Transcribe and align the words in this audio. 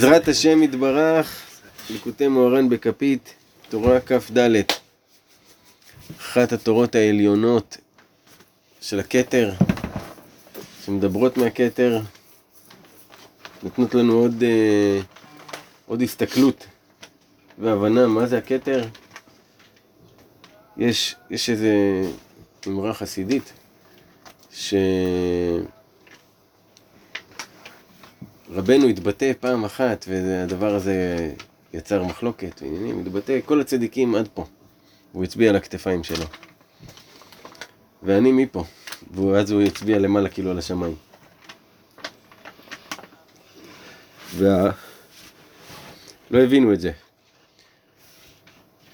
בעזרת 0.00 0.28
השם 0.28 0.62
יתברך, 0.62 1.42
ליקוטי 1.90 2.28
מוהר"ן 2.28 2.68
בכפית, 2.68 3.34
תורה 3.68 4.00
כ"ד, 4.00 4.38
אחת 6.18 6.52
התורות 6.52 6.94
העליונות 6.94 7.76
של 8.80 9.00
הכתר, 9.00 9.52
שמדברות 10.84 11.36
מהכתר, 11.36 12.00
נותנות 13.62 13.94
לנו 13.94 14.12
עוד, 14.12 14.42
אה, 14.42 15.00
עוד 15.86 16.02
הסתכלות 16.02 16.66
והבנה 17.58 18.06
מה 18.06 18.26
זה 18.26 18.38
הכתר. 18.38 18.84
יש, 20.76 21.16
יש 21.30 21.50
איזה 21.50 21.74
אמרה 22.66 22.94
חסידית, 22.94 23.52
ש... 24.52 24.74
רבנו 28.52 28.86
התבטא 28.86 29.32
פעם 29.40 29.64
אחת, 29.64 30.04
והדבר 30.08 30.74
הזה 30.74 30.94
יצר 31.74 32.04
מחלוקת 32.04 32.62
ועניינים, 32.62 33.00
התבטא 33.00 33.38
כל 33.44 33.60
הצדיקים 33.60 34.14
עד 34.14 34.28
פה. 34.34 34.44
והוא 35.12 35.24
הצביע 35.24 35.50
על 35.50 35.56
הכתפיים 35.56 36.04
שלו. 36.04 36.24
ואני 38.02 38.32
מפה. 38.32 38.64
ואז 39.14 39.50
הוא 39.50 39.62
הצביע 39.62 39.98
למעלה 39.98 40.28
כאילו 40.28 40.50
על 40.50 40.58
השמיים. 40.58 40.94
וה... 44.36 44.70
לא 46.30 46.38
הבינו 46.38 46.72
את 46.72 46.80
זה. 46.80 46.92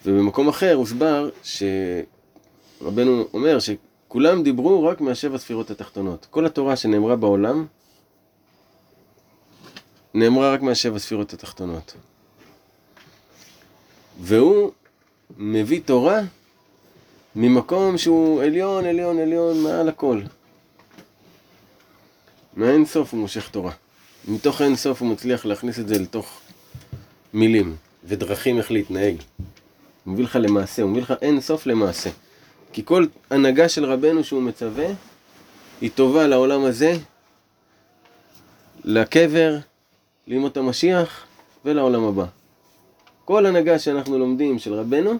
ובמקום 0.07 0.49
אחר 0.49 0.75
הוסבר 0.75 1.29
שרבנו 1.43 3.29
אומר 3.35 3.59
שכולם 3.59 4.43
דיברו 4.43 4.85
רק 4.85 5.01
מהשבע 5.01 5.39
ספירות 5.39 5.71
התחתונות. 5.71 6.27
כל 6.31 6.47
התורה 6.47 6.77
שנאמרה 6.77 7.17
בעולם 7.17 7.67
נאמרה 10.17 10.53
רק 10.53 10.63
מהשבע 10.63 10.99
ספירות 10.99 11.33
התחתונות. 11.33 11.95
והוא 14.21 14.73
מביא 15.37 15.81
תורה 15.85 16.21
ממקום 17.37 17.99
שהוא 17.99 18.43
עליון, 18.43 18.85
עליון, 18.85 19.19
עליון, 19.19 19.63
מעל 19.63 19.89
הכל. 19.89 20.21
מהאין 22.55 22.87
סוף 22.87 23.13
הוא 23.13 23.21
מושך 23.21 23.49
תורה. 23.49 23.73
מתוך 24.29 24.63
אין 24.63 24.77
סוף 24.77 25.03
הוא 25.03 25.11
מצליח 25.11 25.45
להכניס 25.47 25.79
את 25.79 25.89
זה 25.89 25.99
לתוך 25.99 26.41
מילים 27.35 27.77
ודרכים 28.05 28.59
איך 28.59 28.71
להתנהג. 28.71 29.17
הוא 30.05 30.13
מביא 30.13 30.25
לך 30.25 30.39
למעשה, 30.41 30.83
הוא 30.83 30.91
מביא 30.91 31.03
לך 31.03 31.15
אין 31.23 31.41
סוף 31.41 31.67
למעשה. 31.67 32.11
כי 32.73 32.83
כל 32.85 33.07
הנהגה 33.31 33.69
של 33.69 33.85
רבנו 33.85 34.25
שהוא 34.25 34.43
מצווה, 34.43 34.87
היא 35.81 35.91
טובה 35.95 36.27
לעולם 36.27 36.65
הזה, 36.65 36.97
לקבר, 38.85 39.59
לימות 40.27 40.57
המשיח 40.57 41.27
ולעולם 41.65 42.05
הבא. 42.05 42.25
כל 43.25 43.47
הנהגה 43.47 43.79
שאנחנו 43.79 44.19
לומדים 44.19 44.59
של 44.59 44.75
רבנו, 44.75 45.19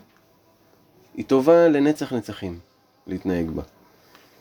היא 1.15 1.25
טובה 1.25 1.69
לנצח 1.69 2.13
נצחים 2.13 2.59
להתנהג 3.07 3.51
בה. 3.51 3.63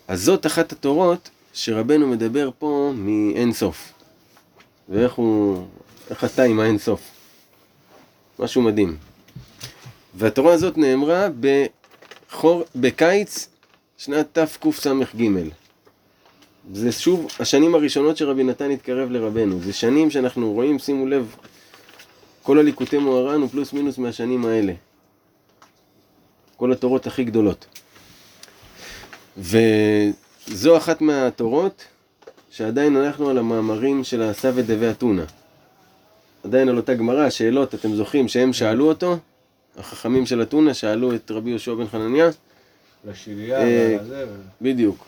אז 0.08 0.24
זאת 0.24 0.46
אחת 0.46 0.72
התורות 0.72 1.30
שרבנו 1.54 2.08
מדבר 2.08 2.50
פה 2.60 2.92
מאין 2.96 3.54
סוף. 3.54 3.94
ואיך 4.90 5.14
הוא, 5.14 5.66
איך 6.10 6.24
אתה 6.24 6.44
עם 6.44 6.60
האין 6.60 6.78
סוף. 6.78 7.02
משהו 8.40 8.62
מדהים. 8.62 8.98
והתורה 10.16 10.54
הזאת 10.54 10.78
נאמרה 10.78 11.28
בחור, 12.30 12.64
בקיץ 12.76 13.50
שנת 13.98 14.38
תקס"ג. 14.40 15.50
זה 16.74 16.92
שוב 16.92 17.28
השנים 17.40 17.76
הראשונות 17.76 18.18
שרבי 18.18 18.44
נתן 18.44 18.72
התקרב 18.72 19.10
לרבנו. 19.10 19.60
זה 19.60 19.74
שנים 19.74 20.12
שאנחנו 20.12 20.54
רואים, 20.54 20.80
שימו 20.80 21.06
לב, 21.06 21.36
כל 22.44 22.60
הליקוטי 22.60 22.98
מוהר"ן 22.98 23.42
הוא 23.42 23.50
פלוס 23.50 23.74
מינוס 23.74 23.98
מהשנים 23.98 24.46
האלה. 24.46 24.74
כל 26.58 26.72
התורות 26.72 27.08
הכי 27.08 27.24
גדולות. 27.24 27.66
וזו 29.38 30.78
אחת 30.78 31.02
מהתורות 31.02 31.84
שעדיין 32.52 32.98
אנחנו 32.98 33.30
על 33.30 33.38
המאמרים 33.38 34.04
של 34.04 34.22
הסווה 34.22 34.62
דבי 34.62 34.92
אתונה. 34.92 35.24
עדיין 36.44 36.70
על 36.70 36.78
אותה 36.78 36.94
גמרא, 36.94 37.30
שאלות, 37.30 37.76
אתם 37.76 37.96
זוכרים 37.96 38.28
שהם 38.28 38.54
שאלו 38.54 38.88
אותו? 38.88 39.18
החכמים 39.78 40.26
של 40.26 40.42
אתונה 40.42 40.74
שאלו 40.74 41.16
את 41.16 41.32
רבי 41.32 41.50
יהושע 41.50 41.74
בן 41.74 41.88
חנניה? 41.88 42.30
לשליה, 43.10 43.62
אה, 43.62 43.98
לזה. 44.02 44.26
בדיוק. 44.62 45.06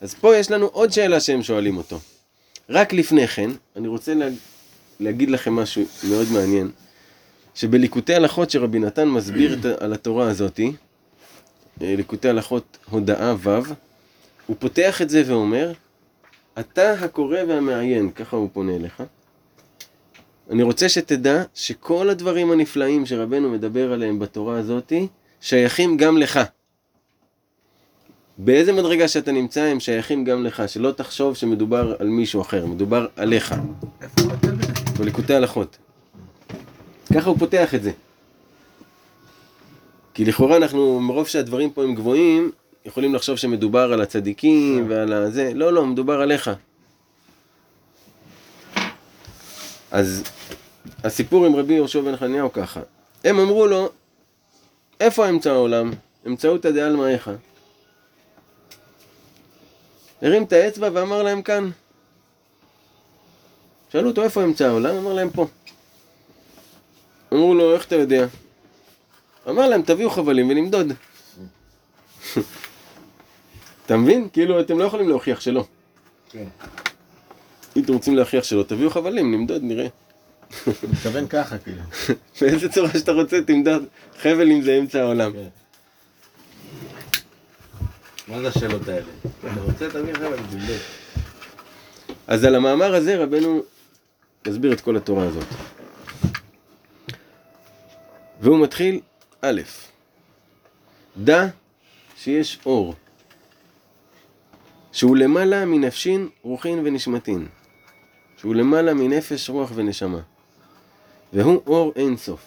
אז 0.00 0.14
פה 0.14 0.36
יש 0.36 0.50
לנו 0.50 0.66
עוד 0.66 0.92
שאלה 0.92 1.20
שהם 1.20 1.42
שואלים 1.42 1.76
אותו. 1.76 1.98
רק 2.68 2.92
לפני 2.92 3.28
כן, 3.28 3.50
אני 3.76 3.88
רוצה 3.88 4.14
לה, 4.14 4.28
להגיד 5.00 5.30
לכם 5.30 5.52
משהו 5.52 5.84
מאוד 6.08 6.26
מעניין, 6.32 6.70
שבליקוטי 7.54 8.14
הלכות 8.14 8.50
שרבי 8.50 8.78
נתן 8.78 9.08
מסביר 9.08 9.58
על 9.80 9.92
התורה 9.92 10.30
הזאתי, 10.30 10.72
אה, 11.82 11.94
ליקוטי 11.96 12.28
הלכות 12.28 12.78
הודאה 12.90 13.34
ו', 13.38 13.58
הוא 14.46 14.56
פותח 14.58 15.02
את 15.02 15.10
זה 15.10 15.22
ואומר, 15.26 15.72
אתה 16.58 16.92
הקורא 16.92 17.38
והמעיין, 17.48 18.10
ככה 18.10 18.36
הוא 18.36 18.48
פונה 18.52 18.76
אליך. 18.76 19.02
אני 20.50 20.62
רוצה 20.62 20.88
שתדע 20.88 21.42
שכל 21.54 22.10
הדברים 22.10 22.50
הנפלאים 22.50 23.06
שרבנו 23.06 23.50
מדבר 23.50 23.92
עליהם 23.92 24.18
בתורה 24.18 24.58
הזאתי, 24.58 25.06
שייכים 25.40 25.96
גם 25.96 26.18
לך. 26.18 26.40
באיזה 28.38 28.72
מדרגה 28.72 29.08
שאתה 29.08 29.32
נמצא 29.32 29.62
הם 29.62 29.80
שייכים 29.80 30.24
גם 30.24 30.44
לך, 30.44 30.62
שלא 30.66 30.90
תחשוב 30.90 31.36
שמדובר 31.36 31.94
על 31.98 32.08
מישהו 32.08 32.40
אחר, 32.40 32.66
מדובר 32.66 33.06
עליך. 33.16 33.54
איפה 34.02 34.20
הוא? 34.22 34.32
בליקוטי 34.98 35.34
הלכות. 35.34 35.76
ככה 37.14 37.30
הוא 37.30 37.38
פותח 37.38 37.74
את 37.74 37.82
זה. 37.82 37.90
כי 40.14 40.24
לכאורה 40.24 40.56
אנחנו, 40.56 41.00
מרוב 41.00 41.26
שהדברים 41.26 41.70
פה 41.70 41.82
הם 41.82 41.94
גבוהים, 41.94 42.50
יכולים 42.84 43.14
לחשוב 43.14 43.36
שמדובר 43.36 43.92
על 43.92 44.00
הצדיקים 44.00 44.86
ועל 44.88 45.12
הזה, 45.12 45.52
לא, 45.54 45.72
לא, 45.72 45.86
מדובר 45.86 46.20
עליך. 46.20 46.50
אז 49.90 50.22
הסיפור 51.04 51.46
עם 51.46 51.56
רבי 51.56 51.74
יהושע 51.74 52.00
בן 52.00 52.16
חניהו 52.16 52.52
ככה, 52.52 52.80
הם 53.24 53.38
אמרו 53.38 53.66
לו, 53.66 53.88
איפה 55.00 55.28
אמצע 55.28 55.50
העולם? 55.50 55.90
אמצעותא 56.26 56.70
דעלמא 56.70 57.06
איכה. 57.06 57.32
הרים 60.22 60.44
את 60.44 60.52
האצבע 60.52 60.88
ואמר 60.92 61.22
להם 61.22 61.42
כאן. 61.42 61.70
שאלו 63.92 64.08
אותו 64.08 64.22
איפה 64.22 64.44
אמצע 64.44 64.68
העולם? 64.68 64.96
אמר 64.96 65.12
להם 65.12 65.30
פה. 65.30 65.46
אמרו 67.32 67.54
לו, 67.54 67.74
איך 67.74 67.86
אתה 67.86 67.96
יודע? 67.96 68.26
אמר 69.48 69.68
להם, 69.68 69.82
תביאו 69.82 70.10
חבלים 70.10 70.50
ונמדוד. 70.50 70.92
אתה 73.86 73.96
מבין? 73.96 74.28
כאילו, 74.32 74.60
אתם 74.60 74.78
לא 74.78 74.84
יכולים 74.84 75.08
להוכיח 75.08 75.40
שלא. 75.40 75.64
כן. 76.30 76.44
אם 77.76 77.82
אתם 77.82 77.92
רוצים 77.92 78.16
להוכיח 78.16 78.44
שלא, 78.44 78.62
תביאו 78.62 78.90
חבלים, 78.90 79.34
נמדוד, 79.34 79.62
נראה. 79.62 79.86
מתכוון 80.66 81.28
ככה, 81.28 81.58
כאילו. 81.58 81.82
באיזה 82.40 82.68
צורה 82.68 82.90
שאתה 82.90 83.12
רוצה, 83.12 83.42
תמדוד 83.46 83.84
חבל 84.18 84.50
אם 84.50 84.62
זה 84.62 84.78
אמצע 84.78 85.00
העולם. 85.00 85.32
כן. 85.32 85.48
מה 88.28 88.40
זה 88.40 88.48
השאלות 88.48 88.88
האלה? 88.88 89.10
אתה 89.40 89.60
רוצה 89.60 89.90
תביא 89.90 90.12
לך 90.12 90.20
ולבדוק. 90.20 90.82
אז 92.26 92.44
על 92.44 92.54
המאמר 92.54 92.94
הזה 92.94 93.16
רבנו 93.16 93.62
יסביר 94.46 94.72
את 94.72 94.80
כל 94.80 94.96
התורה 94.96 95.24
הזאת. 95.24 95.46
והוא 98.40 98.62
מתחיל, 98.62 99.00
א', 99.40 99.60
דע 101.16 101.46
שיש 102.16 102.58
אור, 102.66 102.94
שהוא 104.92 105.16
למעלה 105.16 105.64
מנפשין, 105.64 106.28
רוחין 106.42 106.78
ונשמתין, 106.84 107.46
שהוא 108.36 108.54
למעלה 108.54 108.94
מנפש, 108.94 109.50
רוח 109.50 109.70
ונשמה, 109.74 110.20
והוא 111.32 111.62
אור 111.66 111.92
אין 111.96 112.16
סוף. 112.16 112.40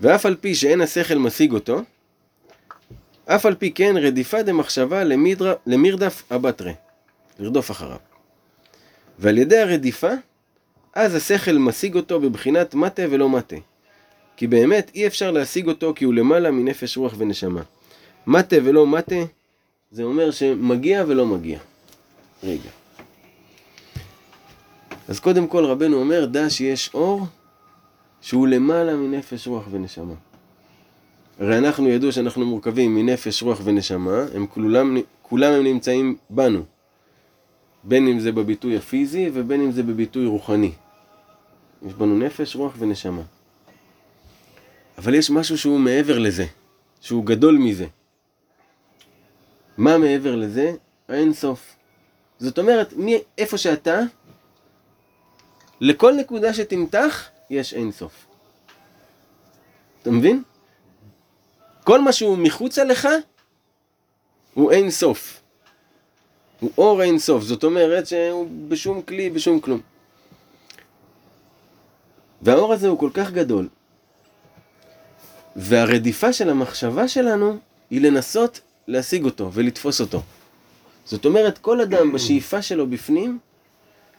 ואף 0.00 0.26
על 0.26 0.36
פי 0.36 0.54
שאין 0.54 0.80
השכל 0.80 1.14
משיג 1.14 1.52
אותו, 1.52 1.82
אף 3.26 3.46
על 3.46 3.54
פי 3.54 3.70
כן 3.72 3.94
רדיפה 3.96 4.42
דמחשבה 4.42 5.04
למידר- 5.04 5.54
למירדף 5.66 6.22
אבטרה, 6.32 6.72
לרדוף 7.38 7.70
אחריו. 7.70 7.96
ועל 9.18 9.38
ידי 9.38 9.58
הרדיפה, 9.58 10.10
אז 10.94 11.14
השכל 11.14 11.52
משיג 11.52 11.96
אותו 11.96 12.20
בבחינת 12.20 12.74
מטה 12.74 13.02
ולא 13.10 13.28
מטה. 13.28 13.56
כי 14.36 14.46
באמת 14.46 14.90
אי 14.94 15.06
אפשר 15.06 15.30
להשיג 15.30 15.68
אותו 15.68 15.92
כי 15.96 16.04
הוא 16.04 16.14
למעלה 16.14 16.50
מנפש 16.50 16.96
רוח 16.96 17.14
ונשמה. 17.18 17.62
מטה 18.26 18.56
ולא 18.64 18.86
מטה, 18.86 19.14
זה 19.90 20.02
אומר 20.02 20.30
שמגיע 20.30 21.04
ולא 21.08 21.26
מגיע. 21.26 21.58
רגע. 22.42 22.70
אז 25.08 25.20
קודם 25.20 25.46
כל 25.46 25.64
רבנו 25.64 25.96
אומר, 25.96 26.24
דע 26.24 26.50
שיש 26.50 26.90
אור 26.94 27.26
שהוא 28.20 28.48
למעלה 28.48 28.96
מנפש 28.96 29.46
רוח 29.46 29.64
ונשמה. 29.70 30.14
הרי 31.40 31.58
אנחנו 31.58 31.88
ידעו 31.88 32.12
שאנחנו 32.12 32.46
מורכבים 32.46 32.94
מנפש, 32.94 33.42
רוח 33.42 33.60
ונשמה, 33.64 34.24
הם 34.34 34.46
כולם, 34.46 34.96
כולם 35.22 35.52
הם 35.52 35.64
נמצאים 35.64 36.16
בנו. 36.30 36.64
בין 37.84 38.08
אם 38.08 38.20
זה 38.20 38.32
בביטוי 38.32 38.76
הפיזי 38.76 39.30
ובין 39.32 39.60
אם 39.60 39.72
זה 39.72 39.82
בביטוי 39.82 40.26
רוחני. 40.26 40.72
יש 41.86 41.94
בנו 41.94 42.18
נפש, 42.18 42.56
רוח 42.56 42.74
ונשמה. 42.78 43.22
אבל 44.98 45.14
יש 45.14 45.30
משהו 45.30 45.58
שהוא 45.58 45.80
מעבר 45.80 46.18
לזה, 46.18 46.46
שהוא 47.00 47.26
גדול 47.26 47.58
מזה. 47.58 47.86
מה 49.78 49.98
מעבר 49.98 50.36
לזה? 50.36 50.72
האין 51.08 51.32
סוף. 51.32 51.76
זאת 52.38 52.58
אומרת, 52.58 52.94
מאיפה 52.96 53.58
שאתה, 53.58 54.00
לכל 55.80 56.12
נקודה 56.12 56.54
שתמתח, 56.54 57.28
יש 57.50 57.74
אין 57.74 57.92
סוף. 57.92 58.26
אתה 60.02 60.10
מבין? 60.10 60.42
כל 61.84 62.00
מה 62.00 62.12
שהוא 62.12 62.38
מחוצה 62.38 62.84
לך, 62.84 63.08
הוא 64.54 64.72
אין 64.72 64.90
סוף. 64.90 65.40
הוא 66.60 66.70
אור 66.78 67.02
אין 67.02 67.18
סוף, 67.18 67.42
זאת 67.42 67.64
אומרת 67.64 68.06
שהוא 68.06 68.48
בשום 68.68 69.02
כלי, 69.02 69.30
בשום 69.30 69.60
כלום. 69.60 69.80
והאור 72.42 72.72
הזה 72.72 72.88
הוא 72.88 72.98
כל 72.98 73.10
כך 73.14 73.30
גדול, 73.30 73.68
והרדיפה 75.56 76.32
של 76.32 76.50
המחשבה 76.50 77.08
שלנו 77.08 77.58
היא 77.90 78.00
לנסות 78.00 78.60
להשיג 78.86 79.24
אותו 79.24 79.50
ולתפוס 79.52 80.00
אותו. 80.00 80.22
זאת 81.04 81.24
אומרת, 81.24 81.58
כל 81.58 81.80
אדם 81.80 82.12
בשאיפה 82.12 82.62
שלו 82.62 82.86
בפנים, 82.86 83.38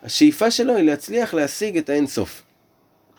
השאיפה 0.03 0.51
שלו 0.51 0.75
היא 0.75 0.85
להצליח 0.85 1.33
להשיג 1.33 1.77
את 1.77 1.89
האין 1.89 2.07
סוף. 2.07 2.41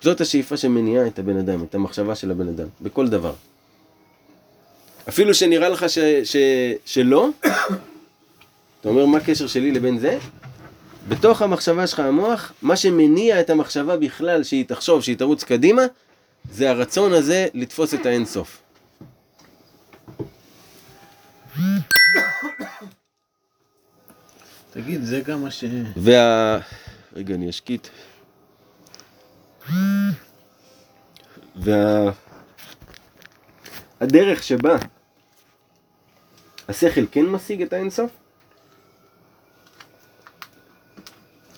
זאת 0.00 0.20
השאיפה 0.20 0.56
שמניעה 0.56 1.06
את 1.06 1.18
הבן 1.18 1.36
אדם, 1.36 1.64
את 1.64 1.74
המחשבה 1.74 2.14
של 2.14 2.30
הבן 2.30 2.48
אדם, 2.48 2.68
בכל 2.80 3.08
דבר. 3.08 3.34
אפילו 5.08 5.34
שנראה 5.34 5.68
לך 5.68 5.90
ש, 5.90 5.98
ש, 6.24 6.36
שלא, 6.84 7.28
אתה 8.80 8.88
אומר, 8.88 9.06
מה 9.06 9.18
הקשר 9.18 9.46
שלי 9.46 9.70
לבין 9.70 9.98
זה? 9.98 10.18
בתוך 11.08 11.42
המחשבה 11.42 11.86
שלך, 11.86 12.00
המוח, 12.00 12.52
מה 12.62 12.76
שמניע 12.76 13.40
את 13.40 13.50
המחשבה 13.50 13.96
בכלל, 13.96 14.44
שהיא 14.44 14.64
תחשוב, 14.66 15.02
שהיא 15.02 15.16
תרוץ 15.16 15.44
קדימה, 15.44 15.82
זה 16.52 16.70
הרצון 16.70 17.12
הזה 17.12 17.46
לתפוס 17.54 17.94
את 17.94 18.06
האין 18.06 18.24
סוף. 18.24 18.62
תגיד, 24.70 25.04
זה 25.04 25.20
גם 25.20 25.42
מה 25.42 25.50
ש... 25.50 25.64
וה... 25.96 26.58
רגע, 27.16 27.34
אני 27.34 27.50
אשקיט. 27.50 27.88
וה... 31.56 32.10
הדרך 34.02 34.42
שבה 34.42 34.76
השכל 36.68 37.06
כן 37.10 37.26
משיג 37.26 37.62
את 37.62 37.72
האינסוף, 37.72 38.10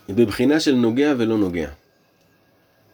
היא 0.09 0.17
בבחינה 0.17 0.61
של 0.61 0.75
נוגע 0.75 1.15
ולא 1.19 1.39
נוגע. 1.39 1.71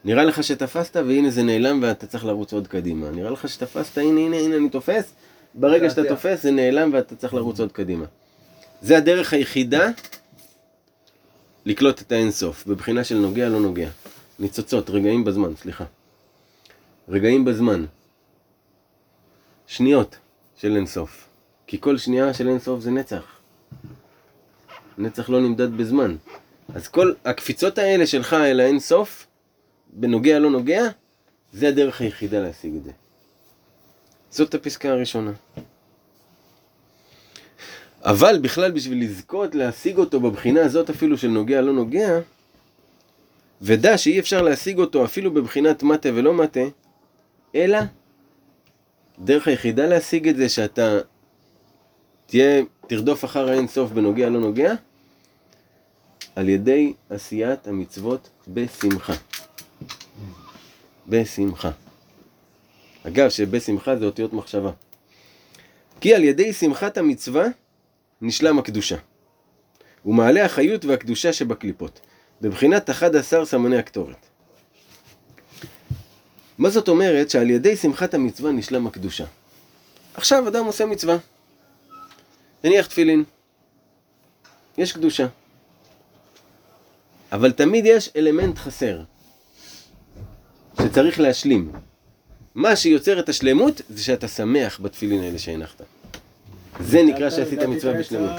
נראה 0.04 0.24
לך 0.24 0.44
שתפסת 0.44 0.96
והנה 0.96 1.30
זה 1.30 1.42
נעלם 1.42 1.82
ואתה 1.82 2.06
צריך 2.06 2.24
לרוץ 2.24 2.52
עוד 2.52 2.66
קדימה. 2.66 3.10
נראה 3.10 3.30
לך 3.30 3.48
שתפסת, 3.48 3.98
הנה 3.98 4.20
הנה 4.20 4.36
הנה 4.36 4.56
אני 4.56 4.68
תופס, 4.68 5.12
ברגע 5.54 5.90
שאתה 5.90 6.08
תופס 6.08 6.42
זה 6.42 6.50
נעלם 6.50 6.90
ואתה 6.92 7.16
צריך 7.16 7.34
לרוץ 7.34 7.60
עוד 7.60 7.72
קדימה. 7.72 8.04
זה 8.82 8.96
הדרך 8.96 9.32
היחידה 9.32 9.88
לקלוט 11.66 12.02
את 12.02 12.12
האינסוף, 12.12 12.66
בבחינה 12.66 13.04
של 13.04 13.16
נוגע 13.16 13.48
לא 13.48 13.60
נוגע. 13.60 13.88
ניצוצות, 14.38 14.90
רגעים 14.90 15.24
בזמן, 15.24 15.56
סליחה. 15.56 15.84
רגעים 17.08 17.44
בזמן. 17.44 17.84
שניות 19.70 20.16
של 20.56 20.76
אינסוף. 20.76 21.28
כי 21.66 21.80
כל 21.80 21.98
שנייה 21.98 22.34
של 22.34 22.48
אינסוף 22.48 22.80
זה 22.80 22.90
נצח. 22.90 23.24
נצח 24.98 25.30
לא 25.30 25.40
נמדד 25.40 25.76
בזמן. 25.76 26.16
אז 26.74 26.88
כל 26.88 27.12
הקפיצות 27.24 27.78
האלה 27.78 28.06
שלך 28.06 28.34
אל 28.34 28.60
האינסוף, 28.60 29.26
בנוגע 29.92 30.38
לא 30.38 30.50
נוגע, 30.50 30.82
זה 31.52 31.68
הדרך 31.68 32.00
היחידה 32.00 32.40
להשיג 32.40 32.74
את 32.76 32.84
זה. 32.84 32.90
זאת 34.30 34.54
הפסקה 34.54 34.90
הראשונה. 34.90 35.32
אבל 38.02 38.38
בכלל 38.42 38.70
בשביל 38.70 39.02
לזכות 39.04 39.54
להשיג 39.54 39.98
אותו 39.98 40.20
בבחינה 40.20 40.60
הזאת 40.60 40.90
אפילו 40.90 41.18
של 41.18 41.28
נוגע 41.28 41.60
לא 41.60 41.72
נוגע, 41.72 42.18
ודע 43.62 43.98
שאי 43.98 44.20
אפשר 44.20 44.42
להשיג 44.42 44.78
אותו 44.78 45.04
אפילו 45.04 45.34
בבחינת 45.34 45.82
מטה 45.82 46.08
ולא 46.14 46.34
מטה, 46.34 46.60
אלא 47.54 47.78
דרך 49.20 49.48
היחידה 49.48 49.86
להשיג 49.86 50.28
את 50.28 50.36
זה 50.36 50.48
שאתה 50.48 50.98
תהיה, 52.26 52.62
תרדוף 52.86 53.24
אחר 53.24 53.48
האין 53.48 53.68
סוף 53.68 53.90
בנוגע 53.90 54.28
לא 54.28 54.40
נוגע, 54.40 54.74
על 56.36 56.48
ידי 56.48 56.92
עשיית 57.10 57.66
המצוות 57.66 58.30
בשמחה. 58.48 59.12
בשמחה. 61.08 61.70
אגב, 63.06 63.28
שבשמחה 63.28 63.96
זה 63.96 64.04
אותיות 64.04 64.32
מחשבה. 64.32 64.70
כי 66.00 66.14
על 66.14 66.24
ידי 66.24 66.52
שמחת 66.52 66.98
המצווה 66.98 67.44
נשלם 68.22 68.58
הקדושה. 68.58 68.96
ומעלה 70.06 70.44
החיות 70.44 70.84
והקדושה 70.84 71.32
שבקליפות, 71.32 72.00
בבחינת 72.40 72.90
11 72.90 73.46
סמני 73.46 73.78
הקטורת. 73.78 74.29
מה 76.60 76.70
זאת 76.70 76.88
אומרת 76.88 77.30
שעל 77.30 77.50
ידי 77.50 77.76
שמחת 77.76 78.14
המצווה 78.14 78.52
נשלם 78.52 78.86
הקדושה? 78.86 79.24
עכשיו 80.14 80.48
אדם 80.48 80.64
עושה 80.64 80.86
מצווה. 80.86 81.16
הניח 82.64 82.86
תפילין. 82.86 83.24
יש 84.78 84.92
קדושה. 84.92 85.26
אבל 87.32 87.52
תמיד 87.52 87.86
יש 87.86 88.10
אלמנט 88.16 88.58
חסר, 88.58 89.02
שצריך 90.82 91.20
להשלים. 91.20 91.72
מה 92.54 92.76
שיוצר 92.76 93.20
את 93.20 93.28
השלמות 93.28 93.80
זה 93.88 94.02
שאתה 94.02 94.28
שמח 94.28 94.80
בתפילין 94.80 95.22
האלה 95.22 95.38
שהנחת. 95.38 95.82
זה 96.80 97.02
נקרא 97.02 97.30
שעשית 97.30 97.58
מצווה 97.58 97.94
בשלמות. 97.94 98.30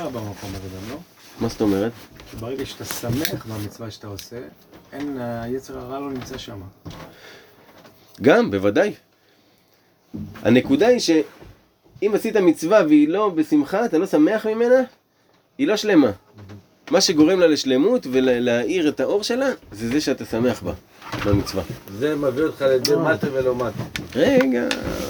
לא? 0.89 0.97
מה 1.39 1.47
זאת 1.47 1.61
אומרת? 1.61 1.91
ברגע 2.39 2.65
שאתה 2.65 2.85
שמח 2.85 3.45
במצווה 3.45 3.91
שאתה 3.91 4.07
עושה, 4.07 4.41
אין, 4.93 5.17
היצר 5.21 5.77
הרע 5.77 5.99
לא 5.99 6.09
נמצא 6.09 6.37
שם. 6.37 6.61
גם, 8.21 8.51
בוודאי. 8.51 8.93
הנקודה 10.43 10.87
היא 10.87 10.99
שאם 10.99 12.11
עשית 12.13 12.35
מצווה 12.37 12.83
והיא 12.87 13.07
לא 13.09 13.29
בשמחה, 13.29 13.85
אתה 13.85 13.97
לא 13.97 14.05
שמח 14.05 14.45
ממנה, 14.45 14.81
היא 15.57 15.67
לא 15.67 15.75
שלמה. 15.77 16.11
מה 16.91 17.01
שגורם 17.01 17.39
לה 17.39 17.47
לשלמות 17.47 18.07
ולהאיר 18.11 18.89
את 18.89 18.99
האור 18.99 19.23
שלה, 19.23 19.49
זה 19.71 19.87
זה 19.89 20.01
שאתה 20.01 20.25
שמח 20.25 20.61
בה, 20.63 20.73
במצווה. 21.25 21.63
זה 21.99 22.15
מביא 22.15 22.43
אותך 22.43 22.61
לידי 22.61 22.91
מטה 22.95 23.27
ולא 23.33 23.55
מטה. 23.55 23.83
רגע, 24.15 24.67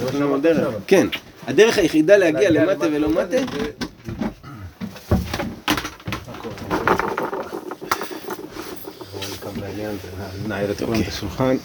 יש 0.10 0.16
לנו 0.16 0.38
דרך. 0.40 0.74
כן, 0.88 1.08
הדרך 1.48 1.78
היחידה 1.78 2.18
להגיע 2.18 2.50
למטה 2.50 2.86
ולא 2.92 3.10
מטה, 3.10 3.38
זה- 3.38 3.72
נעיר 10.48 10.72
את 10.72 10.82
השולחן. 11.08 11.56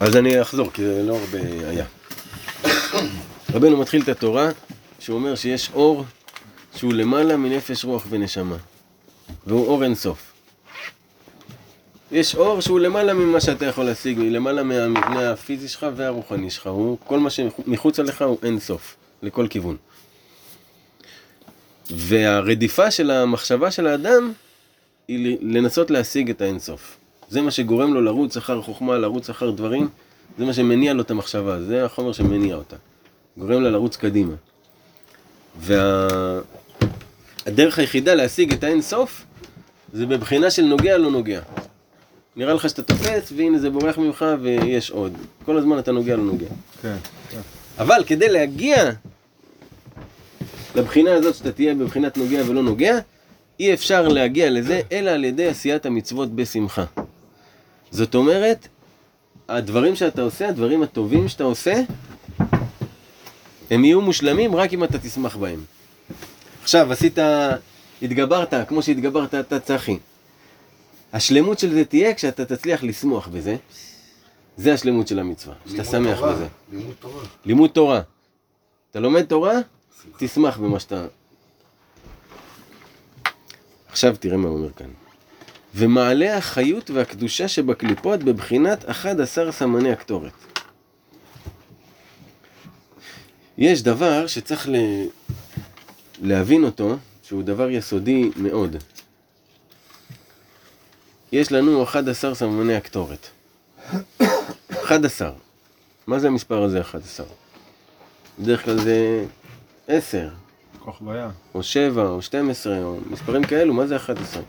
אז 0.00 0.16
אני 0.16 0.42
אחזור, 0.42 0.70
כי 0.72 0.84
זה 0.84 1.02
לא 1.02 1.16
הרבה 1.16 1.38
היה. 1.68 1.84
רבנו 3.54 3.76
מתחיל 3.76 4.02
את 4.02 4.08
התורה, 4.08 4.50
שהוא 5.00 5.16
אומר 5.16 5.34
שיש 5.34 5.70
אור 5.74 6.04
שהוא 6.76 6.92
למעלה 6.92 7.36
מנפש, 7.36 7.84
רוח 7.84 8.06
ונשמה. 8.10 8.56
והוא 9.46 9.66
אור 9.66 9.84
אינסוף. 9.84 10.32
יש 12.12 12.34
אור 12.34 12.60
שהוא 12.60 12.80
למעלה 12.80 13.14
ממה 13.14 13.40
שאתה 13.40 13.66
יכול 13.66 13.84
להשיג, 13.84 14.18
למעלה 14.18 14.62
מהמבנה 14.62 15.30
הפיזי 15.30 15.68
שלך 15.68 15.86
והרוחני 15.96 16.50
שלך. 16.50 16.66
הוא, 16.66 16.98
כל 17.06 17.18
מה 17.18 17.30
שמחוץ 17.30 17.98
עליך 18.00 18.22
הוא 18.22 18.38
אינסוף, 18.42 18.96
לכל 19.22 19.46
כיוון. 19.50 19.76
והרדיפה 21.90 22.90
של 22.90 23.10
המחשבה 23.10 23.70
של 23.70 23.86
האדם 23.86 24.32
היא 25.08 25.38
לנסות 25.40 25.90
להשיג 25.90 26.30
את 26.30 26.40
האינסוף. 26.40 26.96
זה 27.28 27.40
מה 27.40 27.50
שגורם 27.50 27.94
לו 27.94 28.00
לרוץ 28.00 28.36
אחר 28.36 28.62
חוכמה, 28.62 28.98
לרוץ 28.98 29.30
אחר 29.30 29.50
דברים, 29.50 29.88
זה 30.38 30.44
מה 30.44 30.52
שמניע 30.52 30.92
לו 30.92 31.02
את 31.02 31.10
המחשבה, 31.10 31.62
זה 31.62 31.84
החומר 31.84 32.12
שמניע 32.12 32.56
אותה. 32.56 32.76
גורם 33.38 33.62
לה 33.62 33.70
לרוץ 33.70 33.96
קדימה. 33.96 34.34
והדרך 35.60 36.42
היחידה 37.78 38.14
להשיג 38.14 38.52
את 38.52 38.64
האין 38.64 38.82
סוף, 38.82 39.24
זה 39.92 40.06
בבחינה 40.06 40.50
של 40.50 40.62
נוגע 40.62 40.98
לא 40.98 41.10
נוגע. 41.10 41.40
נראה 42.36 42.54
לך 42.54 42.68
שאתה 42.68 42.82
תופס, 42.82 43.32
והנה 43.36 43.58
זה 43.58 43.70
בורח 43.70 43.98
ממך 43.98 44.24
ויש 44.40 44.90
עוד. 44.90 45.12
כל 45.44 45.56
הזמן 45.56 45.78
אתה 45.78 45.92
נוגע 45.92 46.16
לא 46.16 46.22
נוגע. 46.22 46.48
כן. 46.82 46.96
אבל 47.78 48.04
כדי 48.06 48.28
להגיע 48.28 48.90
לבחינה 50.78 51.14
הזאת 51.14 51.34
שאתה 51.34 51.52
תהיה 51.52 51.74
בבחינת 51.74 52.16
נוגע 52.16 52.42
ולא 52.46 52.62
נוגע, 52.62 52.98
אי 53.60 53.74
אפשר 53.74 54.08
להגיע 54.08 54.50
לזה 54.50 54.80
אלא 54.92 55.10
על 55.10 55.24
ידי 55.24 55.48
עשיית 55.48 55.86
המצוות 55.86 56.34
בשמחה. 56.34 56.84
זאת 57.90 58.14
אומרת, 58.14 58.68
הדברים 59.48 59.96
שאתה 59.96 60.22
עושה, 60.22 60.48
הדברים 60.48 60.82
הטובים 60.82 61.28
שאתה 61.28 61.44
עושה, 61.44 61.74
הם 63.70 63.84
יהיו 63.84 64.00
מושלמים 64.00 64.56
רק 64.56 64.72
אם 64.72 64.84
אתה 64.84 64.98
תשמח 64.98 65.36
בהם. 65.36 65.60
עכשיו, 66.62 66.92
עשית, 66.92 67.18
התגברת, 68.02 68.54
כמו 68.68 68.82
שהתגברת 68.82 69.34
אתה 69.34 69.60
צחי. 69.60 69.98
השלמות 71.12 71.58
של 71.58 71.72
זה 71.72 71.84
תהיה 71.84 72.14
כשאתה 72.14 72.44
תצליח 72.44 72.82
לשמוח 72.82 73.28
בזה. 73.28 73.56
זה 74.56 74.74
השלמות 74.74 75.08
של 75.08 75.18
המצווה, 75.18 75.54
שאתה 75.70 75.84
שמח 75.84 76.18
תורה, 76.18 76.32
בזה. 76.32 76.46
לימוד 76.72 76.94
תורה. 77.00 77.22
לימוד 77.44 77.70
תורה. 77.70 78.00
אתה 78.90 79.00
לומד 79.00 79.22
תורה, 79.22 79.54
תשמח 80.16 80.58
במה 80.58 80.80
שאתה... 80.80 81.06
עכשיו 83.88 84.16
תראה 84.16 84.36
מה 84.36 84.48
הוא 84.48 84.56
אומר 84.56 84.72
כאן. 84.72 84.90
ומעלה 85.74 86.36
החיות 86.36 86.90
והקדושה 86.90 87.48
שבקליפות 87.48 88.22
בבחינת 88.22 88.90
11 88.90 89.52
סמני 89.52 89.92
הקטורת. 89.92 90.32
יש 93.58 93.82
דבר 93.82 94.26
שצריך 94.26 94.68
ל... 94.68 94.76
להבין 96.22 96.64
אותו, 96.64 96.96
שהוא 97.22 97.42
דבר 97.42 97.70
יסודי 97.70 98.30
מאוד. 98.36 98.76
יש 101.32 101.52
לנו 101.52 101.82
11 101.82 102.34
סמני 102.34 102.76
הקטורת. 102.76 103.26
11. 104.84 105.30
מה 106.06 106.18
זה 106.18 106.26
המספר 106.26 106.62
הזה 106.62 106.80
11? 106.80 107.26
בדרך 108.38 108.64
כלל 108.64 108.78
זה 108.78 109.24
10, 109.88 110.28
כוח 110.78 111.00
בים. 111.00 111.30
או 111.54 111.62
7, 111.62 112.02
או 112.08 112.22
12, 112.22 112.78
או 112.78 112.98
מספרים 113.10 113.44
כאלו, 113.44 113.74
מה 113.74 113.86
זה 113.86 113.96
11? 113.96 114.42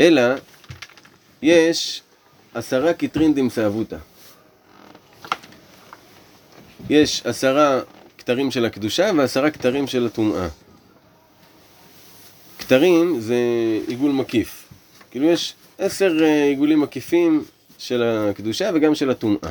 אלא, 0.00 0.22
יש 1.42 2.02
עשרה 2.54 2.92
קטרין 2.92 3.34
דמסאבותא. 3.34 3.96
יש 6.90 7.26
עשרה 7.26 7.80
כתרים 8.18 8.50
של 8.50 8.64
הקדושה 8.64 9.10
ועשרה 9.16 9.50
כתרים 9.50 9.86
של 9.86 10.06
הטומאה. 10.06 10.48
כתרים 12.58 13.20
זה 13.20 13.36
עיגול 13.86 14.12
מקיף. 14.12 14.68
כאילו 15.10 15.26
יש 15.26 15.54
עשר 15.78 16.16
אה, 16.22 16.44
עיגולים 16.44 16.80
מקיפים 16.80 17.44
של 17.78 18.02
הקדושה 18.02 18.70
וגם 18.74 18.94
של 18.94 19.10
הטומאה. 19.10 19.50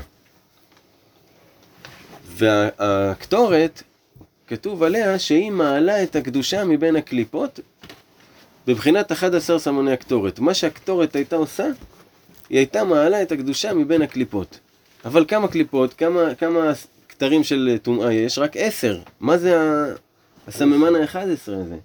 והקטורת, 2.33 3.83
כתוב 4.47 4.83
עליה 4.83 5.19
שהיא 5.19 5.51
מעלה 5.51 6.03
את 6.03 6.15
הקדושה 6.15 6.63
מבין 6.65 6.95
הקליפות 6.95 7.59
בבחינת 8.67 9.11
11 9.11 9.59
סמני 9.59 9.93
הקטורת. 9.93 10.39
מה 10.39 10.53
שהקטורת 10.53 11.15
הייתה 11.15 11.35
עושה, 11.35 11.65
היא 12.49 12.57
הייתה 12.57 12.83
מעלה 12.83 13.21
את 13.21 13.31
הקדושה 13.31 13.73
מבין 13.73 14.01
הקליפות. 14.01 14.59
אבל 15.05 15.25
כמה 15.27 15.47
קליפות, 15.47 15.93
כמה, 15.93 16.35
כמה 16.35 16.71
כתרים 17.09 17.43
של 17.43 17.77
טומאה 17.81 18.13
יש? 18.13 18.37
רק 18.37 18.51
עשר. 18.57 18.99
מה 19.19 19.37
זה 19.37 19.57
הסממן 20.47 20.95
ה-11 20.95 21.51
הזה? 21.51 21.77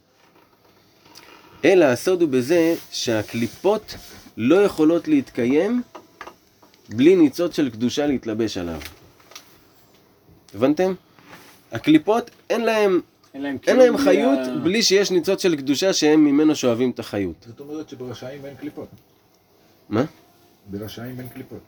אלא 1.65 1.85
הסוד 1.85 2.23
הוא 2.23 2.31
בזה 2.31 2.75
שהקליפות 2.91 3.95
לא 4.37 4.57
יכולות 4.63 5.09
להתקיים 5.09 5.83
בלי 6.89 7.17
ניצוץ 7.17 7.57
של 7.57 7.71
קדושה 7.71 8.07
להתלבש 8.07 8.59
עליו. 8.59 8.81
הבנתם? 10.55 10.95
הקליפות 11.73 12.31
אין 12.51 12.61
להם, 12.65 13.01
אין 13.35 13.43
להם, 13.43 13.57
אין 13.67 13.77
להם 13.77 13.99
חיות 13.99 14.39
ה- 14.39 14.59
בלי 14.65 14.83
שיש 14.83 15.11
ניצוץ 15.11 15.43
של 15.43 15.57
קדושה 15.57 15.93
שהם 15.93 16.25
ממנו 16.25 16.55
שואבים 16.57 16.91
את 16.91 16.99
החיות. 16.99 17.35
זאת 17.47 17.61
אומרת 17.61 17.89
שברשעים 17.89 18.45
אין 18.47 18.55
קליפות. 18.57 18.89
מה? 19.89 20.05
ברשעים 20.67 21.21
אין 21.21 21.29
קליפות. 21.29 21.59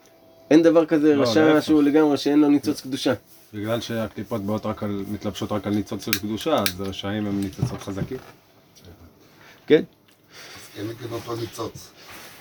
אין 0.50 0.62
דבר 0.62 0.86
כזה 0.86 1.16
לא, 1.16 1.22
רשע 1.22 1.54
להפך. 1.54 1.66
שהוא 1.66 1.82
לגמרי 1.82 2.16
שאין 2.16 2.40
לו 2.40 2.48
ניצוץ 2.48 2.80
קדושה. 2.80 3.14
בגלל 3.54 3.80
שהקליפות 3.80 4.42
באות 4.42 4.66
רק 4.66 4.82
על, 4.82 5.04
מתלבשות 5.08 5.52
רק 5.52 5.66
על 5.66 5.74
ניצוץ 5.74 6.04
של 6.06 6.18
קדושה, 6.18 6.54
אז 6.58 6.80
רשעים 6.80 7.26
הם 7.26 7.40
ניצוצות 7.40 7.82
חזקים. 7.82 8.18
כן? 9.66 9.82
כנגד 10.76 11.12
אותו 11.12 11.36
ניצוץ. 11.36 11.90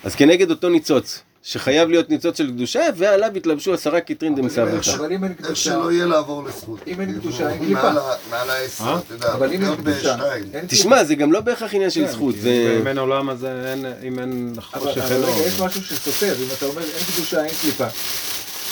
אז 0.03 0.15
כנגד 0.15 0.49
אותו 0.51 0.69
ניצוץ, 0.69 1.21
שחייב 1.43 1.89
להיות 1.89 2.09
ניצוץ 2.09 2.37
של 2.37 2.47
קדושה, 2.47 2.81
ועליו 2.95 3.31
התלבשו 3.35 3.73
עשרה 3.73 4.01
קטרין 4.01 4.35
דמסבתא. 4.35 4.91
אבל 4.95 5.13
אם 5.13 5.23
אין 5.23 5.31
איך 5.31 5.45
קדושה, 5.45 5.55
שלא 5.55 5.91
יהיה 5.91 6.05
לעבור 6.05 6.43
לזכות. 6.43 6.79
אם 6.87 7.01
אין 7.01 7.19
קדושה, 7.19 7.49
אין 7.49 7.59
קליפה. 7.59 7.91
מעל 8.29 8.49
העשר, 8.49 8.83
אה? 8.83 8.99
אתה 8.99 9.13
יודע, 9.13 9.33
אבל 9.33 9.53
אם 9.53 9.63
אין 9.63 9.75
קדושה, 9.75 10.15
בשתיים. 10.15 10.43
אין 10.43 10.51
קליפה. 10.51 10.67
תשמע, 10.67 11.03
זה 11.03 11.15
גם 11.15 11.31
לא 11.31 11.39
בהכרח 11.39 11.73
עניין 11.73 11.89
של 11.89 12.05
כן, 12.05 12.11
זכות. 12.11 12.35
אם 12.81 12.87
אין 12.87 12.97
עולם 12.97 13.29
אז 13.29 13.45
אין, 13.45 13.85
אם 14.07 14.19
אין 14.19 14.53
אבל 14.55 14.63
חושך 14.63 14.97
אבל 14.97 15.11
אין 15.11 15.23
רגע, 15.23 15.27
אור. 15.27 15.47
יש 15.47 15.59
משהו 15.59 15.81
שסותר, 15.81 16.35
אם 16.35 16.47
אתה 16.57 16.65
אומר 16.65 16.81
אין 16.81 17.03
קדושה, 17.15 17.45
אין 17.45 17.53
קליפה. 17.61 17.87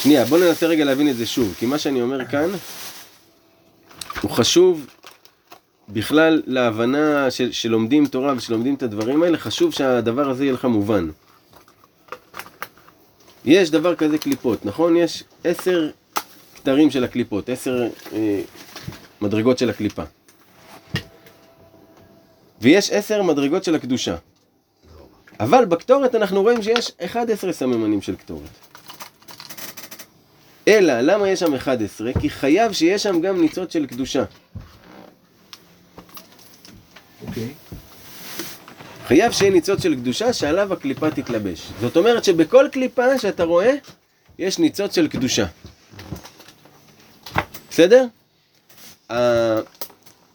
שנייה, 0.02 0.26
בוא 0.26 0.38
ננסה 0.38 0.68
רגע 0.68 0.86
להבין 0.86 1.10
את 1.10 1.18
זה 1.18 1.26
שוב, 1.26 1.56
כי 1.60 1.66
מה 1.66 1.78
שאני 1.78 2.02
אומר 2.02 2.26
כאן, 2.26 2.50
הוא 4.22 4.32
חשוב 4.32 4.86
בכלל 5.90 6.42
להבנה 6.48 7.32
של, 7.32 7.52
שלומדים 7.52 8.06
תורה 8.06 8.34
ושלומדים 8.38 8.74
את 8.74 8.84
הדברים 8.84 9.24
האלה, 9.24 9.38
חשוב 9.38 9.74
שהדבר 9.74 10.30
הזה 10.30 10.44
יהיה 10.44 10.54
לך 10.54 10.66
מובן. 10.66 11.10
יש 13.48 13.72
דבר 13.72 13.96
כזה 13.96 14.18
קליפות, 14.18 14.66
נכון? 14.66 14.98
יש 14.98 15.24
עשר 15.44 15.90
כתרים 16.56 16.92
של 16.92 17.04
הקליפות, 17.04 17.50
עשר 17.50 17.88
אה, 18.14 18.42
מדרגות 19.22 19.58
של 19.58 19.70
הקליפה. 19.70 20.04
ויש 22.62 22.92
עשר 22.92 23.24
מדרגות 23.24 23.64
של 23.64 23.76
הקדושה. 23.76 24.16
אבל 25.40 25.66
בקטורת 25.66 26.16
אנחנו 26.16 26.42
רואים 26.42 26.62
שיש 26.62 26.92
11 27.06 27.54
סממנים 27.54 28.02
של 28.02 28.16
קטורת. 28.16 28.50
אלא, 30.68 31.02
למה 31.02 31.30
יש 31.30 31.40
שם 31.40 31.54
11? 31.56 32.12
כי 32.22 32.30
חייב 32.30 32.72
שיש 32.72 33.04
שם 33.04 33.22
גם 33.22 33.42
ניצוץ 33.42 33.74
של 33.74 33.86
קדושה. 33.86 34.24
אוקיי. 37.28 37.54
חייב 39.08 39.32
שיהיה 39.32 39.52
ניצוץ 39.52 39.84
של 39.84 39.96
קדושה 39.96 40.34
שעליו 40.34 40.74
הקליפה 40.74 41.12
תתלבש. 41.12 41.72
זאת 41.82 41.98
אומרת 41.98 42.24
שבכל 42.24 42.68
קליפה 42.72 43.20
שאתה 43.20 43.44
רואה, 43.44 43.74
יש 44.40 44.60
ניצוץ 44.60 44.96
של 44.96 45.08
קדושה. 45.08 45.46
בסדר? 47.70 48.06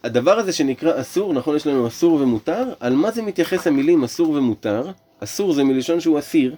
הדבר 0.03 0.39
הזה 0.39 0.53
שנקרא 0.53 1.01
אסור, 1.01 1.33
נכון 1.33 1.55
יש 1.55 1.67
לנו 1.67 1.87
אסור 1.87 2.13
ומותר, 2.13 2.73
על 2.79 2.95
מה 2.95 3.11
זה 3.11 3.21
מתייחס 3.21 3.67
המילים 3.67 4.03
אסור 4.03 4.29
ומותר? 4.29 4.91
אסור 5.19 5.53
זה 5.53 5.63
מלשון 5.63 5.99
שהוא 5.99 6.19
אסיר, 6.19 6.55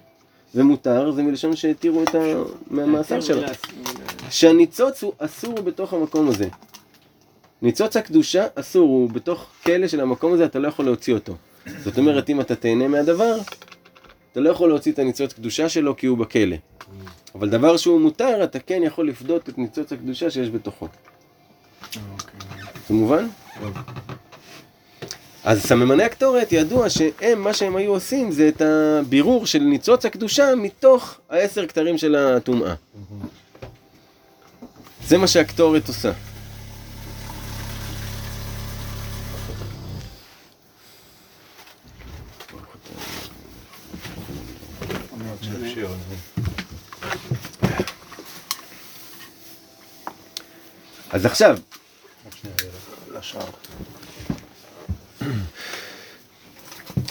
ומותר 0.54 1.12
זה 1.12 1.22
מלשון 1.22 1.56
שהתירו 1.56 2.02
את 2.02 2.14
ה... 2.14 2.18
מהמאסר 2.70 3.20
שלו. 3.20 3.42
שהניצוץ 4.30 5.02
הוא 5.02 5.12
אסור 5.18 5.54
בתוך 5.54 5.92
המקום 5.92 6.28
הזה. 6.28 6.48
ניצוץ 7.62 7.96
הקדושה 7.96 8.46
אסור, 8.54 8.88
הוא 8.88 9.10
בתוך 9.10 9.46
כלא 9.64 9.88
של 9.88 10.00
המקום 10.00 10.32
הזה, 10.32 10.44
אתה 10.44 10.58
לא 10.58 10.68
יכול 10.68 10.84
להוציא 10.84 11.14
אותו. 11.14 11.34
זאת 11.84 11.98
אומרת, 11.98 12.30
אם 12.30 12.40
אתה 12.40 12.54
תהנה 12.54 12.88
מהדבר, 12.88 13.38
אתה 14.32 14.40
לא 14.40 14.50
יכול 14.50 14.68
להוציא 14.68 14.92
את 14.92 14.98
הניצוץ 14.98 15.32
קדושה 15.32 15.68
שלו 15.68 15.96
כי 15.96 16.06
הוא 16.06 16.18
בכלא. 16.18 16.56
אבל 17.34 17.48
דבר 17.48 17.76
שהוא 17.76 18.00
מותר, 18.00 18.44
אתה 18.44 18.58
כן 18.58 18.82
יכול 18.82 19.08
לפדות 19.08 19.48
את 19.48 19.58
ניצוץ 19.58 19.92
הקדושה 19.92 20.30
שיש 20.30 20.50
בתוכו. 20.50 20.88
זה 22.88 22.94
מובן? 22.94 23.26
אז 25.44 25.62
סממני 25.62 26.04
הקטורת 26.04 26.52
ידוע 26.52 26.90
שהם, 26.90 27.42
מה 27.42 27.54
שהם 27.54 27.76
היו 27.76 27.90
עושים 27.90 28.32
זה 28.32 28.48
את 28.48 28.62
הבירור 28.62 29.46
של 29.46 29.58
ניצוץ 29.58 30.04
הקדושה 30.04 30.54
מתוך 30.54 31.18
העשר 31.30 31.66
כתרים 31.66 31.98
של 31.98 32.14
הטומאה. 32.14 32.74
זה 35.06 35.18
מה 35.18 35.26
שהקטורת 35.26 35.88
עושה. 35.88 36.12
אז 51.10 51.26
עכשיו, 51.26 51.58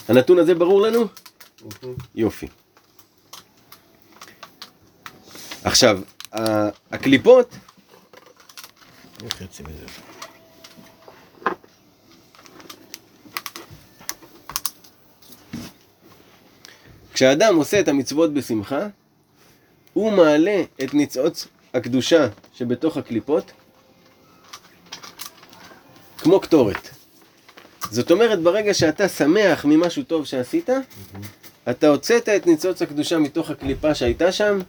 הנתון 0.09 0.39
הזה 0.39 0.55
ברור 0.55 0.81
לנו? 0.81 1.07
יופי. 2.15 2.47
עכשיו, 5.63 5.99
הקליפות, 6.91 7.55
כשאדם 17.15 17.55
עושה 17.55 17.79
את 17.79 17.87
המצוות 17.87 18.33
בשמחה, 18.33 18.87
הוא 19.93 20.11
מעלה 20.11 20.63
את 20.83 20.93
ניצוץ 20.93 21.47
הקדושה 21.73 22.27
שבתוך 22.53 22.97
הקליפות 22.97 23.51
כמו 26.17 26.39
קטורת. 26.39 26.89
זאת 27.91 28.11
אומרת, 28.11 28.41
ברגע 28.41 28.73
שאתה 28.73 29.07
שמח 29.07 29.65
ממשהו 29.65 30.03
טוב 30.03 30.25
שעשית, 30.25 30.69
אתה 31.69 31.87
הוצאת 31.87 32.29
את 32.29 32.47
ניצוץ 32.47 32.81
הקדושה 32.81 33.19
מתוך 33.19 33.49
הקליפה 33.49 33.95
שהייתה 33.95 34.31
שם, 34.31 34.59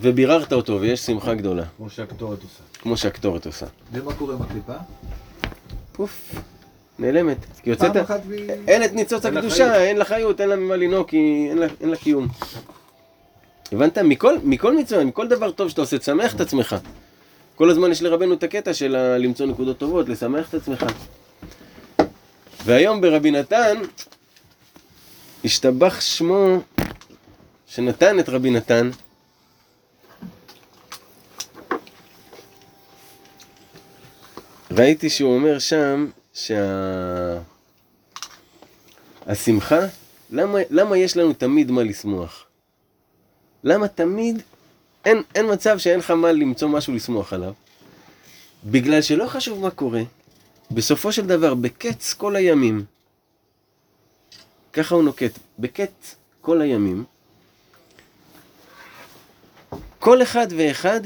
וביררת 0.00 0.52
אותו, 0.52 0.80
ויש 0.80 1.00
שמחה 1.00 1.34
גדולה, 1.34 1.64
כמו 1.76 1.90
שהקטורת 1.90 2.42
עושה. 2.42 2.62
כמו 2.82 2.96
שהקטורת 2.96 3.46
עושה. 3.46 3.66
ומה 3.92 4.14
קורה 4.14 4.34
עם 4.34 4.42
הקליפה? 4.42 4.74
פוף, 5.92 6.34
נעלמת. 7.00 7.36
כי 7.62 7.70
הוצאת... 7.70 7.92
פעם 7.92 8.02
אחת 8.04 8.20
והיא... 8.28 8.50
אין 8.68 8.84
את 8.84 8.92
ניצוץ 8.92 9.26
הקדושה, 9.26 9.82
אין 9.84 9.96
לה 9.96 10.04
חיות, 10.04 10.40
אין 10.40 10.48
לה 10.48 10.56
ממה 10.56 10.76
לנהוג, 10.76 11.08
כי 11.08 11.48
אין 11.80 11.88
לה 11.90 11.96
קיום. 11.96 12.28
הבנת? 13.72 13.98
מכל, 13.98 14.34
מכל 14.44 14.76
מצווה, 14.76 15.04
מכל 15.04 15.28
דבר 15.28 15.50
טוב 15.50 15.68
שאתה 15.68 15.80
עושה, 15.80 15.98
תשמח 15.98 16.34
את 16.34 16.40
עצמך. 16.40 16.76
כל 17.54 17.70
הזמן 17.70 17.90
יש 17.90 18.02
לרבנו 18.02 18.34
את 18.34 18.42
הקטע 18.42 18.74
של 18.74 18.96
ה- 18.96 19.18
למצוא 19.18 19.46
נקודות 19.46 19.78
טובות, 19.78 20.08
לשמח 20.08 20.48
את 20.48 20.54
עצמך. 20.54 20.86
והיום 22.64 23.00
ברבי 23.00 23.30
נתן, 23.30 23.78
השתבח 25.44 26.00
שמו 26.00 26.58
שנתן 27.66 28.18
את 28.18 28.28
רבי 28.28 28.50
נתן. 28.50 28.90
ראיתי 34.70 35.10
שהוא 35.10 35.34
אומר 35.34 35.58
שם 35.58 36.06
שה... 36.46 37.38
השמחה, 39.26 39.80
למה, 40.30 40.58
למה 40.70 40.98
יש 40.98 41.16
לנו 41.16 41.32
תמיד 41.32 41.70
מה 41.70 41.82
לשמוח? 41.82 42.46
למה 43.64 43.88
תמיד 43.88 44.42
אין, 45.04 45.22
אין 45.34 45.52
מצב 45.52 45.78
שאין 45.78 45.98
לך 45.98 46.10
מה 46.10 46.32
למצוא 46.32 46.68
משהו 46.68 46.94
לשמוח 46.94 47.32
עליו? 47.32 47.52
בגלל 48.64 49.02
שלא 49.02 49.26
חשוב 49.26 49.60
מה 49.60 49.70
קורה, 49.70 50.02
בסופו 50.70 51.12
של 51.12 51.26
דבר, 51.26 51.54
בקץ 51.54 52.12
כל 52.12 52.36
הימים, 52.36 52.84
ככה 54.72 54.94
הוא 54.94 55.02
נוקט, 55.02 55.38
בקץ 55.58 56.14
כל 56.40 56.60
הימים, 56.60 57.04
כל 59.98 60.22
אחד 60.22 60.46
ואחד 60.56 61.00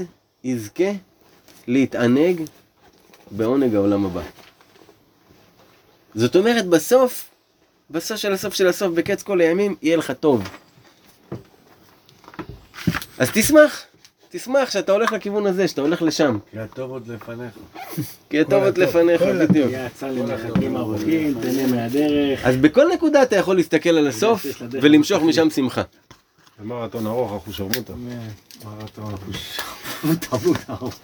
יזכה 0.45 0.91
להתענג 1.67 2.43
בעונג 3.31 3.75
העולם 3.75 4.07
הבא. 4.07 4.23
זאת 6.15 6.37
אומרת, 6.37 6.67
בסוף, 6.67 7.31
בסוף 7.91 8.17
של 8.17 8.33
הסוף 8.33 8.55
של 8.55 8.67
הסוף, 8.67 8.93
בקץ 8.95 9.23
כל 9.23 9.41
הימים, 9.41 9.75
יהיה 9.83 9.97
לך 9.97 10.11
טוב. 10.21 10.49
אז 13.19 13.31
תשמח, 13.33 13.83
תשמח 14.31 14.71
שאתה 14.71 14.93
הולך 14.93 15.13
לכיוון 15.13 15.47
הזה, 15.47 15.69
שאתה 15.69 15.81
הולך 15.81 16.03
לשם. 16.03 16.39
כי 16.51 16.59
הטוב 16.59 16.91
עוד 16.91 17.09
לפניך. 17.09 17.55
כי 18.31 18.41
הטוב 18.41 18.65
עוד 18.65 18.79
לפניך, 18.79 19.23
בדיוק. 19.23 19.71
יצא 19.73 20.07
למרחקים 20.07 20.77
ארוכים, 20.77 21.35
תהנה 21.43 21.67
מהדרך. 21.67 22.45
אז 22.45 22.57
בכל 22.57 22.89
נקודה 22.95 23.23
אתה 23.23 23.37
יכול 23.37 23.57
להסתכל 23.57 23.91
על 23.91 24.07
הסוף 24.07 24.47
ולמשוך 24.71 25.23
משם 25.23 25.51
שמחה. 25.51 25.83
במרתון 26.61 27.07
ארוך, 27.07 27.33
אחו 27.43 27.53
שרמוטה. 27.53 27.93
מרתון, 28.65 29.15
ארוך. 30.71 30.95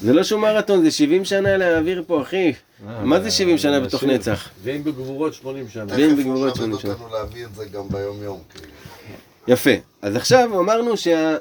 זה 0.00 0.12
לא 0.12 0.24
שום 0.24 0.40
מרתון, 0.42 0.84
זה 0.84 0.90
70 0.90 1.24
שנה 1.24 1.56
להעביר 1.56 2.04
פה, 2.06 2.22
אחי. 2.22 2.52
מה 2.84 3.20
זה 3.20 3.30
70 3.30 3.58
שנה 3.58 3.80
בתוך 3.80 4.02
לשיר. 4.02 4.14
נצח? 4.14 4.48
ואם 4.62 4.84
בגבורות 4.84 5.34
80 5.34 5.68
שנה. 5.68 5.84
ואם 5.88 6.08
תכף 6.08 6.18
בגבורות 6.18 6.48
הוא 6.48 6.54
שמונים 6.56 6.70
מלמד 6.70 6.82
שנה. 6.82 6.92
אותנו 6.92 7.08
להביא 7.08 7.44
את 7.44 7.54
זה 7.54 7.64
גם 7.64 7.88
ביום-יום. 7.88 8.40
כאילו. 8.50 8.72
יפה. 9.48 9.70
אז 10.02 10.16
עכשיו 10.16 10.60
אמרנו 10.60 10.96
שה... 10.96 11.36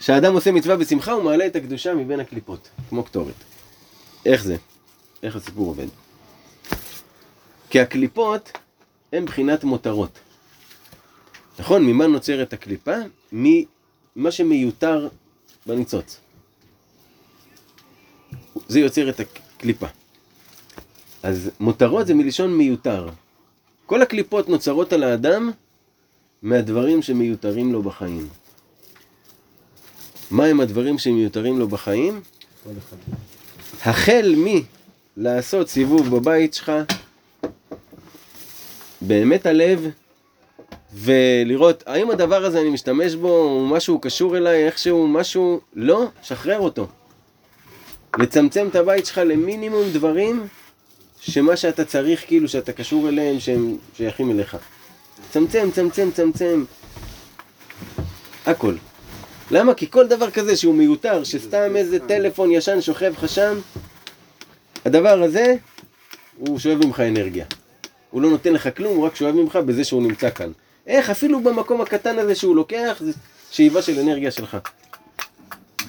שהאדם 0.00 0.34
עושה 0.34 0.52
מצווה 0.52 0.76
בשמחה, 0.76 1.12
הוא 1.12 1.22
מעלה 1.22 1.46
את 1.46 1.56
הקדושה 1.56 1.94
מבין 1.94 2.20
הקליפות, 2.20 2.68
כמו 2.88 3.02
קטורת. 3.04 3.34
איך 4.26 4.44
זה? 4.44 4.56
איך 5.22 5.36
הסיפור 5.36 5.66
עובד? 5.66 5.86
כי 7.70 7.80
הקליפות 7.80 8.52
הן 9.12 9.24
בחינת 9.24 9.64
מותרות. 9.64 10.18
נכון? 11.58 11.86
ממה 11.86 12.06
נוצרת 12.06 12.52
הקליפה? 12.52 12.94
ממה 13.32 14.30
שמיותר 14.30 15.08
בניצוץ. 15.66 16.20
זה 18.68 18.80
יוצר 18.80 19.08
את 19.08 19.20
הקליפה. 19.20 19.86
אז 21.22 21.50
מותרות 21.60 22.06
זה 22.06 22.14
מלשון 22.14 22.56
מיותר. 22.56 23.08
כל 23.86 24.02
הקליפות 24.02 24.48
נוצרות 24.48 24.92
על 24.92 25.02
האדם 25.02 25.50
מהדברים 26.42 27.02
שמיותרים 27.02 27.72
לו 27.72 27.82
בחיים. 27.82 28.28
מה 30.30 30.44
הם 30.44 30.60
הדברים 30.60 30.98
שמיותרים 30.98 31.58
לו 31.58 31.68
בחיים? 31.68 32.20
החל 33.84 34.34
מלעשות 35.16 35.68
סיבוב 35.68 36.16
בבית 36.16 36.54
שלך, 36.54 36.72
באמת 39.00 39.46
הלב, 39.46 39.90
ולראות 40.94 41.82
האם 41.86 42.10
הדבר 42.10 42.44
הזה 42.44 42.60
אני 42.60 42.70
משתמש 42.70 43.14
בו, 43.14 43.28
הוא 43.28 43.68
משהו 43.68 43.98
קשור 43.98 44.36
אליי, 44.36 44.66
איכשהו 44.66 45.08
משהו, 45.08 45.60
לא, 45.74 46.08
שחרר 46.22 46.58
אותו. 46.58 46.86
לצמצם 48.18 48.68
את 48.70 48.74
הבית 48.76 49.06
שלך 49.06 49.18
למינימום 49.18 49.84
דברים 49.92 50.46
שמה 51.20 51.56
שאתה 51.56 51.84
צריך, 51.84 52.26
כאילו 52.26 52.48
שאתה 52.48 52.72
קשור 52.72 53.08
אליהם, 53.08 53.40
שהם 53.40 53.76
שייכים 53.96 54.30
אליך. 54.30 54.56
צמצם, 55.30 55.68
צמצם, 55.74 56.10
צמצם. 56.14 56.64
הכל. 58.46 58.74
למה? 59.50 59.74
כי 59.74 59.90
כל 59.90 60.06
דבר 60.06 60.30
כזה 60.30 60.56
שהוא 60.56 60.74
מיותר, 60.74 61.24
שסתם 61.24 61.76
איזה 61.76 61.98
טלפון 61.98 62.50
ישן 62.50 62.80
שוכב 62.80 63.12
לך 63.16 63.28
שם, 63.28 63.58
הדבר 64.84 65.22
הזה, 65.22 65.54
הוא 66.38 66.58
שואב 66.58 66.86
ממך 66.86 67.00
אנרגיה. 67.00 67.44
הוא 68.10 68.22
לא 68.22 68.30
נותן 68.30 68.52
לך 68.52 68.68
כלום, 68.76 68.96
הוא 68.96 69.06
רק 69.06 69.16
שואב 69.16 69.34
ממך 69.34 69.56
בזה 69.56 69.84
שהוא 69.84 70.02
נמצא 70.02 70.30
כאן. 70.30 70.52
איך? 70.86 71.10
אפילו 71.10 71.40
במקום 71.40 71.80
הקטן 71.80 72.18
הזה 72.18 72.34
שהוא 72.34 72.56
לוקח, 72.56 72.96
זה 73.00 73.12
שאיבה 73.50 73.82
של 73.82 73.98
אנרגיה 73.98 74.30
שלך. 74.30 74.56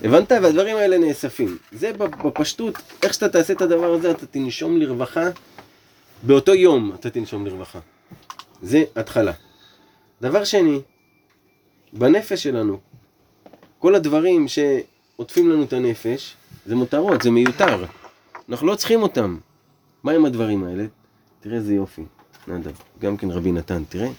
הבנת? 0.04 0.32
והדברים 0.32 0.78
האלה 0.78 0.98
נאספים. 0.98 1.58
זה 1.72 1.92
בפשטות, 1.94 2.76
איך 3.04 3.14
שאתה 3.14 3.30
תעשה 3.30 3.54
את 3.54 3.62
הדבר 3.62 3.94
הזה, 3.94 4.12
אתה 4.12 4.26
תנשום 4.26 4.78
לרווחה. 4.78 5.26
באותו 6.24 6.56
יום 6.56 6.92
אתה 6.96 7.10
תנשום 7.10 7.46
לרווחה. 7.46 7.80
זה 8.62 8.84
התחלה. 8.96 9.32
דבר 10.22 10.44
שני, 10.44 10.80
בנפש 11.94 12.44
שלנו, 12.44 12.80
כל 13.80 13.96
הדברים 13.96 14.46
שעוטפים 14.48 15.50
לנו 15.50 15.64
את 15.64 15.74
הנפש, 15.74 16.36
זה 16.66 16.76
מותרות, 16.76 17.22
זה 17.22 17.32
מיותר. 17.32 17.86
אנחנו 18.50 18.68
לא 18.68 18.76
צריכים 18.76 19.04
אותם. 19.04 19.38
מה 20.04 20.12
עם 20.12 20.26
הדברים 20.26 20.64
האלה? 20.64 20.86
תראה 21.40 21.58
איזה 21.58 21.74
יופי. 21.74 22.02
נדב, 22.48 22.72
גם 23.00 23.18
כן 23.18 23.32
רבי 23.32 23.52
נתן, 23.52 23.84
תראה. 23.90 24.10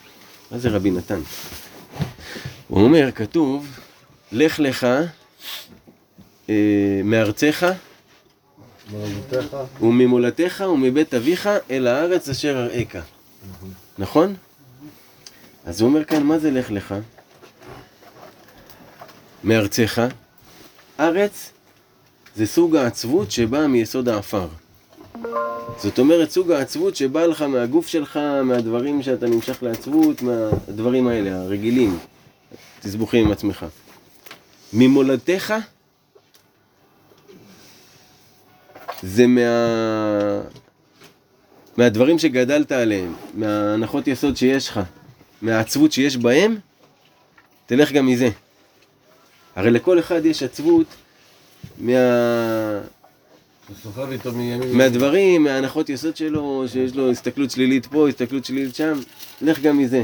מה 0.51 0.59
זה 0.59 0.69
רבי 0.69 0.91
נתן? 0.91 1.21
הוא 2.69 2.83
אומר, 2.83 3.11
כתוב, 3.15 3.67
לך 4.33 4.61
לך 4.61 4.87
מארצך 7.05 7.67
מרבותיך. 8.93 9.57
וממולדתך 9.81 10.65
ומבית 10.73 11.15
אביך 11.15 11.49
אל 11.71 11.87
הארץ 11.87 12.29
אשר 12.29 12.67
אראך. 12.67 13.05
נכון? 13.99 14.35
אז 15.65 15.81
הוא 15.81 15.89
אומר 15.89 16.05
כאן, 16.05 16.23
מה 16.23 16.39
זה 16.39 16.51
לך 16.51 16.71
לך? 16.71 16.95
מארצך. 19.45 20.03
ארץ 21.01 21.51
זה 22.37 22.47
סוג 22.47 22.77
העצבות 22.77 23.31
שבאה 23.31 23.67
מיסוד 23.67 24.09
העפר. 24.09 24.49
זאת 25.79 25.99
אומרת, 25.99 26.31
סוג 26.31 26.51
העצבות 26.51 26.97
שבא 26.97 27.27
לך 27.27 27.43
מהגוף 27.43 27.87
שלך, 27.87 28.19
מהדברים 28.45 29.03
שאתה 29.03 29.27
נמשך 29.27 29.63
לעצבות, 29.63 30.23
מהדברים 30.23 31.07
האלה, 31.07 31.43
הרגילים, 31.43 31.99
תסבוכים 32.81 33.27
עם 33.27 33.33
עצמך. 33.33 33.67
ממולדתך 34.73 35.55
זה 39.03 39.27
מה... 39.27 39.41
מהדברים 41.77 42.19
שגדלת 42.19 42.73
עליהם, 42.73 43.15
מההנחות 43.35 44.09
יסוד 44.09 44.37
שיש 44.37 44.69
לך, 44.69 44.81
מהעצבות 45.43 45.93
שיש 45.93 46.17
בהם, 46.17 46.57
תלך 47.67 47.93
גם 47.93 48.07
מזה. 48.07 48.29
הרי 49.57 49.71
לכל 49.71 49.99
אחד 49.99 50.27
יש 50.27 50.43
עצבות 50.43 50.87
מה... 51.79 51.93
מהדברים, 54.73 55.45
מההנחות 55.45 55.89
יסוד 55.89 56.17
שלו, 56.17 56.65
שיש 56.69 56.95
לו 56.95 57.11
הסתכלות 57.11 57.51
שלילית 57.51 57.87
פה, 57.87 58.09
הסתכלות 58.09 58.45
שלילית 58.45 58.75
שם, 58.75 58.99
לך 59.43 59.61
גם 59.61 59.79
מזה. 59.79 60.03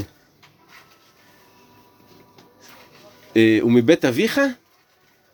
אה, 3.37 3.59
ומבית 3.63 4.05
אביך, 4.05 4.41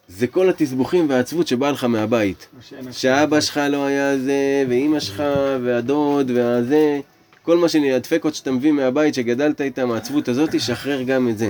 זה 0.07 0.27
כל 0.27 0.49
התסבוכים 0.49 1.09
והעצבות 1.09 1.47
שבאה 1.47 1.71
לך 1.71 1.83
מהבית. 1.83 2.47
שאבא 2.91 3.41
שלך 3.41 3.59
לא 3.69 3.85
היה 3.85 4.17
זה, 4.17 4.65
ואימא 4.69 4.99
שלך, 4.99 5.23
והדוד, 5.63 6.31
והזה, 6.35 6.99
כל 7.41 7.57
מה 7.57 7.69
שהדפקות 7.69 8.35
שאתה 8.35 8.51
מביא 8.51 8.71
מהבית 8.71 9.13
שגדלת 9.13 9.61
איתם, 9.61 9.91
העצבות 9.91 10.27
הזאת, 10.27 10.61
שחרר 10.61 11.01
גם 11.01 11.29
את 11.29 11.37
זה. 11.37 11.49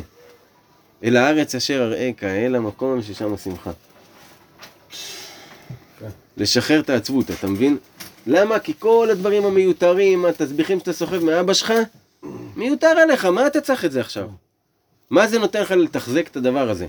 אל 1.04 1.18
הארץ 1.18 1.56
אשר 1.56 1.84
אראך, 1.84 2.24
אל 2.24 2.56
המקום 2.56 3.02
ששם 3.02 3.34
השמחה. 3.34 3.72
לשחרר 6.38 6.80
את 6.80 6.90
העצבות, 6.90 7.32
אתה 7.32 7.48
מבין? 7.48 7.78
למה? 8.28 8.60
כי 8.60 8.74
כל 8.80 9.08
הדברים 9.12 9.46
המיותרים, 9.46 10.26
התסביכים 10.26 10.80
שאתה 10.80 10.94
סוחב 10.94 11.24
מאבא 11.24 11.54
שלך, 11.54 11.74
מיותר 12.56 12.88
עליך, 12.88 13.26
מה 13.26 13.48
אתה 13.48 13.62
צריך 13.62 13.86
את 13.86 13.92
זה 13.92 14.02
עכשיו? 14.02 14.28
מה 15.10 15.28
זה 15.28 15.40
נותן 15.40 15.62
לך 15.62 15.72
לתחזק 15.72 16.28
את 16.28 16.38
הדבר 16.38 16.70
הזה? 16.70 16.88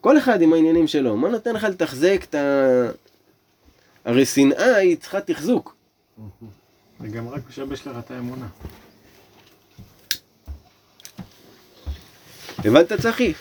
כל 0.00 0.18
אחד 0.18 0.42
עם 0.42 0.52
העניינים 0.52 0.86
שלו, 0.86 1.16
מה 1.16 1.28
נותן 1.28 1.54
לך 1.54 1.64
לתחזק 1.64 2.20
את 2.28 2.34
ה... 2.34 2.38
הרי 4.04 4.26
שנאה 4.26 4.76
היא 4.76 4.96
צריכה 4.96 5.20
תחזוק. 5.20 5.74
זה 7.00 7.08
גם 7.08 7.28
רק 7.28 7.40
משבש 7.48 7.86
לך 7.86 7.96
את 7.98 8.10
האמונה. 8.10 8.46
הבנת 12.58 12.92
צחי? 12.92 13.32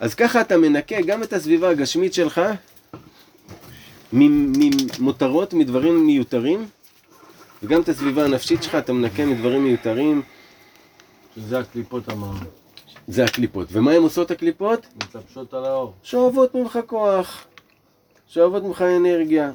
אז 0.00 0.14
ככה 0.14 0.40
אתה 0.40 0.56
מנקה 0.56 0.96
גם 1.06 1.22
את 1.22 1.32
הסביבה 1.32 1.70
הגשמית 1.70 2.14
שלך 2.14 2.40
ממ- 4.12 4.52
ממותרות, 5.00 5.54
מדברים 5.54 6.06
מיותרים, 6.06 6.66
וגם 7.62 7.80
את 7.80 7.88
הסביבה 7.88 8.24
הנפשית 8.24 8.62
שלך 8.62 8.74
אתה 8.74 8.92
מנקה 8.92 9.24
מדברים 9.26 9.64
מיותרים, 9.64 10.22
שזה 11.36 11.58
הקליפות 11.58 12.08
אמרנו. 12.08 12.63
זה 13.08 13.24
הקליפות. 13.24 13.68
ומה 13.72 13.92
הן 13.92 14.02
עושות 14.02 14.30
הקליפות? 14.30 14.86
מתלבשות 14.96 15.54
על 15.54 15.64
האור. 15.64 15.92
שואבות 16.02 16.54
ממך 16.54 16.78
כוח, 16.86 17.44
שואבות 18.28 18.62
ממך 18.62 18.82
אנרגיה. 18.82 19.52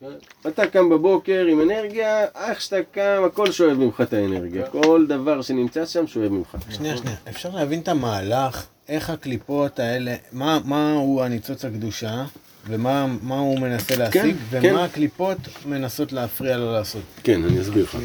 כן. 0.00 0.06
אתה 0.48 0.66
קם 0.66 0.88
בבוקר 0.88 1.46
עם 1.50 1.60
אנרגיה, 1.60 2.24
איך 2.48 2.60
שאתה 2.60 2.76
קם, 2.92 3.22
הכל 3.26 3.52
שואב 3.52 3.72
ממך 3.72 4.00
את 4.00 4.12
האנרגיה. 4.12 4.66
כל 4.66 5.06
דבר 5.08 5.42
שנמצא 5.42 5.86
שם 5.86 6.06
שואב 6.06 6.32
ממך. 6.32 6.56
שנייה, 6.70 6.96
שנייה. 6.96 7.16
אפשר 7.28 7.50
להבין 7.54 7.80
את 7.80 7.88
המהלך, 7.88 8.66
איך 8.88 9.10
הקליפות 9.10 9.78
האלה, 9.78 10.14
מה, 10.32 10.60
מה 10.64 10.92
הוא 10.92 11.22
הניצוץ 11.22 11.64
הקדושה, 11.64 12.24
ומה 12.66 13.06
מה 13.22 13.38
הוא 13.38 13.58
מנסה 13.58 13.96
להשיג, 13.96 14.36
כן. 14.50 14.60
ומה 14.62 14.84
הקליפות 14.84 15.38
מנסות 15.66 16.12
להפריע 16.12 16.56
לו 16.56 16.72
לעשות. 16.72 17.02
כן, 17.22 17.44
אני 17.44 17.60
אסביר 17.60 17.84
לך. 17.84 17.98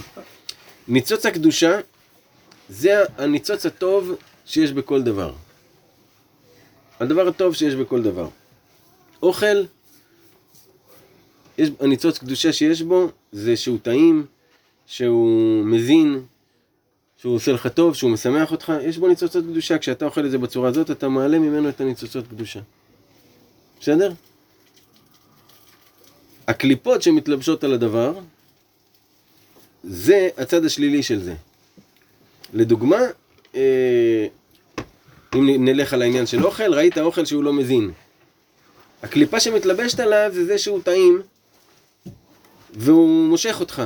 ניצוץ 0.88 1.26
הקדושה 1.26 1.80
זה 2.70 3.04
הניצוץ 3.18 3.66
הטוב 3.66 4.16
שיש 4.48 4.72
בכל 4.72 5.02
דבר. 5.02 5.34
הדבר 7.00 7.28
הטוב 7.28 7.56
שיש 7.56 7.76
בכל 7.76 8.04
דבר. 8.04 8.30
אוכל, 9.24 9.66
יש, 11.58 11.70
הניצוץ 11.80 12.18
קדושה 12.18 12.54
שיש 12.54 12.82
בו 12.82 13.10
זה 13.32 13.58
שהוא 13.58 13.78
טעים, 13.82 14.26
שהוא 14.86 15.66
מזין, 15.66 16.22
שהוא 17.18 17.36
עושה 17.36 17.52
לך 17.52 17.68
טוב, 17.68 17.96
שהוא 17.96 18.12
משמח 18.12 18.52
אותך, 18.52 18.74
יש 18.82 18.98
בו 18.98 19.08
ניצוצות 19.08 19.44
קדושה. 19.44 19.78
כשאתה 19.78 20.06
אוכל 20.06 20.26
את 20.26 20.32
זה 20.32 20.38
בצורה 20.38 20.70
הזאת, 20.70 20.92
אתה 20.92 21.10
מעלה 21.10 21.40
ממנו 21.40 21.70
את 21.70 21.82
הניצוצות 21.82 22.28
קדושה. 22.28 22.60
בסדר? 23.82 24.12
הקליפות 26.48 27.02
שמתלבשות 27.02 27.64
על 27.64 27.74
הדבר, 27.74 28.20
זה 29.84 30.30
הצד 30.38 30.66
השלילי 30.66 31.04
של 31.04 31.24
זה. 31.24 31.36
לדוגמה, 32.54 33.00
אה, 33.56 34.28
אם 35.36 35.66
נלך 35.66 35.94
על 35.94 36.02
העניין 36.02 36.26
של 36.26 36.46
אוכל, 36.46 36.74
ראית 36.74 36.98
אוכל 36.98 37.26
שהוא 37.26 37.44
לא 37.44 37.54
מזין. 37.54 37.92
הקליפה 39.04 39.40
שמתלבשת 39.40 40.00
עליו 40.00 40.30
זה 40.34 40.46
זה 40.46 40.58
שהוא 40.58 40.82
טעים, 40.82 41.22
והוא 42.74 43.28
מושך 43.30 43.58
אותך. 43.60 43.84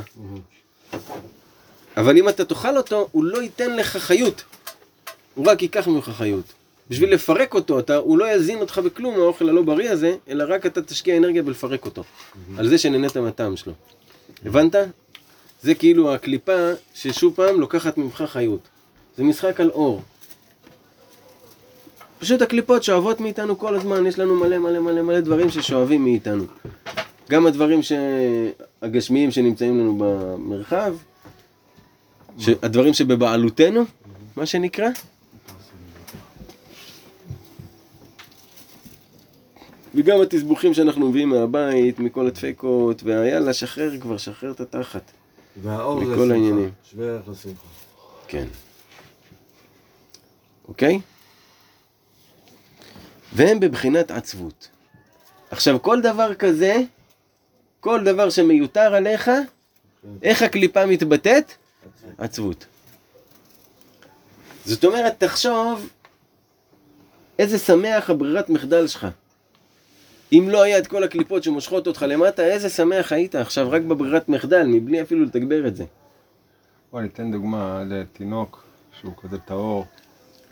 אבל 1.98 2.18
אם 2.18 2.30
אתה 2.30 2.46
תאכל 2.46 2.78
אותו, 2.78 3.08
הוא 3.12 3.24
לא 3.24 3.42
ייתן 3.42 3.76
לך 3.76 3.98
חיות. 3.98 4.44
הוא 5.36 5.46
רק 5.48 5.62
ייקח 5.62 5.88
ממך 5.88 6.10
חיות. 6.10 6.46
בשביל 6.90 7.14
לפרק 7.14 7.54
אותו, 7.54 7.80
אתה, 7.80 7.96
הוא 7.96 8.18
לא 8.18 8.32
יזין 8.32 8.60
אותך 8.60 8.78
בכלום, 8.78 9.16
האוכל 9.16 9.50
הלא 9.50 9.62
בריא 9.62 9.90
הזה, 9.90 10.16
אלא 10.28 10.44
רק 10.48 10.66
אתה 10.66 10.82
תשקיע 10.82 11.18
אנרגיה 11.18 11.44
בלפרק 11.44 11.86
אותו. 11.86 12.04
על 12.58 12.68
זה 12.68 12.78
שנהנית 12.78 13.18
מהטעם 13.18 13.58
שלו. 13.58 13.74
הבנת? 14.46 14.76
זה 15.64 15.76
כאילו 15.76 16.14
הקליפה 16.14 16.72
ששוב 16.94 17.36
פעם 17.36 17.60
לוקחת 17.60 17.98
ממך 17.98 18.24
חיות. 18.28 18.60
זה 19.18 19.24
משחק 19.24 19.60
על 19.60 19.70
אור. 19.70 20.02
פשוט 22.22 22.42
הקליפות 22.42 22.84
שואבות 22.84 23.20
מאיתנו 23.20 23.60
כל 23.60 23.76
הזמן, 23.76 24.06
יש 24.06 24.20
לנו 24.20 24.36
מלא 24.36 24.58
מלא 24.58 24.80
מלא 24.80 25.02
מלא 25.02 25.20
דברים 25.20 25.50
ששואבים 25.50 26.04
מאיתנו. 26.04 26.44
גם 27.30 27.48
הדברים 27.48 27.82
ש... 27.82 27.92
הגשמיים 28.82 29.32
שנמצאים 29.32 29.80
לנו 29.80 29.98
במרחב, 29.98 30.96
ש... 32.38 32.50
הדברים 32.62 32.94
שבבעלותנו, 32.94 33.84
מה 34.36 34.46
שנקרא. 34.46 34.90
וגם 39.96 40.22
התסבוכים 40.22 40.74
שאנחנו 40.74 41.10
מביאים 41.10 41.30
מהבית, 41.30 42.00
מכל 42.00 42.28
הדפקות, 42.28 43.04
והיאללה, 43.04 43.54
שחרר 43.54 44.00
כבר, 44.00 44.18
שחרר 44.18 44.52
את 44.52 44.60
התחת. 44.62 45.12
והאור 45.64 46.06
זה 46.06 46.16
שמחה. 46.16 46.70
שווה 46.92 47.08
ערך 47.08 47.30
לשמחה. 47.30 47.68
כן. 48.28 48.46
אוקיי? 50.68 51.00
והם 53.34 53.60
בבחינת 53.60 54.12
עצבות. 54.12 54.70
עכשיו, 55.52 55.82
כל 55.82 56.02
דבר 56.02 56.34
כזה, 56.36 56.78
כל 57.80 58.04
דבר 58.04 58.30
שמיותר 58.30 58.96
עליך, 58.96 59.32
איך 60.24 60.42
הקליפה 60.42 60.86
מתבטאת? 60.86 61.52
עצבות. 62.18 62.66
זאת 64.66 64.86
אומרת, 64.86 65.24
תחשוב 65.24 65.90
איזה 67.40 67.60
שמח 67.60 68.10
הברירת 68.10 68.50
מחדל 68.50 68.88
שלך. 68.88 69.08
אם 70.34 70.48
לא 70.50 70.62
היה 70.62 70.78
את 70.78 70.88
כל 70.88 71.04
הקליפות 71.04 71.44
שמושכות 71.44 71.88
אותך 71.88 72.06
למטה, 72.08 72.44
איזה 72.46 72.70
שמח 72.70 73.12
היית 73.12 73.36
עכשיו 73.36 73.72
רק 73.72 73.82
בברירת 73.82 74.30
מחדל, 74.30 74.64
מבלי 74.68 75.02
אפילו 75.02 75.26
לתגבר 75.26 75.68
את 75.68 75.76
זה. 75.76 75.86
בוא 76.92 77.02
ניתן 77.02 77.32
דוגמה 77.32 77.84
לתינוק 77.88 78.64
שהוא 79.00 79.14
כזה 79.22 79.38
טהור, 79.38 79.86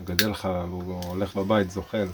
גדל 0.03 0.29
לך 0.29 0.49
והוא 0.69 1.03
הולך 1.03 1.35
בבית, 1.35 1.71
זוחל. 1.71 2.07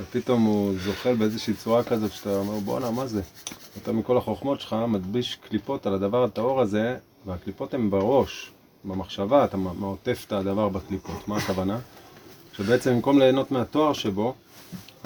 ופתאום 0.00 0.44
הוא 0.44 0.72
זוחל 0.84 1.14
באיזושהי 1.14 1.54
צורה 1.54 1.84
כזאת 1.84 2.12
שאתה 2.12 2.36
אומר 2.36 2.58
בואנה 2.58 2.90
מה 2.90 3.06
זה? 3.06 3.22
אתה 3.82 3.92
מכל 3.92 4.16
החוכמות 4.16 4.60
שלך 4.60 4.76
מדביש 4.88 5.38
קליפות 5.48 5.86
על 5.86 5.94
הדבר 5.94 6.24
הטהור 6.24 6.60
הזה 6.60 6.96
והקליפות 7.26 7.74
הן 7.74 7.90
בראש, 7.90 8.50
במחשבה, 8.84 9.44
אתה 9.44 9.56
מעוטף 9.56 10.24
את 10.26 10.32
הדבר 10.32 10.68
בקליפות, 10.68 11.28
מה 11.28 11.36
הכוונה? 11.36 11.78
שבעצם 12.52 12.94
במקום 12.94 13.18
ליהנות 13.18 13.50
מהתואר 13.50 13.92
שבו, 13.92 14.34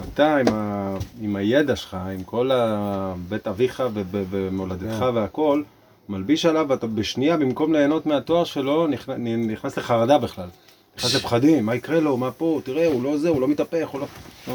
אתה 0.00 0.36
עם, 0.36 0.46
ה... 0.52 0.94
עם 1.20 1.36
הידע 1.36 1.76
שלך, 1.76 1.96
עם 2.14 2.22
כל 2.22 2.50
ה... 2.50 3.14
בית 3.28 3.46
אביך 3.46 3.82
ו- 3.94 4.02
ו- 4.10 4.22
ומולדתך 4.30 5.04
והכל, 5.14 5.62
מלביש 6.08 6.46
עליו 6.46 6.66
ואתה 6.68 6.86
בשנייה 6.86 7.36
במקום 7.36 7.72
ליהנות 7.72 8.06
מהתואר 8.06 8.44
שלו 8.44 8.86
נכנס, 8.86 9.18
נכנס 9.48 9.78
לחרדה 9.78 10.18
בכלל. 10.18 10.48
נכנס 10.96 11.14
לפחדים, 11.14 11.66
מה 11.66 11.74
יקרה 11.74 12.00
לו, 12.00 12.16
מה 12.16 12.30
פה, 12.30 12.60
תראה, 12.64 12.86
הוא 12.86 13.02
לא 13.02 13.18
זה, 13.18 13.28
הוא 13.28 13.40
לא 13.40 13.48
מתהפך, 13.48 13.88
הוא 13.88 14.00
לא... 14.00 14.06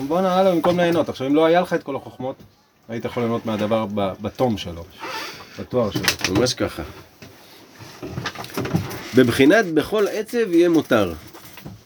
בואנה, 0.07 0.35
הלאה, 0.35 0.51
במקום 0.51 0.79
ליהנות. 0.79 1.09
עכשיו, 1.09 1.27
אם 1.27 1.35
לא 1.35 1.45
היה 1.45 1.61
לך 1.61 1.73
את 1.73 1.83
כל 1.83 1.95
החוכמות, 1.95 2.35
היית 2.89 3.05
יכול 3.05 3.23
ליהנות 3.23 3.45
מהדבר 3.45 3.85
בתום 3.93 4.57
שלו, 4.57 4.83
בתואר 5.59 5.91
שלו. 5.91 6.35
ממש 6.35 6.53
ככה. 6.53 6.83
בבחינת 9.15 9.65
בכל 9.65 10.07
עצב 10.07 10.51
יהיה 10.51 10.69
מותר. 10.69 11.13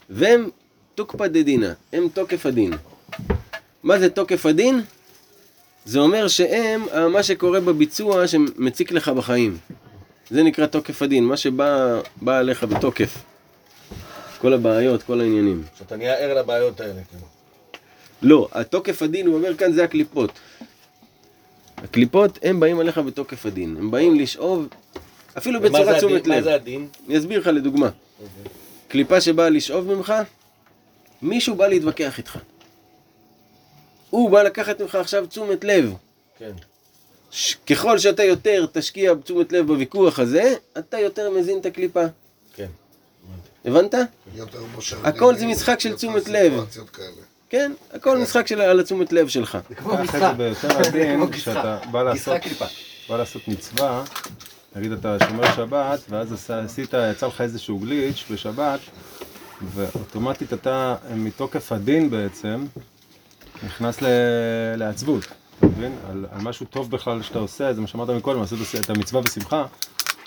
והם 0.10 0.50
תוקפא 0.96 1.28
דדינא, 1.28 1.70
הם 1.94 2.08
תוקף 2.14 2.46
הדין. 2.46 2.74
מה 3.84 4.00
זה 4.00 4.10
תוקף 4.10 4.46
הדין? 4.46 4.82
זה 5.86 6.00
אומר 6.00 6.28
שהם 6.28 6.86
אה, 6.94 7.08
מה 7.08 7.24
שקורה 7.24 7.60
בביצוע 7.60 8.28
שמציק 8.28 8.92
לך 8.92 9.10
בחיים. 9.10 9.58
זה 10.30 10.44
נקרא 10.44 10.66
תוקף 10.66 11.02
הדין, 11.02 11.26
מה 11.26 11.38
שבא 11.38 12.00
בא 12.22 12.38
עליך 12.38 12.64
בתוקף. 12.64 13.18
כל 14.42 14.54
הבעיות, 14.54 15.04
כל 15.04 15.22
העניינים. 15.22 15.64
שאתה 15.80 15.96
נהיה 15.96 16.14
ער 16.14 16.34
לבעיות 16.34 16.80
האלה, 16.80 17.02
כאילו. 17.10 17.26
לא, 18.22 18.48
התוקף 18.52 19.02
הדין, 19.02 19.28
הוא 19.28 19.36
אומר 19.36 19.58
כאן, 19.58 19.74
זה 19.74 19.84
הקליפות. 19.84 20.32
הקליפות, 21.78 22.40
הם 22.44 22.60
באים 22.60 22.80
עליך 22.80 22.98
בתוקף 22.98 23.46
הדין. 23.46 23.76
הם 23.80 23.92
באים 23.92 24.20
לשאוב, 24.20 24.68
אפילו 25.38 25.62
בצורה? 25.62 25.98
תשומת 25.98 26.28
מה 26.28 26.38
לב. 26.38 26.44
זה 26.44 26.54
הדין? 26.54 26.88
אני 27.08 27.18
אסביר 27.18 27.40
לך 27.40 27.48
לדוגמה. 27.48 27.90
קליפה 28.88 29.22
שבאה 29.22 29.50
לשאוב 29.50 29.94
ממך, 29.94 30.14
מישהו 31.22 31.56
בא 31.56 31.68
להתווכח 31.68 32.18
איתך. 32.18 32.38
הוא 34.10 34.30
בא 34.30 34.44
לקחת 34.44 34.82
ממך 34.82 34.96
עכשיו 34.96 35.28
תשומת 35.28 35.64
לב. 35.64 35.94
כן. 36.38 36.52
ככל 37.70 37.98
שאתה 37.98 38.24
יותר 38.24 38.66
תשקיע 38.72 39.14
תשומת 39.24 39.52
לב 39.52 39.68
בוויכוח 39.68 40.20
הזה, 40.20 40.56
אתה 40.78 41.00
יותר 41.00 41.30
מזין 41.30 41.60
את 41.60 41.66
הקליפה. 41.66 42.06
כן. 43.64 43.70
הבנת? 43.70 43.96
הכל 45.04 45.36
זה 45.36 45.46
משחק 45.46 45.80
של 45.80 45.96
תשומת 45.96 46.28
לב. 46.28 46.54
כן, 47.50 47.72
הכל 47.94 48.18
משחק 48.18 48.48
של 48.48 48.62
על 48.62 48.80
התשומת 48.80 49.14
לב 49.14 49.28
שלך. 49.28 49.58
קח 49.76 50.16
את 50.16 50.22
זה 50.22 50.32
ביותר 50.38 50.78
עדין, 50.88 51.32
כשאתה 51.32 51.78
בא 51.92 52.04
לעשות, 52.04 52.38
בא 53.10 53.18
לעשות 53.18 53.48
מצווה, 53.48 54.04
נגיד 54.76 54.92
אתה 54.92 55.18
שומר 55.30 55.56
שבת, 55.56 56.00
ואז 56.10 56.50
עשית, 56.50 56.94
יצא 57.12 57.28
לך 57.28 57.42
איזשהו 57.42 57.80
גליץ' 57.80 58.24
בשבת, 58.32 58.80
ואוטומטית 59.76 60.54
אתה, 60.54 60.96
מתוקף 61.16 61.72
הדין 61.72 62.10
בעצם, 62.10 62.66
נכנס 63.64 64.02
ל- 64.02 64.08
לעצבות, 64.78 65.26
אתה 65.60 65.66
מבין? 65.68 65.96
על, 66.10 66.26
על 66.32 66.42
משהו 66.42 66.66
טוב 66.66 66.92
בכלל 66.92 67.22
שאתה 67.22 67.40
עושה, 67.40 67.74
זה 67.74 67.82
מה 67.82 67.88
שאמרת 67.88 68.10
מקודם, 68.10 68.40
לעשות 68.40 68.60
את 68.80 68.90
המצווה 68.90 69.22
בשמחה, 69.22 69.66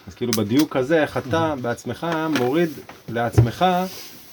אז 0.09 0.15
כאילו 0.15 0.33
בדיוק 0.33 0.77
הזה, 0.77 1.03
איך 1.03 1.17
אתה 1.17 1.55
בעצמך 1.63 2.07
מוריד 2.39 2.71
לעצמך, 3.09 3.65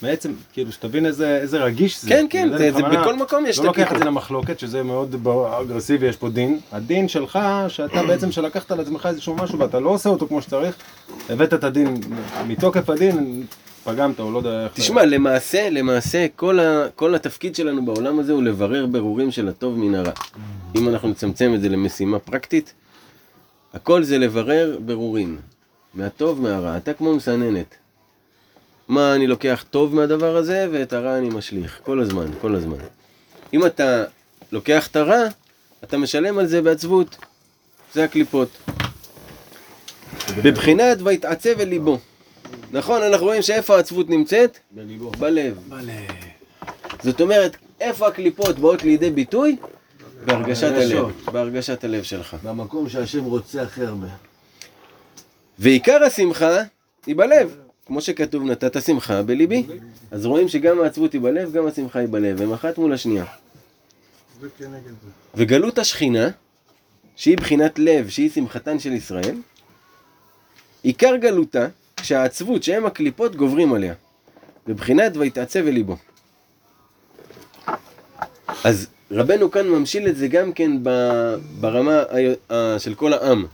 בעצם, 0.01 0.31
כאילו, 0.53 0.71
שתבין 0.71 1.05
איזה, 1.05 1.37
איזה 1.37 1.63
רגיש 1.63 2.01
זה. 2.01 2.09
כן, 2.09 2.25
כן, 2.29 2.49
זה- 2.51 2.57
זה 2.57 2.71
בכוונה- 2.71 3.01
בכל 3.01 3.15
מקום 3.15 3.45
יש 3.45 3.57
לא 3.59 3.63
את 3.63 3.67
לוקח 3.67 3.91
את. 3.91 3.97
זה 3.97 4.03
למחלוקת, 4.05 4.59
שזה 4.59 4.83
מאוד 4.83 5.15
אגרסיבי, 5.61 6.05
יש 6.07 6.15
פה 6.17 6.29
דין. 6.29 6.59
הדין 6.71 7.07
שלך, 7.07 7.39
שאתה 7.67 8.03
בעצם, 8.07 8.31
שלקחת 8.31 8.71
על 8.71 8.79
עצמך 8.79 9.05
איזשהו 9.05 9.35
משהו 9.35 9.59
ואתה 9.59 9.79
לא 9.79 9.89
עושה 9.89 10.09
אותו 10.09 10.27
כמו 10.27 10.41
שצריך, 10.41 10.75
הבאת 11.29 11.53
את 11.53 11.63
הדין, 11.63 12.01
מתוקף 12.47 12.89
הדין, 12.89 13.43
פגמת, 13.83 14.19
או 14.19 14.31
לא 14.31 14.37
יודע 14.37 14.63
איך... 14.63 14.73
תשמע, 14.73 15.05
למעשה, 15.05 15.69
למעשה, 15.69 16.25
כל, 16.35 16.59
ה, 16.59 16.85
כל 16.95 17.15
התפקיד 17.15 17.55
שלנו 17.55 17.85
בעולם 17.85 18.19
הזה 18.19 18.31
הוא 18.33 18.43
לברר 18.43 18.85
ברורים 18.85 19.31
של 19.31 19.47
הטוב 19.49 19.77
מן 19.77 19.95
הרע. 19.95 20.11
אם 20.75 20.89
אנחנו 20.89 21.09
נצמצם 21.09 21.51
את 21.55 21.61
זה 21.61 21.69
למשימה 21.69 22.19
פרקטית, 22.19 22.73
הכל 23.73 24.03
זה 24.03 24.17
לברר 24.17 24.77
ברורים. 24.85 25.37
מהטוב 25.93 26.41
מהרע. 26.41 26.77
אתה 26.77 26.93
כמו 26.93 27.15
מסננת. 27.15 27.75
מה 28.87 29.15
אני 29.15 29.27
לוקח 29.27 29.65
טוב 29.69 29.95
מהדבר 29.95 30.35
הזה, 30.35 30.67
ואת 30.71 30.93
הרע 30.93 31.17
אני 31.17 31.29
משליך. 31.29 31.79
כל 31.83 31.99
הזמן, 31.99 32.25
כל 32.41 32.55
הזמן. 32.55 32.77
אם 33.53 33.65
אתה 33.65 34.03
לוקח 34.51 34.87
את 34.87 34.95
הרע, 34.95 35.23
אתה 35.83 35.97
משלם 35.97 36.37
על 36.37 36.47
זה 36.47 36.61
בעצבות. 36.61 37.17
זה 37.93 38.03
הקליפות. 38.03 38.49
בבחינת 40.43 40.97
ויתעצב 41.03 41.59
אל 41.59 41.67
ליבו. 41.67 41.99
נכון, 42.71 43.03
אנחנו 43.03 43.25
רואים 43.25 43.41
שאיפה 43.41 43.75
העצבות 43.75 44.09
נמצאת? 44.09 44.57
בליבו. 44.71 45.11
בלב. 45.11 45.57
זאת 47.03 47.21
אומרת, 47.21 47.57
איפה 47.81 48.07
הקליפות 48.07 48.59
באות 48.59 48.83
לידי 48.83 49.09
ביטוי? 49.09 49.57
בהרגשת 50.25 50.71
הלב. 50.75 51.05
בהרגשת 51.31 51.83
הלב 51.83 52.03
שלך. 52.03 52.35
במקום 52.43 52.89
שהשם 52.89 53.23
רוצה 53.23 53.61
הכי 53.61 53.85
הרבה. 53.85 54.07
ועיקר 55.61 56.03
השמחה 56.03 56.57
היא 57.05 57.15
בלב. 57.15 57.57
כמו 57.85 58.01
שכתוב, 58.01 58.43
נתת 58.43 58.81
שמחה 58.83 59.23
בליבי. 59.23 59.65
אז 60.11 60.25
רואים 60.25 60.47
שגם 60.47 60.81
העצבות 60.81 61.13
היא 61.13 61.21
בלב, 61.21 61.51
גם 61.53 61.67
השמחה 61.67 61.99
היא 61.99 62.07
בלב. 62.11 62.41
הם 62.41 62.53
אחת 62.53 62.77
מול 62.77 62.93
השנייה. 62.93 63.25
וגלות 65.35 65.77
השכינה, 65.77 66.29
שהיא 67.15 67.37
בחינת 67.37 67.79
לב, 67.79 68.09
שהיא 68.09 68.29
שמחתן 68.29 68.79
של 68.79 68.93
ישראל, 68.93 69.35
עיקר 70.83 71.15
גלותה, 71.15 71.67
כשהעצבות 71.97 72.63
שהם 72.63 72.85
הקליפות 72.85 73.35
גוברים 73.35 73.73
עליה. 73.73 73.93
בבחינת 74.67 75.17
ויתעצב 75.17 75.59
אל 75.59 75.73
ליבו. 75.73 75.97
אז 78.63 78.87
רבנו 79.11 79.51
כאן 79.51 79.67
ממשיל 79.67 80.07
את 80.07 80.15
זה 80.15 80.27
גם 80.27 80.53
כן 80.53 80.71
ברמה 81.59 82.03
של 82.77 82.95
כל 82.95 83.13
העם. 83.13 83.45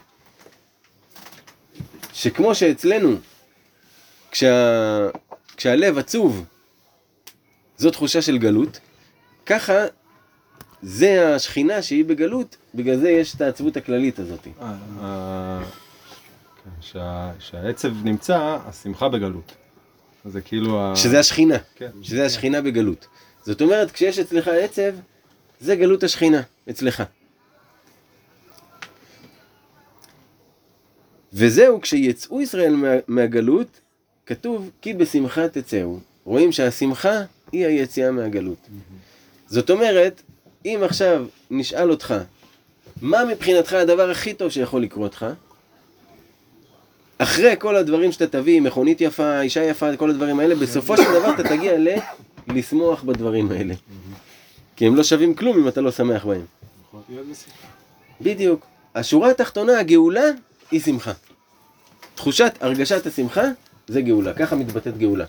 שכמו 2.17 2.56
שאצלנו, 2.56 3.15
כשה, 4.32 5.08
כשהלב 5.58 5.97
עצוב, 5.97 6.45
זו 7.77 7.91
תחושה 7.91 8.21
של 8.21 8.38
גלות, 8.38 8.80
ככה 9.45 9.73
זה 10.82 11.36
השכינה 11.36 11.82
שהיא 11.82 12.06
בגלות, 12.06 12.58
בגלל 12.75 12.97
זה 12.97 13.10
יש 13.10 13.36
את 13.36 13.41
העצבות 13.41 13.77
הכללית 13.77 14.19
הזאת. 14.19 14.47
אה, 14.62 15.60
כן, 16.63 16.69
שה- 16.82 17.32
שהעצב 17.39 17.91
נמצא, 18.03 18.58
השמחה 18.65 19.10
בגלות. 19.10 19.51
זה 20.25 20.41
כאילו. 20.41 20.93
שזה 20.95 21.19
השכינה, 21.19 21.58
כן. 21.75 21.89
שזה 22.01 22.25
השכינה 22.25 22.62
בגלות. 22.62 23.08
זאת 23.45 23.62
אומרת, 23.62 23.91
כשיש 23.91 24.19
אצלך 24.19 24.47
עצב, 24.47 24.91
זה 25.60 25.75
גלות 25.75 26.03
השכינה, 26.03 26.41
אצלך. 26.69 27.03
וזהו, 31.38 31.82
כשיצאו 31.82 32.41
ישראל 32.41 32.76
מה, 32.76 32.88
מהגלות, 33.08 33.67
כתוב 34.26 34.69
כי 34.82 34.93
בשמחה 34.93 35.47
תצאו. 35.47 36.00
רואים 36.26 36.52
שהשמחה 36.52 37.21
היא 37.52 37.65
היציאה 37.65 38.12
מהגלות. 38.12 38.58
זאת 39.47 39.69
אומרת, 39.69 40.21
אם 40.65 40.80
עכשיו 40.84 41.26
נשאל 41.52 41.91
אותך, 41.91 42.15
מה 43.02 43.26
מבחינתך 43.26 43.73
הדבר 43.73 44.10
הכי 44.10 44.34
טוב 44.34 44.50
שיכול 44.50 44.82
לקרות 44.82 45.13
לך? 45.13 45.26
אחרי 47.17 47.56
כל 47.60 47.76
הדברים 47.76 48.12
שאתה 48.12 48.28
תביא, 48.28 48.62
מכונית 48.62 49.02
יפה, 49.02 49.41
אישה 49.41 49.63
יפה, 49.63 49.97
כל 49.97 50.10
הדברים 50.10 50.39
האלה, 50.39 50.56
בסופו 50.56 50.97
של 50.97 51.04
דבר 51.04 51.34
אתה 51.34 51.43
תגיע 51.43 51.78
ל... 51.78 51.88
לשמוח 52.47 53.04
בדברים 53.04 53.52
האלה. 53.52 53.73
כי 54.76 54.88
הם 54.88 54.95
לא 54.95 55.04
שווים 55.04 55.34
כלום 55.34 55.58
אם 55.58 55.67
אתה 55.67 55.82
לא 55.82 55.91
שמח 55.91 56.26
בהם. 56.26 56.45
בדיוק. 58.21 58.65
השורה 58.95 59.32
התחתונה, 59.32 59.80
הגאולה, 59.80 60.26
היא 60.71 60.82
שמחה. 60.82 61.13
תחושת, 62.17 62.58
הרגשת 62.60 63.06
השמחה, 63.06 63.43
זה 63.88 64.01
גאולה. 64.01 64.34
ככה 64.34 64.56
מתבטאת 64.56 64.97
גאולה. 64.97 65.25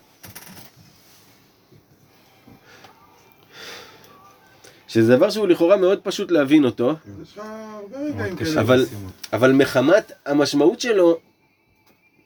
שזה 4.88 5.16
דבר 5.16 5.30
שהוא 5.30 5.48
לכאורה 5.48 5.76
מאוד 5.76 6.00
פשוט 6.02 6.30
להבין 6.30 6.64
אותו. 6.64 6.94
אבל, 8.60 8.86
אבל 9.32 9.52
מחמת 9.52 10.12
המשמעות 10.26 10.80
שלו, 10.80 11.18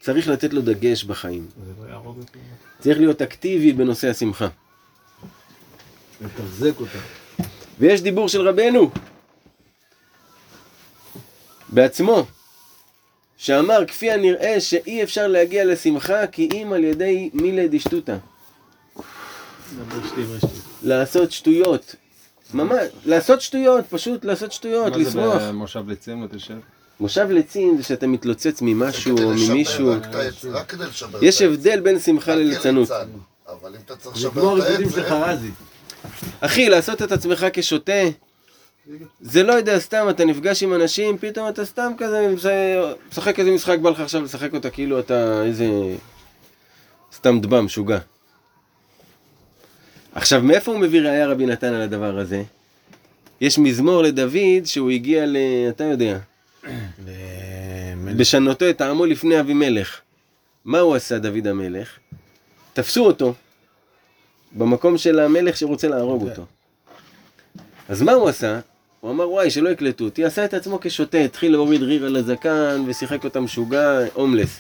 צריך 0.01 0.29
לתת 0.29 0.53
לו 0.53 0.63
דגש 0.63 1.05
בחיים. 1.05 1.47
צריך 2.81 2.99
להיות 2.99 3.23
אקטיבי 3.23 3.73
בנושא 3.73 4.11
השמחה. 4.11 4.49
לתחזק 6.21 6.81
אותה. 6.81 6.99
ויש 7.79 8.03
דיבור 8.03 8.29
של 8.29 8.49
רבנו 8.49 8.91
בעצמו, 11.69 12.27
שאמר 13.47 13.85
כפי 13.87 14.11
הנראה 14.11 14.61
שאי 14.61 15.03
אפשר 15.03 15.27
להגיע 15.27 15.65
לשמחה 15.65 16.27
כי 16.27 16.49
אם 16.53 16.73
על 16.73 16.85
ידי 16.85 17.31
מילי 17.35 17.69
דשטותא. 17.69 18.17
לעשות 20.83 21.33
שטויות. 21.33 21.95
ממש, 22.55 22.79
לעשות 23.05 23.41
שטויות, 23.41 23.85
פשוט 23.91 24.25
לעשות 24.25 24.53
שטויות, 24.53 24.93
מה 24.93 24.99
זה 24.99 25.05
לשמוח. 25.09 25.43
במושב 25.43 25.89
לצים 25.89 26.23
לא 26.23 26.27
תשב? 26.27 26.55
מושב 27.01 27.31
לצין 27.31 27.77
זה 27.77 27.83
שאתה 27.83 28.07
מתלוצץ 28.07 28.59
ממשהו 28.63 29.19
או 29.23 29.31
ממישהו. 29.31 29.93
רק 30.53 30.69
כדי 30.71 30.85
לשבר 30.87 31.19
את 31.19 31.23
יש 31.23 31.41
העץ. 31.43 31.51
הבדל 31.53 31.81
בין 31.81 31.99
שמחה 31.99 32.35
לליצנות. 32.35 32.89
אבל 32.91 33.71
אם 33.75 33.81
אתה 33.85 33.97
צריך 33.97 34.17
לשבר 34.17 34.41
כמו 34.41 34.57
את 34.57 34.63
העץ, 34.63 34.69
הריקודים 34.71 34.89
זה- 34.89 35.01
של 35.03 35.09
חרזי. 35.09 35.51
אחי, 36.41 36.69
לעשות 36.69 37.03
את 37.03 37.13
עצמך 37.13 37.47
כשוטה, 37.53 37.93
זה 39.21 39.43
לא 39.43 39.53
יודע, 39.53 39.79
סתם 39.79 40.07
אתה 40.11 40.25
נפגש 40.25 40.63
עם 40.63 40.75
אנשים, 40.75 41.19
פתאום 41.19 41.49
אתה 41.49 41.65
סתם 41.65 41.93
כזה 41.99 42.35
משחק 43.09 43.39
איזה 43.39 43.51
משחק, 43.51 43.79
בא 43.79 43.91
לך 43.91 44.01
עכשיו 44.01 44.23
לשחק 44.23 44.55
אותה 44.55 44.71
כאילו 44.71 45.01
אתה 45.01 45.43
איזה... 45.43 45.67
סתם 47.13 47.41
דב"ם, 47.41 47.65
משוגע. 47.65 47.99
עכשיו, 50.15 50.43
מאיפה 50.43 50.73
הוא 50.73 50.81
מביא 50.81 51.01
ראייה 51.01 51.27
רבי 51.27 51.47
נתן 51.47 51.75
על 51.75 51.81
הדבר 51.81 52.19
הזה? 52.19 52.43
יש 53.41 53.59
מזמור 53.59 54.03
לדוד 54.03 54.65
שהוא 54.65 54.91
הגיע 54.91 55.27
ל... 55.27 55.37
אתה 55.69 55.85
יודע, 55.85 56.19
בשנותו 58.17 58.71
את 58.71 58.81
העמו 58.81 59.07
לפני 59.07 59.41
אבימלך. 59.41 60.01
מה 60.65 60.81
הוא 60.81 60.95
עשה 60.95 61.19
דוד 61.19 61.47
המלך? 61.47 61.99
תפסו 62.73 63.07
אותו 63.07 63.35
במקום 64.53 64.99
של 64.99 65.19
המלך 65.19 65.57
שרוצה 65.57 65.89
להרוג 65.89 66.29
אותו. 66.29 66.47
אז 67.89 68.03
מה 68.03 68.13
הוא 68.13 68.29
עשה? 68.29 68.61
הוא 69.03 69.11
אמר 69.11 69.31
וואי 69.31 69.51
שלא 69.51 69.69
יקלטו 69.69 70.05
אותי, 70.05 70.25
עשה 70.25 70.45
את 70.45 70.55
עצמו 70.55 70.79
כשוטה, 70.81 71.19
התחיל 71.19 71.53
להוריד 71.53 71.83
ריר 71.83 72.07
על 72.07 72.17
הזקן 72.17 72.85
ושיחק 72.87 73.25
אותה 73.25 73.41
משוגע, 73.41 73.99
הומלס. 74.15 74.59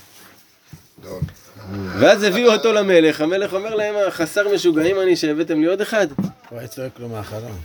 ואז 1.98 2.22
הביאו 2.22 2.52
אותו 2.52 2.72
למלך, 2.72 3.20
המלך 3.20 3.52
אומר 3.54 3.74
להם 3.74 3.94
חסר 4.10 4.54
משוגעים 4.54 5.00
אני 5.00 5.16
שהבאתם 5.16 5.60
לי 5.60 5.66
עוד 5.66 5.80
אחד? 5.80 6.06
הוא 6.50 6.58
היה 6.58 6.68
צועק 6.68 6.92
לו 7.00 7.08
מהחלום. 7.08 7.56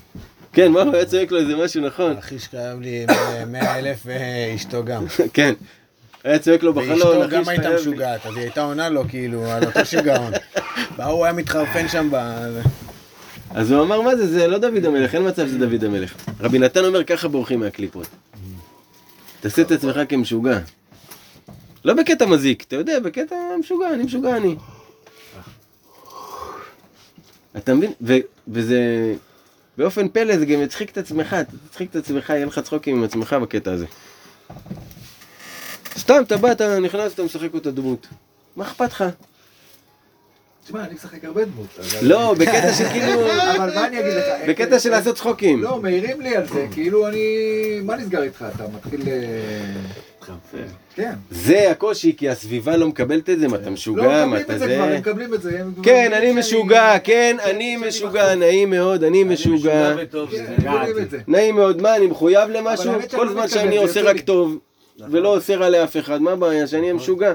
כן, 0.54 0.72
מה 0.72 0.82
הוא 0.82 0.96
היה 0.96 1.06
צועק 1.06 1.32
לו 1.32 1.40
איזה 1.40 1.56
משהו 1.56 1.86
נכון? 1.86 2.18
אחי 2.18 2.40
שחייב 2.40 2.82
לי 2.82 3.06
100 3.48 3.80
אלף 3.80 4.00
ואשתו 4.06 4.84
גם. 4.84 5.06
כן. 5.34 5.54
היה 6.24 6.40
צועק 6.40 6.64
לו 6.64 6.74
בחלון, 6.74 7.18
ואשתו 7.18 7.30
גם 7.30 7.50
הייתה. 7.50 7.70
משוגעת, 7.76 8.26
אז 8.26 8.36
היא 8.36 8.44
הייתה 8.44 8.62
עונה 8.62 8.90
לו 8.90 9.04
כאילו 9.10 9.46
על 9.52 9.66
אותו 9.66 9.86
שיגעון. 9.86 10.32
והוא 10.98 11.26
היה 11.26 11.34
מתחרפן 11.34 11.88
שם 11.88 12.08
ב... 12.12 12.18
אז 13.50 13.72
הוא 13.72 13.84
אמר, 13.84 14.02
מה 14.02 14.16
זה, 14.16 14.28
זה 14.28 14.48
לא 14.48 14.58
דוד 14.58 14.86
המלך, 14.86 15.16
אין 15.16 15.28
מצב 15.28 15.48
שזה 15.48 15.68
דוד 15.68 15.84
המלך. 15.84 16.14
רבי 16.40 16.60
נתן 16.60 16.86
אומר, 16.86 17.04
ככה 17.04 17.28
בורחים 17.28 17.60
מהקליפות. 17.60 18.08
תעשה 19.40 19.62
את 19.62 19.72
עצמך 19.72 20.00
כמשוגע. 20.10 20.60
לא 21.86 21.94
בקטע 21.94 22.26
מזיק, 22.26 22.64
אתה 22.64 22.76
יודע, 22.76 23.00
בקטע 23.00 23.36
משוגע, 23.60 23.94
אני 23.94 24.04
משוגע 24.04 24.38
אני. 24.38 24.56
אתה 27.58 27.74
מבין? 27.74 27.92
ו- 28.02 28.18
וזה... 28.48 29.14
באופן 29.78 30.08
פלא 30.08 30.38
זה 30.38 30.46
גם 30.46 30.62
יצחיק 30.62 30.90
את 30.90 30.98
עצמך, 30.98 31.36
תצחיק 31.70 31.90
את 31.90 31.96
עצמך, 31.96 32.30
יהיה 32.30 32.46
לך 32.46 32.60
צחוקים 32.60 32.98
עם 32.98 33.04
עצמך 33.04 33.34
בקטע 33.34 33.72
הזה. 33.72 33.86
סתם, 35.98 36.22
אתה 36.22 36.38
בא, 36.38 36.52
אתה 36.52 36.80
נכנס, 36.80 37.14
אתה 37.14 37.24
משחק 37.24 37.54
אותה 37.54 37.72
דמות. 37.72 38.08
מה 38.56 38.64
אכפת 38.64 38.92
לך? 38.92 39.04
תשמע, 40.68 40.84
אני 40.84 40.94
משחק 40.94 41.26
הרבה 41.26 41.46
דמות. 41.46 41.68
אבל- 41.80 42.08
לא, 42.08 42.34
בקטע 42.34 42.74
של 42.74 42.84
כאילו... 42.90 43.22
אבל 43.58 43.76
מה 43.76 43.88
אני 43.88 44.00
אגיד 44.00 44.14
לך? 44.14 44.24
בקטע 44.50 44.80
של 44.80 44.90
לעשות 44.90 45.16
צחוקים. 45.16 45.64
לא, 45.64 45.82
מעירים 45.82 46.22
לי 46.22 46.36
על 46.36 46.48
זה, 46.48 46.68
כאילו 46.72 47.08
אני... 47.08 47.26
מה 47.84 47.96
נסגר 47.96 48.22
איתך? 48.24 48.46
אתה 48.56 48.64
מתחיל... 48.76 49.02
אה. 49.08 50.34
כן. 50.96 51.14
זה 51.32 51.72
הקושי, 51.72 52.16
כי 52.18 52.30
הסביבה 52.30 52.78
לא 52.78 52.88
מקבלת 52.88 53.30
את 53.30 53.40
זה, 53.40 53.48
מה 53.48 53.56
אתה 53.56 53.66
לא 53.66 53.72
משוגע, 53.72 54.26
מה 54.26 54.26
מקבלים 54.26 54.42
אתה 54.46 54.54
את 54.54 54.60
זה 54.60 54.66
כבר, 54.66 54.84
הם 54.84 54.92
זה... 54.92 54.98
מקבלים 54.98 55.34
את 55.34 55.42
זה. 55.42 55.62
כן, 55.84 56.14
אני 56.14 56.32
משוגע, 56.32 57.00
כן, 57.04 57.38
אני 57.44 57.78
משוגע. 57.78 58.36
נעים 58.36 58.70
מאוד, 58.70 59.04
אני 59.04 59.24
משוגע. 59.24 59.96
וטוב. 59.98 60.30
כן, 60.32 60.46
זה 60.96 61.06
זה. 61.10 61.20
נעים 61.28 61.56
מאוד, 61.56 61.82
מה, 61.82 61.96
אני 61.96 62.08
מחויב 62.08 62.50
למשהו? 62.50 62.94
כל 63.16 63.24
לא 63.24 63.32
זמן 63.32 63.48
שאני 63.48 63.76
זה 63.76 63.80
עושה 63.82 64.02
רק. 64.02 64.20
טוב, 64.20 64.58
ולא 65.12 65.36
עושה 65.36 65.56
רע 65.56 65.70
לאף 65.70 65.98
אחד, 65.98 66.22
מה 66.22 66.32
הבעיה? 66.32 66.68
שאני 66.68 66.82
אהיה 66.82 66.94
משוגע. 66.94 67.34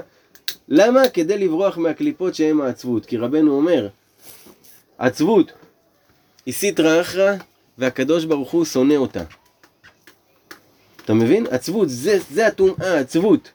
למה? 0.67 1.09
כדי 1.09 1.37
לברוח 1.37 1.77
מהקליפות 1.77 2.35
שהן 2.35 2.61
העצבות. 2.61 3.05
כי 3.05 3.17
רבנו 3.17 3.55
אומר, 3.55 3.87
עצבות 4.97 5.51
היא 6.45 6.53
סיטרא 6.53 7.01
אחרא, 7.01 7.33
והקדוש 7.77 8.25
ברוך 8.25 8.51
הוא 8.51 8.65
שונא 8.65 8.93
אותה. 8.93 9.23
אתה 11.05 11.13
מבין? 11.13 11.45
עצבות, 11.51 11.89
זה, 11.89 12.19
זה 12.31 12.47
הטומאה, 12.47 12.99
עצבות. 12.99 13.51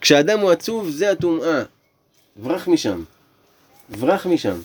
כשאדם 0.00 0.40
הוא 0.40 0.50
עצוב, 0.50 0.90
זה 0.90 1.10
הטומאה. 1.10 1.62
ברח 2.36 2.68
משם. 2.68 3.02
ברח 3.88 4.26
משם. 4.26 4.56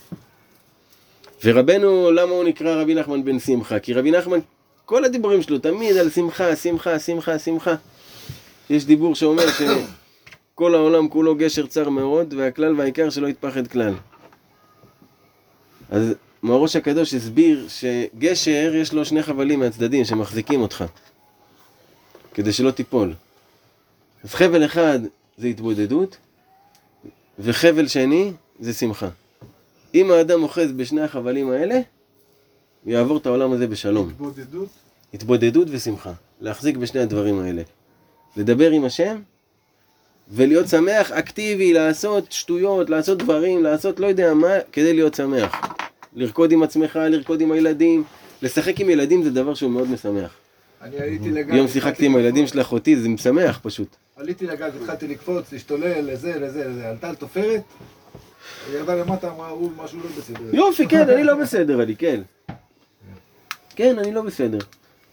ורבנו, 1.44 2.12
למה 2.12 2.32
הוא 2.32 2.44
נקרא 2.44 2.82
רבי 2.82 2.94
נחמן 2.96 3.26
בן 3.26 3.40
שמחה? 3.40 3.80
כי 3.80 3.94
רבי 3.94 4.12
נחמן, 4.12 4.40
כל 4.86 5.06
הדיבורים 5.06 5.42
שלו 5.42 5.60
תמיד 5.60 5.98
על 5.98 6.10
שמחה, 6.10 6.56
שמחה, 6.56 7.00
שמחה, 7.00 7.40
שמחה. 7.40 7.76
יש 8.72 8.86
דיבור 8.86 9.16
שאומר 9.16 9.44
שכל 9.52 10.76
העולם 10.76 11.08
כולו 11.08 11.36
גשר 11.36 11.66
צר 11.68 11.90
מאוד, 11.90 12.34
והכלל 12.38 12.76
והעיקר 12.76 13.10
שלא 13.10 13.28
יתפחד 13.28 13.68
כלל. 13.68 13.94
אז 15.90 16.14
מהראש 16.42 16.76
הקדוש 16.76 17.14
הסביר 17.14 17.68
שגשר 17.70 18.72
יש 18.76 18.94
לו 18.94 19.06
שני 19.06 19.24
חבלים 19.24 19.60
מהצדדים 19.60 20.06
שמחזיקים 20.06 20.62
אותך, 20.62 20.84
כדי 22.34 22.54
שלא 22.54 22.72
תיפול. 22.72 23.14
אז 24.24 24.34
חבל 24.34 24.66
אחד 24.66 25.00
זה 25.38 25.48
התבודדות, 25.48 26.18
וחבל 27.40 27.88
שני 27.88 28.32
זה 28.60 28.74
שמחה. 28.74 29.10
אם 29.96 30.12
האדם 30.12 30.44
אוחז 30.44 30.72
בשני 30.72 31.02
החבלים 31.02 31.52
האלה, 31.52 31.80
הוא 32.84 32.94
יעבור 32.94 33.18
את 33.18 33.26
העולם 33.26 33.52
הזה 33.52 33.68
בשלום. 33.68 34.10
התבודדות. 34.10 34.70
התבודדות 35.14 35.68
ושמחה. 35.72 36.14
להחזיק 36.42 36.78
בשני 36.78 37.02
הדברים 37.02 37.40
האלה. 37.40 37.62
לדבר 38.38 38.72
עם 38.72 38.86
השם, 38.86 39.18
ולהיות 40.34 40.68
שמח, 40.68 41.12
אקטיבי, 41.12 41.74
לעשות 41.74 42.32
שטויות, 42.32 42.90
לעשות 42.90 43.18
דברים, 43.18 43.64
לעשות 43.64 44.00
לא 44.00 44.08
יודע 44.08 44.34
מה, 44.34 44.54
כדי 44.72 44.94
להיות 44.94 45.16
שמח. 45.16 45.56
לרקוד 46.16 46.52
עם 46.52 46.64
עצמך, 46.64 47.00
לרקוד 47.10 47.42
עם 47.42 47.52
הילדים. 47.52 48.04
לשחק 48.42 48.80
עם 48.80 48.90
ילדים 48.90 49.24
זה 49.24 49.30
דבר 49.32 49.54
שהוא 49.54 49.72
מאוד 49.72 49.90
משמח. 49.92 50.32
אני 50.82 50.98
עליתי 50.98 51.32
לגג. 51.32 51.52
היום 51.52 51.68
שיחקתי 51.68 52.06
עם 52.06 52.16
הילדים. 52.16 52.48
של 52.48 52.62
אחותי, 52.62 52.96
זה 52.96 53.10
משמח 53.10 53.60
פשוט. 53.64 53.96
עליתי 54.16 54.48
לגג, 54.48 54.70
התחלתי 54.82 55.08
לקפוץ, 55.08 55.54
להשתולל, 55.54 56.12
לזה, 56.12 56.40
לזה, 56.40 56.68
לזה. 56.68 56.90
עלתה 56.90 57.10
על 57.10 57.16
תופרת, 57.16 57.62
היא 58.68 58.78
ירדה 58.78 58.96
למטה, 58.96 59.32
אמרה, 59.32 59.50
הוא 59.50 59.72
משהו 59.78 60.00
לא 60.00 60.10
בסדר. 60.18 60.56
יופי, 60.56 60.88
כן, 60.88 61.10
אני 61.10 61.24
לא 61.24 61.36
בסדר, 61.36 61.84
אני 61.84 61.96
כן. 61.96 62.22
כן, 63.76 64.00
אני 64.00 64.12
לא 64.12 64.22
בסדר. 64.22 64.60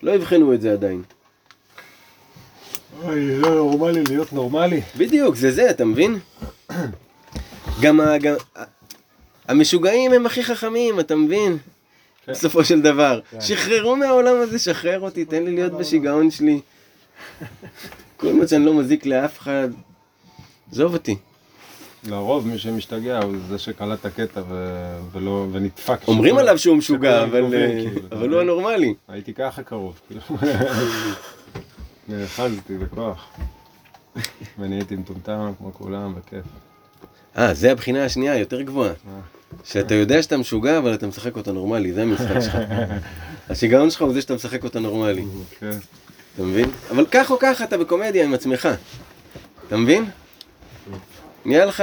לא 0.03 0.17
אבחנו 0.17 0.55
את 0.55 0.61
זה 0.61 0.73
עדיין. 0.73 1.03
אוי, 3.03 3.37
לא 3.41 3.55
נורמלי 3.55 4.05
להיות 4.05 4.33
נורמלי. 4.33 4.81
בדיוק, 4.97 5.35
זה 5.37 5.53
זה, 5.53 5.71
אתה 5.71 5.85
מבין? 5.85 6.19
גם, 7.83 8.01
ה, 8.01 8.19
גם 8.19 8.35
המשוגעים 9.49 10.13
הם 10.13 10.27
הכי 10.27 10.45
חכמים, 10.45 11.01
אתה 11.01 11.17
מבין? 11.17 11.57
בסופו 12.29 12.65
של 12.65 12.81
דבר. 12.83 13.21
שחררו 13.41 13.97
מהעולם 13.97 14.35
הזה, 14.41 14.59
שחרר 14.59 15.01
אותי, 15.01 15.25
תן 15.25 15.45
לי 15.45 15.55
להיות 15.55 15.73
בשיגעון 15.73 16.31
שלי. 16.31 16.61
כל 18.17 18.33
מה 18.33 18.47
שאני 18.47 18.65
לא 18.67 18.75
מזיק 18.75 19.07
לאף 19.07 19.39
אחד, 19.39 19.69
עזוב 20.73 20.93
אותי. 20.93 21.17
לרוב 22.05 22.47
מי 22.49 22.59
שמשתגע 22.59 23.19
הוא 23.23 23.37
זה 23.49 23.59
שקלט 23.59 24.01
את 24.01 24.05
הקטע 24.05 24.43
ו... 24.49 24.75
ולא... 25.13 25.47
ונדפק. 25.53 25.99
אומרים 26.09 26.31
שכולם- 26.31 26.39
עליו 26.39 26.59
שהוא 26.59 26.77
משוגע, 26.77 27.23
אבל, 27.25 27.55
אה, 27.55 27.73
כאילו, 27.85 28.01
אבל 28.13 28.29
הוא? 28.33 28.41
הנורמלי. 28.41 28.95
הייתי 29.09 29.35
ככה 29.35 29.63
קרוב, 29.63 30.01
כאילו. 30.09 30.21
נאחזתי 32.09 32.79
בכוח. 32.79 33.29
ונהייתי 34.59 34.97
מטומטם 34.97 35.53
כמו 35.59 35.73
כולם, 35.75 36.15
בכיף. 36.15 36.45
אה, 37.39 37.55
זה 37.55 37.73
הבחינה 37.73 38.05
השנייה, 38.05 38.39
יותר 38.39 38.63
גבוהה. 38.63 38.93
שאתה 39.65 39.95
יודע 39.95 40.23
שאתה 40.23 40.37
משוגע, 40.37 40.79
אבל 40.79 40.95
אתה 40.95 41.07
משחק 41.07 41.37
אותה 41.37 41.53
נורמלי, 41.53 41.93
זה 41.93 42.03
המשחק 42.03 42.41
שלך. 42.41 42.59
השיגעון 43.51 43.91
שלך 43.91 44.03
הוא 44.03 44.13
זה 44.13 44.21
שאתה 44.21 44.35
משחק 44.35 44.65
אותה 44.65 44.81
נורמלי. 44.81 45.25
כן. 45.59 45.71
אתה 46.35 46.43
מבין? 46.43 46.71
אבל 46.91 47.07
כך 47.11 47.31
או 47.31 47.37
כך 47.41 47.63
אתה 47.63 47.79
בקומדיה 47.79 48.25
עם 48.25 48.35
עצמך. 48.35 48.69
אתה 49.67 49.77
מבין? 49.77 50.05
נהיה 51.45 51.65
לך... 51.65 51.83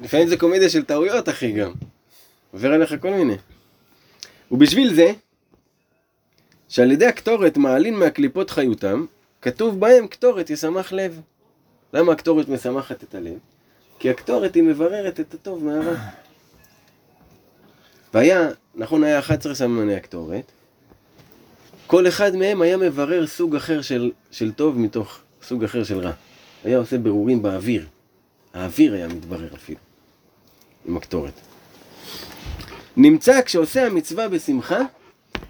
לפעמים 0.00 0.28
זה 0.28 0.36
קומדיה 0.36 0.68
של 0.68 0.84
טעויות, 0.84 1.28
אחי, 1.28 1.52
גם. 1.52 1.72
עובר 2.52 2.72
עליך 2.72 2.94
כל 3.00 3.10
מיני. 3.10 3.36
ובשביל 4.50 4.94
זה, 4.94 5.12
שעל 6.68 6.92
ידי 6.92 7.06
הקטורת 7.06 7.56
מעלין 7.56 7.94
מהקליפות 7.94 8.50
חיותם, 8.50 9.06
כתוב 9.42 9.80
בהם 9.80 10.06
קטורת 10.06 10.50
ישמח 10.50 10.92
לב. 10.92 11.20
למה 11.92 12.12
הקטורת 12.12 12.48
משמחת 12.48 13.02
את 13.02 13.14
הלב? 13.14 13.38
כי 13.98 14.10
הקטורת 14.10 14.54
היא 14.54 14.62
מבררת 14.62 15.20
את 15.20 15.34
הטוב 15.34 15.64
מהרע. 15.64 15.94
והיה, 18.14 18.48
נכון, 18.74 19.04
היה 19.04 19.18
11 19.18 19.54
סממני 19.54 19.94
הקטורת, 19.96 20.52
כל 21.86 22.08
אחד 22.08 22.36
מהם 22.36 22.62
היה 22.62 22.76
מברר 22.76 23.26
סוג 23.26 23.56
אחר 23.56 23.82
של, 23.82 24.10
של 24.30 24.52
טוב 24.52 24.78
מתוך 24.78 25.18
סוג 25.42 25.64
אחר 25.64 25.84
של 25.84 25.98
רע. 25.98 26.12
היה 26.64 26.78
עושה 26.78 26.98
ברורים 26.98 27.42
באוויר. 27.42 27.86
האוויר 28.54 28.94
היה 28.94 29.08
מתברר 29.08 29.54
אפילו, 29.54 29.78
עם 30.86 30.96
הקטורת. 30.96 31.32
נמצא 32.96 33.42
כשעושה 33.42 33.86
המצווה 33.86 34.28
בשמחה, 34.28 34.80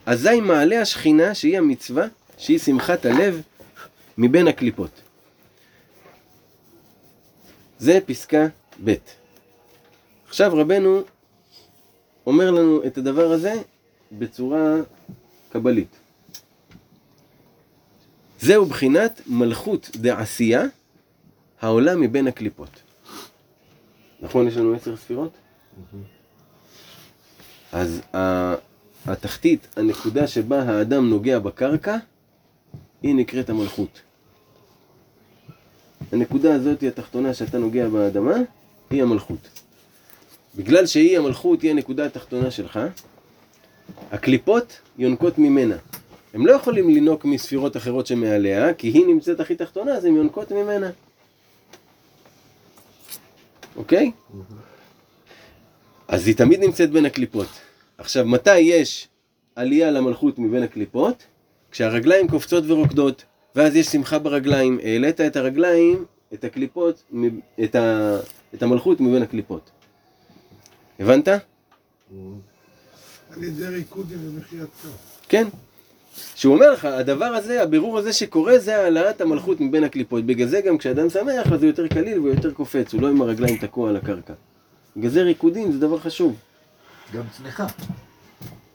אזי 0.07 0.41
מעלה 0.41 0.81
השכינה 0.81 1.35
שהיא 1.35 1.59
המצווה, 1.59 2.07
שהיא 2.39 2.59
שמחת 2.59 3.07
הלב, 3.07 3.43
מבין 4.19 4.49
הקליפות. 4.49 4.91
זה 7.79 7.99
פסקה 8.07 8.47
ב'. 8.85 8.95
עכשיו 10.29 10.53
רבנו 10.55 11.03
אומר 12.27 12.51
לנו 12.51 12.87
את 12.87 12.99
הדבר 12.99 13.33
הזה 13.33 13.53
בצורה 14.13 14.75
קבלית. 15.53 15.97
זהו 18.41 18.67
בחינת 18.67 19.21
מלכות 19.27 19.91
דעשייה 19.95 20.63
העולה 21.61 21.97
מבין 21.97 22.27
הקליפות. 22.27 22.83
נכון, 24.21 24.49
יש 24.49 24.57
לנו 24.57 24.75
עשר 24.75 24.97
ספירות? 24.97 25.33
אז 27.73 28.01
התחתית, 29.07 29.69
הנקודה 29.77 30.27
שבה 30.27 30.63
האדם 30.63 31.11
נוגע 31.11 31.39
בקרקע, 31.39 31.97
היא 33.03 33.15
נקראת 33.15 33.51
המלכות. 33.51 34.01
הנקודה 36.13 36.55
הזאת, 36.55 36.83
התחתונה 36.83 37.35
שאתה 37.35 37.59
נוגע 37.59 37.89
באדמה, 37.89 38.35
היא 38.91 39.03
המלכות. 39.03 39.49
בגלל 40.57 40.87
שהיא 40.87 41.19
המלכות, 41.19 41.63
היא 41.63 41.71
הנקודה 41.71 42.07
התחתונה 42.07 42.51
שלך, 42.51 42.81
הקליפות 44.11 44.81
יונקות 44.99 45.39
ממנה. 45.39 45.77
הם 46.35 46.47
לא 46.47 46.53
יכולים 46.53 46.89
לינוק 46.89 47.25
מספירות 47.25 47.77
אחרות 47.77 48.07
שמעליה, 48.07 48.75
כי 48.75 48.89
היא 48.89 49.07
נמצאת 49.07 49.41
הכי 49.41 49.55
תחתונה, 49.55 49.93
אז 49.93 50.05
הן 50.05 50.17
יונקות 50.17 50.53
ממנה. 50.53 50.91
אוקיי? 53.77 54.13
אז 56.09 56.27
היא 56.27 56.37
תמיד 56.37 56.61
נמצאת 56.61 56.91
בין 56.91 57.07
הקליפות. 57.07 57.49
עכשיו, 57.99 58.27
מתי 58.27 58.59
יש 58.59 59.09
עלייה 59.57 59.91
למלכות 59.91 60.39
מבין 60.39 60.63
הקליפות? 60.63 61.25
כשהרגליים 61.71 62.29
קופצות 62.29 62.65
ורוקדות, 62.67 63.25
ואז 63.57 63.77
יש 63.77 63.87
שמחה 63.87 64.19
ברגליים. 64.19 64.79
העלית 64.83 65.21
את 65.21 65.37
הרגליים, 65.37 66.05
את 66.35 66.45
הקליפות, 66.45 67.03
את, 67.65 67.75
ה, 67.75 68.17
את 68.55 68.63
המלכות 68.63 69.01
מבין 69.01 69.23
הקליפות. 69.23 69.71
הבנת? 71.01 71.29
על 71.29 71.39
ידי 73.45 73.67
ריקודים 73.67 74.19
ומחיית 74.23 74.69
כף. 74.83 74.89
כן. 75.29 75.47
שהוא 76.35 76.55
אומר 76.55 76.71
לך, 76.71 76.85
הדבר 76.85 77.25
הזה, 77.25 77.63
הבירור 77.63 77.99
הזה 77.99 78.13
שקורה, 78.13 78.59
זה 78.59 78.77
העלאת 78.77 79.21
המלכות 79.21 79.61
מבין 79.61 79.85
הקליפות. 79.85 80.27
בגלל 80.27 80.49
זה 80.49 80.61
גם 80.61 80.79
כשאדם 80.79 81.11
שמח, 81.11 81.53
אז 81.53 81.63
הוא 81.63 81.71
יותר 81.71 81.89
קליל 81.89 82.19
והוא 82.19 82.31
יותר 82.31 82.53
קופץ, 82.53 82.93
הוא 82.93 83.03
לא 83.03 83.09
עם 83.09 83.23
הרגליים 83.23 83.57
תקוע 83.57 83.91
על 83.91 83.97
הקרקע. 83.97 84.33
בגלל 84.97 85.11
זה 85.11 85.23
ריקודים 85.23 85.73
זה 85.73 85.79
דבר 85.79 85.99
חשוב. 85.99 86.37
גם 87.15 87.23
צניחה. 87.37 87.67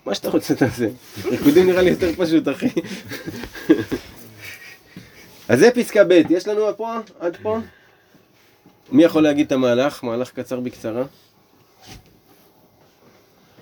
מה 0.05 0.15
שאתה 0.15 0.29
רוצה 0.29 0.55
תעשה. 0.55 0.87
ריקודים 1.25 1.67
נראה 1.67 1.81
לי 1.81 1.89
יותר 1.89 2.11
פשוט, 2.17 2.47
אחי. 2.47 2.67
אז 5.49 5.59
זה 5.59 5.71
פסקה 5.71 6.03
ב', 6.03 6.21
יש 6.29 6.47
לנו 6.47 6.77
פה, 6.77 6.95
עד 7.19 7.37
פה? 7.41 7.59
מי 8.91 9.03
יכול 9.03 9.23
להגיד 9.23 9.45
את 9.45 9.51
המהלך? 9.51 10.03
מהלך 10.03 10.31
קצר 10.31 10.59
בקצרה. 10.59 11.03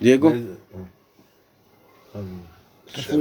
דייגו? 0.02 0.30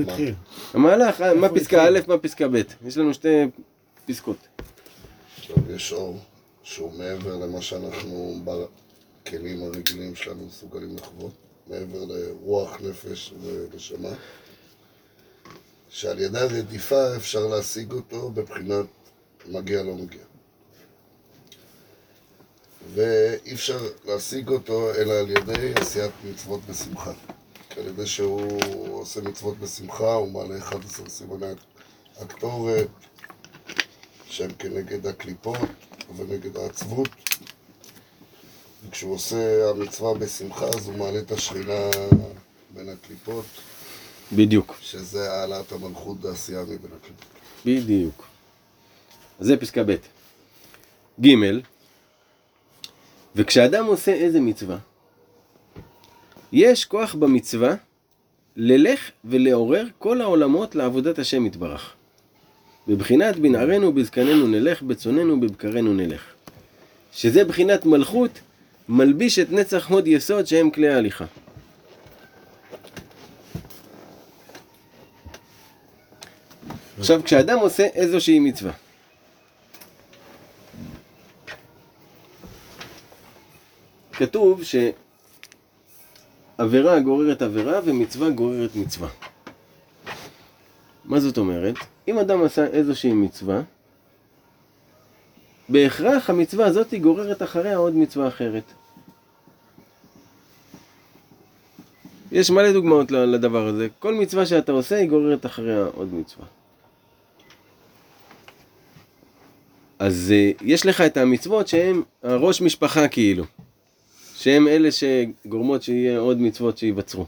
התחיל? 0.01 0.34
המהלך, 0.74 1.22
אה, 1.22 1.34
מה 1.34 1.49
פסקה? 1.49 1.84
א', 1.84 1.99
מה 2.07 2.18
פסקה 2.18 2.47
ב'. 2.47 2.62
יש 2.86 2.97
לנו 2.97 3.14
שתי 3.14 3.45
פסקות. 4.05 4.38
עכשיו 5.38 5.55
יש 5.76 5.93
אור 5.93 6.20
שהוא 6.64 6.93
מעבר 6.97 7.36
למה 7.36 7.62
שאנחנו 7.62 8.36
בכלים 8.43 9.64
הרגילים 9.64 10.16
שלנו 10.16 10.45
מסוגלים 10.47 10.95
לחוות, 10.95 11.32
מעבר 11.68 11.99
לרוח, 12.07 12.78
נפש 12.82 13.34
ונשמה, 13.41 14.09
שעל 15.94 16.20
ידי 16.20 16.39
הרדיפה 16.39 17.16
אפשר 17.16 17.48
להשיג 17.48 17.92
אותו 17.92 18.30
בבחינת 18.30 18.86
מגיע 19.48 19.84
לא 19.84 19.96
מגיע. 19.96 20.24
ואי 22.94 23.54
אפשר 23.54 23.80
להשיג 24.06 24.50
אותו 24.50 24.96
אלא 24.96 25.14
על 25.14 25.30
ידי 25.30 25.74
עשיית 25.76 26.12
מצוות 26.26 26.60
בשמחה. 26.70 27.14
על 27.78 27.88
ידי 27.88 28.08
שהוא 28.08 29.00
עושה 29.02 29.22
מצוות 29.22 29.58
בשמחה, 29.58 30.14
הוא 30.14 30.32
מעלה 30.32 30.58
11 30.58 31.10
סימני 31.10 31.46
הקטורת, 32.18 32.88
שהם 34.26 34.52
כנגד 34.60 35.08
הקליפות 35.08 35.60
ונגד 36.18 36.58
העצבות. 36.58 37.10
וכשהוא 38.88 39.16
עושה 39.16 39.70
המצווה 39.70 40.14
בשמחה, 40.14 40.66
אז 40.66 40.88
הוא 40.88 40.98
מעלה 40.98 41.20
את 41.20 41.32
השכינה 41.32 41.89
בין 42.74 42.89
הקליפות, 42.89 43.46
בדיוק. 44.36 44.75
שזה 44.82 45.32
העלאת 45.32 45.71
המלכות 45.71 46.17
בעשייה 46.19 46.63
מבין 46.63 46.77
הקליפות. 46.77 47.25
בדיוק. 47.65 48.27
אז 49.39 49.47
זה 49.47 49.57
פסקה 49.57 49.84
ב'. 49.84 49.95
ג' 51.21 51.36
וכשאדם 53.36 53.86
עושה 53.86 54.13
איזה 54.13 54.39
מצווה, 54.39 54.77
יש 56.51 56.86
כוח 56.86 57.15
במצווה 57.15 57.75
ללך 58.55 59.11
ולעורר 59.25 59.88
כל 59.99 60.21
העולמות 60.21 60.75
לעבודת 60.75 61.19
השם 61.19 61.45
יתברך. 61.45 61.93
בבחינת 62.88 63.36
בנערנו 63.36 63.93
בזקנינו 63.93 64.47
נלך, 64.47 64.82
בצוננו 64.82 65.39
בבקרנו 65.39 65.93
נלך. 65.93 66.21
שזה 67.11 67.45
בחינת 67.45 67.86
מלכות, 67.86 68.39
מלביש 68.89 69.39
את 69.39 69.51
נצח 69.51 69.89
הוד 69.89 70.07
יסוד 70.07 70.47
שהם 70.47 70.69
כלי 70.69 70.89
ההליכה. 70.89 71.25
עכשיו, 77.00 77.24
כשאדם 77.24 77.60
עושה 77.60 77.84
איזושהי 77.84 78.39
מצווה, 78.39 78.72
כתוב 84.14 84.62
שעבירה 86.58 87.00
גוררת 87.00 87.42
עבירה 87.42 87.80
ומצווה 87.86 88.30
גוררת 88.30 88.76
מצווה. 88.76 89.10
מה 91.06 91.20
זאת 91.20 91.38
אומרת? 91.38 91.76
אם 92.08 92.20
אדם 92.20 92.44
עשה 92.44 92.66
איזושהי 92.66 93.14
מצווה, 93.14 93.62
בהכרח 95.70 96.30
המצווה 96.30 96.66
הזאת 96.66 96.94
גוררת 96.94 97.42
אחריה 97.44 97.78
עוד 97.78 97.96
מצווה 97.96 98.28
אחרת. 98.28 98.64
יש 102.32 102.50
מלא 102.50 102.72
דוגמאות 102.72 103.12
לדבר 103.12 103.68
הזה. 103.68 103.88
כל 104.00 104.14
מצווה 104.14 104.46
שאתה 104.46 104.72
עושה 104.72 104.96
היא 104.96 105.10
גוררת 105.10 105.46
אחריה 105.46 105.86
עוד 105.96 106.14
מצווה. 106.14 106.46
אז 110.02 110.34
אה, 110.36 110.52
יש 110.62 110.86
לך 110.86 111.02
את 111.02 111.18
המצוות 111.18 111.68
שהן 111.68 112.02
הראש 112.24 112.62
משפחה 112.62 113.08
כאילו. 113.08 113.43
שהן 114.36 114.68
אלה 114.68 114.89
שגורמות 114.91 115.84
שיהיה 115.84 116.20
עוד 116.20 116.41
מצוות 116.41 116.78
שייווצרו. 116.78 117.26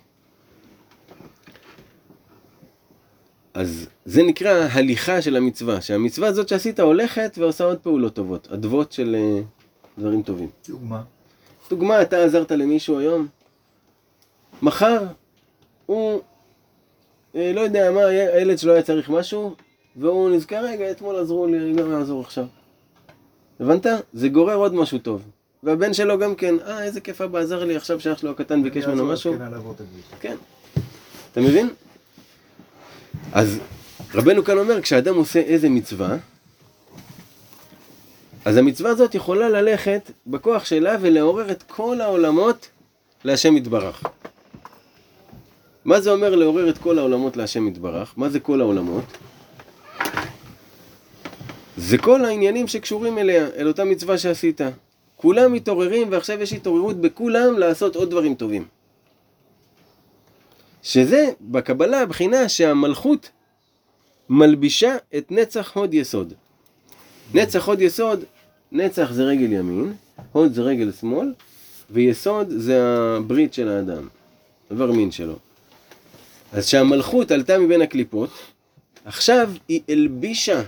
אז 3.54 3.90
זה 4.06 4.24
נקרא 4.24 4.68
הליכה 4.72 5.22
של 5.22 5.36
המצווה, 5.36 5.82
שהמצווה 5.82 6.28
הזאת 6.28 6.50
שעשית 6.50 6.80
הולכת 6.80 7.38
ועושה 7.38 7.64
עוד 7.64 7.78
פעולות 7.78 8.14
טובות, 8.16 8.48
אדוות 8.54 8.92
של 8.92 9.16
אה, 9.16 9.42
דברים 9.98 10.24
טובים. 10.24 10.50
דוגמה. 10.70 11.02
דוגמה, 11.70 12.02
אתה 12.02 12.24
עזרת 12.24 12.52
למישהו 12.52 13.00
היום, 13.00 13.28
מחר 14.62 15.06
הוא, 15.86 16.22
אה, 17.36 17.52
לא 17.54 17.62
יודע 17.62 17.92
מה, 17.92 18.06
הילד 18.06 18.58
שלו 18.58 18.74
היה 18.74 18.82
צריך 18.82 19.10
משהו, 19.10 19.56
והוא 19.96 20.30
נזכר, 20.30 20.66
רגע, 20.66 20.92
אתמול 20.92 21.16
עזרו 21.16 21.48
לי, 21.48 21.58
אני 21.58 21.74
גם 21.74 21.94
אעזור 21.94 22.22
עכשיו. 22.22 22.46
הבנת? 23.64 23.86
זה 24.14 24.30
גורר 24.30 24.56
עוד 24.56 24.74
משהו 24.74 24.98
טוב. 24.98 25.22
והבן 25.64 25.94
שלו 25.94 26.20
גם 26.20 26.36
כן, 26.36 26.56
אה, 26.66 26.84
איזה 26.84 27.02
כיף 27.02 27.22
אבא 27.22 27.40
עזר 27.40 27.64
לי, 27.64 27.76
עכשיו 27.76 28.00
שאח 28.00 28.18
שלו 28.18 28.32
הקטן 28.32 28.64
ביקש 28.64 28.86
ממנו 28.86 29.06
משהו. 29.06 29.34
כן. 29.34 29.38
כן. 30.20 30.36
אתה 31.32 31.42
מבין? 31.42 31.70
אז 33.32 33.60
רבנו 34.16 34.44
כאן 34.44 34.58
אומר, 34.58 34.82
כשאדם 34.82 35.16
עושה 35.16 35.40
איזה 35.40 35.70
מצווה, 35.70 36.18
אז 38.46 38.58
המצווה 38.58 38.92
הזאת 38.92 39.16
יכולה 39.16 39.50
ללכת 39.50 40.12
בכוח 40.28 40.66
שלה 40.66 40.98
ולעורר 41.02 41.52
את 41.52 41.64
כל 41.64 42.02
העולמות 42.02 42.70
להשם 43.24 43.58
יתברך. 43.58 44.04
מה 45.86 46.02
זה 46.02 46.12
אומר 46.12 46.36
לעורר 46.36 46.70
את 46.70 46.78
כל 46.78 47.00
העולמות 47.00 47.38
להשם 47.38 47.68
יתברך? 47.68 48.14
מה 48.18 48.30
זה 48.30 48.40
כל 48.40 48.62
העולמות? 48.62 49.04
זה 51.86 51.98
כל 51.98 52.26
העניינים 52.26 52.68
שקשורים 52.68 53.18
אליה, 53.18 53.48
אל 53.58 53.68
אותה 53.68 53.84
מצווה 53.84 54.18
שעשית. 54.18 54.62
כולם 55.16 55.54
מתעוררים 55.54 56.12
ועכשיו 56.12 56.42
יש 56.42 56.54
התעוררות 56.54 57.02
בכולם 57.02 57.60
לעשות 57.60 57.96
עוד 57.96 58.10
דברים 58.10 58.36
טובים. 58.36 58.66
שזה 60.84 61.30
בקבלה 61.42 62.02
הבחינה 62.02 62.50
שהמלכות 62.50 63.30
מלבישה 64.30 64.96
את 65.18 65.32
נצח 65.32 65.78
הוד 65.78 65.94
יסוד. 65.94 66.34
נצח 67.34 67.68
הוד 67.68 67.82
יסוד, 67.82 68.24
נצח 68.72 69.12
זה 69.12 69.24
רגל 69.24 69.52
ימין, 69.52 69.94
הוד 70.32 70.54
זה 70.54 70.62
רגל 70.62 70.92
שמאל, 70.92 71.34
ויסוד 71.90 72.48
זה 72.50 72.84
הברית 73.18 73.54
של 73.54 73.70
האדם, 73.70 74.08
איבר 74.72 74.92
מין 74.92 75.12
שלו. 75.12 75.36
אז 76.54 76.68
שהמלכות 76.68 77.32
עלתה 77.32 77.58
מבין 77.58 77.82
הקליפות, 77.82 78.30
עכשיו 79.06 79.52
היא 79.68 79.82
הלבישה 79.90 80.62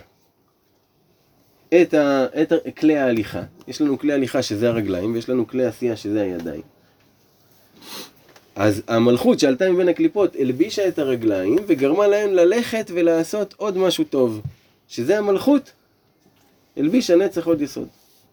את, 1.70 1.94
ה, 1.94 2.26
את 2.42 2.52
ה, 2.52 2.56
כלי 2.78 2.98
ההליכה. 2.98 3.42
יש 3.68 3.82
לנו 3.82 4.00
כלי 4.00 4.14
הליכה 4.14 4.42
שזה 4.42 4.70
הרגליים, 4.70 5.14
ויש 5.14 5.30
לנו 5.30 5.48
כלי 5.48 5.66
עשייה 5.66 5.96
שזה 5.96 6.22
הידיים. 6.22 6.62
אז 8.56 8.82
המלכות 8.88 9.40
שעלתה 9.40 9.70
מבין 9.72 9.90
הקליפות 9.90 10.36
הלבישה 10.40 10.88
את 10.88 11.00
הרגליים 11.00 11.56
וגרמה 11.68 12.08
להם 12.08 12.30
ללכת 12.34 12.92
ולעשות 12.94 13.54
עוד 13.58 13.78
משהו 13.78 14.04
טוב. 14.04 14.42
שזה 14.88 15.18
המלכות, 15.18 15.72
הלבישה 16.78 17.16
נצח 17.16 17.46
עוד 17.48 17.62
יסוד. 17.62 17.88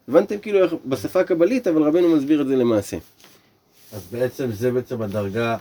הבנתם 0.07 0.37
כאילו 0.39 0.63
איך 0.63 0.73
בשפה 0.85 1.19
הקבלית, 1.19 1.67
אבל 1.67 1.81
רבנו 1.83 2.15
מסביר 2.15 2.41
את 2.41 2.47
זה 2.47 2.55
למעשה. 2.55 2.97
אז 3.93 4.01
בעצם 4.11 4.51
זה 4.51 4.71
בעצם 4.71 5.01
הדרגה 5.01 5.57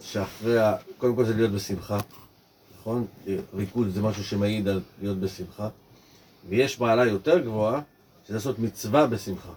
שאחרי, 0.00 0.58
ה- 0.58 0.76
קודם 0.98 1.14
כל 1.16 1.24
זה 1.24 1.34
להיות 1.34 1.50
בשמחה, 1.52 1.98
נכון? 2.80 3.06
ריקוד 3.56 3.90
זה 3.94 4.02
משהו 4.02 4.24
שמעיד 4.24 4.68
על 4.68 4.80
להיות 5.02 5.20
בשמחה. 5.20 5.68
ויש 6.48 6.80
מעלה 6.80 7.06
יותר 7.06 7.38
גבוהה, 7.38 7.80
שזה 8.24 8.34
לעשות 8.34 8.58
מצווה 8.58 9.06
בשמחה. 9.06 9.52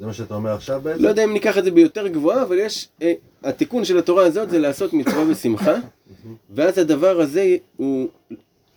זה 0.00 0.06
מה 0.06 0.12
שאתה 0.12 0.34
אומר 0.34 0.50
עכשיו 0.50 0.80
בעצם? 0.80 1.02
לא 1.02 1.08
יודע 1.08 1.24
אם 1.24 1.32
ניקח 1.32 1.58
את 1.58 1.64
זה 1.64 1.70
ביותר 1.70 2.08
גבוהה, 2.08 2.42
אבל 2.42 2.58
יש, 2.58 2.88
אה, 3.02 3.12
התיקון 3.44 3.84
של 3.84 3.98
התורה 3.98 4.26
הזאת 4.26 4.50
זה 4.50 4.58
לעשות 4.58 4.92
מצווה 4.92 5.24
בשמחה, 5.24 5.74
ואז 6.54 6.78
הדבר 6.78 7.20
הזה 7.20 7.56
הוא, 7.76 8.08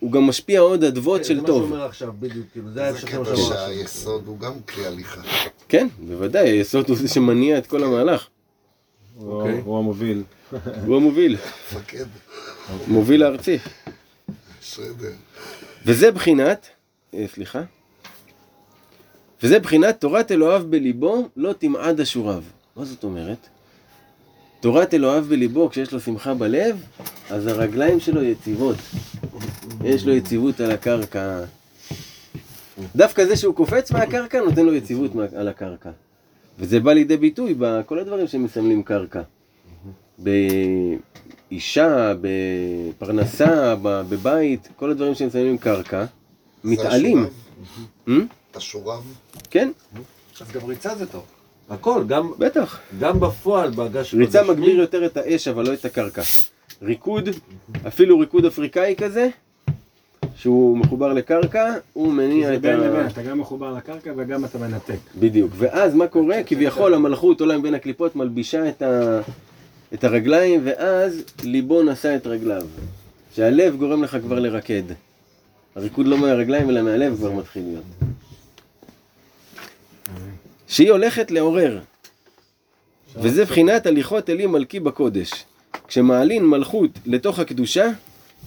הוא 0.00 0.12
גם 0.12 0.22
משפיע 0.22 0.60
עוד 0.60 0.84
אדוות 0.84 1.24
של 1.24 1.34
זה 1.34 1.40
מה 1.40 1.46
טוב. 1.46 1.62
שהוא 1.62 1.74
אומר 1.74 1.84
עכשיו, 1.84 2.12
בדיוק, 2.20 2.46
כאילו, 2.52 2.68
זה 2.68 2.74
זה 2.74 2.88
עכשיו 2.88 3.20
מה 3.20 3.24
קטע 3.26 3.36
שהוא 3.36 3.46
אומר 3.46 3.54
עכשיו. 3.54 3.68
שהיסוד 3.68 4.26
הוא 4.26 4.38
גם 4.38 4.52
כלי 4.60 4.86
הליכה. 4.86 5.20
כן, 5.68 5.88
בוודאי, 6.06 6.48
היסוד 6.48 6.88
הוא 6.88 6.96
זה 6.96 7.08
שמניע 7.08 7.58
את 7.58 7.66
כל 7.66 7.84
המהלך. 7.84 8.26
הוא 9.16 9.32
אוקיי. 9.32 9.60
הוא 9.64 9.78
המוביל. 9.78 10.22
הוא 10.86 10.96
המוביל, 10.96 11.36
מפקד, 11.72 12.04
מוביל 12.88 13.22
הארצי. 13.22 13.58
בסדר. 14.60 15.12
וזה 15.86 16.10
בחינת, 16.10 16.66
סליחה, 17.26 17.62
וזה 19.42 19.58
בחינת 19.58 20.00
תורת 20.00 20.32
אלוהיו 20.32 20.62
בליבו 20.70 21.28
לא 21.36 21.52
תמעד 21.52 22.00
אשוריו. 22.00 22.42
מה 22.76 22.84
זאת 22.84 23.04
אומרת? 23.04 23.48
תורת 24.60 24.94
אלוהיו 24.94 25.24
בליבו, 25.24 25.70
כשיש 25.70 25.92
לו 25.92 26.00
שמחה 26.00 26.34
בלב, 26.34 26.84
אז 27.30 27.46
הרגליים 27.46 28.00
שלו 28.00 28.22
יציבות. 28.22 28.76
יש 29.84 30.06
לו 30.06 30.12
יציבות 30.12 30.60
על 30.60 30.70
הקרקע. 30.70 31.44
דווקא 32.96 33.24
זה 33.24 33.36
שהוא 33.36 33.54
קופץ 33.54 33.92
מהקרקע 33.92 34.40
נותן 34.40 34.66
לו 34.66 34.74
יציבות 34.74 35.10
על 35.36 35.48
הקרקע. 35.48 35.90
וזה 36.58 36.80
בא 36.80 36.92
לידי 36.92 37.16
ביטוי 37.16 37.54
בכל 37.58 37.98
הדברים 37.98 38.26
שמסמלים 38.26 38.82
קרקע. 38.82 39.22
באישה, 40.18 42.14
בפרנסה, 42.20 43.74
בבית, 43.82 44.68
כל 44.76 44.90
הדברים 44.90 45.14
שמסמלים 45.14 45.58
קרקע, 45.58 46.04
מתעלים. 46.66 47.22
זה 47.22 47.28
Hmm? 48.06 48.10
השורב. 48.54 49.02
כן, 49.50 49.70
אז 50.40 50.50
גם 50.52 50.64
ריצה 50.68 50.94
זה 50.94 51.06
טוב. 51.06 51.24
הכל, 51.70 52.04
גם, 52.06 52.32
בטח. 52.38 52.80
גם 53.00 53.20
בפועל, 53.20 53.70
בהגש... 53.70 54.14
ריצה 54.14 54.42
מגביר 54.44 54.80
יותר 54.80 55.06
את 55.06 55.16
האש, 55.16 55.48
אבל 55.48 55.68
לא 55.68 55.74
את 55.74 55.84
הקרקע. 55.84 56.22
ריקוד, 56.82 57.28
אפילו 57.86 58.18
ריקוד 58.18 58.44
אפריקאי 58.44 58.94
כזה, 58.98 59.28
שהוא 60.36 60.78
מחובר 60.78 61.12
לקרקע, 61.12 61.74
הוא 61.92 62.12
מניע 62.12 62.48
זה 62.48 62.54
את 62.54 62.60
בין 62.60 62.80
ה... 62.80 62.86
לבין, 62.86 63.06
אתה 63.06 63.22
גם 63.22 63.38
מחובר 63.38 63.72
לקרקע 63.72 64.12
וגם 64.16 64.44
אתה 64.44 64.58
מנתק. 64.58 64.98
בדיוק. 65.18 65.52
ואז 65.56 65.94
מה 65.94 66.06
קורה? 66.06 66.42
כביכול 66.46 66.94
המלכות 66.94 67.40
עולה 67.40 67.58
מבין 67.58 67.74
הקליפות, 67.74 68.16
מלבישה 68.16 68.68
את, 68.68 68.82
ה... 68.82 69.20
את 69.94 70.04
הרגליים, 70.04 70.60
ואז 70.64 71.22
ליבו 71.42 71.82
נשא 71.82 72.16
את 72.16 72.26
רגליו. 72.26 72.62
שהלב 73.34 73.76
גורם 73.76 74.02
לך 74.02 74.16
כבר 74.22 74.38
לרקד. 74.38 74.82
הריקוד 75.76 76.06
לא 76.06 76.18
מהרגליים 76.18 76.70
אלא 76.70 76.82
מהלב 76.82 77.16
כבר 77.16 77.32
מתחיל 77.32 77.62
להיות. 77.62 77.84
שהיא 80.68 80.90
הולכת 80.90 81.30
לעורר. 81.30 81.80
וזה 83.16 83.44
בחינת 83.44 83.86
הליכות 83.86 84.30
אלי 84.30 84.46
מלכי 84.46 84.80
בקודש. 84.80 85.30
כשמעלין 85.88 86.46
מלכות 86.46 86.90
לתוך 87.06 87.38
הקדושה, 87.38 87.90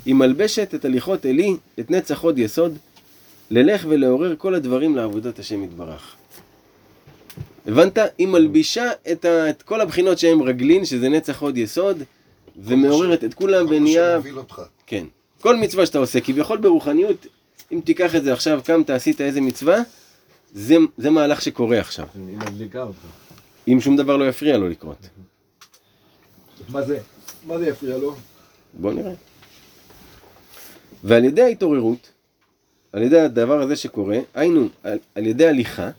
היא 0.06 0.16
מלבשת 0.16 0.76
את 0.76 0.86
הליכות 0.86 1.26
אלי, 1.26 1.56
את 1.80 1.92
נצח 1.92 2.22
הוד 2.22 2.40
יסוד, 2.40 2.78
ללך 3.52 3.86
ולעורר 3.90 4.36
כל 4.38 4.56
הדברים 4.56 4.96
לעבודת 4.96 5.40
השם 5.40 5.64
יתברך. 5.64 6.16
הבנת? 7.68 7.98
היא 8.18 8.28
מלבישה 8.28 8.92
את, 9.12 9.26
ה, 9.26 9.50
את 9.50 9.62
כל 9.62 9.82
הבחינות 9.82 10.20
שהן 10.20 10.42
רגלין, 10.42 10.86
שזה 10.86 11.10
נצח 11.10 11.42
הוד 11.42 11.58
יסוד, 11.58 12.04
ומעוררת 12.58 13.24
את 13.24 13.34
כולם 13.34 13.66
כל 13.68 13.74
מה 13.74 13.78
ונהיה... 13.78 14.14
שמוביל 14.14 14.38
אותך. 14.38 14.62
כן. 14.88 15.06
כל 15.42 15.56
מצווה 15.56 15.86
שאתה 15.86 15.98
עושה, 15.98 16.22
כביכול 16.22 16.58
ברוחניות, 16.58 17.28
אם 17.72 17.80
תיקח 17.86 18.16
את 18.16 18.24
זה 18.24 18.34
עכשיו, 18.34 18.62
קמת, 18.66 18.90
עשית 18.90 19.22
איזה 19.22 19.42
מצווה, 19.42 19.78
זה, 20.54 20.76
זה 20.98 21.10
מהלך 21.10 21.42
שקורה 21.42 21.80
עכשיו. 21.80 22.08
היא 22.16 22.38
מדליקה 22.38 22.82
אותך. 22.82 22.98
אם 23.68 23.82
שום 23.82 23.98
דבר 23.98 24.18
לא 24.18 24.30
יפריע 24.30 24.58
לו 24.58 24.70
לקרות. 24.70 25.10
מה 26.70 26.82
זה? 26.82 27.00
מה 27.48 27.58
זה 27.58 27.68
יפריע 27.68 27.98
לו? 27.98 28.16
בוא 28.74 28.94
נראה. 28.94 29.14
ועל 31.04 31.26
ידי 31.26 31.42
ההתעוררות, 31.42 32.12
על 32.94 33.02
ידי 33.02 33.20
הדבר 33.20 33.62
הזה 33.62 33.76
שקורה, 33.76 34.20
היינו, 34.34 34.68
על, 34.84 34.98
על 35.16 35.28
ידי 35.28 35.48
הליכה, 35.48 35.90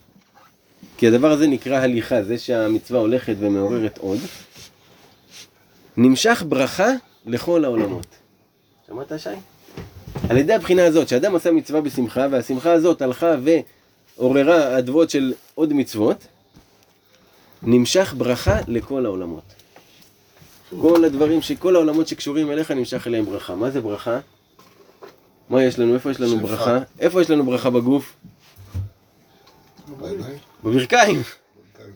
כי 0.96 1.08
הדבר 1.08 1.30
הזה 1.30 1.46
נקרא 1.46 1.76
הליכה, 1.76 2.22
זה 2.22 2.38
שהמצווה 2.38 3.00
הולכת 3.00 3.34
ומעוררת 3.38 3.98
עוד, 3.98 4.18
נמשך 5.96 6.44
ברכה 6.48 6.88
לכל 7.26 7.64
העולמות. 7.64 8.19
שמעת 8.90 9.12
שי? 9.18 9.28
על 10.30 10.36
ידי 10.36 10.54
הבחינה 10.54 10.84
הזאת, 10.86 11.08
שאדם 11.08 11.34
עשה 11.34 11.50
מצווה 11.50 11.80
בשמחה, 11.80 12.26
והשמחה 12.30 12.72
הזאת 12.72 13.02
הלכה 13.02 13.34
ועוררה 14.16 14.78
אדוות 14.78 15.10
של 15.10 15.34
עוד 15.54 15.72
מצוות, 15.72 16.26
נמשך 17.62 18.14
ברכה 18.18 18.58
לכל 18.68 19.06
העולמות. 19.06 19.42
כל 20.80 21.04
הדברים, 21.04 21.40
כל 21.58 21.76
העולמות 21.76 22.08
שקשורים 22.08 22.50
אליך 22.50 22.70
נמשך 22.70 23.06
אליהם 23.06 23.24
ברכה. 23.24 23.54
מה 23.54 23.70
זה 23.70 23.80
ברכה? 23.80 24.18
מה 25.50 25.64
יש 25.64 25.78
לנו? 25.78 25.94
איפה 25.94 26.10
יש 26.10 26.20
לנו 26.20 26.36
שפע. 26.36 26.46
ברכה? 26.46 26.78
איפה 27.00 27.22
יש 27.22 27.30
לנו 27.30 27.44
ברכה 27.44 27.70
בגוף? 27.70 28.16
בברכיים. 30.64 31.22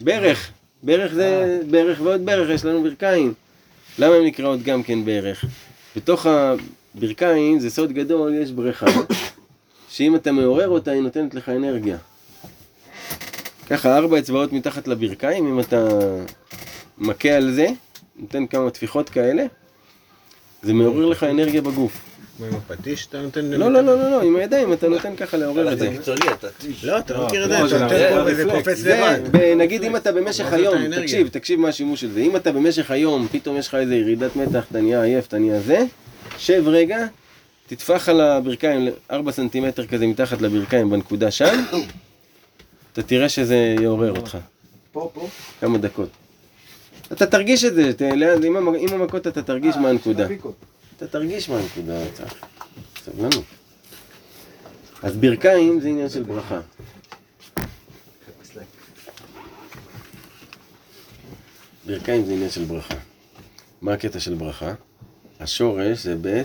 ברך. 0.00 0.50
ברך 0.82 1.14
זה 1.14 1.60
ברך 1.70 2.00
ועוד 2.02 2.26
ברך, 2.26 2.50
יש 2.50 2.64
לנו 2.64 2.82
ברכיים. 2.82 3.34
למה 3.98 4.14
הן 4.14 4.24
נקראות 4.24 4.62
גם 4.62 4.82
כן 4.82 5.04
ברך? 5.04 5.44
בתוך 5.96 6.26
הברכיים 6.96 7.60
זה 7.60 7.70
סוד 7.70 7.92
גדול, 7.92 8.34
יש 8.34 8.50
בריכה, 8.50 8.86
שאם 9.88 10.16
אתה 10.16 10.32
מעורר 10.32 10.68
אותה 10.68 10.90
היא 10.90 11.02
נותנת 11.02 11.34
לך 11.34 11.48
אנרגיה. 11.48 11.96
ככה 13.70 13.96
ארבע 13.96 14.18
אצבעות 14.18 14.52
מתחת 14.52 14.88
לברכיים, 14.88 15.46
אם 15.46 15.60
אתה 15.60 15.88
מכה 16.98 17.30
על 17.30 17.52
זה, 17.52 17.66
נותן 18.16 18.46
כמה 18.46 18.70
טפיחות 18.70 19.08
כאלה, 19.08 19.44
זה 20.62 20.72
מעורר 20.72 21.06
לך 21.06 21.22
אנרגיה 21.22 21.62
בגוף. 21.62 22.00
כמו 22.36 22.46
עם 22.46 22.54
הפטיש 22.54 23.06
אתה 23.06 23.22
נותן... 23.22 23.44
לא, 23.44 23.72
לא, 23.72 23.80
לא, 23.80 23.98
לא, 23.98 24.10
לא, 24.10 24.22
עם 24.22 24.36
הידיים 24.36 24.72
אתה 24.72 24.88
נותן 24.88 25.16
ככה 25.16 25.36
לעורר 25.36 25.72
את 25.72 25.78
זה. 25.78 25.90
מקצועי, 25.90 26.18
אתה 26.38 26.48
טיש. 26.50 26.84
לא, 26.84 26.98
אתה 26.98 27.14
לא 27.14 27.26
מכיר 27.26 27.44
את 27.44 27.50
לא, 27.50 27.68
זה, 27.68 27.76
אתה 27.76 27.84
נותן 27.84 27.96
זה 27.96 28.10
פה 28.14 28.22
וזה. 28.26 28.44
קופץ 28.50 28.84
לבד. 28.84 29.20
נגיד 29.56 29.82
אם 29.82 29.96
אתה 29.96 30.12
במשך 30.12 30.52
היום. 30.52 30.94
תקשיב, 31.02 31.28
תקשיב 31.28 31.60
מה 31.60 31.68
השימוש 31.68 32.00
של 32.00 32.10
זה, 32.10 32.20
אם 32.20 32.36
אתה 32.36 32.52
במשך 32.52 32.90
היום, 32.90 33.28
פתאום 33.32 33.56
יש 33.56 33.68
לך 33.68 33.74
איזה 33.74 33.94
ירידת 33.94 34.36
מתח, 34.36 34.64
אתה 34.70 34.80
נהיה 34.80 35.02
עייף, 35.02 35.26
אתה 35.26 35.38
נהיה 35.38 35.60
זה, 35.60 35.84
שב 36.38 36.62
רגע, 36.66 37.06
תטפח 37.66 38.08
על 38.08 38.20
הברכיים 38.20 38.88
4 39.10 39.32
סנטימטר 39.32 39.86
כזה 39.86 40.06
מתחת 40.06 40.40
לברכיים 40.42 40.90
בנקודה 40.90 41.30
שם, 41.30 41.64
אתה 42.92 43.02
תראה 43.02 43.28
שזה 43.28 43.74
יעורר 43.80 44.16
אותך, 44.16 44.38
פה, 44.92 45.10
פה. 45.14 45.28
כמה 45.60 45.78
דקות. 45.78 46.08
אתה 47.12 47.26
תרגיש 47.26 47.64
את 47.64 47.74
זה, 47.74 47.92
ת- 47.92 48.00
ליד- 48.02 48.44
עם 48.44 48.56
המ- 48.56 48.74
עם 48.74 49.00
המכות 49.00 49.26
אתה 49.26 49.42
תרגיש 49.42 49.76
מה 49.76 49.88
הנקודה. 49.88 50.26
אתה 50.96 51.06
תרגיש 51.06 51.48
מה 51.48 51.58
הנקודה, 51.58 51.98
צח. 52.14 52.34
סבלנות. 53.04 53.44
אז 55.02 55.16
ברכיים 55.16 55.80
זה 55.80 55.88
עניין 55.88 56.08
של 56.08 56.22
ברכה. 56.22 56.60
ברכיים 61.86 62.24
זה 62.24 62.32
עניין 62.32 62.50
של 62.50 62.64
ברכה. 62.64 62.94
מה 63.82 63.92
הקטע 63.92 64.20
של 64.20 64.34
ברכה? 64.34 64.74
השורש 65.44 65.98
זה 65.98 66.16
ב', 66.20 66.42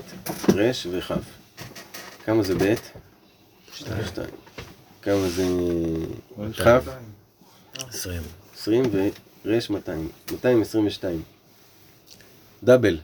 ר' 0.55 0.71
וכ'. 0.91 1.11
כמה 2.25 2.43
זה 2.43 2.55
ב'? 2.55 2.73
שתיים. 3.73 4.05
שתיים. 4.07 4.29
כמה 5.01 5.29
זה 5.29 5.43
כ'? 6.53 6.67
עשרים. 7.89 8.21
20 8.53 8.83
ור' 8.91 9.59
200. 9.69 10.09
222. 10.31 11.23
דאבל. 12.63 12.97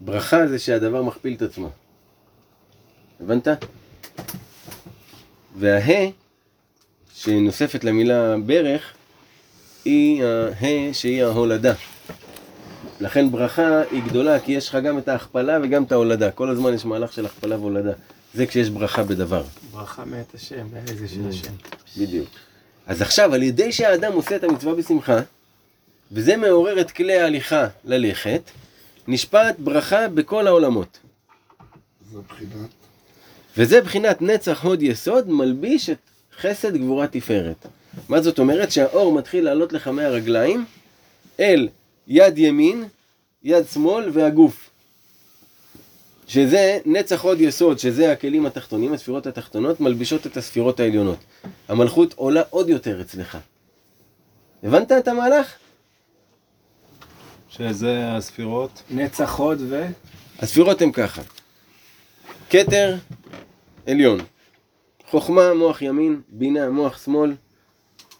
ברכה 0.00 0.46
זה 0.46 0.58
שהדבר 0.58 1.02
מכפיל 1.02 1.34
את 1.34 1.42
עצמו. 1.42 1.70
הבנת? 3.20 3.48
והה, 5.56 6.08
שנוספת 7.14 7.84
למילה 7.84 8.34
ברך, 8.46 8.92
היא 9.84 10.24
הה 10.24 10.94
שהיא 10.94 11.24
ההולדה. 11.24 11.74
לכן 13.00 13.30
ברכה 13.30 13.82
היא 13.90 14.02
גדולה, 14.02 14.40
כי 14.40 14.52
יש 14.52 14.68
לך 14.68 14.74
גם 14.74 14.98
את 14.98 15.08
ההכפלה 15.08 15.58
וגם 15.62 15.84
את 15.84 15.92
ההולדה. 15.92 16.30
כל 16.30 16.50
הזמן 16.50 16.74
יש 16.74 16.84
מהלך 16.84 17.12
של 17.12 17.26
הכפלה 17.26 17.58
והולדה. 17.58 17.92
זה 18.34 18.46
כשיש 18.46 18.70
ברכה 18.70 19.02
בדבר. 19.02 19.42
ברכה 19.72 20.04
מאת 20.04 20.34
השם, 20.34 20.66
איזה 20.88 21.08
של 21.08 21.28
השם. 21.28 21.52
בדיוק. 21.98 22.28
אז 22.86 23.02
עכשיו, 23.02 23.34
על 23.34 23.42
ידי 23.42 23.72
שהאדם 23.72 24.12
עושה 24.12 24.36
את 24.36 24.44
המצווה 24.44 24.74
בשמחה, 24.74 25.18
וזה 26.12 26.36
מעורר 26.36 26.80
את 26.80 26.90
כלי 26.90 27.20
ההליכה 27.20 27.66
ללכת, 27.84 28.42
נשפעת 29.08 29.60
ברכה 29.60 30.08
בכל 30.08 30.46
העולמות. 30.46 30.98
זה 32.12 32.18
בחינת... 32.28 32.70
וזה 33.56 33.80
בחינת 33.80 34.22
נצח 34.22 34.64
הוד 34.64 34.82
יסוד, 34.82 35.30
מלביש 35.30 35.90
את 35.90 35.98
חסד 36.40 36.76
גבורה 36.76 37.06
תפארת. 37.06 37.66
מה 38.08 38.20
זאת 38.20 38.38
אומרת? 38.38 38.72
שהאור 38.72 39.12
מתחיל 39.12 39.44
לעלות 39.44 39.72
לך 39.72 39.88
מהרגליים 39.88 40.64
אל 41.40 41.68
יד 42.08 42.38
ימין, 42.38 42.84
יד 43.42 43.64
שמאל 43.72 44.10
והגוף. 44.12 44.70
שזה 46.26 46.78
נצח 46.86 47.24
הוד 47.24 47.40
יסוד, 47.40 47.78
שזה 47.78 48.12
הכלים 48.12 48.46
התחתונים, 48.46 48.92
הספירות 48.92 49.26
התחתונות, 49.26 49.80
מלבישות 49.80 50.26
את 50.26 50.36
הספירות 50.36 50.80
העליונות. 50.80 51.18
המלכות 51.68 52.12
עולה 52.12 52.42
עוד 52.50 52.68
יותר 52.68 53.00
אצלך. 53.00 53.38
הבנת 54.62 54.92
את 54.92 55.08
המהלך? 55.08 55.54
שזה 57.48 58.12
הספירות. 58.12 58.82
נצח 58.90 59.34
הוד 59.34 59.58
ו... 59.68 59.86
הספירות 60.38 60.82
הן 60.82 60.92
ככה. 60.92 61.22
כתר 62.50 62.96
עליון, 63.86 64.20
חוכמה 65.06 65.54
מוח 65.54 65.82
ימין, 65.82 66.20
בינה 66.28 66.68
מוח 66.68 67.04
שמאל, 67.04 67.34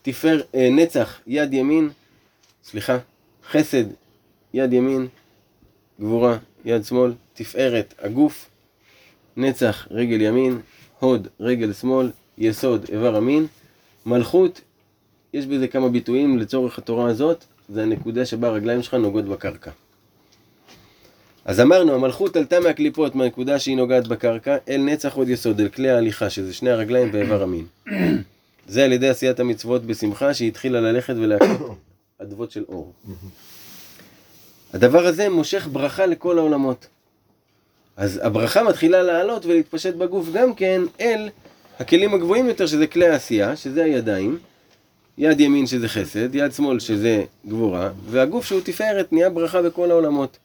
תפאר, 0.03 0.41
אה, 0.55 0.69
נצח 0.73 1.21
יד 1.27 1.55
ימין, 1.55 1.91
סליחה, 2.65 2.99
חסד 3.51 3.85
יד 4.55 4.73
ימין, 4.73 5.07
גבורה 6.01 6.39
יד 6.65 6.85
שמאל, 6.85 7.13
תפארת 7.35 7.95
הגוף, 7.99 8.51
נצח 9.37 9.89
רגל 9.91 10.21
ימין, 10.21 10.59
הוד 10.99 11.29
רגל 11.41 11.73
שמאל, 11.73 12.11
יסוד 12.39 12.87
איבר 12.93 13.17
המין, 13.17 13.47
מלכות, 14.07 14.61
יש 15.33 15.47
בזה 15.47 15.69
כמה 15.69 15.89
ביטויים 15.89 16.39
לצורך 16.39 16.79
התורה 16.79 17.11
הזאת, 17.11 17.45
זה 17.69 17.83
הנקודה 17.83 18.27
שבה 18.27 18.49
הרגליים 18.49 18.83
שלך 18.83 18.95
נוגעות 18.95 19.25
בקרקע. 19.25 19.71
אז 21.45 21.61
אמרנו, 21.61 21.95
המלכות 21.95 22.37
עלתה 22.37 22.61
מהקליפות 22.61 23.15
מהנקודה 23.15 23.59
שהיא 23.59 23.77
נוגעת 23.77 24.09
בקרקע 24.09 24.57
אל 24.69 24.81
נצח 24.81 25.15
עוד 25.15 25.29
יסוד, 25.29 25.61
אל 25.61 25.69
כלי 25.69 25.91
ההליכה, 25.91 26.31
שזה 26.31 26.55
שני 26.55 26.71
הרגליים 26.71 27.11
ואיבר 27.13 27.43
המין. 27.43 27.67
זה 28.67 28.85
על 28.85 28.93
ידי 28.93 29.09
עשיית 29.09 29.41
המצוות 29.41 29.83
בשמחה, 29.85 30.35
שהיא 30.35 30.49
התחילה 30.49 30.81
ללכת 30.81 31.15
ולהקליט 31.17 31.61
אדוות 32.23 32.51
של 32.51 32.65
אור. 32.69 32.93
הדבר 34.73 35.07
הזה 35.07 35.29
מושך 35.29 35.69
ברכה 35.73 36.07
לכל 36.07 36.39
העולמות. 36.39 36.87
אז 37.97 38.21
הברכה 38.23 38.63
מתחילה 38.63 39.03
לעלות 39.03 39.47
ולהתפשט 39.47 39.95
בגוף 39.95 40.29
גם 40.33 40.55
כן 40.55 40.83
אל 41.01 41.29
הכלים 41.79 42.15
הגבוהים 42.15 42.49
יותר, 42.49 42.67
שזה 42.67 42.87
כלי 42.87 43.09
העשייה, 43.09 43.57
שזה 43.57 43.85
הידיים, 43.85 44.39
יד 45.19 45.41
ימין 45.41 45.67
שזה 45.67 45.89
חסד, 45.89 46.35
יד 46.35 46.53
שמאל 46.53 46.79
שזה 46.79 47.25
גבורה, 47.47 47.91
והגוף 48.11 48.45
שהוא 48.47 48.61
תפארת 48.65 49.13
נהיה 49.13 49.31
ברכה 49.31 49.63
בכל 49.63 49.91
העולמות. 49.91 50.39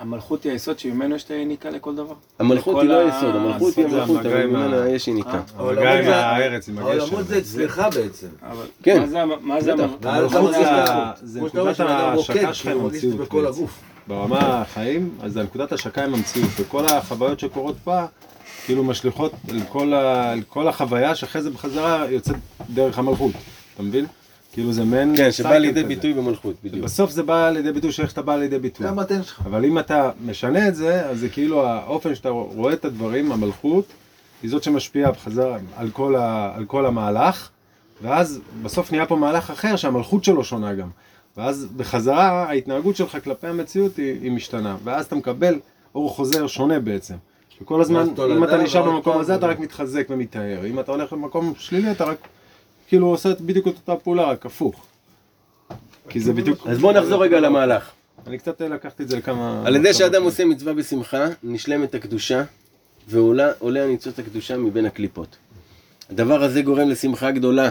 המלכות 0.00 0.44
היא 0.44 0.52
היסוד 0.52 0.78
שממנו 0.78 1.14
יש 1.14 1.24
את 1.24 1.30
היניקה 1.30 1.70
לכל 1.70 1.94
דבר? 1.94 2.14
המלכות 2.38 2.80
היא 2.80 2.88
לא 2.88 2.98
היסוד, 2.98 3.36
המלכות 3.36 3.76
היא 3.76 3.88
זה 3.90 3.96
המלכות, 4.02 4.26
אבל 4.26 4.46
ממנה 4.46 4.88
יש 4.88 5.08
יניקה. 5.08 5.40
המגע 5.58 5.98
עם 5.98 6.04
זה- 6.04 6.16
הארץ, 6.16 6.68
עם 6.68 6.78
הגשם. 6.78 7.00
העולמות 7.00 7.26
זה 7.26 7.38
אצלך 7.38 7.82
בעצם. 7.94 8.26
כן. 8.82 9.02
מה 9.40 9.60
זה. 9.60 9.72
המלכות? 9.72 10.50
זה 11.22 11.40
נקודת 11.40 11.80
ההשקה 11.80 12.54
שלך 12.54 12.66
עם 12.72 12.80
המציאות 12.80 13.16
בכל 13.16 13.42
בעצם. 13.44 13.58
הגוף. 13.58 13.78
ברמה 14.08 14.38
החיים, 14.60 15.10
אז 15.22 15.32
זה 15.32 15.42
נקודת 15.42 15.72
השקה 15.72 16.04
עם 16.04 16.14
המציאות, 16.14 16.50
וכל 16.60 16.84
החוויות 16.86 17.40
שקורות 17.40 17.76
פה, 17.84 18.00
כאילו 18.64 18.84
משליכות 18.84 19.32
על 19.48 19.60
כל 20.48 20.68
החוויה 20.68 21.14
שאחרי 21.14 21.42
זה 21.42 21.50
בחזרה 21.50 22.06
יוצאת 22.10 22.36
דרך 22.70 22.98
המלכות, 22.98 23.32
אתה 23.74 23.82
מבין? 23.82 24.06
כאילו 24.52 24.72
זה 24.72 24.84
מעין... 24.84 25.16
כן, 25.16 25.32
שבא 25.32 25.56
לידי. 25.56 25.82
ביטוי 25.82 26.12
במלכות, 26.12 26.54
בדיוק. 26.64 26.84
בסוף 26.84 27.10
זה 27.10 27.22
בא 27.22 27.50
לידי 27.50 27.72
ביטוי 27.72 27.92
שאיך 27.92 28.12
אתה 28.12 28.22
בא 28.22 28.36
לידי 28.36 28.58
ביטוי. 28.58 28.86
זה 28.86 28.92
המתן 28.92 29.22
שלך. 29.22 29.42
אבל 29.46 29.64
אם 29.64 29.78
אתה 29.78 30.10
משנה 30.26 30.68
את 30.68 30.74
זה, 30.74 31.06
אז 31.06 31.18
זה 31.18 31.28
כאילו 31.28 31.66
האופן 31.66 32.14
שאתה 32.14 32.28
רואה 32.28 32.72
את 32.72 32.84
הדברים, 32.84 33.32
המלכות, 33.32 33.84
היא 34.42 34.50
זאת 34.50 34.62
שמשפיעה 34.62 35.12
בחזרה 35.12 35.58
על 35.76 35.90
כל, 35.90 36.16
ה, 36.16 36.52
על 36.56 36.64
כל 36.64 36.86
המהלך, 36.86 37.48
ואז 38.02 38.40
בסוף 38.62 38.92
נהיה 38.92 39.06
פה 39.06 39.16
מהלך 39.16 39.50
אחר 39.50 39.76
שהמלכות 39.76 40.24
שלו 40.24 40.44
שונה 40.44 40.74
גם. 40.74 40.88
ואז 41.36 41.66
בחזרה 41.76 42.48
ההתנהגות 42.48 42.96
שלך 42.96 43.18
כלפי 43.24 43.46
המציאות 43.46 43.96
היא, 43.96 44.20
היא 44.22 44.32
משתנה, 44.32 44.76
ואז 44.84 45.04
אתה 45.06 45.14
מקבל 45.16 45.58
אור 45.94 46.10
חוזר 46.10 46.46
שונה 46.46 46.80
בעצם. 46.80 47.14
וכל 47.62 47.80
הזמן, 47.80 48.08
אם 48.36 48.44
אתה 48.44 48.56
נשאר 48.56 48.82
במקום 48.82 49.18
הזה, 49.18 49.34
אתה 49.34 49.46
רק 49.46 49.58
מתחזק 49.58 50.06
ומתאר. 50.10 50.66
אם 50.66 50.80
אתה 50.80 50.92
הולך 50.92 51.12
למקום 51.12 51.52
שלילי, 51.58 51.90
אתה 51.90 52.04
רק 52.04 52.28
כאילו 52.90 53.06
עושה 53.06 53.30
את- 53.30 53.40
בדיוק 53.40 53.68
את 53.68 53.74
אותה 53.74 53.96
פעולה, 53.96 54.24
רק 54.30 54.46
הפוך. 54.46 54.84
כי 56.08 56.20
זה 56.20 56.32
בדיוק... 56.32 56.66
אז 56.66 56.78
בואו 56.78 56.92
נחזור 56.92 57.22
רגע 57.24 57.40
למהלך. 57.40 57.90
אני 58.26 58.38
קצת 58.38 58.60
לקחתי 58.60 59.02
את 59.02 59.08
זה 59.08 59.16
לכמה... 59.16 59.62
על 59.66 59.76
ידי 59.76 59.94
שאדם 59.94 60.22
עושה 60.22 60.44
מצווה 60.44 60.74
בשמחה, 60.74 61.26
נשלמת 61.42 61.94
הקדושה, 61.94 62.44
ועולה 63.08 63.52
עולה 63.58 63.84
הניצוץ 63.84 64.18
הקדושה 64.18 64.56
מבין 64.56 64.86
הקליפות. 64.86 65.36
הדבר 66.10 66.42
הזה 66.42 66.62
גורם 66.62 66.88
לשמחה 66.88 67.30
גדולה, 67.30 67.70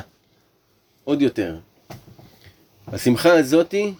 עוד 1.03 1.21
יותר. 1.21 1.57
השמחה 2.87 3.39
הזאתי 3.39 3.93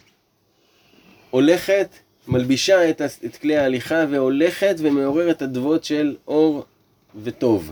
הולכת, 1.30 1.90
מלבישה 2.28 2.90
את, 2.90 3.02
את 3.26 3.36
כלי 3.38 3.58
ההליכה 3.58 4.04
והולכת 4.12 4.76
ומעוררת 4.80 5.42
אדוות 5.42 5.84
של 5.84 6.16
אור 6.28 6.66
וטוב. 7.24 7.72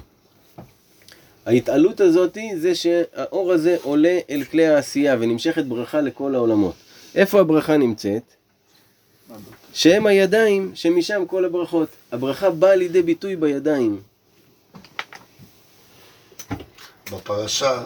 ההתעלות 1.47 2.01
הזאתי 2.01 2.51
זה 2.59 2.75
שהאור 2.75 3.51
הזה 3.51 3.77
עולה 3.83 4.19
אל 4.29 4.43
כלי 4.43 4.67
העשייה 4.67 5.15
ונמשכת 5.19 5.63
ברכה 5.63 6.01
לכל 6.01 6.35
העולמות. 6.35 6.75
איפה 7.15 7.39
הברכה 7.39 7.77
נמצאת? 7.77 8.23
שהם 9.73 10.07
הידיים 10.07 10.71
שמשם 10.75 11.23
כל 11.27 11.45
הברכות. 11.45 11.89
הברכה 12.11 12.49
באה 12.49 12.75
לידי 12.75 13.01
ביטוי 13.01 13.35
בידיים. 13.35 14.01
בפרשה. 17.11 17.83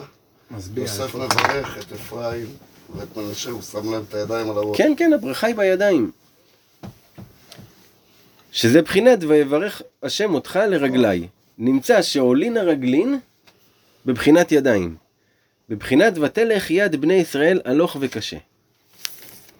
יוסף 0.76 1.14
מברך 1.14 1.78
את 1.78 1.92
אפרים 1.92 2.46
ואת 2.96 3.16
מנשה, 3.16 3.50
הוא 3.50 3.62
שם 3.62 3.92
להם 3.92 4.02
את 4.08 4.14
הידיים 4.14 4.50
על 4.50 4.56
הראש. 4.56 4.78
כן, 4.78 4.92
כן, 4.96 5.12
הברכה 5.12 5.46
היא 5.46 5.54
בידיים. 5.54 6.10
שזה 8.52 8.82
בחינת 8.82 9.18
ויברך 9.28 9.82
השם 10.02 10.34
אותך 10.34 10.58
לרגלי. 10.68 11.28
נמצא 11.58 12.02
שעולין 12.02 12.56
הרגלין 12.56 13.18
בבחינת 14.06 14.52
ידיים. 14.52 14.96
בבחינת 15.68 16.18
ותלך 16.18 16.70
יד 16.70 17.00
בני 17.00 17.14
ישראל 17.14 17.60
הלוך 17.64 17.96
וקשה. 18.00 18.36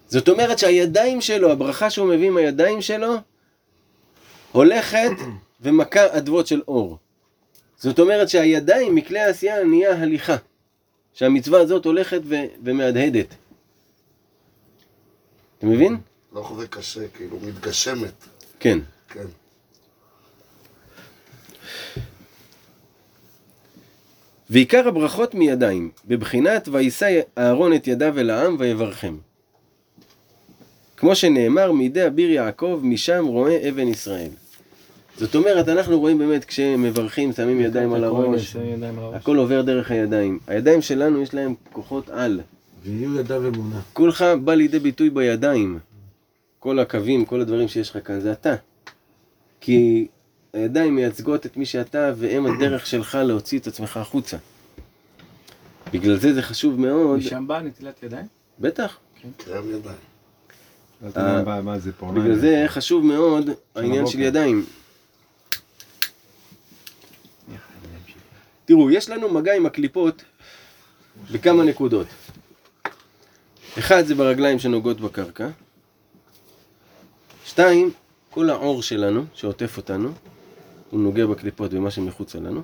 זאת 0.08 0.28
אומרת 0.28 0.58
שהידיים 0.58 1.20
שלו, 1.20 1.52
הברכה 1.52 1.90
שהוא 1.90 2.08
מביא 2.08 2.26
עם 2.26 2.36
הידיים 2.36 2.82
שלו, 2.82 3.14
הולכת 4.52 5.10
ומכה 5.62 6.18
אדוות 6.18 6.46
של 6.46 6.62
אור. 6.68 6.98
זאת 7.76 7.98
אומרת 7.98 8.28
שהידיים 8.28 8.94
מכלי 8.94 9.18
העשייה 9.20 9.64
נהיה 9.64 10.02
הליכה. 10.02 10.36
שהמצווה 11.14 11.60
הזאת 11.60 11.84
הולכת 11.84 12.20
ו- 12.24 12.46
ומהדהדת. 12.64 13.26
אתה 15.58 15.66
מבין? 15.66 15.96
לא 16.32 16.42
חווה 16.42 16.66
קשה, 16.66 17.08
כאילו, 17.08 17.38
מתגשמת. 17.42 18.12
כן. 18.60 18.78
כן. 19.08 19.26
ועיקר 24.52 24.88
הברכות 24.88 25.34
מידיים, 25.34 25.90
בבחינת 26.06 26.68
וישא 26.72 27.20
אהרון 27.38 27.74
את 27.74 27.86
ידיו 27.86 28.18
אל 28.18 28.30
העם 28.30 28.56
ויברכם. 28.58 29.16
כמו 30.96 31.14
שנאמר, 31.14 31.72
מידי 31.72 32.06
אביר 32.06 32.30
יעקב, 32.30 32.80
משם 32.82 33.24
רואה 33.26 33.68
אבן 33.68 33.88
ישראל. 33.88 34.28
זאת 35.16 35.34
אומרת, 35.34 35.68
אנחנו 35.68 36.00
רואים 36.00 36.18
באמת 36.18 36.44
כשמברכים, 36.44 37.32
שמים 37.32 37.60
ידיים 37.60 37.92
על 37.92 38.04
הראש, 38.04 38.56
הכל 39.14 39.36
עובר 39.36 39.62
דרך 39.62 39.90
הידיים. 39.90 40.38
הידיים 40.46 40.82
שלנו 40.82 41.22
יש 41.22 41.34
להם 41.34 41.54
כוחות 41.72 42.10
על. 42.10 42.40
ויהיו 42.82 43.20
ידיו 43.20 43.48
אמונה. 43.48 43.80
כולך 43.92 44.24
בא 44.44 44.54
לידי 44.54 44.78
ביטוי 44.78 45.10
בידיים. 45.10 45.78
כל 46.58 46.78
הקווים, 46.78 47.24
כל 47.24 47.40
הדברים 47.40 47.68
שיש 47.68 47.90
לך 47.90 47.98
כאן, 48.04 48.20
זה 48.20 48.32
אתה. 48.32 48.54
כי 49.60 50.06
הידיים 50.52 50.94
מייצגות 50.96 51.46
את 51.46 51.56
מי 51.56 51.66
שאתה, 51.66 52.12
והם 52.16 52.46
הדרך 52.46 52.86
שלך 52.86 53.14
להוציא 53.14 53.58
את 53.58 53.66
עצמך 53.66 53.96
החוצה. 53.96 54.36
בגלל 55.92 56.16
זה 56.16 56.34
זה 56.34 56.42
חשוב 56.42 56.80
מאוד, 56.80 57.18
משם 57.18 57.46
באה 57.46 57.62
נטילת 57.62 58.02
ידיים? 58.02 58.26
בטח, 58.60 58.96
ידיים. 61.02 61.44
מה- 61.44 61.60
מה 61.62 61.78
זה 61.78 61.92
פורניים. 61.92 62.24
בגלל 62.24 62.38
זה 62.38 62.64
חשוב 62.68 63.04
מאוד 63.04 63.50
העניין 63.74 64.06
של. 64.06 64.20
ידיים. 64.20 64.66
תראו, 68.64 68.90
יש 68.90 69.10
לנו 69.10 69.28
מגע 69.28 69.54
עם 69.54 69.66
הקליפות 69.66 70.22
בכמה 71.32 71.64
נקודות. 71.64 72.06
אחד 73.78 74.02
זה 74.06 74.14
ברגליים 74.14 74.58
שנוגעות 74.58 75.00
בקרקע. 75.00 75.48
שתיים, 77.44 77.90
כל 78.30 78.50
העור 78.50 78.82
שלנו 78.82 79.24
שעוטף 79.34 79.76
אותנו, 79.76 80.12
הוא 80.92 81.00
נוגע 81.00 81.26
בקליפות 81.26 81.74
במה 81.74 81.90
שמחוצה 81.90 82.38
לנו. 82.38 82.62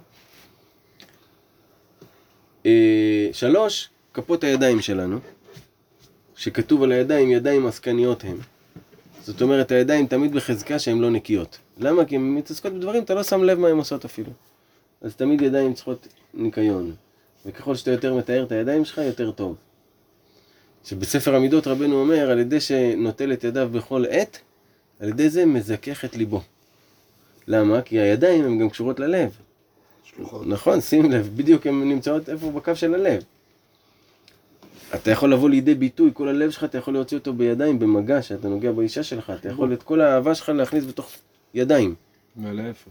אה, 2.67 3.29
שלוש, 3.33 3.89
כפות 4.15 4.45
הידיים 4.45 4.81
שלנו, 4.81 5.19
שכתוב 6.37 6.83
על 6.83 6.93
הידיים, 6.93 7.31
ידיים 7.31 7.67
עסקניות 7.67 8.25
הם. 8.25 8.37
זאת 9.23 9.43
אומרת, 9.43 9.73
הידיים 9.73 10.07
תמיד 10.07 10.33
בחזקה 10.33 10.79
שהן 10.79 10.99
לא 10.99 11.11
נקיות. 11.11 11.59
למה? 11.79 12.05
כי 12.05 12.17
הן 12.17 12.35
מתעסקות 12.35 12.73
בדברים, 12.73 13.03
אתה 13.03 13.15
לא 13.15 13.23
שם 13.23 13.43
לב 13.43 13.59
מה 13.59 13.69
הן 13.69 13.77
עושות 13.77 14.05
אפילו. 14.05 14.31
אז 15.01 15.17
תמיד 15.17 15.43
ידיים 15.43 15.75
צריכות 15.75 16.09
ניקיון. 16.35 16.93
וככל 17.47 17.75
שאתה 17.75 17.91
יותר 17.91 18.15
מתאר 18.15 18.43
את 18.43 18.53
הידיים 18.53 18.85
שלך, 18.85 18.99
יותר 18.99 19.31
טוב. 19.31 19.57
שבספר 20.85 21.35
המידות 21.35 21.67
רבנו 21.67 22.01
אומר, 22.01 22.31
על 22.31 22.39
ידי 22.39 22.61
שנוטל 22.61 23.33
את 23.33 23.45
ידיו 23.45 23.69
בכל 23.73 24.05
עת, 24.11 24.39
על 25.01 25.09
ידי 25.09 25.31
זה 25.31 25.47
מזכך 25.47 26.05
את 26.05 26.17
ליבו. 26.17 26.43
למה? 27.49 27.83
כי 27.83 27.99
הידיים 27.99 28.45
הן 28.45 28.59
גם 28.59 28.71
קשורות 28.71 29.01
ללב. 29.01 29.31
שלוחות. 30.05 30.47
נכון, 30.47 30.81
שים 30.81 31.13
לב, 31.13 31.31
בדיוק 31.37 31.67
הן 31.67 31.89
נמצאות 31.89 32.29
איפה 32.29 32.51
בקו 32.51 32.77
של 32.77 32.95
הלב. 32.95 33.23
אתה 34.95 35.11
יכול 35.11 35.33
לבוא 35.33 35.51
לידי 35.51 35.75
ביטוי, 35.75 36.11
כל 36.15 36.29
הלב 36.29 36.51
שלך, 36.51 36.65
אתה 36.65 36.79
יכול 36.79 36.95
להוציא 36.95 37.19
אותו 37.19 37.33
בידיים, 37.33 37.79
במגע, 37.79 38.23
שאתה 38.23 38.49
נוגע 38.49 38.73
באישה 38.73 39.03
שלך, 39.03 39.33
אתה 39.41 39.49
יכול 39.49 39.73
את 39.73 39.83
כל 39.83 40.01
האהבה 40.01 40.35
שלך 40.35 40.49
להכניס 40.49 40.85
בתוך 40.85 41.11
ידיים. 41.55 41.95
ולהפך. 42.37 42.91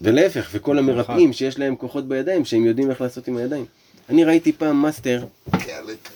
ולהפך, 0.00 0.48
וכל 0.52 0.78
המרפאים 0.78 1.32
שיש 1.32 1.58
להם 1.58 1.76
כוחות 1.76 2.08
בידיים, 2.08 2.44
שהם 2.44 2.64
יודעים 2.64 2.90
איך 2.90 3.00
לעשות 3.00 3.28
עם 3.28 3.36
הידיים. 3.36 3.64
אני 4.08 4.24
ראיתי 4.24 4.52
פעם 4.52 4.82
מאסטר, 4.82 5.24
קהלק. 5.50 6.08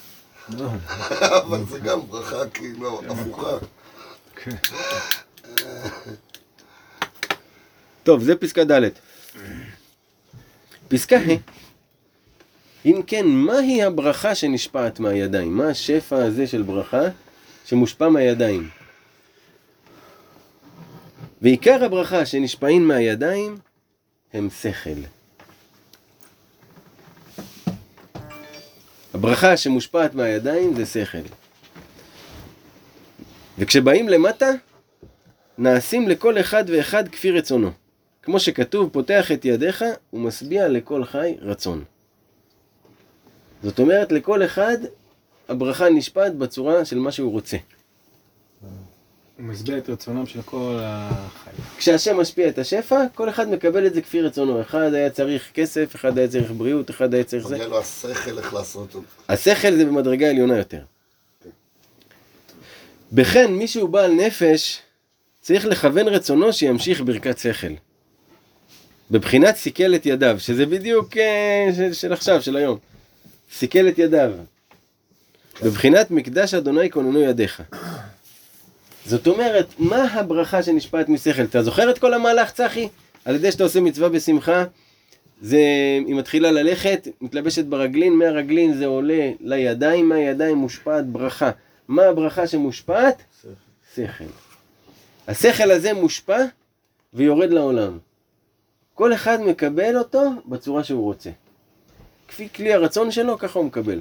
אבל 1.47 1.65
זה 1.71 1.79
גם 1.79 2.01
ברכה 2.09 2.47
כאילו 2.47 3.01
הפוכה. 3.09 3.57
טוב, 8.07 8.23
זה 8.23 8.37
פסקה 8.37 8.65
ד'. 8.65 8.89
פסקה 10.89 11.17
ה'. 11.17 11.37
אם 12.85 13.01
כן, 13.07 13.27
מהי 13.27 13.83
הברכה 13.83 14.35
שנשפעת 14.35 15.01
מהידיים? 15.01 15.57
מה 15.57 15.69
השפע 15.69 16.17
הזה 16.25 16.47
של 16.47 16.63
ברכה 16.63 17.03
שמושפע 17.65 18.09
מהידיים? 18.09 18.69
ועיקר 21.43 21.85
הברכה 21.85 22.27
שנשפעים 22.27 22.89
מהידיים 22.89 23.59
הם 24.33 24.49
שכל. 24.63 25.01
הברכה 29.15 29.57
שמושפעת 29.57 30.15
מהידיים 30.15 30.75
זה 30.75 30.87
שכל. 30.87 31.29
וכשבאים 33.59 34.09
למטה, 34.09 34.51
נעשים 35.59 36.09
לכל 36.09 36.41
אחד 36.41 36.65
ואחד 36.69 37.09
כפי 37.09 37.31
רצונו. 37.31 37.86
כמו 38.27 38.41
שכתוב, 38.41 38.91
פותח 38.93 39.33
את 39.33 39.45
ידיך 39.45 39.85
ומשביע 40.13 40.69
לכל 40.69 41.05
חי 41.05 41.35
רצון. 41.41 41.85
זאת 43.63 43.79
אומרת, 43.79 44.13
לכל 44.13 44.45
אחד 44.45 44.77
הברכה 45.49 45.89
נשפעת 45.89 46.35
בצורה 46.35 46.85
של 46.85 46.99
מה 46.99 47.13
שהוא 47.13 47.33
רוצה. 47.33 47.57
הוא 49.39 49.47
משביע 49.47 49.79
את 49.79 49.91
רצונם 49.91 50.27
של 50.27 50.43
כל 50.43 50.79
החיים. 50.83 51.57
כשהשם 51.79 52.21
משפיע 52.21 52.49
את 52.49 52.59
השפע, 52.59 53.05
כל 53.15 53.29
אחד 53.29 53.49
מקבל 53.49 53.87
את 53.87 53.95
זה 53.95 54.03
כפי 54.03 54.21
רצונו. 54.21 54.61
אחד 54.61 54.95
היה 54.95 55.11
צריך 55.11 55.51
כסף, 55.55 55.95
אחד 55.95 56.19
היה 56.19 56.29
צריך 56.29 56.51
בריאות, 56.51 56.91
אחד 56.91 57.15
היה 57.15 57.25
צריך 57.25 57.49
זה. 57.49 57.55
מגיע 57.55 57.69
לו 57.69 57.79
השכל 57.79 58.39
איך 58.39 58.55
לעשות 58.55 58.95
אותו. 58.95 59.07
השכל 59.29 59.77
זה 59.77 59.85
במדרגה 59.85 60.31
עליונה 60.31 60.59
יותר. 60.59 60.81
בכן, 63.13 63.53
מי 63.53 63.69
שהוא 63.69 63.89
בעל 63.89 64.13
נפש, 64.13 64.83
צריך 65.41 65.67
לכוון 65.67 66.09
רצונו 66.09 66.53
שימשיך 66.53 67.01
ברכת 67.01 67.39
שכל. 67.39 67.86
בבחינת 69.11 69.57
סיכל 69.57 69.95
את 69.95 70.07
ידיו, 70.07 70.37
שזה 70.39 70.67
בדיוק 70.67 71.17
אה, 71.17 71.69
של, 71.77 71.93
של 71.93 72.13
עכשיו, 72.13 72.43
של 72.43 72.57
היום. 72.57 72.79
סיכל 73.53 73.89
את 73.89 73.99
ידיו. 73.99 74.31
בבחינת 75.63 76.11
מקדש 76.11 76.55
אדוני 76.55 76.91
כוננו 76.91 77.21
ידיך. 77.21 77.63
זאת 79.07 79.27
אומרת, 79.27 79.67
מה 79.79 80.05
הברכה 80.13 80.63
שנשפעת 80.63 81.09
משכל? 81.09 81.43
אתה 81.43 81.63
זוכר 81.63 81.91
את 81.91 81.99
כל 81.99 82.15
המהלך, 82.15 82.51
צחי? 82.51 82.89
על 83.25 83.35
ידי 83.35 83.53
שאתה 83.53 83.65
עושה 83.65 83.81
מצווה 83.81 84.09
בשמחה, 84.09 84.65
זה, 85.43 85.61
היא 86.07 86.15
מתחילה 86.15 86.51
ללכת, 86.51 87.09
מתלבשת 87.21 87.65
ברגלין, 87.65 88.13
מהרגלין 88.13 88.75
זה 88.75 88.87
עולה 88.87 89.31
לידיים, 89.41 90.09
מהידיים 90.09 90.57
מושפעת 90.57 91.07
ברכה. 91.07 91.51
מה 91.89 92.05
הברכה 92.05 92.47
שמושפעת? 92.47 93.23
שכל. 93.95 94.25
השכל 95.29 95.71
הזה 95.71 95.93
מושפע 95.93 96.45
ויורד 97.15 97.51
לעולם. 97.51 97.99
כל 98.97 99.15
אחד 99.15 99.41
מקבל 99.41 99.99
אותו 99.99 100.21
בצורה 100.47 100.85
שהוא 100.85 101.05
רוצה. 101.05 101.31
כפי 102.29 102.49
כלי 102.49 102.75
הרצון 102.75 103.11
שלו, 103.11 103.39
ככה 103.39 103.59
הוא 103.59 103.67
מקבל. 103.67 104.01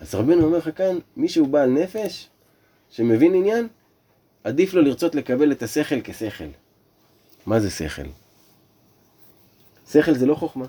אז 0.00 0.14
רבנו 0.14 0.44
אומר 0.44 0.58
לך 0.58 0.70
כאן, 0.76 0.98
מי 1.16 1.28
שהוא 1.28 1.48
בעל 1.48 1.70
נפש, 1.70 2.28
שמבין 2.90 3.34
עניין, 3.34 3.68
עדיף 4.44 4.74
לו 4.74 4.82
לרצות 4.82 5.14
לקבל 5.14 5.52
את 5.52 5.62
השכל 5.62 6.00
כשכל. 6.04 6.44
מה 7.46 7.60
זה 7.60 7.70
שכל? 7.70 8.02
שכל 9.88 10.14
זה 10.14 10.26
לא 10.26 10.34
חוכמה. 10.34 10.66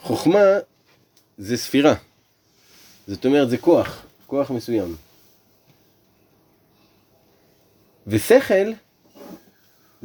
חוכמה 0.00 0.44
זה 1.38 1.56
ספירה. 1.56 1.94
זאת 3.06 3.26
אומרת, 3.26 3.50
זה 3.50 3.58
כוח, 3.58 4.06
כוח 4.26 4.50
מסוים. 4.50 4.96
ושכל, 8.06 8.72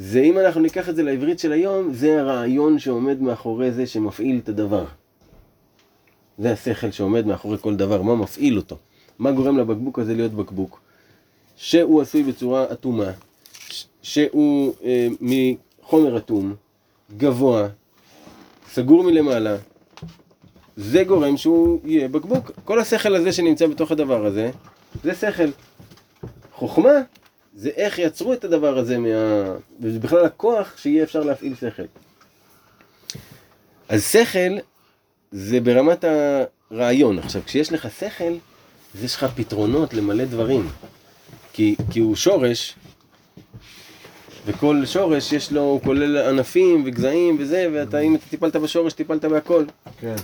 זה 0.02 0.22
אם 0.22 0.40
אנחנו 0.40 0.62
ניקח 0.62 0.90
את 0.90 0.96
זה 0.96 1.04
לעברית 1.04 1.40
של 1.40 1.52
היום, 1.52 1.94
זה 1.94 2.22
הרעיון 2.22 2.80
שעומד 2.80 3.22
מאחורי 3.22 3.72
זה 3.72 3.88
שמפעיל 3.88 4.40
את 4.44 4.50
הדבר. 4.50 4.86
זה 6.38 6.52
השכל 6.52 6.92
שעומד 6.92 7.26
מאחורי 7.26 7.58
כל 7.62 7.76
דבר, 7.76 8.02
מה 8.02 8.16
מפעיל 8.16 8.58
אותו? 8.58 8.78
מה 9.20 9.32
גורם 9.32 9.58
לבקבוק 9.58 10.00
הזה 10.00 10.14
להיות 10.16 10.32
בקבוק? 10.32 10.80
שהוא 11.56 12.02
עשוי 12.02 12.24
בצורה 12.24 12.72
אטומה, 12.72 13.12
שהוא 14.02 14.74
אה, 14.84 15.08
מחומר 15.22 16.18
אטום, 16.18 16.56
גבוה, 17.18 17.68
סגור 18.72 19.04
מלמעלה, 19.04 19.58
זה 20.78 21.04
גורם 21.04 21.38
שהוא 21.38 21.80
יהיה 21.84 22.08
בקבוק. 22.08 22.52
כל 22.66 22.80
השכל 22.80 23.16
הזה 23.16 23.32
שנמצא 23.32 23.68
בתוך 23.68 23.92
הדבר 23.92 24.26
הזה, 24.26 24.52
זה 25.04 25.16
שכל. 25.16 25.50
חוכמה 26.54 26.92
זה 27.56 27.70
איך 27.76 28.00
יצרו 28.00 28.34
את 28.34 28.44
הדבר 28.44 28.78
הזה, 28.78 28.98
מה... 28.98 29.08
וזה 29.82 30.00
בכלל 30.00 30.26
הכוח 30.26 30.78
שיהיה 30.78 31.04
אפשר 31.04 31.20
להפעיל 31.20 31.56
שכל. 31.56 31.84
אז 33.90 34.06
שכל 34.06 34.58
זה 35.32 35.60
ברמת 35.60 36.06
הרעיון. 36.72 37.20
עכשיו, 37.20 37.42
כשיש 37.46 37.74
לך 37.74 37.88
שכל, 38.00 38.34
אז 38.96 39.04
יש 39.04 39.16
לך 39.16 39.26
פתרונות 39.36 39.94
למלא 39.94 40.26
דברים. 40.26 40.70
כי, 41.54 41.76
כי 41.92 42.00
הוא 42.00 42.16
שורש, 42.16 42.76
וכל 44.46 44.86
שורש 44.86 45.34
יש 45.34 45.52
לו, 45.52 45.62
הוא 45.62 45.82
כולל 45.82 46.18
ענפים 46.18 46.84
וגזעים 46.86 47.38
וזה, 47.40 47.68
ואתה, 47.74 48.00
אם 48.00 48.16
אתה 48.16 48.26
טיפלת 48.30 48.56
בשורש, 48.56 48.94
טיפלת 48.94 49.26
בהכל. 49.26 49.66
כן. 50.00 50.16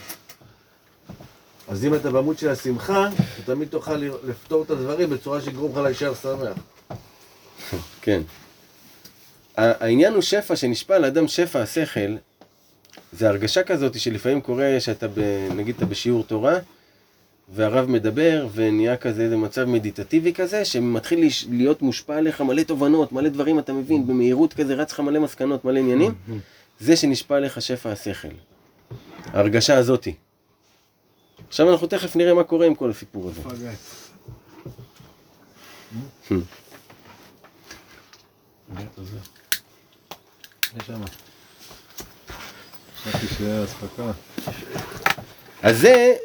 אז 1.67 1.85
אם 1.85 1.95
אתה 1.95 2.11
בעמוד 2.11 2.37
של 2.37 2.49
השמחה, 2.49 3.07
אתה 3.07 3.53
תמיד 3.53 3.67
תוכל 3.67 3.95
לפתור 4.23 4.63
את 4.63 4.69
הדברים 4.69 5.09
בצורה 5.09 5.41
שיגרום 5.41 5.71
לך 5.71 5.77
להישאר 5.77 6.13
שמח. 6.15 6.57
כן. 8.01 8.21
העניין 9.57 10.13
הוא 10.13 10.21
שפע, 10.21 10.55
שנשפע 10.55 10.99
לאדם 10.99 11.27
שפע 11.27 11.61
השכל, 11.61 12.15
זה 13.13 13.29
הרגשה 13.29 13.63
כזאת 13.63 13.99
שלפעמים 13.99 14.41
קורה 14.41 14.79
שאתה, 14.79 15.07
ב, 15.07 15.47
נגיד 15.55 15.75
אתה 15.75 15.85
בשיעור 15.85 16.23
תורה, 16.23 16.59
והרב 17.53 17.89
מדבר, 17.89 18.47
ונהיה 18.53 18.97
כזה 18.97 19.21
איזה 19.21 19.37
מצב 19.37 19.65
מדיטטיבי 19.65 20.33
כזה, 20.33 20.65
שמתחיל 20.65 21.29
להיות 21.49 21.81
מושפע 21.81 22.17
עליך 22.17 22.41
מלא 22.41 22.63
תובנות, 22.63 23.11
מלא 23.11 23.29
דברים, 23.29 23.59
אתה 23.59 23.73
מבין, 23.73 24.07
במהירות 24.07 24.53
כזה 24.53 24.73
רץ 24.73 24.91
לך 24.91 24.99
מלא 24.99 25.19
מסקנות, 25.19 25.65
מלא 25.65 25.79
עניינים, 25.79 26.13
זה 26.79 26.95
שנשפע 26.95 27.35
עליך 27.35 27.61
שפע 27.61 27.91
השכל. 27.91 28.27
ההרגשה 29.25 29.77
הזאתי. 29.77 30.13
עכשיו 31.47 31.71
אנחנו 31.71 31.87
תכף 31.87 32.15
נראה 32.15 32.33
מה 32.33 32.43
קורה 32.43 32.65
עם 32.65 32.75
כל 32.75 32.89
הסיפור 32.89 33.29
הזה. 33.29 33.41
יש 40.77 40.87
שם. 40.87 41.01
חשבתי 43.03 43.27
שיהיה 43.37 43.63
אספקה. 43.63 44.11
אז 45.61 45.79
זה 45.79 46.15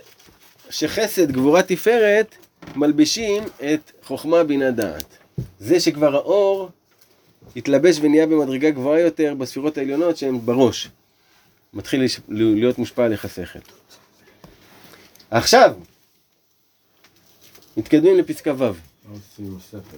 שחסד, 0.71 1.33
גבורה, 1.33 1.63
תפארת, 1.63 2.37
מלבישים 2.77 3.45
את 3.45 3.93
חוכמה, 4.05 4.45
בינה, 4.45 4.71
דעת. 4.71 5.19
זה 5.59 5.81
שכבר 5.81 6.15
האור 6.15 6.71
התלבש 7.57 7.97
ונהיה 8.01 8.27
במדרגה 8.27 8.71
גבוהה 8.71 9.01
יותר 9.01 9.35
בספירות 9.35 9.79
העליונות 9.79 10.17
שהן 10.17 10.41
בראש. 10.45 10.89
מתחיל 11.73 12.07
להיות 12.29 12.79
מושפע 12.79 13.05
עליך 13.05 13.29
שכל. 13.35 13.59
עכשיו, 15.31 15.75
מתקדמים 17.77 18.19
לפסקה 18.19 18.53
ו'. 18.55 18.59
מה 18.59 18.73
עושים 19.13 19.47
עם 19.47 19.57
השכל? 19.57 19.97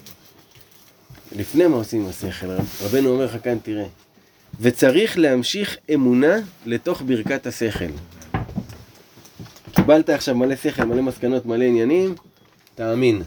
לפני 1.37 1.67
מה 1.67 1.77
עושים 1.77 2.03
עם 2.03 2.09
השכל, 2.09 2.47
רב- 2.51 2.81
רבנו 2.83 3.09
אומר 3.09 3.25
לך 3.25 3.37
כאן, 3.45 3.59
תראה. 3.63 3.85
וצריך 4.61 5.19
להמשיך 5.19 5.77
אמונה 5.95 6.37
לתוך 6.67 7.03
ברכת 7.07 7.47
השכל. 7.47 7.85
קיבלת 9.75 10.09
עכשיו 10.11 10.35
מלא 10.35 10.57
שכל, 10.57 10.85
מלא 10.85 11.03
מסקנות, 11.03 11.47
מלא 11.47 11.65
עניינים, 11.65 12.15
תאמין. 12.75 13.23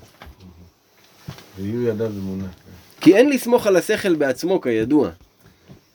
ויהיו 1.59 1.81
ידיו 1.87 2.07
אמונה. 2.07 2.47
כי 3.01 3.15
אין 3.15 3.29
לסמוך 3.29 3.67
על 3.67 3.75
השכל 3.75 4.15
בעצמו, 4.15 4.61
כידוע. 4.61 5.09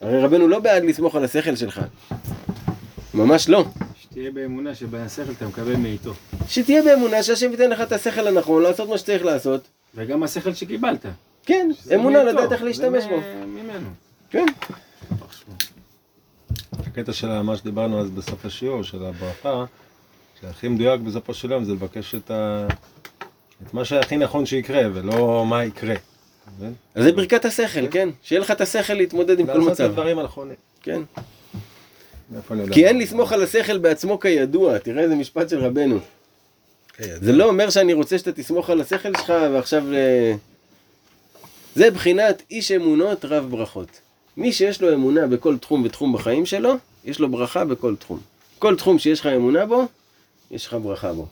הרי 0.00 0.22
רבנו 0.22 0.48
לא 0.48 0.58
בעד 0.58 0.82
לסמוך 0.84 1.14
על 1.14 1.24
השכל 1.24 1.56
שלך. 1.56 1.80
ממש 3.14 3.48
לא. 3.48 3.64
שתהיה 4.02 4.30
באמונה 4.30 4.74
שבשכל 4.74 5.22
אתה 5.36 5.46
מקבל 5.46 5.76
מאיתו. 5.76 6.14
שתהיה 6.48 6.82
באמונה 6.82 7.22
שהשם 7.22 7.50
ייתן 7.50 7.70
לך 7.70 7.80
את 7.80 7.92
השכל 7.92 8.26
הנכון, 8.26 8.62
לעשות 8.62 8.88
מה 8.88 8.98
שצריך 8.98 9.24
לעשות. 9.24 9.68
וגם 9.94 10.22
השכל 10.22 10.54
שקיבלת. 10.54 11.06
כן, 11.51 11.70
אמונה 11.94 12.24
לדעת 12.24 12.53
איך 12.53 12.62
להשתמש 12.62 13.05
בו. 13.05 13.20
ממנו. 13.46 13.88
כן. 14.30 14.46
הקטע 16.72 17.12
של 17.12 17.42
מה 17.42 17.57
שדיברנו 17.57 18.01
אז 18.01 18.11
בסוף 18.11 18.44
השיעור, 18.44 18.82
של 18.82 19.05
הברכה, 19.05 19.64
שהכי 20.40 20.68
מדויק 20.68 21.01
בסופו 21.01 21.34
של 21.34 21.51
יום 21.51 21.64
זה 21.64 21.72
לבקש 21.72 22.14
את, 22.14 22.30
ה... 22.30 22.66
את 23.66 23.74
מה 23.74 23.84
שהכי 23.84 24.16
נכון 24.16 24.46
שיקרה, 24.46 24.82
ולא 24.92 25.46
מה 25.46 25.64
יקרה. 25.64 25.94
אז 26.94 27.05
זה 27.05 27.12
ברכת 27.12 27.44
השכל, 27.44 27.86
כן? 27.90 28.09
שיהיה 28.22 28.40
לך 28.40 28.51
את 28.51 28.61
השכל 28.61 28.94
להתמודד 28.94 29.40
עם 29.40 29.46
כל 29.46 29.53
לעשות 29.53 29.66
את 29.68 29.72
מצב. 29.72 29.84
הדברים 29.84 30.18
הנכונים. 30.18 30.57
כן. 30.82 31.03
כי 32.72 32.86
אין 32.86 32.98
לסמוך 32.98 33.32
על 33.32 33.42
השכל 33.42 33.78
בעצמו 33.78 34.20
כידוע, 34.20 34.78
תראה 34.78 35.03
איזה 35.03 35.14
משפט 35.14 35.48
של 35.48 35.59
רבנו. 35.59 35.98
זה 36.98 37.32
לא 37.32 37.44
אומר 37.44 37.70
שאני 37.70 37.92
רוצה 37.92 38.18
שאתה 38.18 38.32
תסמוך 38.32 38.70
על 38.70 38.80
השכל 38.80 39.12
שלך 39.18 39.32
ועכשיו... 39.53 39.84
זה 41.74 41.90
בחינת 41.90 42.42
איש 42.50 42.72
אמונות 42.72 43.24
רב 43.24 43.50
ברכות. 43.50 44.00
מי 44.36 44.52
שיש 44.52 44.82
לו 44.82 44.94
אמונה 44.94 45.26
בכל 45.26 45.58
תחום 45.58 45.82
ותחום 45.84 46.12
בחיים 46.12 46.46
שלו, 46.46 46.74
יש 47.04 47.20
לו 47.20 47.28
ברכה 47.28 47.64
בכל 47.64 47.96
תחום. 47.96 48.20
כל 48.58 48.76
תחום 48.76 48.98
שיש 48.98 49.20
לך 49.20 49.26
אמונה 49.26 49.66
בו, 49.66 49.86
יש 50.50 50.66
לך 50.66 50.76
ברכה 50.82 51.12
בו. 51.12 51.26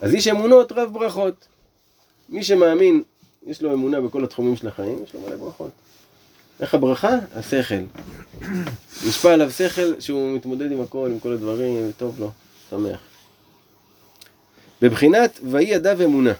אז 0.00 0.14
איש 0.14 0.28
אמונות 0.28 0.72
רב 0.72 0.92
ברכות. 0.92 1.46
מי 2.28 2.42
שמאמין, 2.44 3.02
יש 3.46 3.62
לו 3.62 3.72
אמונה 3.72 4.00
בכל 4.00 4.24
התחומים 4.24 4.56
של 4.56 4.68
החיים, 4.68 4.98
יש 5.04 5.14
לו 5.14 5.20
מלא 5.20 5.36
ברכות. 5.36 5.70
איך 6.60 6.74
הברכה? 6.74 7.16
השכל. 7.34 7.74
נשפע 9.06 9.32
עליו 9.32 9.50
שכל 9.50 10.00
שהוא 10.00 10.36
מתמודד 10.36 10.72
עם 10.72 10.80
הכל, 10.80 11.08
עם 11.12 11.18
כל 11.18 11.32
הדברים, 11.32 11.90
טוב 11.96 12.20
לו, 12.20 12.30
שמח. 12.70 13.00
בבחינת 14.82 15.40
ויהי 15.42 15.66
ידיו 15.66 16.04
אמונה. 16.04 16.32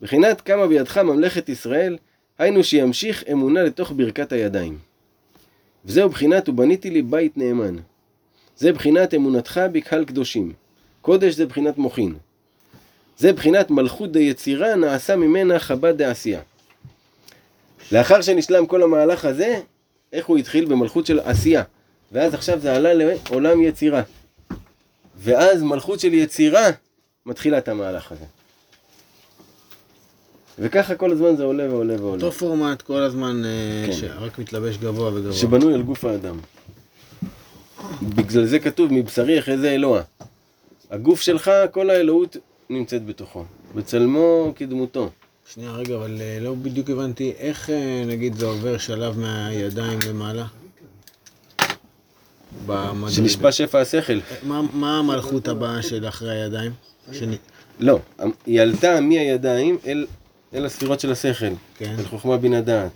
בחינת 0.00 0.40
קמה 0.40 0.66
בידך 0.66 0.98
ממלכת 0.98 1.48
ישראל, 1.48 1.98
היינו 2.38 2.64
שימשיך 2.64 3.24
אמונה 3.32 3.62
לתוך 3.62 3.92
ברכת 3.96 4.32
הידיים. 4.32 4.78
וזהו 5.84 6.08
בחינת 6.08 6.48
ובניתי 6.48 6.90
לי 6.90 7.02
בית 7.02 7.36
נאמן. 7.36 7.76
זה 8.56 8.72
בחינת 8.72 9.14
אמונתך 9.14 9.60
בקהל 9.72 10.04
קדושים. 10.04 10.52
קודש 11.02 11.34
זה 11.34 11.46
בחינת 11.46 11.78
מוחין. 11.78 12.14
זה 13.18 13.32
בחינת 13.32 13.70
מלכות 13.70 14.12
דיצירה 14.12 14.74
נעשה 14.74 15.16
ממנה 15.16 15.58
חב"ד 15.58 15.96
דעשייה. 15.96 16.40
לאחר 17.92 18.22
שנשלם 18.22 18.66
כל 18.66 18.82
המהלך 18.82 19.24
הזה, 19.24 19.60
איך 20.12 20.26
הוא 20.26 20.38
התחיל? 20.38 20.64
במלכות 20.64 21.06
של 21.06 21.20
עשייה. 21.20 21.62
ואז 22.12 22.34
עכשיו 22.34 22.60
זה 22.60 22.76
עלה 22.76 22.94
לעולם 22.94 23.62
יצירה. 23.62 24.02
ואז 25.16 25.62
מלכות 25.62 26.00
של 26.00 26.14
יצירה 26.14 26.66
מתחילה 27.26 27.58
את 27.58 27.68
המהלך 27.68 28.12
הזה. 28.12 28.24
וככה 30.58 30.94
כל 30.94 31.12
הזמן 31.12 31.36
זה 31.36 31.44
עולה 31.44 31.70
ועולה 31.70 31.94
ועולה. 32.02 32.24
אותו 32.24 32.32
פורמט 32.32 32.82
כל 32.82 33.02
הזמן, 33.02 33.42
אה, 33.44 33.86
כן. 33.86 33.92
שרק 33.92 34.38
מתלבש 34.38 34.76
גבוה 34.76 35.14
וגבוה. 35.14 35.32
שבנוי 35.32 35.74
על 35.74 35.82
גוף 35.82 36.04
האדם. 36.04 36.38
בגלל 38.02 38.44
זה 38.44 38.58
כתוב 38.58 38.92
מבשרי 38.92 39.38
אחרי 39.38 39.58
זה 39.58 39.70
אלוה. 39.70 40.02
הגוף 40.90 41.20
שלך, 41.20 41.50
כל 41.70 41.90
האלוהות 41.90 42.36
נמצאת 42.70 43.06
בתוכו. 43.06 43.44
בצלמו 43.74 44.52
כדמותו. 44.56 45.10
שנייה, 45.54 45.70
רגע, 45.70 45.94
אבל 45.94 46.16
אה, 46.20 46.38
לא 46.40 46.54
בדיוק 46.54 46.90
הבנתי 46.90 47.32
איך, 47.38 47.70
אה, 47.70 48.02
נגיד, 48.06 48.34
זה 48.34 48.46
עובר 48.46 48.78
שלב 48.78 49.18
מהידיים 49.18 49.98
למעלה? 50.08 50.46
במדרגה. 52.66 53.10
שנשפע 53.10 53.52
שפע 53.52 53.80
השכל. 53.80 54.18
מה, 54.42 54.62
מה 54.72 54.98
המלכות 54.98 55.48
הבאה 55.48 55.82
של 55.82 56.08
אחרי 56.08 56.42
הידיים? 56.42 56.72
שני... 57.12 57.36
לא, 57.80 57.98
היא 58.46 58.60
עלתה 58.60 59.00
מהידיים 59.00 59.78
אל, 59.86 60.06
אל 60.54 60.66
הספירות 60.66 61.00
של 61.00 61.12
השכל. 61.12 61.52
כן, 61.78 61.94
אל 61.98 62.04
חוכמה 62.04 62.36
בינה 62.36 62.60
דעת. 62.60 62.92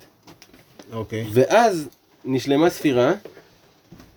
אוקיי. 0.93 1.27
ואז 1.33 1.89
נשלמה 2.25 2.71
ספירה, 2.71 3.13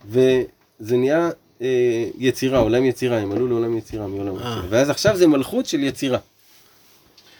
וזה 0.09 0.97
נהיה 0.97 1.29
אה, 1.61 2.07
יצירה, 2.17 2.59
עולם 2.59 2.85
יצירה, 2.85 3.17
הם 3.17 3.31
עלו 3.31 3.47
לעולם 3.47 3.77
יצירה 3.77 4.07
מעולם 4.07 4.35
אה. 4.35 4.41
יצירה. 4.41 4.61
ואז 4.69 4.89
עכשיו 4.89 5.17
זה 5.17 5.27
מלכות 5.27 5.65
של 5.65 5.83
יצירה. 5.83 6.19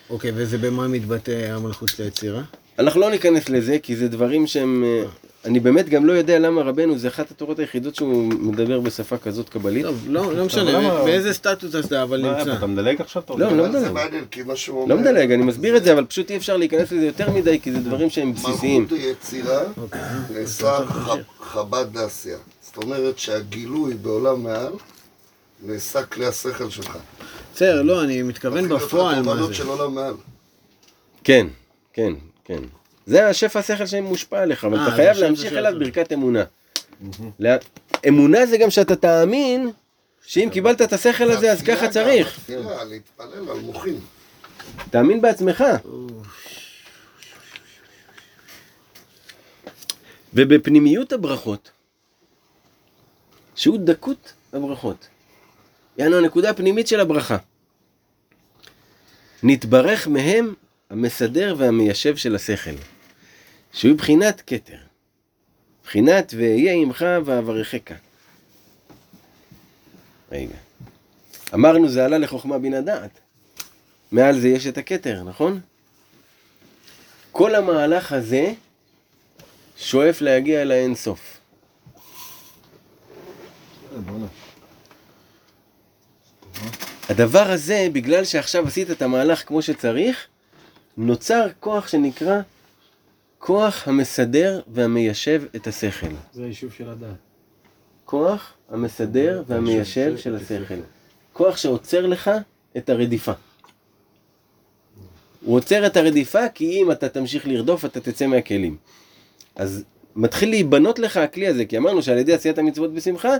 אוקיי, 0.09 0.31
וזה 0.35 0.57
במה 0.57 0.87
מתבטא 0.87 1.31
המלכות 1.31 1.89
של 1.89 2.03
היצירה? 2.03 2.41
אנחנו 2.79 3.01
לא 3.01 3.11
ניכנס 3.11 3.49
לזה, 3.49 3.79
כי 3.79 3.95
זה 3.95 4.07
דברים 4.07 4.47
שהם... 4.47 4.83
אני 5.45 5.59
באמת 5.59 5.89
גם 5.89 6.05
לא 6.05 6.11
יודע 6.13 6.39
למה 6.39 6.61
רבנו, 6.61 6.97
זה 6.97 7.07
אחת 7.07 7.31
התורות 7.31 7.59
היחידות 7.59 7.95
שהוא 7.95 8.23
מדבר 8.23 8.79
בשפה 8.79 9.17
כזאת 9.17 9.49
קבלית. 9.49 9.85
טוב, 9.85 10.05
לא, 10.07 10.35
לא 10.35 10.45
משנה, 10.45 10.71
למה- 10.71 11.03
באיזה 11.03 11.33
סטטוס 11.33 11.75
אתה 11.85 12.03
אבל 12.03 12.21
נמצא? 12.21 12.53
אתה 12.57 12.65
מדלג 12.67 13.01
עכשיו? 13.01 13.23
לא, 13.29 13.37
לא 13.37 13.63
אבל 13.63 13.71
זה 13.71 13.79
מדלג. 13.79 13.91
מעניין, 13.93 14.25
כי 14.31 14.43
מה 14.43 14.55
שהוא 14.55 14.81
אומר... 14.81 14.95
לא 14.95 15.01
מדלג, 15.01 15.31
אני 15.31 15.43
מסביר 15.43 15.77
את 15.77 15.83
זה, 15.83 15.93
אבל 15.93 16.05
פשוט 16.05 16.31
אי 16.31 16.37
אפשר 16.37 16.57
להיכנס 16.57 16.91
לזה 16.91 17.05
יותר 17.05 17.31
מדי, 17.31 17.59
כי 17.61 17.71
זה 17.71 17.79
דברים 17.79 18.09
שהם 18.09 18.33
בסיסיים. 18.33 18.81
מלכות 18.81 18.97
היצירה 18.99 19.63
אוקיי. 19.81 20.01
נעשה 20.33 20.79
חב"ד 21.39 21.85
לעשייה. 21.95 22.37
זאת 22.61 22.77
אומרת 22.83 23.19
שהגילוי 23.19 23.93
בעולם 23.93 24.43
מעל 24.43 24.73
נעשה 25.63 26.03
כלי 26.03 26.25
השכל 26.25 26.69
שלך. 26.69 26.97
בסדר, 27.55 27.81
לא, 27.81 28.03
אני 28.03 28.21
מתכוון 28.21 28.69
בפועל 28.69 29.15
מה 29.15 29.31
התובנות 29.31 29.47
זה. 29.49 29.53
של 29.55 29.67
עולם 29.67 29.95
מעל. 29.95 30.13
כן, 31.23 31.47
כן, 31.93 32.13
כן. 32.45 32.59
זה 33.05 33.27
השפע 33.27 33.59
השכל 33.59 33.85
שמושפע 33.85 34.41
עליך, 34.41 34.65
אבל 34.65 34.79
אה, 34.79 34.87
אתה 34.87 34.95
חייב 34.95 35.17
להמשיך 35.17 35.53
אליו. 35.53 35.73
ברכת 35.79 36.13
אמונה. 36.13 36.43
אמונה 38.07 38.45
זה 38.45 38.57
גם 38.57 38.69
שאתה 38.69 38.95
תאמין 38.95 39.71
שאם 40.25 40.49
קיבלת 40.51 40.81
את 40.81 40.93
השכל 40.93 41.31
הזה 41.31 41.51
אז 41.51 41.61
ככה 41.61 41.87
צריך. 41.87 42.39
להתפלל 42.89 43.49
על 43.49 43.59
מוחים. 43.59 43.99
תאמין 44.89 45.21
בעצמך. 45.21 45.63
ובפנימיות 50.33 51.13
הברכות, 51.13 51.71
שהוא 53.55 53.77
דקות 53.83 54.33
הברכות, 54.53 55.07
יענו 55.97 56.17
הנקודה 56.17 56.49
הפנימית 56.49 56.87
של 56.87 56.99
הברכה. 56.99 57.37
נתברך 59.43 60.07
מהם 60.07 60.53
המסדר 60.89 61.55
והמיישב 61.57 62.15
של 62.15 62.35
השכל, 62.35 62.75
שהוא 63.75 63.97
בחינת 63.97 64.41
כתר, 64.47 64.77
בחינת 65.83 66.33
ואהיה 66.37 66.73
עמך 66.73 67.05
ואברכך. 67.25 67.93
רגע. 70.31 70.55
אמרנו 71.53 71.89
זה 71.89 72.05
עלה 72.05 72.17
לחוכמה 72.17 72.59
בינה 72.59 72.81
דעת. 72.81 73.19
מעל 74.11 74.39
זה 74.39 74.47
יש 74.47 74.67
את 74.67 74.77
הכתר, 74.77 75.23
נכון? 75.23 75.59
כל 77.31 77.55
המהלך 77.55 78.11
הזה 78.11 78.53
שואף 79.77 80.21
להגיע. 80.21 80.59
אה, 80.59 80.65
בוא'נה. 84.05 84.27
הדבר 87.09 87.51
הזה, 87.51 87.87
בגלל 87.93 88.25
שעכשיו 88.25 88.67
עשית 88.67 88.91
את 88.91 89.01
המהלך 89.01 89.47
כמו 89.47 89.61
שצריך, 89.61 90.27
נוצר 90.97 91.47
כוח 91.59 91.87
שנקרא 91.87 92.41
כוח 93.39 93.87
המסדר 93.87 94.61
והמיישב 94.67 95.43
את 95.55 95.67
השכל. 95.67 96.07
זה 96.33 96.43
היישוב 96.43 96.71
של 96.71 96.89
הדעת. 96.89 97.15
כוח 98.05 98.53
המסדר 98.69 99.43
והמיישב 99.47 100.17
של 100.17 100.35
השכל. 100.35 100.79
כוח 101.33 101.57
שעוצר 101.57 102.05
לך 102.05 102.31
את 102.77 102.89
הרדיפה. 102.89 103.31
הוא 105.45 105.55
עוצר 105.55 105.85
את 105.85 105.97
הרדיפה 105.97 106.49
כי 106.49 106.81
אם 106.81 106.91
אתה 106.91 107.09
תמשיך 107.09 107.47
לרדוף 107.47 107.85
אתה 107.85 107.99
תצא 107.99 108.27
מהכלים. 108.27 108.77
אז 109.55 109.83
מתחיל 110.15 110.49
להיבנות 110.49 110.99
לך 110.99 111.17
הכלי 111.17 111.47
הזה, 111.47 111.65
כי 111.65 111.77
אמרנו 111.77 112.01
שעל 112.01 112.17
ידי 112.17 112.33
עשיית 112.33 112.57
המצוות 112.57 112.93
בשמחה, 112.93 113.35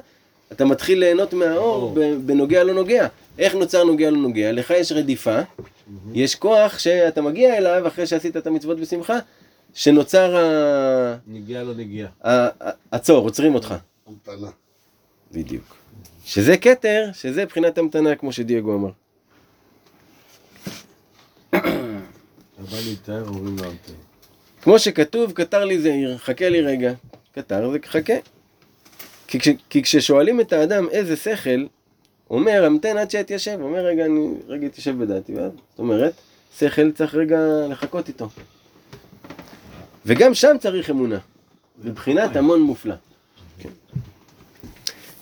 אתה 0.52 0.66
מתחיל 0.66 1.00
ליהנות 1.00 1.34
מהאור 1.34 1.96
בנוגע 2.26 2.64
לא 2.64 2.74
נוגע. 2.74 3.08
איך 3.40 3.56
נוצר 3.56 3.84
נוגע 3.84 4.12
לא 4.12 4.18
נוגע? 4.18 4.52
לך 4.52 4.72
יש 4.72 4.92
רדיפה, 4.92 5.40
יש 6.14 6.36
כוח 6.36 6.80
שאתה 6.80 7.22
מגיע 7.22 7.58
אליו 7.58 7.88
אחרי 7.88 8.08
שעשית 8.08 8.38
את 8.38 8.48
המצוות 8.48 8.80
בשמחה, 8.80 9.20
שנוצר 9.76 10.38
ה... 10.38 11.18
נגיעה 11.28 11.64
לא 11.64 11.74
נגיעה. 11.74 12.10
עצור, 12.92 13.24
עוצרים 13.24 13.56
אותך. 13.56 13.76
המתנה. 14.08 14.50
בדיוק. 15.32 15.76
שזה 16.26 16.58
כתר, 16.58 17.10
שזה 17.14 17.46
בחינת 17.46 17.78
המתנה, 17.78 18.16
כמו 18.16 18.32
שדייגו 18.32 18.76
אמר. 18.76 18.90
כמו 24.62 24.80
שכתוב, 24.80 25.32
קטר 25.32 25.66
לי 25.66 25.82
זעיר, 25.82 26.18
חכה 26.18 26.50
לי 26.50 26.62
רגע. 26.62 26.94
קטר 27.32 27.72
זה 27.72 27.78
חכה. 27.86 28.14
כי, 29.28 29.40
כש, 29.40 29.50
כי 29.70 29.84
כששואלים 29.84 30.42
את 30.42 30.54
האדם 30.54 30.90
איזה 30.92 31.16
שכל, 31.16 31.66
אומר, 32.30 32.66
המתן 32.66 32.98
עד 32.98 33.12
שאתיישב. 33.12 33.58
אומר, 33.62 33.86
רגע, 33.86 34.06
אני 34.06 34.28
רגע 34.48 34.68
אתיישב 34.68 35.04
בדעתי. 35.04 35.36
ואז, 35.36 35.52
זאת 35.70 35.80
אומרת, 35.80 36.14
שכל 36.60 36.92
צריך 36.92 37.16
רגע 37.16 37.40
לחכות 37.70 38.08
איתו. 38.08 38.30
וגם 40.06 40.34
שם 40.34 40.56
צריך 40.60 40.90
אמונה. 40.90 41.20
מבחינת 41.84 42.36
המון 42.36 42.62
מופלא. 42.62 42.96
כן. 43.60 43.70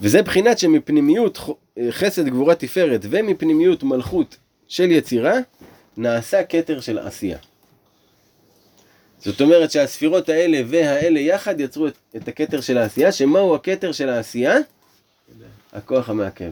וזה 0.02 0.22
בחינת 0.22 0.60
שמפנימיות 0.60 1.38
ח- 1.38 1.50
חסד 1.90 2.28
גבורה 2.28 2.56
תפארת 2.56 3.02
ומפנימיות 3.10 3.84
מלכות 3.84 4.38
של 4.68 4.92
יצירה, 4.92 5.34
נעשה 5.98 6.44
כתר 6.44 6.80
של 6.80 7.00
עשייה. 7.00 7.38
זאת 9.20 9.42
אומרת 9.42 9.72
שהספירות 9.72 10.30
האלה 10.30 10.62
והאלה 10.68 11.20
יחד 11.20 11.60
יצרו 11.60 11.88
את, 11.88 11.98
את 12.16 12.28
הכתר 12.28 12.62
של 12.62 12.78
העשייה, 12.78 13.12
שמהו 13.12 13.56
הכתר 13.56 13.92
של 13.92 14.10
העשייה? 14.10 14.56
הכוח 15.74 16.10
המעכב. 16.10 16.52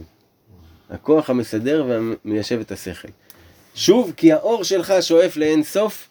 הכוח 0.90 1.30
המסדר 1.30 1.86
והמיישב 1.88 2.60
את 2.60 2.72
השכל. 2.72 3.08
שוב, 3.76 4.14
כי 4.18 4.32
האור 4.32 4.64
שלך 4.64 4.94
שואף 5.02 5.38
לאין 5.38 5.64
סוף, 5.64 6.10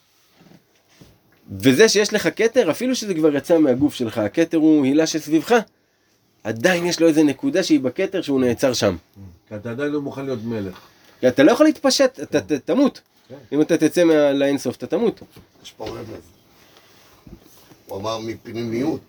וזה 1.51 1.89
שיש 1.89 2.13
לך 2.15 2.29
כתר, 2.37 2.71
אפילו 2.71 2.95
שזה 2.97 3.15
כבר 3.15 3.37
יצא 3.37 3.59
מהגוף 3.59 3.95
שלך, 3.95 4.19
הכתר 4.19 4.57
הוא 4.59 4.85
הילה 4.85 5.07
שסביבך, 5.07 5.55
עדיין 6.45 6.87
יש 6.87 7.01
לו 7.01 7.09
איזה 7.09 7.23
נקודה 7.23 7.63
שהיא 7.63 7.81
בכתר 7.81 8.23
שהוא 8.23 8.41
נעצר 8.41 8.73
שם. 8.73 8.97
כי 9.49 9.55
אתה 9.57 9.71
עדיין 9.71 9.93
לא 9.93 10.01
מוכן 10.01 10.25
להיות 10.25 10.45
מלך. 10.45 10.79
כי 11.21 11.29
אתה 11.29 11.43
לא 11.43 11.53
יכול 11.53 11.67
להתפשט, 11.67 12.21
אתה 12.23 12.41
ת- 12.41 12.53
תמות. 12.53 13.01
כן. 13.29 13.35
אם 13.53 13.61
אתה 13.61 13.77
תצא 13.77 14.05
מה- 14.05 14.33
לאינסוף, 14.33 14.77
אתה 14.77 14.87
תמות. 14.87 15.21
יש 15.65 15.73
פה 15.77 15.89
רמז. 15.89 16.07
הוא 17.87 17.99
אמר 18.01 18.19
מפנימיות. 18.19 19.01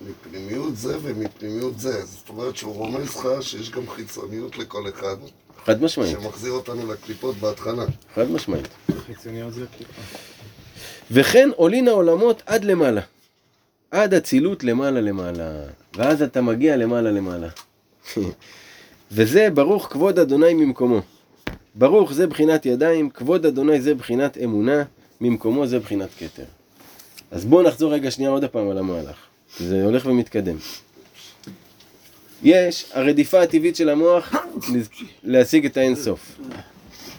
מפנימיות 0.00 0.76
זה 0.76 0.96
ומפנימיות 1.02 1.80
זה. 1.80 2.04
זאת 2.06 2.28
אומרת 2.28 2.56
שהוא 2.56 2.74
רומז 2.74 3.04
לך 3.04 3.28
שיש 3.40 3.70
גם 3.70 3.88
חיצוניות 3.90 4.58
לכל 4.58 4.88
אחד, 4.88 5.16
חד 5.64 5.82
משמעית, 5.82 6.12
שמחזיר 6.22 6.52
אותנו 6.52 6.92
לקליפות 6.92 7.36
בהתחלה. 7.36 7.84
חד 8.14 8.30
משמעית. 8.30 8.68
חיצוניות 9.06 9.52
זה 9.54 9.64
קליפה. 9.76 10.02
וכן 11.10 11.48
עולין 11.56 11.88
העולמות 11.88 12.42
עד 12.46 12.64
למעלה. 12.64 13.00
עד 13.90 14.14
אצילות 14.14 14.64
למעלה 14.64 15.00
למעלה. 15.00 15.50
ואז 15.96 16.22
אתה 16.22 16.40
מגיע 16.40 16.76
למעלה 16.76 17.10
למעלה. 17.10 17.48
וזה 19.12 19.48
ברוך 19.54 19.86
כבוד 19.90 20.18
אדוני 20.18 20.54
ממקומו. 20.54 21.00
ברוך 21.74 22.12
זה 22.12 22.26
בחינת 22.26 22.66
ידיים, 22.66 23.10
כבוד 23.10 23.46
אדוני 23.46 23.80
זה 23.80 23.94
בחינת 23.94 24.38
אמונה, 24.44 24.82
ממקומו 25.20 25.66
זה 25.66 25.78
בחינת 25.78 26.08
כתר. 26.18 26.44
אז 27.30 27.44
בואו 27.44 27.62
נחזור 27.62 27.92
רגע 27.92 28.10
שנייה 28.10 28.30
עוד 28.30 28.44
הפעם 28.44 28.68
על 28.68 28.78
המהלך. 28.78 29.16
זה 29.58 29.84
הולך 29.84 30.06
ומתקדם. 30.06 30.56
יש 32.42 32.86
הרדיפה 32.92 33.42
הטבעית 33.42 33.76
של 33.76 33.88
המוח 33.88 34.32
להשיג 35.24 35.66
את 35.66 35.76
האינסוף. 35.76 36.38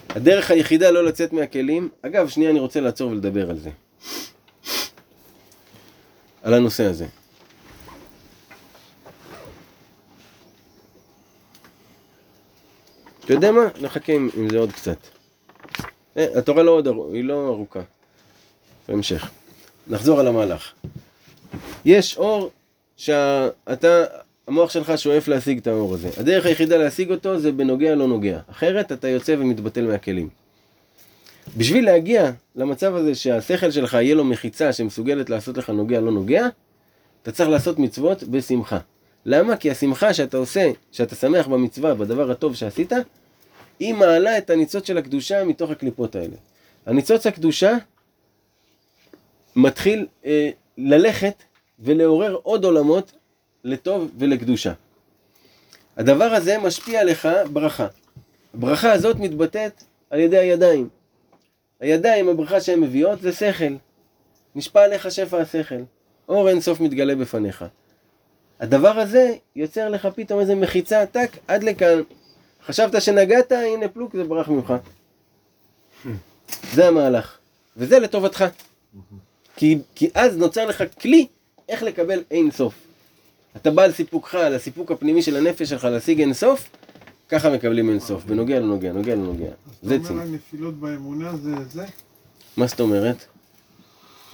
הדרך 0.08 0.50
היחידה 0.50 0.90
לא 0.90 1.04
לצאת 1.04 1.32
מהכלים, 1.32 1.88
אגב, 2.02 2.28
שנייה 2.28 2.50
אני 2.50 2.60
רוצה 2.60 2.80
לעצור 2.80 3.10
ולדבר 3.10 3.50
על 3.50 3.58
זה. 3.58 3.70
על 6.42 6.54
הנושא 6.54 6.84
הזה. 6.84 7.06
אתה 13.24 13.32
יודע 13.32 13.52
מה? 13.52 13.68
נחכה 13.80 14.12
עם, 14.12 14.28
זה 14.50 14.58
עוד 14.58 14.72
קצת. 14.72 14.96
אה, 16.16 16.38
התורה 16.38 16.62
לא 16.62 16.70
עוד 16.70 16.86
ארוכה, 16.86 17.14
היא 17.14 17.24
לא 17.24 17.48
ארוכה. 17.48 17.80
בהמשך. 18.88 19.30
נחזור 19.86 20.20
על 20.20 20.26
המהלך. 20.26 20.72
יש 21.84 22.16
אור 22.16 22.50
שאתה, 22.96 24.04
המוח 24.48 24.70
שלך 24.70 24.92
שואף 24.96 25.28
להשיג 25.28 25.58
את 25.58 25.66
האור 25.66 25.94
הזה. 25.94 26.10
הדרך 26.16 26.46
היחידה 26.46 26.76
להשיג 26.76 27.10
אותו 27.10 27.38
זה 27.38 27.52
בנוגע 27.52 27.94
לא 27.94 28.08
נוגע. 28.08 28.38
אחרת 28.50 28.92
אתה 28.92 29.08
יוצא 29.08 29.36
ומתבטל 29.38 29.86
מהכלים. 29.86 30.28
בשביל 31.56 31.84
להגיע 31.84 32.30
למצב 32.56 32.94
הזה 32.94 33.14
שהשכל 33.14 33.70
שלך 33.70 33.94
יהיה 33.94 34.14
לו 34.14 34.24
מחיצה 34.24 34.72
שמסוגלת 34.72 35.30
לעשות 35.30 35.56
לך 35.56 35.70
נוגע 35.70 36.00
לא 36.00 36.12
נוגע, 36.12 36.46
אתה 37.22 37.32
צריך 37.32 37.48
לעשות 37.48 37.78
מצוות 37.78 38.22
בשמחה. 38.22 38.78
למה? 39.26 39.56
כי 39.56 39.70
השמחה 39.70 40.14
שאתה 40.14 40.36
עושה, 40.36 40.70
שאתה 40.92 41.14
שמח 41.14 41.46
במצווה, 41.46 41.94
בדבר 41.94 42.30
הטוב 42.30 42.54
שעשית, 42.54 42.92
היא 43.78 43.94
מעלה 43.94 44.38
את 44.38 44.50
הניצוץ 44.50 44.86
של 44.86 44.98
הקדושה 44.98 45.44
מתוך 45.44 45.70
הקליפות 45.70 46.16
האלה. 46.16 46.36
הניצוץ 46.86 47.26
הקדושה 47.26 47.76
מתחיל 49.56 50.06
אה, 50.24 50.50
ללכת 50.78 51.42
ולעורר 51.80 52.38
עוד 52.42 52.64
עולמות 52.64 53.12
לטוב 53.64 54.10
ולקדושה. 54.18 54.72
הדבר 55.96 56.24
הזה 56.24 56.58
משפיע 56.58 57.00
עליך 57.00 57.28
ברכה. 57.52 57.86
הברכה 58.54 58.92
הזאת 58.92 59.16
מתבטאת 59.16 59.82
על 60.10 60.20
ידי 60.20 60.38
הידיים. 60.38 60.88
הידיים, 61.80 62.28
הברכה 62.28 62.60
שהן 62.60 62.80
מביאות 62.80 63.20
זה 63.20 63.32
שכל. 63.32 63.74
נשפע 64.54 64.84
עליך 64.84 65.10
שפע 65.10 65.38
השכל. 65.40 65.82
אור 66.28 66.48
אין 66.48 66.60
סוף 66.60 66.80
מתגלה 66.80 67.14
בפניך. 67.14 67.64
הדבר 68.60 68.98
הזה 68.98 69.34
יוצר 69.56 69.88
לך 69.88 70.08
פתאום 70.14 70.40
איזה 70.40 70.54
מחיצה 70.54 71.02
עתק 71.02 71.30
עד 71.48 71.62
לכאן. 71.62 72.02
חשבת 72.66 73.02
שנגעת, 73.02 73.52
הנה 73.52 73.88
פלוק, 73.88 74.16
זה 74.16 74.24
ברח 74.24 74.48
ממך. 74.48 74.74
זה 76.74 76.88
המהלך. 76.88 77.38
וזה 77.76 77.98
לטובתך. 77.98 78.44
כי, 79.56 79.78
כי 79.94 80.10
אז 80.14 80.36
נוצר 80.36 80.66
לך 80.66 80.84
כלי 81.00 81.26
איך 81.68 81.82
לקבל 81.82 82.22
אין 82.30 82.50
סוף. 82.50 82.87
אתה 83.62 83.70
בא 83.70 83.82
על 83.82 83.92
סיפוקך, 83.92 84.34
על 84.34 84.54
הסיפוק 84.54 84.90
הפנימי 84.90 85.22
של 85.22 85.36
הנפש 85.36 85.68
שלך 85.68 85.84
להשיג 85.84 86.20
אין 86.20 86.34
סוף, 86.34 86.70
ככה 87.28 87.50
מקבלים 87.50 87.90
אין 87.90 88.00
סוף, 88.00 88.24
בנוגע 88.24 88.60
לנוגע, 88.60 88.92
נוגע 88.92 89.14
לנוגע. 89.14 89.50
זה 89.82 89.96
אתה 89.96 90.08
אומר. 90.08 90.22
הנפילות 90.22 90.74
באמונה 90.74 91.36
זה 91.36 91.54
זה? 91.70 91.86
מה 92.56 92.66
זאת 92.66 92.80
אומרת? 92.80 93.16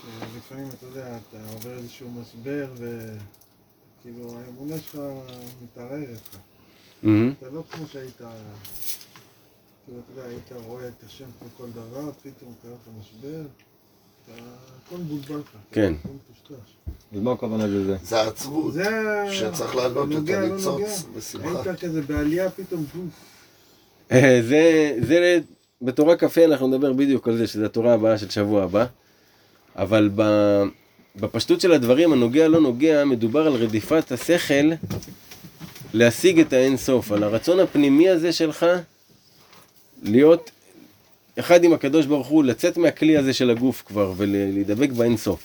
שלפעמים 0.02 0.68
אתה 0.68 0.86
יודע, 0.86 1.16
אתה 1.16 1.38
עובר 1.52 1.74
איזשהו 1.78 2.08
משבר 2.10 2.66
וכאילו 2.74 4.38
האמונה 4.38 4.74
שלך 4.78 5.00
מתערערת 5.62 6.08
לך. 6.08 6.38
אתה 7.38 7.50
לא 7.52 7.62
כמו 7.70 7.86
שהיית, 7.86 8.16
כאילו 8.16 10.00
אתה 10.00 10.20
יודע, 10.20 10.28
היית 10.28 10.52
רואה 10.66 10.88
את 10.88 11.04
השם 11.06 11.24
כמו 11.38 11.48
כל 11.56 11.70
דבר, 11.70 12.12
פתאום 12.12 12.54
קרה 12.62 12.72
לך 12.72 12.88
משבר, 13.00 13.42
הכל 14.28 14.96
מבולבל 14.96 15.40
לך. 15.40 15.50
כן. 15.72 15.92
אז 17.14 17.20
מה 17.20 17.32
הכוונה 17.32 17.66
בזה? 17.66 17.96
זה 18.02 18.20
העצבות, 18.20 18.72
זה 18.72 18.84
שצריך 19.32 19.76
להעלות 19.76 20.08
את 20.08 20.12
נוגע, 20.14 20.40
לא 20.40 20.46
הניצוץ 20.46 20.66
נוגע. 20.66 20.86
בשמחה. 21.16 21.62
היית 21.70 21.80
כזה 21.80 22.02
בעלייה 22.02 22.50
פתאום. 22.50 22.86
אה, 24.12 24.40
זה, 24.48 24.94
זה 25.00 25.40
בתורה 25.82 26.16
כ"ה 26.16 26.44
אנחנו 26.44 26.66
נדבר 26.68 26.92
בדיוק 26.92 27.28
על 27.28 27.36
זה, 27.36 27.46
שזה 27.46 27.66
התורה 27.66 27.94
הבאה 27.94 28.18
של 28.18 28.30
שבוע 28.30 28.62
הבא. 28.62 28.86
אבל 29.76 30.10
ב, 30.14 30.22
בפשטות 31.16 31.60
של 31.60 31.72
הדברים, 31.72 32.12
הנוגע 32.12 32.48
לא 32.48 32.60
נוגע, 32.60 33.04
מדובר 33.04 33.46
על 33.46 33.52
רדיפת 33.52 34.12
השכל 34.12 34.70
להשיג 35.94 36.40
את 36.40 36.52
האין 36.52 36.76
סוף, 36.76 37.12
על 37.12 37.22
הרצון 37.22 37.60
הפנימי 37.60 38.08
הזה 38.08 38.32
שלך 38.32 38.66
להיות 40.02 40.50
אחד 41.38 41.64
עם 41.64 41.72
הקדוש 41.72 42.06
ברוך 42.06 42.26
הוא, 42.26 42.44
לצאת 42.44 42.76
מהכלי 42.76 43.16
הזה 43.16 43.32
של 43.32 43.50
הגוף 43.50 43.82
כבר 43.86 44.12
ולהידבק 44.16 44.90
באין 44.90 45.16
סוף. 45.16 45.40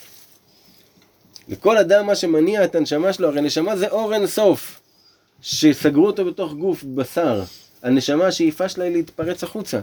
לכל 1.47 1.77
אדם 1.77 2.05
מה 2.05 2.15
שמניע 2.15 2.65
את 2.65 2.75
הנשמה 2.75 3.13
שלו, 3.13 3.27
הרי 3.27 3.41
נשמה 3.41 3.77
זה 3.77 3.87
אור 3.87 4.13
אין 4.13 4.27
סוף, 4.27 4.79
שסגרו 5.41 6.05
אותו 6.05 6.25
בתוך 6.25 6.53
גוף 6.53 6.83
בשר. 6.83 7.43
הנשמה, 7.83 8.27
השאיפה 8.27 8.69
שלה 8.69 8.83
היא 8.83 8.93
להתפרץ 8.93 9.43
החוצה. 9.43 9.79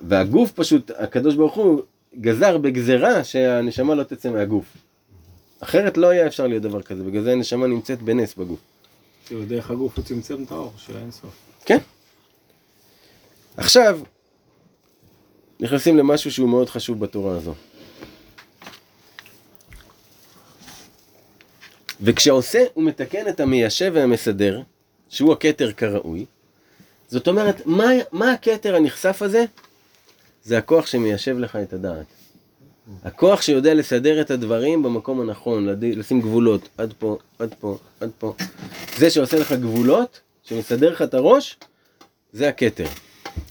והגוף 0.00 0.52
פשוט, 0.52 0.90
הקדוש 0.98 1.34
ברוך 1.34 1.54
הוא 1.54 1.82
גזר 2.20 2.58
בגזרה 2.58 3.24
שהנשמה 3.24 3.94
לא 3.94 4.02
תצא 4.02 4.30
מהגוף. 4.30 4.64
אחרת 5.60 5.96
לא 5.96 6.06
היה 6.06 6.26
אפשר 6.26 6.46
להיות 6.46 6.62
דבר 6.62 6.82
כזה, 6.82 7.04
בגלל 7.04 7.22
זה 7.22 7.32
הנשמה 7.32 7.66
נמצאת 7.66 8.02
בנס 8.02 8.34
בגוף. 8.34 8.58
דרך 9.48 9.70
הגוף 9.70 9.96
הוא 9.96 10.04
צמצם 10.04 10.42
את 10.42 10.50
האור 10.50 10.72
של 10.76 10.96
האינסוף. 10.96 11.30
כן. 11.64 11.78
עכשיו, 13.56 14.00
נכנסים 15.64 15.96
למשהו 15.96 16.30
שהוא 16.30 16.48
מאוד 16.48 16.70
חשוב 16.70 17.00
בתורה 17.00 17.36
הזו. 17.36 17.54
וכשעושה 22.00 22.64
ומתקן 22.76 23.28
את 23.28 23.40
המיישב 23.40 23.90
והמסדר, 23.94 24.60
שהוא 25.08 25.32
הכתר 25.32 25.72
כראוי, 25.72 26.24
זאת 27.08 27.28
אומרת, 27.28 27.66
מה, 27.66 27.84
מה 28.12 28.32
הכתר 28.32 28.76
הנכסף 28.76 29.22
הזה? 29.22 29.44
זה 30.44 30.58
הכוח 30.58 30.86
שמיישב 30.86 31.38
לך 31.38 31.56
את 31.56 31.72
הדעת. 31.72 32.06
הכוח 33.04 33.42
שיודע 33.42 33.74
לסדר 33.74 34.20
את 34.20 34.30
הדברים 34.30 34.82
במקום 34.82 35.20
הנכון. 35.20 35.68
לשים 35.82 36.20
גבולות, 36.20 36.68
עד 36.78 36.94
פה, 36.98 37.18
עד 37.38 37.54
פה, 37.60 37.78
עד 38.00 38.10
פה. 38.18 38.34
זה 38.96 39.10
שעושה 39.10 39.38
לך 39.38 39.52
גבולות, 39.52 40.20
שמסדר 40.42 40.92
לך 40.92 41.02
את 41.02 41.14
הראש, 41.14 41.56
זה 42.32 42.48
הכתר. 42.48 42.86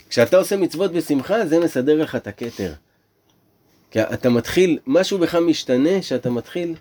כשאתה 0.10 0.38
עושה 0.38 0.58
מצוות 0.58 0.92
בשמחה, 0.92 1.46
זה 1.46 1.60
מסדר 1.60 1.96
לך 1.96 2.16
את 2.16 2.28
הכתר. 2.28 2.74
כי 3.92 4.02
אתה 4.02 4.30
מתחיל, 4.30 4.80
משהו 4.88 5.18
בך 5.20 5.36
משתנה, 5.36 6.02
שאתה 6.02 6.30
מתחיל 6.30 6.76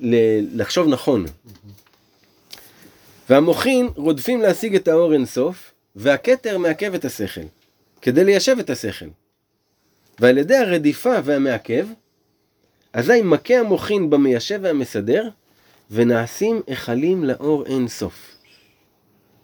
ל- 0.00 0.60
לחשוב 0.60 0.88
נכון. 0.88 1.24
והמוחין 3.30 3.88
רודפים 3.96 4.40
להשיג 4.40 4.74
את 4.74 4.88
האור 4.88 5.12
אינסוף, 5.12 5.72
והכתר 5.96 6.58
מעכב 6.58 6.94
את 6.94 7.04
השכל, 7.04 7.40
כדי 8.02 8.24
ליישב 8.24 8.56
את 8.58 8.70
השכל. 8.70 9.06
ועל 10.18 10.38
ידי 10.38 10.56
הרדיפה 10.56 11.14
והמעכב, 11.24 11.86
אזי 12.92 13.22
מכה 13.22 13.54
המוחין 13.54 14.10
במיישב 14.10 14.60
והמסדר, 14.62 15.28
ונעשים 15.90 16.62
היכלים 16.66 17.24
לאור 17.24 17.66
אין 17.66 17.88
סוף. 17.88 18.36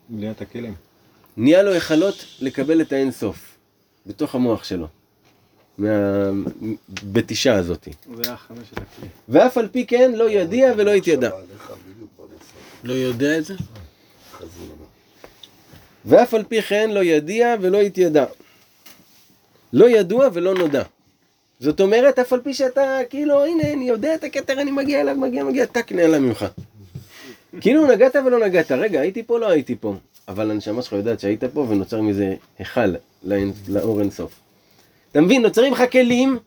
בניית 0.09 0.41
הכלים. 0.41 0.75
נהיה 1.37 1.63
לו 1.63 1.73
היכלות 1.73 2.25
לקבל 2.41 2.81
את 2.81 2.93
האין 2.93 3.11
סוף, 3.11 3.57
בתוך 4.07 4.35
המוח 4.35 4.65
שלו. 4.65 4.87
מהבתישה 5.79 7.59
הכלי. 8.81 9.09
ואף 9.29 9.59
על 9.59 9.69
פי 9.69 9.87
כן 9.87 10.13
לא 10.15 10.31
ידיע 10.31 10.73
ולא 10.77 10.91
בנושא. 10.91 11.31
לא 12.85 12.93
יודע 12.93 13.39
את 13.39 13.45
זה? 13.45 13.55
ואף 16.05 16.35
על 16.35 16.45
פי 16.45 16.63
כן 16.63 16.91
לא 16.91 17.05
ידיע 17.05 17.57
ולא 17.61 17.79
יתיידע. 17.79 18.25
לא 19.73 19.91
ידוע 19.91 20.29
ולא 20.33 20.55
נודע. 20.55 20.83
זאת 21.61 21.81
אומרת, 21.81 22.19
אף 22.19 22.33
על 22.33 22.41
פי 22.41 22.55
שאתה, 22.55 22.99
כאילו, 23.11 23.45
הנה, 23.45 23.73
אני 23.73 23.89
יודע 23.89 24.15
את 24.15 24.25
הכתר, 24.25 24.61
אני 24.61 24.71
מגיע 24.71 25.01
אליו, 25.01 25.17
מגיע, 25.17 25.45
מגיע, 25.45 25.67
טק, 25.67 25.93
נעלם 25.93 26.23
ממך. 26.23 26.47
כאילו 27.61 27.87
נגעת 27.87 28.17
ולא 28.27 28.47
נגעת, 28.47 28.73
רגע, 28.73 29.01
הייתי 29.01 29.23
פה, 29.23 29.39
לא 29.39 29.49
הייתי 29.49 29.77
פה. 29.81 29.95
אבל 30.29 30.51
הנשמה 30.51 30.83
שלך 30.83 30.93
יודעת 30.93 31.21
שהיית 31.21 31.45
פה 31.45 31.61
ונוצר 31.61 32.01
מזה 32.01 32.35
היכל 32.59 32.95
לאור 33.69 34.01
אינסוף. 34.01 34.33
אתה 35.13 35.21
מבין, 35.21 35.43
נוצרים 35.43 35.73
לך 35.73 35.83
כלים 35.93 36.39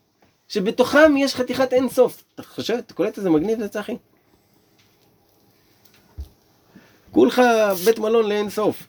שבתוכם 0.47 1.17
יש 1.17 1.35
חתיכת 1.35 1.73
אינסוף. 1.73 2.23
אתה 2.35 2.43
חושב, 2.43 2.73
אתה 2.73 2.93
קולט 2.93 3.17
איזה 3.17 3.29
מגניב 3.29 3.59
זה 3.59 3.67
צחי? 3.67 3.95
כולך 7.11 7.41
בית 7.85 7.99
מלון 7.99 8.29
לאינסוף. 8.29 8.83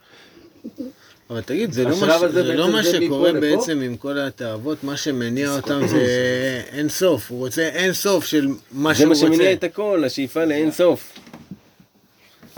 אבל 1.31 1.41
תגיד, 1.41 1.73
זה 1.73 1.85
לא 1.85 1.91
השלב 1.91 2.09
מה, 2.09 2.15
הזה 2.15 2.43
זה 2.43 2.55
לא 2.55 2.73
מה 2.73 2.83
זה 2.83 3.01
שקורה 3.01 3.33
לפה? 3.33 3.41
בעצם 3.41 3.81
עם 3.81 3.97
כל 3.97 4.19
התאוות, 4.19 4.85
מה 4.85 4.97
שמניע 4.97 5.57
אותם 5.57 5.87
זה 5.87 6.63
אין 6.69 6.89
סוף, 6.89 7.31
הוא 7.31 7.39
רוצה 7.39 7.63
אין 7.69 7.93
סוף 7.93 8.25
של 8.25 8.49
מה 8.73 8.95
זה 8.95 8.99
שהוא 8.99 9.09
מה 9.09 9.15
רוצה. 9.15 9.27
שמניע 9.27 9.53
את 9.53 9.65
הכל, 9.65 10.03
השאיפה 10.07 10.45
לאין 10.45 10.71
סוף. 10.71 11.13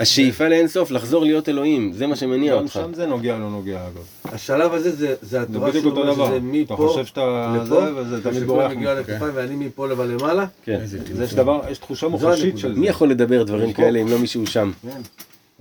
השאיפה 0.03 0.49
לאין 0.49 0.69
סוף, 0.69 0.91
לחזור 0.91 1.25
להיות 1.25 1.49
אלוהים, 1.49 1.93
זה 1.93 2.07
מה 2.07 2.17
שמניע 2.17 2.55
גם 2.57 2.63
אותך. 2.63 2.73
שם 2.73 2.95
זה 2.95 3.07
נוגע 3.07 3.39
לא 3.39 3.51
נוגע 3.51 3.81
אגב. 3.87 4.35
השלב 4.35 4.75
הזה 4.75 4.91
זה, 4.91 5.07
זה 5.07 5.15
זה 5.23 5.43
התורה 5.43 5.71
אותו 5.85 6.05
דבר. 6.05 6.27
שזה 6.27 6.37
אתה 6.37 6.45
מפה 6.45 6.77
חושב 6.77 7.05
שאתה 7.07 7.55
זה, 7.65 7.75
לפה, 7.75 7.87
וזה 7.97 8.23
תמיד 8.23 8.43
בורח 8.45 8.71
מגיע. 8.73 8.95
לכתפיים 8.95 9.33
ואני 9.35 9.55
מפה 9.57 9.87
למעלה. 9.89 10.47
כן. 10.65 10.81
זה 10.85 11.25
יש 11.25 11.35
דבר, 11.35 11.61
יש 11.71 11.79
תחושה 11.79 12.09
מוחשית. 12.09 12.59
של 12.59 12.73
מי 12.73 12.81
זה. 12.87 12.91
יכול 12.91 13.11
לדבר 13.11 13.43
דברים. 13.43 13.73
כאלה 13.73 13.99
אם 13.99 14.09
לא 14.09 14.19
מישהו 14.19 14.47
שם? 14.47 14.71
כן. 14.83 15.01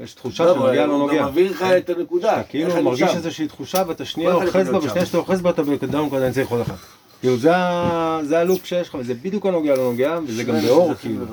יש 0.04 0.14
תחושה 0.14 0.46
לא, 0.46 0.54
שנוגע 0.54 0.86
לא 0.86 0.92
הוא 0.94 1.00
נוגע. 1.00 1.22
גם 1.22 1.28
מביא 1.32 1.50
לך 1.50 1.62
את 1.64 1.90
הנקודה. 1.90 2.34
אתה 2.40 2.44
כאילו 2.44 2.84
מרגיש? 2.84 3.16
איזושהי 3.16 3.48
תחושה 3.48 3.84
ואתה 3.88 4.06
שנייה 4.06 4.34
אוחז 4.34 4.70
בה, 4.70 4.78
ושנייה. 4.78 5.06
שאתה 5.06 5.18
אוחז 5.18 5.42
בה 5.42 5.50
אתה 5.50 5.64
בקדם 5.64 6.10
קודם 6.10 6.24
אני 6.24 6.34
צריך 6.34 6.50
עוד 6.50 6.62
אחד. 6.62 6.76
כאילו 7.22 7.38
זה 7.38 7.56
ה- 7.56 8.20
זה 8.24 8.40
הלופ 8.40 8.66
שיש 8.66 8.90
לך, 8.90 8.96
וזה 9.00 9.14
בדיוק 9.14 9.46
הנוגע 9.46 9.76
לא 9.76 9.84
נוגע, 9.92 10.20
וזה 10.28 10.44
גם 10.44 10.56
באור 10.62 10.94
כאילו? 10.94 11.26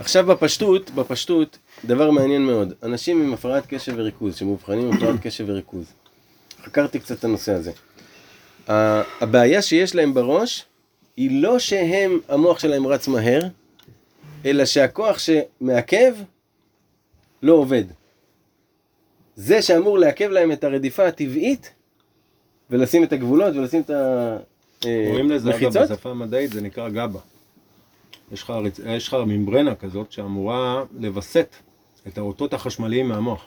עכשיו 0.00 0.26
בפשטות, 0.26 0.90
בפשטות, 0.90 1.58
דבר 1.84 2.10
מעניין 2.10 2.42
מאוד. 2.46 2.72
אנשים 2.82 3.22
עם 3.22 3.34
הפרעת 3.34 3.66
קשב 3.66 3.92
וריכוז, 3.96 4.34
שמאובחנים 4.36 4.86
עם 4.88 4.92
הפרעת 4.96 5.20
קשב 5.22 5.44
וריכוז. 5.48 5.84
חקרתי 6.64 6.98
קצת 7.00 7.18
את 7.18 7.24
הנושא 7.24 7.52
הזה. 7.52 7.72
ה- 8.68 9.02
הבעיה 9.20 9.62
שיש 9.62 9.94
להם 9.94 10.14
בראש, 10.14 10.64
היא 11.16 11.42
לא 11.42 11.58
שהם, 11.58 12.18
המוח 12.28 12.58
שלהם 12.58 12.86
רץ 12.86 13.08
מהר, 13.08 13.40
אלא 14.46 14.64
שהכוח 14.64 15.16
שמעכב, 15.18 16.14
לא 17.42 17.52
עובד. 17.52 17.84
זה 19.36 19.62
שאמור 19.62 19.98
לעכב 19.98 20.28
להם 20.30 20.52
את 20.52 20.64
הרדיפה 20.64 21.06
הטבעית, 21.06 21.70
ולשים 22.70 23.04
את 23.04 23.12
הגבולות, 23.12 23.56
ולשים 23.56 23.80
את 23.80 23.90
קוראים 25.08 25.30
לזה, 25.30 25.56
אגב, 25.56 25.78
בשפה 25.78 26.10
המדעית 26.10 26.52
זה 26.52 26.60
נקרא 26.60 26.88
GABA. 26.88 27.20
יש 28.32 29.08
לך, 29.08 29.16
ממברנה 29.26 29.74
כזאת 29.74 30.12
שאמורה 30.12 30.82
לווסת 30.98 31.56
את 32.08 32.18
האותות 32.18 32.54
החשמליים 32.54 33.08
מהמוח. 33.08 33.46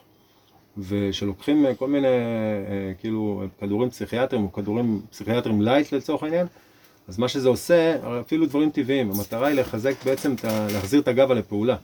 ושלוקחים 0.77 1.65
אה, 1.65 1.75
כל 1.75 1.87
מיני, 1.87 2.07
אה, 2.07 2.93
כאילו, 2.99 3.43
כדורים 3.59 3.89
פסיכיאטריים 3.89 4.45
או 4.45 4.53
כדורים 4.53 5.01
פסיכיאטריים 5.09 5.61
light 5.61 5.91
לצורך 5.91 6.23
העניין, 6.23 6.47
אז 7.07 7.19
מה 7.19 7.27
שזה 7.27 7.49
עושה, 7.49 7.95
אפילו 8.21 8.45
דברים 8.45 8.69
טבעיים, 8.69 9.11
המטרה 9.11 9.47
היא 9.47 9.59
לחזק 9.59 9.93
בעצם, 10.05 10.35
להחזיר 10.73 11.01
את 11.01 11.07
ה 11.07 11.12
GABA 11.12 11.33
לפעולה. 11.33 11.75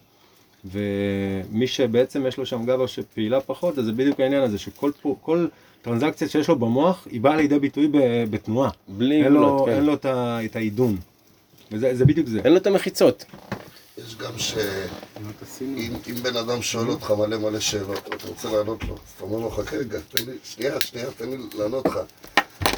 ומי 0.65 1.67
שבעצם 1.67 2.25
יש 2.27 2.37
לו 2.37 2.45
שם 2.45 2.65
GABA 2.65 2.87
שפעילה 2.87 3.41
פחות, 3.41 3.79
אז 3.79 3.85
זה 3.85 3.91
בדיוק 3.91 4.19
העניין 4.19 4.43
הזה, 4.43 4.57
שכל 4.57 4.91
כל 5.21 5.47
טרנזקציה 5.81 6.27
שיש 6.27 6.47
לו 6.47 6.55
במוח, 6.55 7.07
היא 7.11 7.21
באה 7.21 7.35
לידי 7.35 7.59
ביטוי 7.59 7.87
ב- 7.87 8.23
בתנועה. 8.29 8.69
בלי 8.87 9.23
אין 9.23 9.33
לו, 9.33 9.39
גבולות, 9.39 9.65
כן. 9.65 9.75
אין 9.75 9.83
לו 9.83 9.93
את 9.93 10.05
את 10.45 10.55
העידון. 10.55 10.97
וזה 11.71 11.95
זה 11.95 12.05
בדיוק 12.05 12.27
זה. 12.27 12.41
אין 12.43 12.51
לו 12.51 12.57
את 12.57 12.67
המחיצות. 12.67 13.25
יש 13.97 14.15
גם 14.15 14.31
ש... 14.37 14.53
אם, 15.61 15.93
אם 16.09 16.15
בן 16.15 16.35
אדם 16.35 16.61
שואל 16.61 16.89
אותך 16.89 17.11
מלא 17.11 17.37
מלא 17.37 17.59
שאלות, 17.59 18.09
ואתה 18.11 18.27
רוצה 18.27 18.51
לענות 18.51 18.83
לו, 18.83 18.93
אז 18.93 18.99
אתה 19.15 19.23
אומר 19.23 19.37
לו, 19.37 19.49
חכה 19.51 19.77
רגע, 19.77 19.99
תן 20.09 20.25
לי, 20.25 20.37
שנייה, 20.43 20.81
שנייה, 20.81 21.11
תן 21.11 21.29
לי 21.29 21.37
לענות 21.57 21.85
לך. 21.85 21.99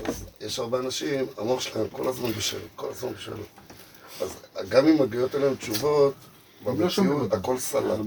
אז 0.06 0.26
יש 0.42 0.60
הרבה 0.60 0.80
אנשים, 0.80 1.26
המוח 1.38 1.62
שלהם 1.62 1.88
כל 1.92 2.08
הזמן 2.08 2.32
בשאלות, 2.32 2.68
כל 2.76 2.88
הזמן 2.92 3.10
בשאלות. 3.14 3.48
אז 4.22 4.70
גם 4.70 4.88
אם 4.88 5.02
מגיעות 5.02 5.36
אליהם 5.36 5.56
תשובות, 5.56 6.14
במציאות 6.64 7.22
אותם. 7.22 7.38
הכל 7.38 7.58
סלט. 7.60 8.00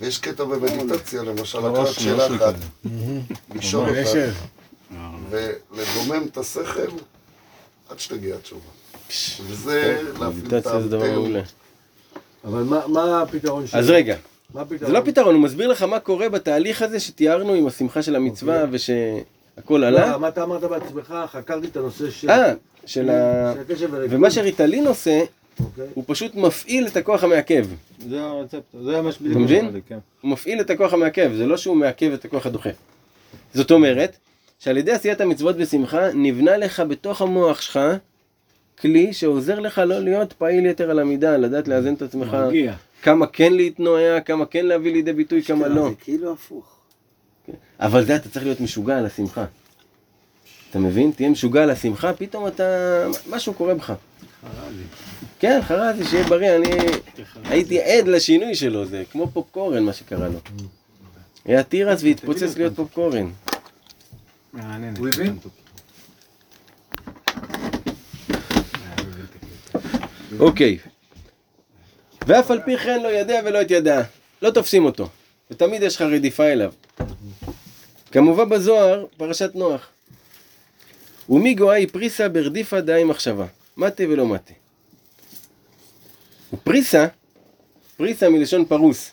ויש 0.00 0.18
קטע 0.18 0.44
במדיטציה, 0.44 1.22
למשל, 1.22 1.58
לא, 1.60 1.68
לקחת 1.72 1.84
לא 1.84 1.92
שאלה 1.92 2.26
אחת. 2.26 2.54
לשאול 3.54 3.96
יש 3.96 4.08
אותה, 4.08 5.00
ולדומם 5.30 6.26
את 6.32 6.36
השכל 6.38 6.90
עד 7.90 7.98
שתגיע 7.98 8.34
התשובה. 8.36 8.60
וזה 9.46 10.02
להפעיל 10.20 10.58
את. 10.58 10.66
מעולה. 10.92 11.40
אבל 12.44 12.62
מה- 12.62 12.86
מה 12.86 13.22
הפתרון 13.22 13.66
שלו? 13.66 13.80
אז 13.80 13.90
רגע? 13.90 14.16
זה 14.80 14.88
לא 14.88 15.00
פתרון, 15.04 15.34
הוא 15.34 15.42
מסביר 15.42 15.68
לך 15.68 15.82
מה 15.82 16.00
קורה 16.00 16.28
בתהליך 16.28 16.82
הזה 16.82 17.00
שתיארנו 17.00 17.52
עם 17.54 17.66
השמחה 17.66 18.02
של 18.02 18.16
המצווה 18.16 18.64
ושהכל 18.70 19.84
עלה. 19.84 20.12
לא, 20.12 20.18
מה 20.20 20.28
אתה 20.28 20.42
אמרת 20.42 20.60
בעצמך? 20.64 21.14
חקרתי 21.32 21.66
את 21.66 21.76
הנושא 21.76 22.10
של... 22.10 22.30
אה, 22.30 22.52
של 22.86 23.10
ה... 23.10 23.52
של 23.78 23.94
וריכוז. 23.94 24.14
ומה 24.14 24.30
שריטלין 24.30 24.86
עושה, 24.86 25.20
אוקיי. 25.60 25.86
הוא 25.94 26.04
פשוט 26.06 26.34
מפעיל 26.34 26.86
את 26.86 26.96
הכוח 26.96 27.24
המעכב. 27.24 27.66
זה 28.08 28.22
הרצפט, 28.22 28.76
זה 28.84 29.02
מה 29.02 29.12
שבדיוק 29.12 29.36
אתה 29.36 29.44
מבין? 29.44 29.80
כן. 29.88 29.98
הוא 30.20 30.30
מפעיל 30.30 30.60
את 30.60 30.70
הכוח 30.70 30.92
המעכב, 30.92 31.30
זה 31.36 31.46
לא 31.46 31.56
שהוא 31.56 31.76
מעכב 31.76 32.12
את 32.12 32.24
הכוח 32.24 32.46
הדוחף. 32.46 32.76
זאת 33.54 33.70
אומרת, 33.70 34.16
שעל 34.58 34.76
ידי 34.76 34.92
עשיית 34.92 35.20
המצוות 35.20 35.56
בשמחה, 35.56 36.12
נבנה 36.14 36.56
לך 36.56 36.80
בתוך 36.80 37.22
המוח 37.22 37.60
שלך 37.60 37.80
כלי 38.80 39.12
שעוזר 39.12 39.60
לך 39.60 39.78
לא 39.78 39.98
להיות 39.98 40.32
פעיל 40.32 40.66
יתר 40.66 40.90
על 40.90 40.98
המידה, 40.98 41.36
לדעת 41.36 41.68
לאזן 41.68 41.94
את 41.94 42.02
עצמך, 42.02 42.28
מרגיע. 42.32 42.74
כמה 43.02 43.26
כן 43.26 43.52
להתנועע, 43.52 44.20
כמה 44.20 44.46
כן 44.46 44.66
להביא 44.66 44.92
לידי 44.92 45.12
ביטוי, 45.12 45.42
כמה 45.42 45.68
לא. 45.68 45.88
זה 45.88 45.94
כאילו 46.00 46.32
הפוך. 46.32 46.76
אבל 47.80 48.04
זה 48.04 48.16
אתה 48.16 48.28
צריך 48.28 48.44
להיות 48.44 48.60
משוגע 48.60 48.98
על 48.98 49.06
השמחה. 49.06 49.44
אתה 50.70 50.78
מבין? 50.78 51.10
תהיה 51.10 51.30
משוגע 51.30 51.62
על 51.62 51.70
השמחה, 51.70 52.12
פתאום 52.12 52.46
אתה... 52.46 52.64
משהו 53.30 53.54
קורה 53.54 53.74
בך. 53.74 53.92
כן, 55.38 55.60
חרזי, 55.62 56.04
שיהיה 56.04 56.24
בריא, 56.24 56.56
אני 56.56 56.70
הייתי 57.44 57.82
עד 57.82 58.08
לשינוי 58.08 58.54
שלו, 58.54 58.86
זה 58.86 59.02
כמו 59.12 59.30
פופקורן 59.32 59.82
מה 59.82 59.92
שקרה 59.92 60.28
לו. 60.28 60.38
היה 61.44 61.62
תירס 61.62 62.02
והתפוצץ 62.02 62.56
להיות 62.56 62.76
פופקורן. 62.76 63.30
מעניין. 64.52 64.94
הוא 64.98 65.08
הבין? 65.08 65.38
אוקיי. 70.38 70.78
ואף 72.26 72.50
על 72.50 72.60
פי 72.64 72.78
כן 72.78 73.02
לא 73.02 73.08
ידע 73.08 73.40
ולא 73.44 73.60
התיידע. 73.60 74.02
לא 74.42 74.50
תופסים 74.50 74.84
אותו. 74.84 75.08
ותמיד 75.50 75.82
יש 75.82 75.96
לך 75.96 76.02
רדיפה 76.02 76.44
אליו. 76.44 76.72
כמובא 78.12 78.44
בזוהר, 78.44 79.06
פרשת 79.16 79.50
נוח. 79.54 79.88
ומי 81.28 81.54
גואי 81.54 81.86
פריסה 81.86 82.28
ברדיפה 82.28 82.80
דאי 82.80 83.04
מחשבה. 83.04 83.46
מטה 83.76 84.02
ולא 84.08 84.26
מטה. 84.26 84.52
ופריסה, 86.52 87.06
פריסה 87.96 88.28
מלשון 88.28 88.64
פרוס. 88.64 89.10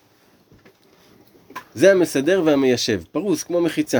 זה 1.76 1.91
המסדר 1.91 2.41
והמיישב. 2.45 3.01
פרוס, 3.11 3.43
כמו 3.43 3.61
מחיצה. 3.61 3.99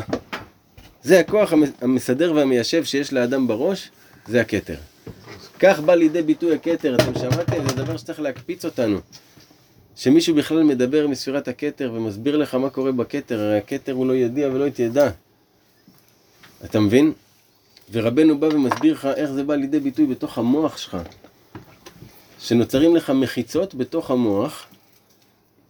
זה 1.04 1.20
הכוח 1.20 1.54
המ- 1.54 1.64
המסדר 1.82 2.34
והמיישב 2.36 2.84
שיש 2.84 3.14
לאדם 3.14 3.48
בראש, 3.48 3.90
זה 4.28 4.42
הכתר. 4.42 4.76
כך 5.60 5.80
בא 5.80 5.96
לידי 5.96 6.22
ביטוי 6.22 6.56
הכתר, 6.56 6.96
אתם 6.96 7.20
שמעתם? 7.20 7.70
זה 7.70 7.76
דבר 7.76 7.98
שצריך 7.98 8.20
להקפיץ 8.20 8.66
אותנו. 8.66 9.00
שמישהו 9.96 10.36
בכלל 10.36 10.64
מדבר 10.64 11.08
מספירת 11.08 11.48
הכתר 11.48 11.92
ומסביר 11.94 12.38
לך 12.38 12.56
מה 12.56 12.70
קורה 12.70 12.92
בכתר, 12.92 13.40
הרי 13.40 13.58
הכתר 13.58 13.92
הוא 13.94 14.08
לא 14.08 14.14
ידיע 14.16 14.48
ולא 14.48 14.68
יתיידע. 14.68 15.10
אתה 16.66 16.80
מבין? 16.80 17.14
ורבנו 17.94 18.40
בא 18.40 18.46
ומסביר 18.46 18.94
לך 18.94 19.06
איך 19.16 19.32
זה 19.32 19.44
בא 19.44 19.56
לידי 19.56 19.80
ביטוי 19.80 20.06
בתוך 20.06 20.38
המוח 20.38 20.78
שלך. 20.78 20.98
שנוצרים 22.40 22.96
לך 22.96 23.10
מחיצות 23.10 23.76
בתוך 23.76 24.12
המוח, 24.12 24.66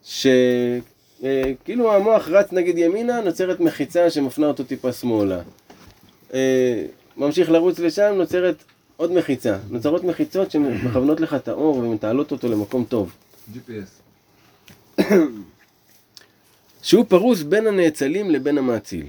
שכאילו 0.04 1.94
המוח 1.94 2.28
רץ 2.28 2.52
נגד 2.52 2.78
ימינה, 2.78 3.22
נוצרת 3.22 3.60
מחיצה 3.60 4.10
שמפנה 4.10 4.48
אותו 4.48 4.64
טיפה 4.64 4.94
שמאלה. 4.94 5.42
אה, 6.34 6.86
ממשיך 7.18 7.52
לרוץ 7.52 7.80
לשם, 7.80 8.14
נוצרת 8.18 8.64
עוד 8.98 9.12
מחיצה. 9.12 9.58
נוצרות 9.70 10.04
מחיצות 10.04 10.52
שמכוונות 10.52 11.20
לך 11.20 11.34
את 11.34 11.48
האור 11.48 11.78
ומתעלות 11.78 12.32
אותו 12.32 12.50
למקום 12.50 12.86
טוב. 12.90 13.12
GPS. 13.54 15.02
שהוא 16.84 17.06
פרוס 17.08 17.44
בין 17.44 17.68
הנאצלים 17.68 18.32
לבין 18.32 18.58
המאציל. 18.58 19.06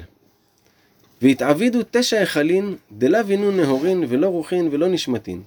והתעבידו 1.24 1.80
תשע 1.90 2.18
היכלין, 2.18 2.76
דלה 2.92 3.20
וינו 3.26 3.50
נהורין, 3.50 4.04
ולא 4.08 4.26
רוחין, 4.26 4.68
ולא 4.72 4.88
נשמתין. 4.88 5.42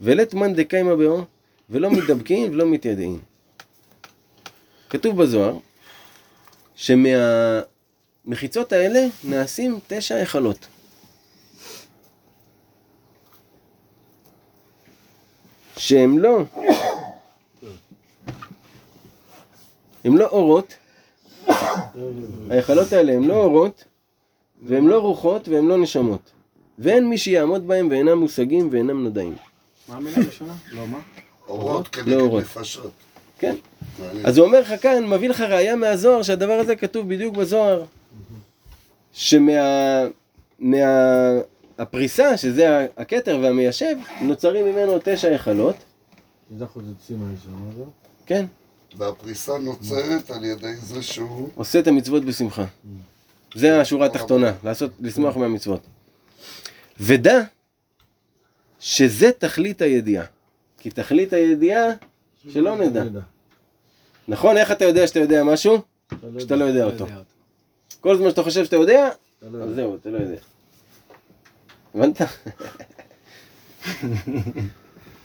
ולית 0.00 0.34
מאן 0.34 0.54
דקיימא 0.54 0.94
באו, 0.94 1.24
ולא 1.70 1.90
מתדבקין, 1.90 2.52
ולא 2.52 2.66
מתיידעין. 2.66 3.18
כתוב 4.88 5.22
בזוהר, 5.22 5.56
שמהמחיצות 6.74 7.62
האלה 8.72 9.06
נעשים 9.24 9.78
תשע 9.86 10.14
היכלות. 10.14 10.66
שהם 15.76 16.18
לא, 16.18 16.42
הם 20.04 20.18
לא 20.18 20.26
אורות, 20.26 20.74
ההיכלות 22.50 22.92
האלה 22.92 23.12
הם 23.12 23.28
לא 23.28 23.34
אורות, 23.34 23.84
והם 24.62 24.88
לא 24.88 24.98
רוחות, 24.98 25.48
והם 25.48 25.68
לא 25.68 25.78
נשמות. 25.78 26.30
ואין 26.78 27.08
מי 27.08 27.18
שיעמוד 27.18 27.68
בהם 27.68 27.88
ואינם 27.90 28.18
מושגים 28.18 28.68
ואינם 28.72 29.04
נודעים. 29.04 29.34
מה 29.88 29.96
המילה 29.96 30.16
הראשונה? 30.16 30.54
לא, 30.72 30.86
מה? 30.86 30.98
אורות 31.48 31.96
לא 31.96 32.02
כנגד 32.02 32.20
אורות. 32.20 32.42
נפשות. 32.42 32.90
כן. 33.38 33.54
מעניין. 33.98 34.26
אז 34.26 34.38
הוא 34.38 34.46
אומר 34.46 34.60
לך 34.60 34.72
כאן, 34.82 35.06
מביא 35.06 35.28
לך 35.28 35.40
ראייה 35.40 35.76
מהזוהר, 35.76 36.22
שהדבר 36.22 36.52
הזה 36.52 36.76
כתוב 36.76 37.08
בדיוק 37.08 37.36
בזוהר. 37.36 37.84
שמה... 39.12 39.52
מה... 40.58 40.76
הפריסה, 41.78 42.36
שזה 42.36 42.86
הכתר 42.96 43.38
והמיישב, 43.42 43.96
נוצרים 44.22 44.66
ממנו 44.66 44.98
תשע 45.04 45.28
היכלות, 45.28 45.76
הראשון, 47.22 47.72
לא? 47.78 47.84
כן, 48.26 48.46
והפריסה 48.96 49.58
נוצרת 49.58 50.30
על 50.30 50.44
ידי 50.44 50.76
זה 50.76 51.02
שהוא... 51.02 51.48
עושה 51.54 51.78
את 51.78 51.86
המצוות 51.86 52.24
בשמחה. 52.24 52.64
זה 53.54 53.80
השורה 53.80 54.06
התחתונה, 54.06 54.52
לעשות, 54.64 54.90
לשמוח 55.00 55.36
מהמצוות. 55.36 55.80
ודע 57.00 57.40
שזה 58.80 59.32
תכלית 59.32 59.82
הידיעה. 59.82 60.24
כי 60.78 60.90
תכלית 60.90 61.32
הידיעה, 61.32 61.84
שלא 62.52 62.76
נדע. 62.76 63.04
נכון? 64.28 64.56
איך 64.56 64.72
אתה 64.72 64.84
יודע 64.84 65.06
שאתה 65.06 65.20
יודע 65.20 65.44
משהו? 65.44 65.78
שאתה 66.38 66.56
לא 66.56 66.64
יודע 66.64 66.84
אותו. 66.84 67.06
כל 68.00 68.16
זמן 68.16 68.30
שאתה 68.30 68.42
חושב 68.42 68.64
שאתה 68.64 68.76
יודע, 68.76 69.08
לא 69.42 69.64
אז. 69.64 69.74
זהו, 69.74 69.96
אתה 69.96 70.10
לא 70.10 70.18
יודע. 70.18 70.36
הבנת? 71.94 72.20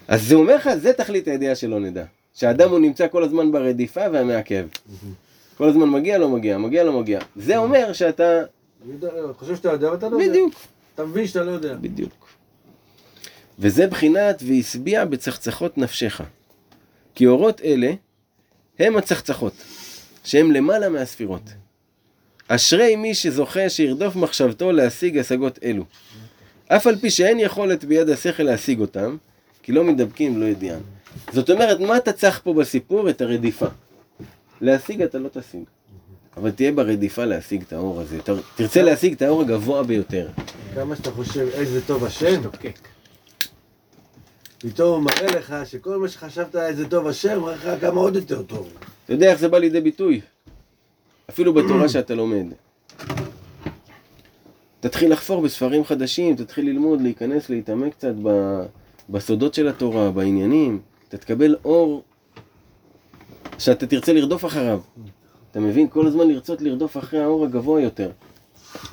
אז 0.07 0.23
זה 0.23 0.35
אומר 0.35 0.55
לך, 0.55 0.69
זה 0.75 0.93
תכלית 0.93 1.27
הידיעה 1.27 1.55
שלא 1.55 1.79
נדע. 1.79 2.05
שהאדם 2.33 2.69
הוא 2.69 2.79
נמצא 2.79 3.07
כל 3.07 3.23
הזמן 3.23 3.51
ברדיפה 3.51 4.01
והמעכב. 4.11 4.67
כל 5.57 5.69
הזמן 5.69 5.89
מגיע, 5.89 6.17
לא 6.17 6.29
מגיע, 6.29 6.57
מגיע, 6.57 6.83
לא 6.83 6.99
מגיע. 6.99 7.19
זה 7.35 7.57
אומר 7.57 7.93
שאתה... 7.93 8.41
חושב 9.37 9.55
שאתה 9.55 9.71
יודע 9.71 9.91
ואתה 9.91 10.09
לא 10.09 10.17
יודע. 10.17 10.29
בדיוק. 10.29 10.53
אתה 10.95 11.05
מבין 11.05 11.27
שאתה 11.27 11.43
לא 11.43 11.51
יודע. 11.51 11.75
בדיוק. 11.75 12.27
וזה 13.59 13.87
בחינת 13.87 14.43
והשביע 14.47 15.05
בצחצחות 15.05 15.77
נפשך. 15.77 16.21
כי 17.15 17.27
אורות 17.27 17.61
אלה 17.61 17.91
הם 18.79 18.97
הצחצחות, 18.97 19.53
שהם 20.23 20.51
למעלה 20.51 20.89
מהספירות. 20.89 21.41
אשרי 22.47 22.95
מי 22.95 23.15
שזוכה 23.15 23.69
שירדוף 23.69 24.15
מחשבתו 24.15 24.71
להשיג 24.71 25.17
השגות 25.17 25.59
אלו. 25.63 25.83
אף 26.67 26.87
על 26.87 26.95
פי 26.95 27.09
שאין 27.09 27.39
יכולת 27.39 27.85
ביד 27.85 28.09
השכל 28.09 28.43
להשיג 28.43 28.79
אותם, 28.79 29.17
כי 29.63 29.71
לא 29.71 29.83
מדבקים 29.83 30.41
לא 30.41 30.45
ידיען. 30.45 30.79
זאת 31.33 31.49
אומרת, 31.49 31.79
מה 31.79 31.97
אתה 31.97 32.13
צריך 32.13 32.41
פה 32.43 32.53
בסיפור? 32.53 33.09
את 33.09 33.21
הרדיפה. 33.21 33.67
להשיג 34.61 35.01
אתה 35.01 35.17
לא 35.17 35.29
תשיג. 35.29 35.63
אבל 36.37 36.51
תהיה 36.51 36.71
ברדיפה 36.71 37.25
להשיג 37.25 37.61
את 37.67 37.73
האור 37.73 38.01
הזה. 38.01 38.21
תר- 38.21 38.39
תרצה 38.55 38.81
להשיג 38.81 39.13
את 39.13 39.21
האור 39.21 39.41
הגבוה 39.41 39.83
ביותר. 39.83 40.29
כמה 40.75 40.95
שאתה 40.95 41.11
חושב 41.11 41.47
איזה 41.53 41.85
טוב 41.85 42.03
השם, 42.05 42.41
פתאום 44.57 44.95
הוא 44.95 45.03
מראה 45.03 45.37
לך 45.37 45.55
שכל 45.65 45.97
מה 45.97 46.07
שחשבת 46.07 46.55
איזה 46.55 46.89
טוב 46.89 47.07
השם, 47.07 47.39
מראה 47.41 47.55
לך 47.75 47.81
כמה 47.81 47.99
עוד 48.01 48.15
יותר 48.15 48.43
טוב. 48.43 48.69
אתה 49.05 49.13
יודע 49.13 49.31
איך 49.31 49.39
זה 49.39 49.47
בא 49.47 49.57
לידי 49.57 49.81
ביטוי? 49.81 50.21
אפילו 51.29 51.53
בתורה 51.53 51.89
שאתה 51.89 52.15
לומד. 52.15 52.45
תתחיל 54.79 55.11
לחפור 55.11 55.41
בספרים 55.41 55.83
חדשים, 55.85 56.35
תתחיל 56.35 56.65
ללמוד, 56.65 57.01
להיכנס, 57.01 57.49
להתעמק 57.49 57.93
קצת 57.93 58.13
ב- 58.23 58.63
בסודות 59.09 59.53
של 59.53 59.67
התורה, 59.67 60.11
בעניינים. 60.11 60.79
אתה 61.09 61.17
תקבל 61.17 61.55
אור 61.65 62.03
שאתה 63.59 63.87
תרצה 63.87 64.13
לרדוף 64.13 64.45
אחריו. 64.45 64.79
אתה 65.51 65.59
מבין? 65.59 65.87
כל 65.87 66.07
הזמן 66.07 66.27
לרצות 66.27 66.61
לרדוף 66.61 66.97
אחרי 66.97 67.19
האור 67.19 67.45
הגבוה 67.45 67.81
יותר. 67.81 68.11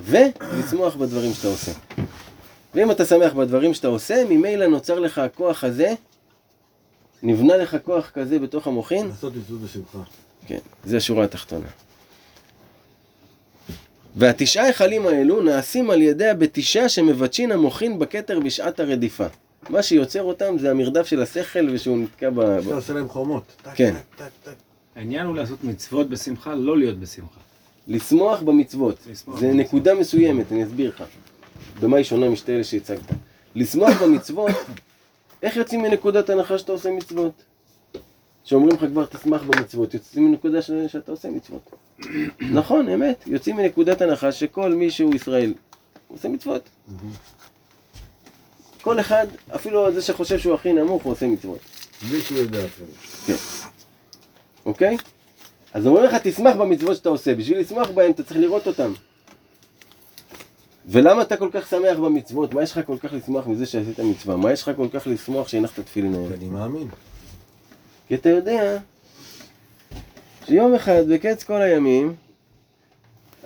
ולשמוח 0.03 0.97
בדברים 0.97 1.33
שאתה 1.33 1.49
עושה. 1.49 1.73
ואם 2.75 2.91
אתה 2.91 3.05
שמח 3.05 3.33
בדברים 3.33 3.75
שאתה 3.75 3.89
עושה, 3.89 4.25
ממילא 4.29 4.67
נוצר 4.67 4.99
לך 4.99 5.19
הכוח 5.19 5.65
הזה, 5.65 5.95
נבנה 7.23 7.57
לך 7.57 7.77
כוח 7.85 8.11
כזה 8.15 8.39
בתוך 8.39 8.67
המוחין, 8.67 9.09
לעשות 9.09 9.37
מצוות 9.37 9.61
בשמחה. 9.61 9.99
כן, 10.47 10.59
זה 10.85 10.97
השורה 10.97 11.25
התחתונה. 11.25 11.67
והתשעה 14.17 14.65
היכלים 14.65 15.07
האלו 15.07 15.43
נעשים 15.43 15.91
על 15.91 16.03
ידי 16.03 16.29
הבתישה 16.29 16.89
שמבטשין 16.89 17.53
המוחין 17.53 17.99
בכתר 17.99 18.41
בשעת 18.41 18.81
הרדיפה. 18.81 19.27
מה 19.71 19.83
שיוצר 19.83 20.23
אותם 20.23 20.59
זה 20.59 20.71
המרדף 20.71 21.07
של 21.07 21.23
השכל 21.23 21.69
ושהוא 21.73 21.99
נתקע 21.99 22.31
ב... 22.31 22.41
אתה 22.41 22.69
ב... 22.69 22.73
עושה 22.73 22.93
להם 22.93 23.09
חומות. 23.09 23.43
כן. 23.75 23.95
העניין 24.97 25.27
הוא 25.27 25.37
לעשות 25.37 25.65
מצוות 25.65 26.09
בשמחה, 26.09 26.55
לא 26.55 26.79
להיות 26.79 26.99
בשמחה. 26.99 27.41
לשמוח 27.89 28.43
במצוות. 28.43 28.97
זה. 29.39 29.53
נקודה 29.53 29.95
מסוימת, 29.95 30.53
אני 30.53 30.65
אסביר 30.65 30.91
לך. 30.91 31.05
במה 31.81 31.97
היא 31.97 32.05
שונה 32.05 32.29
משתי 32.29 32.53
אלה 32.53 32.65
שהצגת. 32.65 33.13
לשמוח 33.55 34.03
במצוות, 34.03 34.51
איך 35.43 35.57
יוצאים 35.57 35.83
מנקודת 35.83 36.31
הנחה 36.31 36.59
שאתה 36.59 36.73
עושה 36.73 36.91
מצוות? 36.91 37.33
שאומרים 38.45 38.77
לך 38.77 38.85
כבר 38.93 39.07
תשמח 39.07 39.43
במצוות, 39.43 39.95
יוצאים 39.95 40.31
מנקודה 40.31 40.63
ש... 40.63 40.71
שאתה 40.89 41.11
עושה 41.13 41.31
מצוות. 41.31 41.71
נכון, 42.41 42.89
אמת, 42.89 43.25
יוצאים 43.27 43.57
מנקודת 43.57 44.01
הנחה 44.01 44.33
שכל 44.33 44.75
מי 44.75 44.91
שהוא 44.91 45.15
ישראל 45.15 45.55
עושה 46.09 46.29
מצוות. 46.29 46.69
כל 48.83 49.01
אחד, 49.01 49.27
אפילו 49.55 49.93
זה 49.93 50.03
שחושב 50.03 50.39
שהוא 50.39 50.55
הכי 50.55 50.73
נמוך, 50.73 51.03
הוא 51.03 51.13
עושה 51.13 51.27
מצוות. 51.27 51.59
בלי 52.11 52.21
שהוא 52.21 52.39
יודע 52.39 52.65
אפילו. 52.65 52.89
אוקיי? 54.67 54.97
אז 55.75 55.87
אומרים 55.87 56.05
לך, 56.05 56.15
תשמח 56.23 56.57
במצוות 56.57 56.97
שאתה 56.97 57.09
עושה. 57.09 57.35
בשביל 57.35 57.59
לשמוח 57.59 57.91
בהן, 57.91 58.11
אתה 58.11 58.23
צריך 58.23 58.41
לראות 58.41 58.67
אותן. 58.67 58.93
ולמה 60.87 61.23
אתה 61.23 61.37
כל 61.37 61.49
כך 61.53 61.69
שמח 61.71 61.99
במצוות? 61.99 62.55
מה 62.55 62.63
יש 62.63 62.73
לך 62.73 62.87
כל 62.87 62.97
כך 62.99 63.13
לשמוח 63.13 63.47
מזה 63.47 63.67
שעשית 63.67 64.01
מצווה? 64.01 64.37
מה 64.37 64.53
יש 64.53 64.63
לך 64.63 64.71
כל 64.77 64.89
כך 64.93 65.07
לשמוח 65.07 65.49
שהנחת 65.49 65.81
תפילין? 65.81 66.29
כי 66.29 66.35
אני 66.35 66.49
מאמין. 66.49 66.89
כי 68.09 68.15
אתה 68.15 68.29
יודע 68.29 68.79
שיום 70.47 70.75
אחד, 70.75 71.09
בקץ 71.09 71.45
כל 71.45 71.63
הימים, 71.63 72.15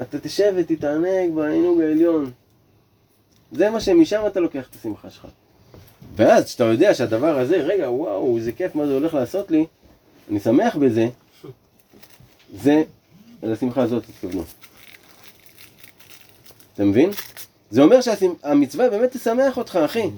אתה 0.02 0.20
תשב 0.20 0.52
ותתענג 0.56 1.34
בעינוג 1.34 1.80
העליון. 1.80 2.30
זה 3.52 3.70
מה 3.70 3.80
שמשם 3.80 4.22
אתה 4.26 4.40
לוקח 4.40 4.66
את 4.70 4.76
השמחה 4.80 5.10
שלך. 5.10 5.26
ואז 6.16 6.44
כשאתה 6.44 6.64
יודע 6.64 6.94
שהדבר 6.94 7.38
הזה, 7.38 7.56
רגע, 7.56 7.90
וואו, 7.90 8.36
איזה 8.36 8.52
כיף, 8.52 8.74
מה 8.74 8.86
זה 8.86 8.92
הולך 8.92 9.14
לעשות 9.14 9.50
לי, 9.50 9.66
אני 10.30 10.40
שמח 10.40 10.76
בזה, 10.76 11.08
זה, 12.62 12.82
לשמחה 13.42 13.82
הזאת 13.82 14.04
התכוונו. 14.08 14.42
אתה 16.74 16.84
מבין? 16.84 17.10
זה 17.70 17.82
אומר 17.82 18.00
שהמצווה 18.00 18.90
באמת 18.90 19.16
תשמח 19.16 19.56
אותך, 19.56 19.78
אחי. 19.84 20.10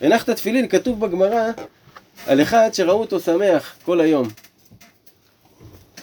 הנחת 0.00 0.30
תפילין, 0.30 0.68
כתוב 0.68 1.00
בגמרא 1.00 1.50
על 2.26 2.42
אחד 2.42 2.70
שראו 2.72 3.00
אותו 3.00 3.20
שמח 3.20 3.76
כל 3.84 4.00
היום. 4.00 4.28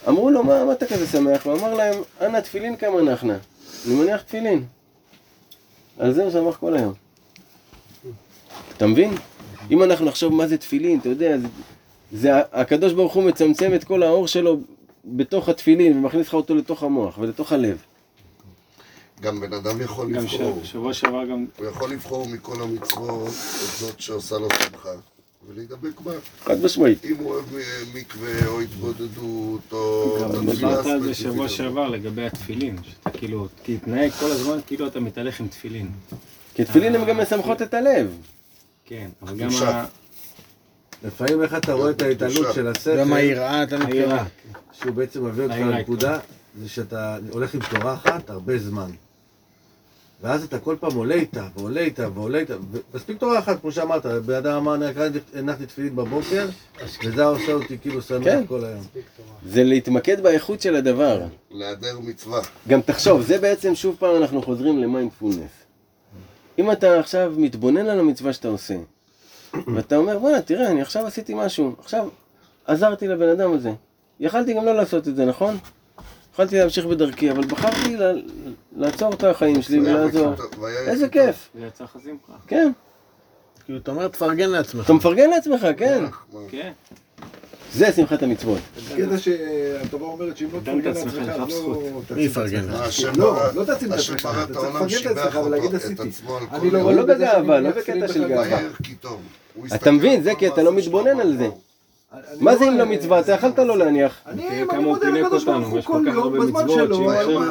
אמרו 0.07 0.29
לו, 0.29 0.43
מה, 0.43 0.65
מה 0.65 0.71
אתה 0.73 0.85
כזה 0.85 1.07
שמח? 1.07 1.45
הוא 1.45 1.53
אמר 1.53 1.73
להם, 1.73 2.01
אנא 2.21 2.39
תפילין 2.39 2.75
כמה 2.75 3.01
נחנה. 3.01 3.37
אני 3.87 3.95
מניח 3.95 4.21
תפילין. 4.21 4.65
על 5.99 6.13
זה 6.13 6.23
הוא 6.23 6.31
שמח 6.31 6.57
כל 6.57 6.73
היום. 6.75 6.93
אתה 8.77 8.87
מבין? 8.87 9.13
אם 9.71 9.83
אנחנו 9.83 10.05
נחשוב 10.05 10.33
מה 10.33 10.47
זה 10.47 10.57
תפילין, 10.57 10.99
אתה 10.99 11.09
יודע, 11.09 11.37
זה, 11.37 11.47
זה 12.11 12.29
הקדוש 12.53 12.93
ברוך 12.93 13.13
הוא 13.13 13.23
מצמצם 13.23 13.71
את 13.75 13.83
כל 13.83 14.03
האור 14.03 14.27
שלו 14.27 14.59
בתוך 15.05 15.49
התפילין 15.49 15.97
ומכניס 15.97 16.27
לך 16.27 16.33
אותו 16.33 16.55
לתוך 16.55 16.83
המוח 16.83 17.17
ולתוך 17.17 17.51
הלב. 17.51 17.77
גם 19.21 19.39
בן 19.41 19.53
אדם 19.53 19.81
יכול 19.81 20.13
גם 20.13 20.23
לבחור. 20.23 20.59
ש- 20.63 20.71
שבוע 20.71 20.93
שעבר 20.93 21.25
גם 21.25 21.45
הוא 21.57 21.67
יכול 21.67 21.91
לבחור 21.91 22.27
מכל 22.27 22.61
המצוות 22.61 23.27
את 23.27 23.33
זאת 23.79 23.99
שעושה 23.99 24.37
לו 24.37 24.47
שמחה, 24.63 24.89
ולהידבק 25.49 25.99
בה. 26.01 26.11
חד 26.43 26.63
משמעית. 26.63 27.05
אם 27.05 27.15
הוא 27.19 27.31
אוהב 27.33 27.55
אה, 27.55 27.61
מקווה 27.93 28.47
או 28.47 28.59
התבודדות 28.61 29.61
או... 29.71 30.17
גם 30.35 30.49
דיברת 30.49 30.85
על 30.85 31.03
זה. 31.03 31.13
שבוע 31.13 31.49
שעבר 31.49 31.87
לגבי 31.89 32.25
התפילין, 32.25 32.75
שאתה 32.83 33.09
כאילו, 33.17 33.47
תתנהג 33.63 34.11
כל 34.11 34.31
הזמן 34.31 34.57
כאילו 34.67 34.87
אתה 34.87 34.99
מתהלך 34.99 35.39
עם 35.39 35.47
תפילין. 35.47 35.89
כי 36.53 36.65
תפילין 36.65 36.95
הן 36.95 37.05
גם 37.05 37.17
משמחות 37.17 37.61
את 37.61 37.73
הלב. 37.73 38.11
כן, 38.85 39.09
אבל 39.21 39.37
גם. 39.37 39.49
ה- 39.63 39.85
לפעמים 41.05 41.41
איך 41.41 41.53
אתה 41.55 41.73
רואה 41.73 41.89
את 41.91 42.01
ההתעלות 42.01 42.47
של 42.55 42.67
השכל, 42.67 42.99
גם 42.99 43.13
היראה, 43.13 43.63
אתה 43.63 43.77
מתכוון. 43.77 43.93
היראה. 43.97 44.23
שהוא 44.71 44.91
בעצם 44.93 45.25
מביא 45.25 45.43
אותך 45.43 45.55
לנקודה, 45.55 46.19
זה 46.61 46.69
שאתה 46.69 47.17
הולך 47.29 47.53
עם 47.53 47.59
תורה 47.69 47.93
אחת 47.93 48.29
הרבה 48.29 48.57
זמן. 48.57 48.89
ואז 50.21 50.43
אתה 50.43 50.59
כל 50.59 50.75
פעם 50.79 50.93
עולה 50.95 51.15
איתה, 51.15 51.47
ועולה 51.57 51.81
איתה, 51.81 52.07
ועולה 52.13 52.37
איתה, 52.39 52.55
ומספיק 52.93 53.17
תורה 53.17 53.39
אחת, 53.39 53.61
כמו 53.61 53.71
שאמרת, 53.71 54.05
בן 54.05 54.33
אדם 54.35 54.55
אמר, 54.55 54.75
"אני 54.75 54.85
רק 54.85 54.95
הנחתי 55.35 55.65
תפילין 55.65 55.95
בבוקר, 55.95 56.47
וזה 57.05 57.25
עושה 57.25 57.53
אותי 57.53 57.77
כאילו 57.81 58.01
שמח 58.01 58.23
כן. 58.23 58.43
כל 58.47 58.65
היום. 58.65 58.81
זה 59.45 59.63
להתמקד 59.63 60.23
באיכות 60.23 60.61
של 60.61 60.75
הדבר. 60.75 61.21
להיעדר 61.51 61.99
מצווה. 61.99 62.41
גם 62.67 62.81
תחשוב, 62.81 63.21
זה 63.21 63.37
בעצם 63.37 63.75
שוב 63.75 63.95
פעם 63.99 64.15
אנחנו 64.15 64.41
חוזרים 64.41 64.79
למיינדפולנס. 64.83 65.51
אם 66.59 66.71
אתה 66.71 66.99
עכשיו 66.99 67.33
מתבונן 67.37 67.87
על 67.87 67.99
המצווה 67.99 68.33
שאתה 68.33 68.47
עושה, 68.47 68.75
ואתה 69.75 69.97
אומר, 69.97 70.19
בוא'נה, 70.19 70.41
תראה, 70.41 70.71
אני 70.71 70.81
עכשיו 70.81 71.05
עשיתי 71.07 71.33
משהו, 71.35 71.75
עכשיו 71.79 72.07
עזרתי 72.65 73.07
לבן 73.07 73.29
אדם 73.29 73.53
הזה. 73.53 73.71
יכלתי 74.19 74.53
גם 74.53 74.65
לא 74.65 74.75
לעשות 74.75 75.07
את 75.07 75.15
זה, 75.15 75.25
נכון? 75.25 75.57
יכלתי 76.33 76.59
להמשיך 76.59 76.85
בדרכי, 76.85 77.31
אבל 77.31 77.45
בחרתי 77.45 77.97
ל- 77.97 78.21
לעצור 78.79 79.13
את 79.13 79.23
החיים 79.23 79.61
שלי 79.61 79.79
ולעזור. 79.79 80.33
איזה. 80.87 81.09
כיף, 81.09 81.49
זה 81.59 81.65
יצא. 81.67 81.85
כן. 82.47 82.71
כאילו, 83.65 83.79
אתה 83.79 83.91
אומר, 83.91 84.07
תפרגן 84.07 84.49
לעצמך. 84.49 84.85
אתה 84.85 84.93
מפרגן 84.93 85.29
לעצמך, 85.29 85.67
כן. 85.77 86.03
מה? 86.33 86.39
כן. 86.49 86.71
זה 87.73 87.91
שמחת 87.91 88.23
המצוות. 88.23 88.59
קטע 88.97 89.17
שהתורה 89.17 90.07
אומרת 90.07 90.37
שאם 90.37 90.47
לא 90.53 90.59
תפרגן 90.59 90.91
עצמך 90.91 91.13
לעצמך. 91.13 91.53
לא 91.67 92.15
מי 92.15 92.25
את 92.25 92.31
יפרגן? 92.31 92.59
עצמך. 92.59 92.73
מה, 92.73 92.85
השם 92.85 93.11
לא, 93.17 93.39
לא 93.55 93.65
תעצים 93.65 93.93
את 93.93 93.97
עצמך, 93.99 94.29
אתה 94.43 94.43
את 94.43 94.57
צריך 94.57 94.75
לפרגן 94.75 95.11
את 95.11 95.17
עצמך 95.17 95.39
ולהגיד 95.45 95.75
עשיתי. 95.75 96.09
אני 96.51 96.71
לא 96.71 96.93
לא 96.93 97.05
בגאווה, 97.05 97.59
לא 97.59 97.69
בקטע 97.69 98.07
של. 98.07 98.27
גאווה. 98.27 98.59
אתה 99.75 99.91
מבין, 99.91 100.23
זה 100.23 100.31
כי 100.35 100.47
אתה 100.47 100.63
לא 100.63 100.73
מתבונן 100.73 101.19
על 101.19 101.37
זה. 101.37 101.49
מה 102.39 102.55
זה 102.55 102.65
לא 102.65 102.71
אם 102.71 102.77
לא 102.77 102.85
מצווה? 102.85 103.19
אתה 103.19 103.31
יכלת 103.31 103.59
לא 103.59 103.77
להניח. 103.77 104.21
אני 104.25 104.61
הוא 104.61 104.75
מודה 104.75 105.09
לקדוש 105.09 105.45
ברוך 105.45 105.67
הוא 105.67 105.79
יש 105.79 105.85
כל 105.85 106.05
יום 106.07 106.17
הרבה 106.17 106.39
בזמן 106.39 106.63
מצוות, 106.63 106.87
שלו. 106.87 106.99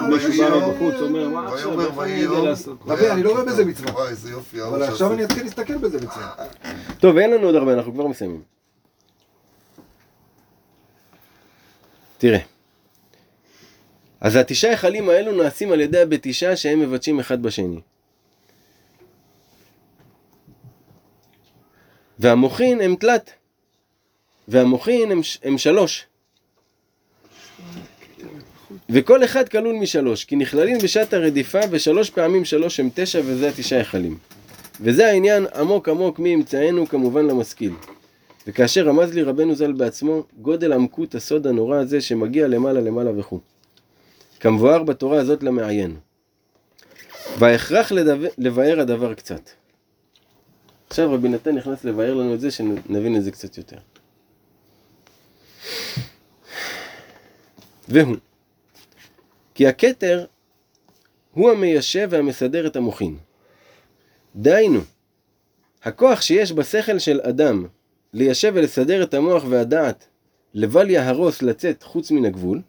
מישהו 0.09 0.33
בא 0.51 0.69
מבחוץ, 0.69 0.95
אומר, 1.01 1.29
מה 1.29 1.49
עכשיו, 1.49 2.03
אני 2.03 2.11
יודע. 2.13 2.51
לעשות? 2.51 2.79
רבי, 2.87 3.11
אני 3.11 3.23
לא 3.23 3.31
רואה 3.31 3.45
בזה 3.45 3.65
מצווה. 3.65 3.93
וואי, 3.93 4.09
איזה 4.09 4.31
יופי. 4.31 4.63
אבל 4.63 4.83
עכשיו. 4.83 5.13
אני 5.13 5.25
אתחיל 5.25 5.43
להסתכל 5.43 5.77
בזה 5.79 5.99
מצווה. 5.99 6.35
טוב, 6.99 7.17
אין 7.17 7.31
לנו 7.31 7.47
עוד 7.47 7.55
הרבה, 7.55 7.73
אנחנו 7.73 7.93
כבר 7.93 8.07
מסיימים. 8.07 8.43
תראה, 12.19 12.39
אז 14.21 14.37
התשעה 14.37 14.71
היכלים 14.71 15.09
האלו 15.09 15.43
נעשים 15.43 15.73
על 15.73 15.81
ידי 15.81 16.01
הבתישה 16.01 16.57
שהם 16.57 16.81
מבטשים 16.81 17.21
אחד 17.21 17.43
בשני. 17.43 17.81
והמוחין 22.19 22.81
הם 22.81 22.97
תלת. 22.97 23.38
והמוחין 24.49 25.13
הם, 25.13 25.21
הם 25.43 25.59
שלוש. 25.59 26.07
וכל 28.91 29.25
אחד 29.25 29.49
כלול 29.49 29.77
משלוש, 29.77 30.25
כי 30.25 30.37
נכללים 30.37 30.79
בשעת 30.79 31.13
הרדיפה 31.15 31.59
ושלוש 31.71 32.11
פעמים 32.11 32.45
שלוש 32.45 32.81
הם 32.81 32.89
תשע 32.95 33.21
וזה 33.25 33.49
התשעה 33.49 33.79
היכלים. 33.79 34.19
וזה 34.81 35.07
העניין 35.07 35.47
עמוק 35.55 35.89
עמוק 35.89 36.19
מאמצענו 36.19 36.87
כמובן 36.87 37.27
למשכיל. 37.27 37.73
וכאשר 38.47 38.89
רמז 38.89 39.15
לי 39.15 39.23
רבנו 39.23 39.55
ז"ל 39.55 39.73
בעצמו, 39.73 40.23
גודל 40.39 40.73
עמקות 40.73 41.15
הסוד 41.15 41.47
הנורא 41.47 41.77
הזה 41.77 42.01
שמגיע 42.01 42.49
למעלה 42.49 42.81
למעלה 42.81 43.21
וכו'. 43.21 43.41
כמבואר 44.41 44.83
בתורה 44.83 45.21
הזאת 45.21 45.43
למעיין. 45.43 45.97
וההכרח 47.39 47.93
לדבר, 47.93 48.29
לבאר 48.39 48.81
הדבר 48.81 49.15
קצת. 49.15 49.51
עכשיו 50.91 51.13
רבי 51.13 51.29
נתן 51.29 51.55
נכנס 51.55 51.85
לבאר 51.85 52.15
לנו 52.15 52.35
את 52.35 52.41
זה, 52.41 52.51
שנבין 52.51 53.17
את 53.17 53.25
זה 53.25 53.31
קצת 53.31 53.59
יותר. 53.59 53.77
והוא, 57.89 58.17
כי 59.55 59.67
הכתר 59.67 60.25
הוא 61.33 61.51
המיישב 61.51 62.09
והמסדר 62.11 62.67
את 62.67 62.77
המוחין. 62.77 63.17
דהיינו, 64.37 64.81
הכוח 65.83 66.21
שיש 66.21 66.53
בשכל 66.53 66.99
של 66.99 67.21
אדם 67.21 67.67
ליישב 68.13 68.53
ולסדר 68.55 69.03
את 69.03 69.15
המוח 69.15 69.45
והדעת 69.49 70.07
לבל 70.55 70.91
יהרוס 70.91 71.43
לצאת 71.43 71.83
חוץ 71.83 72.11
מן 72.11 72.25
הגבול, 72.25 72.61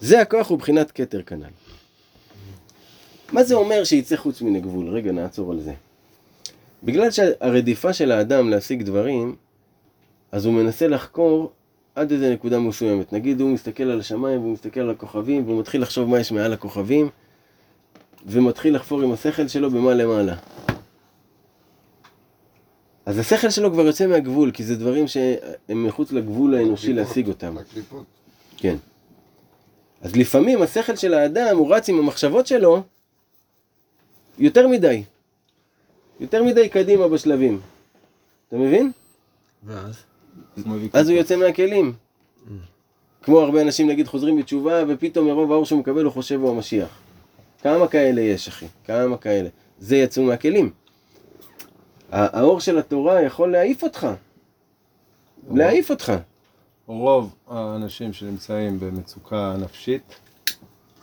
זה 0.00 0.20
הכוח 0.20 0.50
הוא 0.50 0.58
בחינת 0.58 0.90
כתר 0.90 1.22
כנ"ל. 1.22 1.50
מה 3.32 3.44
זה 3.44 3.54
אומר 3.54 3.84
שיצא 3.84 4.16
חוץ 4.16 4.42
מן 4.42 4.56
הגבול? 4.56 4.88
רגע, 4.88 5.12
נעצור 5.12 5.52
על 5.52 5.60
זה. 5.60 5.72
בגלל 6.82 7.10
שהרדיפה 7.10 7.92
של 7.92 8.12
האדם 8.12 8.50
להשיג 8.50 8.82
דברים, 8.82 9.36
אז 10.32 10.44
הוא 10.44 10.54
מנסה 10.54 10.88
לחקור 10.88 11.52
עד 11.94 12.12
איזה 12.12 12.32
נקודה 12.32 12.58
מסוימת. 12.58 13.12
נגיד 13.12 13.40
הוא 13.40 13.50
מסתכל 13.50 13.82
על 13.82 14.00
השמיים 14.00 14.40
והוא 14.40 14.52
מסתכל 14.52 14.80
על 14.80 14.90
הכוכבים 14.90 15.46
והוא 15.46 15.60
מתחיל 15.60 15.82
לחשוב 15.82 16.08
מה 16.08 16.18
יש 16.20 16.32
מעל 16.32 16.52
הכוכבים 16.52 17.08
ומתחיל 18.26 18.74
לחפור 18.74 19.02
עם 19.02 19.12
השכל 19.12 19.48
שלו 19.48 19.70
במה 19.70 19.94
למעלה. 19.94 20.36
אז 23.06 23.18
השכל 23.18 23.50
שלו 23.50 23.72
כבר 23.72 23.86
יוצא 23.86 24.06
מהגבול, 24.06 24.50
כי 24.50 24.64
זה 24.64 24.76
דברים 24.76 25.08
שהם 25.08 25.86
מחוץ 25.86 26.12
לגבול 26.12 26.54
האנושי 26.54 26.92
להשיג 26.92 27.28
אותם. 27.28 27.58
הקליפות. 27.58 28.04
כן. 28.56 28.76
אז 30.02 30.16
לפעמים 30.16 30.62
השכל 30.62 30.96
של 30.96 31.14
האדם, 31.14 31.56
הוא 31.56 31.74
רץ 31.74 31.88
עם 31.88 31.98
המחשבות 31.98 32.46
שלו 32.46 32.82
יותר 34.38 34.68
מדי. 34.68 35.02
יותר 36.20 36.42
מדי 36.42 36.68
קדימה 36.68 37.08
בשלבים. 37.08 37.60
אתה 38.48 38.56
מבין? 38.56 38.92
ואז? 39.64 40.04
אז 40.92 41.08
הוא 41.08 41.18
יוצא 41.18 41.36
מהכלים. 41.36 41.92
כמו 43.22 43.40
הרבה 43.40 43.62
אנשים 43.62 43.88
נגיד 43.88 44.06
חוזרים 44.08 44.36
בתשובה 44.36 44.82
ופתאום 44.88 45.26
מרוב 45.26 45.52
האור 45.52 45.64
שהוא 45.64 45.80
מקבל 45.80 46.04
הוא 46.04 46.12
חושב 46.12 46.40
הוא 46.40 46.50
המשיח. 46.50 46.88
כמה 47.62 47.88
כאלה 47.88 48.20
יש 48.20 48.48
אחי? 48.48 48.66
כמה 48.84 49.16
כאלה? 49.16 49.48
זה 49.78 49.96
יצאו 49.96 50.22
מהכלים. 50.22 50.70
האור 52.10 52.60
של 52.60 52.78
התורה 52.78 53.22
יכול 53.22 53.52
להעיף 53.52 53.82
אותך. 53.82 54.06
להעיף 55.50 55.90
אותך. 55.90 56.12
רוב 56.86 57.34
האנשים 57.48 58.12
שנמצאים 58.12 58.80
במצוקה 58.80 59.54
נפשית, 59.58 60.14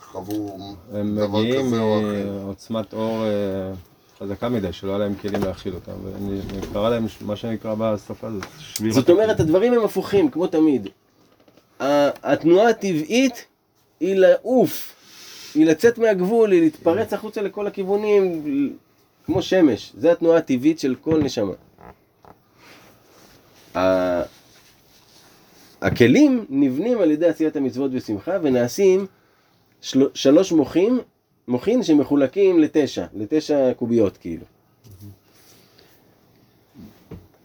חוו 0.00 0.58
הם 0.92 1.16
דבר 1.16 1.40
מגיעים 1.40 1.66
כזה 1.66 1.80
או 1.80 2.00
אחר. 2.00 2.40
מעוצמת 2.44 2.92
אור 2.92 3.24
אה, 3.24 3.72
חזקה 4.22 4.48
מדי, 4.48 4.72
שלא 4.72 4.90
היה 4.90 4.98
להם 4.98 5.14
כלים 5.14 5.42
להכיל 5.42 5.74
אותם. 5.74 5.92
וקרה 6.60 6.90
להם 6.90 7.06
מה 7.20 7.36
שנקרא 7.36 7.74
בשפה 7.74 8.26
הזאת, 8.26 8.44
שבירת. 8.58 8.94
זאת 8.94 9.10
אומרת, 9.10 9.40
הדברים 9.40 9.72
הם 9.72 9.84
הפוכים, 9.84 10.30
כמו 10.30 10.46
תמיד. 10.46 10.88
התנועה 11.80 12.68
הטבעית 12.68 13.44
היא 14.00 14.14
לעוף, 14.16 14.94
היא 15.54 15.66
לצאת 15.66 15.98
מהגבול, 15.98 16.52
היא 16.52 16.60
להתפרץ 16.60 17.12
החוצה 17.12 17.42
לכל 17.42 17.66
הכיוונים, 17.66 18.42
כמו 19.26 19.42
שמש. 19.42 19.92
זו 19.98 20.08
התנועה 20.10 20.38
הטבעית 20.38 20.78
של 20.78 20.94
כל 21.00 21.22
נשמה. 21.22 21.52
הכלים 25.82 26.44
נבנים 26.48 26.98
על 27.00 27.10
ידי 27.10 27.26
עשיית 27.26 27.56
המצוות 27.56 27.90
בשמחה 27.90 28.32
ונעשים 28.42 29.06
של... 29.80 30.08
שלוש 30.14 30.52
מוחים, 30.52 31.00
מוחין 31.52 31.82
שמחולקים 31.82 32.58
לתשע, 32.60 33.06
לתשע 33.14 33.74
קוביות 33.74 34.16
כאילו. 34.16 34.44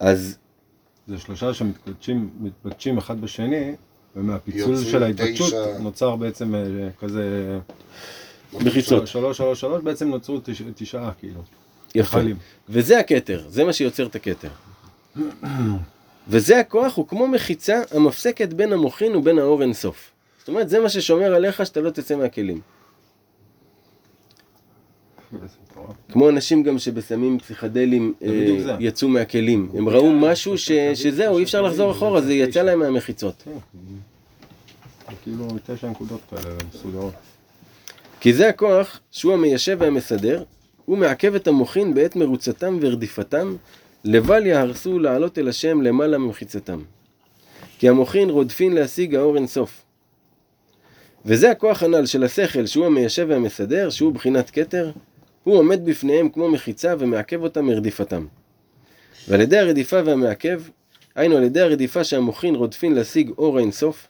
אז 0.00 0.38
זה 1.08 1.18
שלושה 1.18 1.54
שמתקדשים 1.54 2.30
מתבקשים 2.40 2.98
אחד 2.98 3.20
בשני, 3.20 3.74
ומהפיצול 4.16 4.84
של 4.84 5.02
ההתבקשות 5.02 5.48
תשע. 5.48 5.78
נוצר 5.78 6.16
בעצם 6.16 6.54
אה, 6.54 6.60
כזה... 7.00 7.58
מחיצות. 8.52 9.06
שלוש, 9.06 9.36
שלוש, 9.38 9.60
שלוש, 9.60 9.82
בעצם 9.82 10.08
נוצרו 10.08 10.38
תש... 10.44 10.62
תשעה 10.74 11.12
כאילו. 11.18 11.40
יפה. 11.94 12.10
חלים. 12.10 12.36
וזה 12.68 12.98
הכתר, 12.98 13.44
זה 13.48 13.64
מה 13.64 13.72
שיוצר 13.72 14.06
את 14.06 14.14
הכתר. 14.14 14.48
וזה 16.28 16.60
הכוח, 16.60 16.96
הוא 16.96 17.08
כמו 17.08 17.28
מחיצה 17.28 17.82
המפסקת 17.90 18.52
בין 18.52 18.72
המוחין 18.72 19.16
ובין 19.16 19.38
האור 19.38 19.62
אינסוף. 19.62 20.10
זאת 20.38 20.48
אומרת, 20.48 20.68
זה 20.68 20.80
מה 20.80 20.88
ששומר 20.88 21.34
עליך 21.34 21.66
שאתה 21.66 21.80
לא 21.80 21.90
תצא 21.90 22.16
מהכלים. 22.16 22.60
כמו 26.08 26.28
אנשים 26.28 26.62
גם 26.62 26.78
שבסמים 26.78 27.38
פסיכדלים 27.38 28.14
אה. 28.22 28.76
יצאו 28.80 29.08
מהכלים. 29.08 29.68
הם 29.74 29.88
ראו 29.88 30.12
משהו 30.12 30.58
ש, 30.58 30.72
שזהו, 30.94 31.38
אי 31.38 31.42
אפשר 31.42 31.62
לחזור 31.62 31.92
אחורה, 31.92 32.20
זה 32.20 32.34
יצא 32.34 32.62
להם 32.62 32.78
מהמחיצות. 32.78 33.44
כאילו 35.22 35.48
תשע 35.66 35.88
נקודות 35.88 36.20
כאלה 36.30 36.54
מסודרות. 36.74 37.14
כי 38.20 38.32
זה 38.32 38.48
הכוח 38.48 39.00
שהוא 39.10 39.32
המיישב 39.32 39.76
והמסדר, 39.80 40.42
הוא 40.84 40.98
מעכב 40.98 41.34
את 41.34 41.48
המוחין 41.48 41.94
בעת 41.94 42.16
מרוצתם 42.16 42.78
ורדיפתם, 42.80 43.56
לבל 44.04 44.46
יהרסו 44.46 44.98
לעלות 44.98 45.38
אל 45.38 45.48
השם 45.48 45.82
למעלה 45.82 46.18
ממחיצתם. 46.18 46.80
כי 47.78 47.88
המוחין 47.88 48.30
רודפין 48.30 48.72
להשיג 48.72 49.14
האור 49.14 49.36
אינסוף. 49.36 49.82
וזה 51.24 51.50
הכוח 51.50 51.82
הנ"ל 51.82 52.06
של 52.06 52.24
השכל 52.24 52.66
שהוא 52.66 52.86
המיישב 52.86 53.26
והמסדר, 53.28 53.90
שהוא 53.90 54.12
בחינת 54.12 54.50
כתר, 54.50 54.90
הוא 55.48 55.58
עומד 55.58 55.84
בפניהם 55.84 56.28
כמו 56.28 56.50
מחיצה 56.50 56.94
ומעכב 56.98 57.42
אותם 57.42 57.64
מרדיפתם. 57.64 58.26
ועל 59.28 59.40
ידי 59.40 59.58
הרדיפה 59.58 59.96
והמעכב, 60.04 60.62
היינו 61.14 61.36
על 61.36 61.42
ידי 61.42 61.60
הרדיפה 61.60 62.04
שהמוחין 62.04 62.54
רודפין 62.54 62.94
להשיג 62.94 63.30
אור 63.38 63.58
אינסוף, 63.58 64.08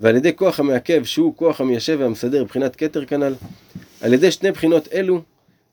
ועל 0.00 0.16
ידי 0.16 0.36
כוח 0.36 0.60
המעכב 0.60 1.04
שהוא 1.04 1.36
כוח 1.36 1.60
המיישב 1.60 1.96
והמסדר 2.00 2.44
בחינת 2.44 2.76
כתר 2.76 3.04
כנ"ל, 3.04 3.34
על 4.00 4.14
ידי 4.14 4.30
שני 4.30 4.52
בחינות 4.52 4.88
אלו, 4.92 5.22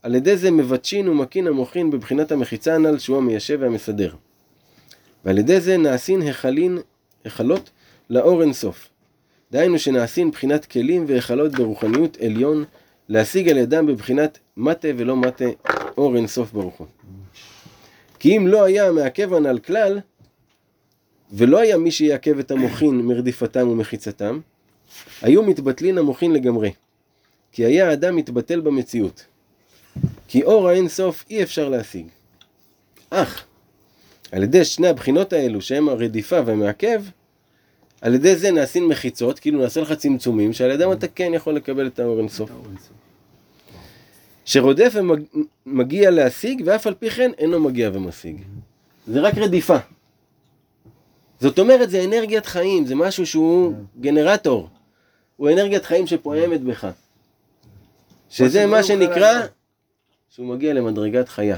על 0.04 0.16
ידי 0.16 0.38
זה 0.38 0.52
מבטשין 0.52 1.08
ומקין 1.08 1.48
המוחין 1.48 1.92
בבחינת 1.92 2.32
המחיצה 2.32 2.76
הנ"ל 2.76 2.98
שהוא 2.98 3.18
המיישב 3.18 3.58
והמסדר. 3.62 4.14
ועל 5.26 5.38
ידי 5.38 5.62
זה 5.62 5.78
נעשין 5.78 6.22
היכלין, 6.22 6.78
היכלות 7.24 7.70
לאור 8.10 8.42
אינסוף. 8.42 8.90
דהיינו 9.52 9.80
שנעשין 9.80 10.32
בחינת 10.32 10.66
כלים 10.66 11.06
והיכלות 11.08 11.52
ברוחניות 11.52 12.18
עליון, 12.22 12.66
להשיג 13.10 13.50
על 13.50 13.58
ידם 13.58 13.86
בבחינת 13.86 14.40
מטה 14.58 14.88
ולא 14.98 15.16
מטה 15.16 15.46
אור 15.98 16.16
אינסוף 16.16 16.52
ברוך 16.52 16.76
הוא. 16.78 16.88
כי 18.20 18.38
אם 18.38 18.48
לא 18.48 18.64
היה 18.64 18.88
המעכב 18.88 19.34
הנ"ל 19.34 19.60
כלל, 19.60 20.00
ולא 21.32 21.60
היה 21.60 21.78
מי 21.78 21.92
שיעכב 21.92 22.40
את 22.40 22.52
המוחין 22.52 23.02
מרדיפתם 23.02 23.68
ומחיצתם, 23.68 24.40
היו 25.22 25.44
מתבטלין 25.44 25.98
המוחין 25.98 26.34
לגמרי. 26.34 26.72
כי 27.52 27.66
היה 27.66 27.90
האדם 27.90 28.16
מתבטל 28.16 28.60
במציאות. 28.60 29.26
כי 30.28 30.44
אור 30.44 30.70
האין 30.70 30.88
סוף 30.88 31.26
אי 31.30 31.44
אפשר 31.44 31.70
להשיג. 31.70 32.08
אך, 33.10 33.46
על 34.32 34.44
ידי 34.44 34.66
שני 34.66 34.88
הבחינות 34.88 35.34
האלו, 35.34 35.62
שהם 35.62 35.90
הרדיפה 35.90 36.40
והמעכב, 36.46 37.04
על 38.02 38.16
ידי 38.16 38.36
זה 38.36 38.52
נעשים 38.52 38.90
מחיצות, 38.90 39.40
כאילו 39.40 39.62
נעשה 39.62 39.82
לך 39.82 39.94
צמצומים, 39.94 40.54
שעל 40.54 40.72
ידם 40.72 40.92
אתה 40.92 41.08
כן 41.08 41.32
יכול 41.34 41.56
לקבל 41.56 41.88
את 41.88 42.00
האור 42.00 42.20
אין 42.20 42.30
סוף. 42.30 42.50
שרודף 44.50 44.96
ומגיע 45.66 46.12
להשיג, 46.12 46.62
ואף 46.66 46.88
על 46.88 46.94
פי 46.94 47.10
כן 47.10 47.32
אינו 47.38 47.60
מגיע 47.60 47.90
ומשיג. 47.94 48.42
זה 49.08 49.20
רק 49.20 49.38
רדיפה. 49.38 49.78
זאת 51.40 51.60
אומרת, 51.60 51.90
זה 51.90 52.04
אנרגיית 52.04 52.46
חיים, 52.46 52.86
זה 52.86 52.96
משהו 52.96 53.26
שהוא 53.26 53.74
גנרטור. 54.00 54.70
הוא 55.38 55.50
אנרגיית 55.50 55.86
חיים 55.86 56.08
שפועמת 56.08 56.62
בך. 56.62 56.88
שזה 58.30 58.66
מה 58.66 58.84
שנקרא, 58.84 59.42
שהוא 60.30 60.48
מגיע 60.48 60.74
למדרגת 60.74 61.30
חיה. 61.30 61.58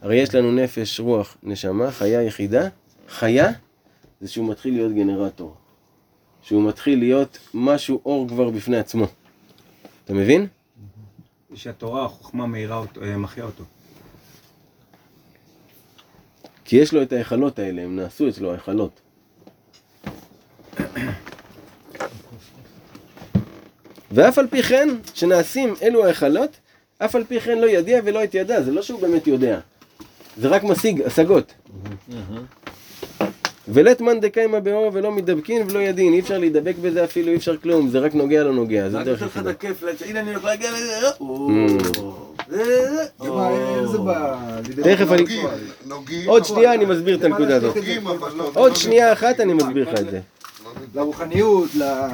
הרי 0.00 0.16
יש 0.16 0.34
לנו 0.34 0.52
נפש, 0.52 1.00
רוח, 1.00 1.36
נשמה, 1.42 1.90
חיה 1.90 2.22
יחידה. 2.22 2.68
חיה 3.08 3.52
זה 4.20 4.28
שהוא 4.28 4.48
מתחיל 4.48 4.74
להיות 4.74 4.92
גנרטור. 4.92 5.54
שהוא 6.42 6.68
מתחיל 6.68 6.98
להיות 6.98 7.38
משהו 7.54 8.00
אור 8.04 8.28
כבר 8.28 8.50
בפני 8.50 8.76
עצמו. 8.76 9.06
אתה 10.04 10.14
מבין? 10.14 10.46
שהתורה, 11.54 12.04
החוכמה 12.04 12.46
מאירה 12.46 12.76
אותו, 12.76 13.02
אה, 13.02 13.16
מחיה 13.16 13.44
אותו. 13.44 13.64
כי 16.64 16.76
יש 16.76 16.94
לו 16.94 17.02
את 17.02 17.12
ההיכלות 17.12 17.58
האלה, 17.58 17.82
הם 17.82 17.96
נעשו 17.96 18.28
אצלו 18.28 18.50
ההיכלות. 18.50 19.00
ואף 24.10 24.38
על 24.38 24.46
פי 24.46 24.62
כן, 24.62 24.88
שנעשים 25.14 25.74
אלו 25.82 26.04
ההיכלות, 26.04 26.56
אף 26.98 27.14
על 27.14 27.24
פי 27.24 27.40
כן 27.40 27.58
לא 27.58 27.66
ידיע 27.66 28.00
ולא 28.04 28.24
את 28.24 28.34
ידע, 28.34 28.62
זה 28.62 28.72
לא 28.72 28.82
שהוא 28.82 29.00
באמת 29.00 29.26
יודע. 29.26 29.60
זה 30.36 30.48
רק 30.48 30.64
משיג 30.64 31.02
השגות. 31.02 31.54
ולית 33.72 34.00
מאן 34.00 34.20
דקיימא 34.20 34.58
באור 34.60 34.90
ולא 34.92 35.12
מתדבקין 35.16 35.66
ולא 35.70 35.78
ידין, 35.78 36.12
אי 36.12 36.20
אפשר 36.20 36.38
להידבק 36.38 36.74
בזה 36.82 37.04
אפילו, 37.04 37.32
אי 37.32 37.36
אפשר 37.36 37.56
כלום, 37.56 37.88
זה 37.88 37.98
רק 37.98 38.14
נוגע 38.14 38.44
לא 38.44 38.52
נוגע, 38.52 38.88
זה 38.88 38.98
רק 38.98 39.04
דרך 39.04 39.22
נותן 39.22 39.26
לך 39.26 39.36
יחידה. 39.36 39.50
את 39.50 39.56
הכיף, 39.56 39.82
לצ- 39.82 40.08
הנה 40.08 40.20
אני 40.20 40.30
הולך 40.30 40.44
להגיע 40.44 40.70
לזה, 40.72 41.08
תכף? 44.82 45.10
אני- 45.12 45.24
נוגעים. 45.86 46.28
עוד 46.28 46.44
שנייה 46.44 46.74
אני 46.74 46.84
מסביר 46.84 47.16
את 47.16 47.24
הנקודה 47.24 47.56
הזאת. 47.56 47.76
לא. 48.36 48.50
עוד 48.54 48.76
שנייה 48.76 49.12
אחת 49.12 49.40
אני 49.40 49.52
מסביר 49.54 49.92
לך 49.92 50.00
את 50.00 50.10
זה. 50.10 50.20
לרוחניות. 50.94 51.68
ל- 51.74 52.08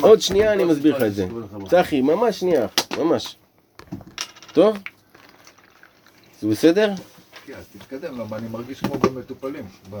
עוד 0.00 0.20
שנייה 0.20 0.52
אני 0.52 0.64
מסביר 0.64 0.96
לך 0.96 1.02
את 1.02 1.14
זה. 1.14 1.26
צחי, 1.70 2.00
ממש 2.00 2.40
שנייה, 2.40 2.66
ממש. 2.98 3.36
טוב? 4.52 4.76
זה 6.42 6.48
בסדר? 6.48 6.90
כן, 7.50 7.56
אז 7.58 7.64
תתקדם, 7.72 8.18
למה 8.18 8.36
אני 8.36 8.48
מרגיש 8.48 8.80
כמו 8.80 8.98
במטופלים. 8.98 9.64
ב- 9.90 9.98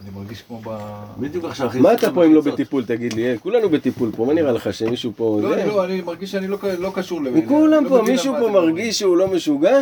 אני 0.00 0.10
מרגיש 0.14 0.42
כמו 0.42 0.60
ב... 0.64 0.78
בדיוק 1.18 1.44
עכשיו, 1.44 1.68
אחי, 1.68 1.80
מה 1.80 1.94
אתה 1.94 2.12
פה 2.14 2.26
אם 2.26 2.34
לא. 2.34 2.40
בטיפול, 2.40 2.84
תגיד 2.84 3.12
לי? 3.12 3.30
אה, 3.32 3.38
כולנו 3.38 3.68
בטיפול 3.68 4.10
פה, 4.16 4.24
מה 4.24 4.34
נראה 4.34 4.52
לך 4.52 4.74
שמישהו 4.74 5.12
פה... 5.16 5.40
לא? 5.42 5.56
לא, 5.56 5.84
אני 5.84 6.00
מרגיש 6.00 6.30
שאני 6.30 6.46
לא 6.48 6.58
לא 6.78 6.92
קשור. 6.94 7.20
מכולם 7.20 7.74
אני 7.74 7.84
לא 7.84 7.88
פה, 7.88 8.02
מישהו 8.02 8.34
פה 8.40 8.50
מרגיש 8.50 8.98
שהוא 8.98 9.16
לא 9.16 9.28
משוגע? 9.28 9.78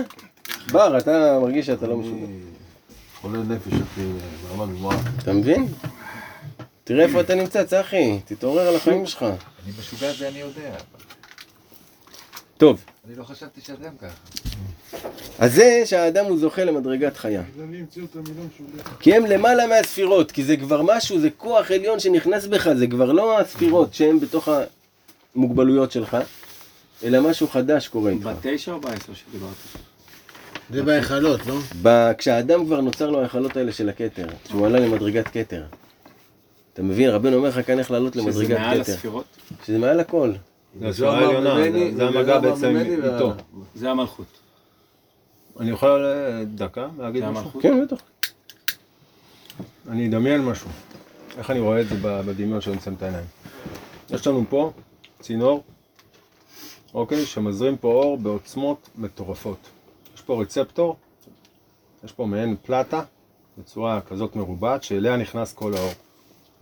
בר, 0.72 0.98
אתה 0.98 1.38
מרגיש 1.42 1.66
שאתה 1.66 1.86
לא 1.86 1.96
משוגע. 1.96 2.26
חולה 3.20 3.38
נפש, 3.38 3.72
אחי, 3.72 4.00
ברמה 4.48 4.72
גבוהה. 4.72 4.98
אתה 5.18 5.32
מבין? 5.32 5.68
תראה 6.84 7.04
איפה 7.04 7.20
אתה 7.20 7.34
נמצא, 7.34 7.64
צחי, 7.64 8.20
תתעורר 8.24 8.68
על 8.68 8.76
החיים 8.76 9.06
שלך. 9.06 9.22
אני 9.22 9.72
משוגע 9.78 10.12
זה 10.12 10.28
אני 10.28 10.38
יודע. 10.38 10.74
טוב, 12.56 12.84
אני 13.08 13.16
לא 13.16 13.24
חשבתי 13.24 13.60
שאתם 13.60 13.90
ככה. 14.00 14.14
אז 15.38 15.54
זה 15.54 15.82
שהאדם 15.84 16.24
הוא 16.24 16.38
זוכה 16.38 16.64
למדרגת 16.64 17.16
חיה. 17.16 17.42
כי 19.00 19.14
הם 19.14 19.24
למעלה 19.26 19.66
מהספירות, 19.66 20.32
כי 20.32 20.44
זה 20.44 20.56
כבר 20.56 20.82
משהו, 20.82 21.20
זה 21.20 21.28
כוח 21.36 21.70
עליון 21.70 21.98
שנכנס 22.00 22.46
בך, 22.46 22.72
זה 22.72 22.86
כבר 22.86 23.12
לא 23.12 23.40
הספירות 23.40 23.94
שהן 23.94 24.20
בתוך 24.20 24.48
המוגבלויות 25.34 25.92
שלך, 25.92 26.16
אלא 27.04 27.20
משהו 27.30 27.48
חדש 27.48 27.88
קורה 27.88 28.10
איתך. 28.10 28.26
בתשע 28.26 28.72
או 28.72 28.80
בעשר 28.80 29.12
שדיברת? 29.14 29.50
זה 30.70 30.82
בהיכלות, 30.82 31.46
לא? 31.46 31.54
ב- 31.82 32.12
כשהאדם 32.18 32.64
כבר 32.66 32.80
נוצר 32.80 33.10
לו 33.10 33.18
ההיכלות 33.20 33.56
האלה 33.56 33.72
של 33.72 33.88
הכתר, 33.88 34.26
שהוא 34.48 34.66
עלה 34.66 34.78
למדרגת 34.80 35.28
כתר. 35.28 35.62
אתה 36.72 36.82
מבין, 36.82 37.10
רבנו 37.10 37.36
אומר 37.36 37.48
לך 37.48 37.66
כאן 37.66 37.78
איך 37.78 37.90
לעלות 37.90 38.12
שזה 38.12 38.22
למדרגת 38.22 38.50
מעל 38.58 38.82
כתר. 38.82 38.92
הספירות? 38.92 39.24
שזה 39.66 39.78
מעל 39.78 40.00
הכל. 40.00 40.32
זה 40.80 40.92
זה- 41.72 41.96
זה 41.96 42.06
המגע 42.08 42.38
בעצם 42.38 42.76
איתו. 42.76 43.32
זה 43.74 43.90
המלכות. 43.90 44.26
אני 45.60 45.70
יכול 45.70 46.06
אה, 46.06 46.44
דקה 46.44 46.88
להגיד 46.98 47.24
משהו? 47.24 47.60
כן, 47.60 47.84
בטח. 47.84 48.02
אני 49.88 50.08
אדמיין 50.08 50.44
משהו. 50.44 50.70
איך 51.38 51.50
אני 51.50 51.60
רואה 51.60 51.80
את 51.80 51.88
זה 51.88 51.94
בדמיון 52.00 52.60
שאני 52.60 52.80
שם 52.80 52.94
את 52.94 53.02
העיניים. 53.02 53.26
יש 54.10 54.26
לנו 54.26 54.44
פה 54.48 54.72
צינור, 55.20 55.62
אוקיי, 56.94 57.26
שמזרים 57.26 57.76
פה 57.76 57.88
אור 57.88 58.18
בעוצמות 58.18 58.88
מטורפות. 58.98 59.58
יש 60.14 60.20
פה 60.20 60.42
רצפטור, 60.42 60.96
יש 62.04 62.12
פה 62.12 62.26
מעין 62.26 62.56
פלטה, 62.62 63.02
בצורה 63.58 64.00
כזאת 64.00 64.36
מרובעת, 64.36 64.82
שאליה 64.82 65.16
נכנס 65.16 65.52
כל 65.52 65.74
האור. 65.74 65.92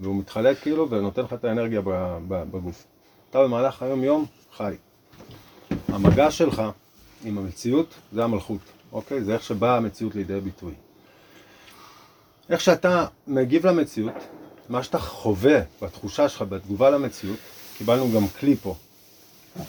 והוא 0.00 0.16
מתחלק 0.16 0.58
כאילו 0.58 0.90
ונותן 0.90 1.22
לך 1.22 1.32
את 1.32 1.44
האנרגיה 1.44 1.80
בגוף. 2.28 2.86
אתה 3.30 3.42
במהלך 3.42 3.82
היום-יום 3.82 4.26
חי. 4.56 4.74
המגע 5.88 6.30
שלך 6.30 6.62
עם 7.24 7.38
המציאות 7.38 7.94
זה 8.12 8.24
המלכות, 8.24 8.60
אוקיי? 8.92 9.24
זה 9.24 9.34
איך 9.34 9.42
שבאה 9.42 9.76
המציאות 9.76 10.14
לידי 10.14 10.40
ביטוי. 10.40 10.74
איך 12.50 12.60
שאתה 12.60 13.06
מגיב 13.26 13.66
למציאות, 13.66 14.14
מה 14.68 14.82
שאתה 14.82 14.98
חווה 14.98 15.60
בתחושה 15.82 16.28
שלך, 16.28 16.42
בתגובה 16.42 16.90
למציאות, 16.90 17.38
קיבלנו 17.78 18.12
גם 18.14 18.28
כלי 18.28 18.56
פה, 18.56 18.74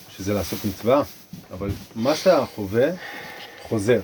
שזה 0.09 0.33
לעשות 0.33 0.59
מצווה, 0.65 1.03
אבל 1.51 1.69
מה 1.95 2.15
שאתה 2.15 2.45
חווה, 2.55 2.89
חוזר, 3.63 4.01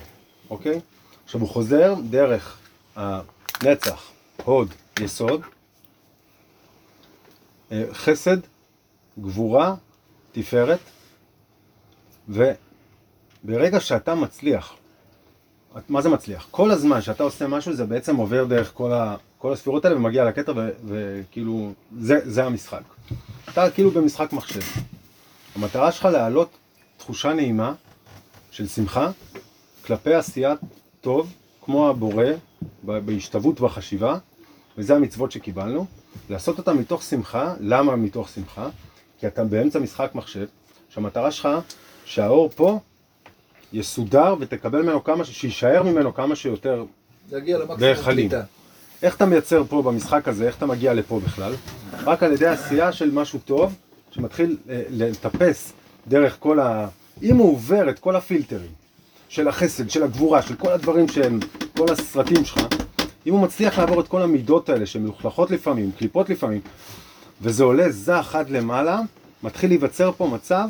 אוקיי? 0.50 0.80
עכשיו 1.24 1.40
הוא 1.40 1.48
חוזר 1.48 1.94
דרך 2.10 2.58
הנצח, 2.96 4.10
הוד, 4.44 4.74
יסוד, 5.00 5.40
אה, 7.72 7.84
חסד, 7.92 8.36
גבורה, 9.18 9.74
תפארת, 10.32 10.78
וברגע 12.28 13.80
שאתה 13.80 14.14
מצליח 14.14 14.74
מה 15.88 16.02
זה 16.02 16.08
מצליח? 16.08 16.46
כל 16.50 16.70
הזמן 16.70 17.02
שאתה 17.02 17.22
עושה 17.22 17.46
משהו 17.46 17.72
זה 17.72 17.84
בעצם 17.84 18.16
עובר 18.16 18.44
דרך 18.44 18.70
כל, 18.74 18.92
ה, 18.92 19.16
כל 19.38 19.52
הספירות 19.52 19.84
האלה 19.84 19.96
ומגיע 19.96 20.24
לכתר 20.24 20.52
ו- 20.56 20.70
וכאילו 20.84 21.72
זה, 21.98 22.18
זה 22.24 22.44
המשחק. 22.44 22.82
אתה 23.48 23.70
כאילו 23.70 23.90
במשחק 23.90 24.32
מחשב. 24.32 24.60
המטרה 25.54 25.92
שלך 25.92 26.04
להעלות 26.04 26.48
תחושה 26.96 27.32
נעימה 27.32 27.74
של 28.50 28.66
שמחה 28.66 29.10
כלפי 29.86 30.14
עשיית 30.14 30.60
טוב 31.00 31.32
כמו 31.64 31.88
הבורא 31.88 32.24
בהשתוות 32.84 33.60
בחשיבה 33.60 34.18
וזה 34.78 34.96
המצוות 34.96 35.32
שקיבלנו. 35.32 35.86
לעשות 36.30 36.58
אותה 36.58 36.72
מתוך 36.72 37.02
שמחה, 37.02 37.54
למה 37.60 37.96
מתוך 37.96 38.28
שמחה? 38.28 38.68
כי 39.18 39.26
אתה 39.26 39.44
באמצע 39.44 39.78
משחק 39.78 40.10
מחשב 40.14 40.46
שהמטרה 40.88 41.30
שלך 41.30 41.48
שהאור 42.04 42.50
פה 42.56 42.80
יסודר 43.72 44.34
ותקבל 44.40 44.82
ממנו 44.82 45.04
כמה, 45.04 45.24
שיישאר 45.24 45.82
ממנו 45.82 46.14
כמה 46.14 46.36
שיותר. 46.36 46.84
קליטה. 48.04 48.42
איך 49.02 49.16
אתה 49.16 49.26
מייצר 49.26 49.64
פה 49.68 49.82
במשחק 49.82 50.28
הזה, 50.28 50.46
איך 50.46 50.56
אתה 50.56 50.66
מגיע 50.66 50.94
לפה 50.94 51.20
בכלל? 51.24 51.54
רק 52.04 52.22
על 52.22 52.32
ידי 52.32 52.46
עשייה 52.46 52.92
של 52.92 53.10
משהו 53.10 53.38
טוב, 53.44 53.74
שמתחיל 54.10 54.56
אה, 54.68 54.82
לטפס 54.90 55.72
דרך 56.08 56.36
כל 56.40 56.60
ה... 56.60 56.88
אם 57.22 57.36
הוא 57.36 57.52
עובר 57.52 57.90
את 57.90 57.98
כל 57.98 58.16
הפילטרים 58.16 58.70
של 59.28 59.48
החסד, 59.48 59.90
של 59.90 60.02
הגבורה, 60.02 60.42
של 60.42 60.54
כל 60.54 60.72
הדברים 60.72 61.08
שהם, 61.08 61.40
כל 61.76 61.92
הסרטים 61.92 62.44
שלך, 62.44 62.66
אם 63.26 63.32
הוא 63.32 63.40
מצליח 63.40 63.78
לעבור 63.78 64.00
את 64.00 64.08
כל 64.08 64.22
המידות 64.22 64.68
האלה 64.68 64.86
שהן 64.86 65.02
מלוכלכות 65.02 65.50
לפעמים, 65.50 65.90
קליפות 65.98 66.30
לפעמים, 66.30 66.60
וזה 67.42 67.64
עולה 67.64 67.90
זך 67.90 68.34
עד 68.34 68.50
למעלה, 68.50 69.00
מתחיל 69.42 69.70
להיווצר 69.70 70.12
פה 70.16 70.26
מצב 70.26 70.68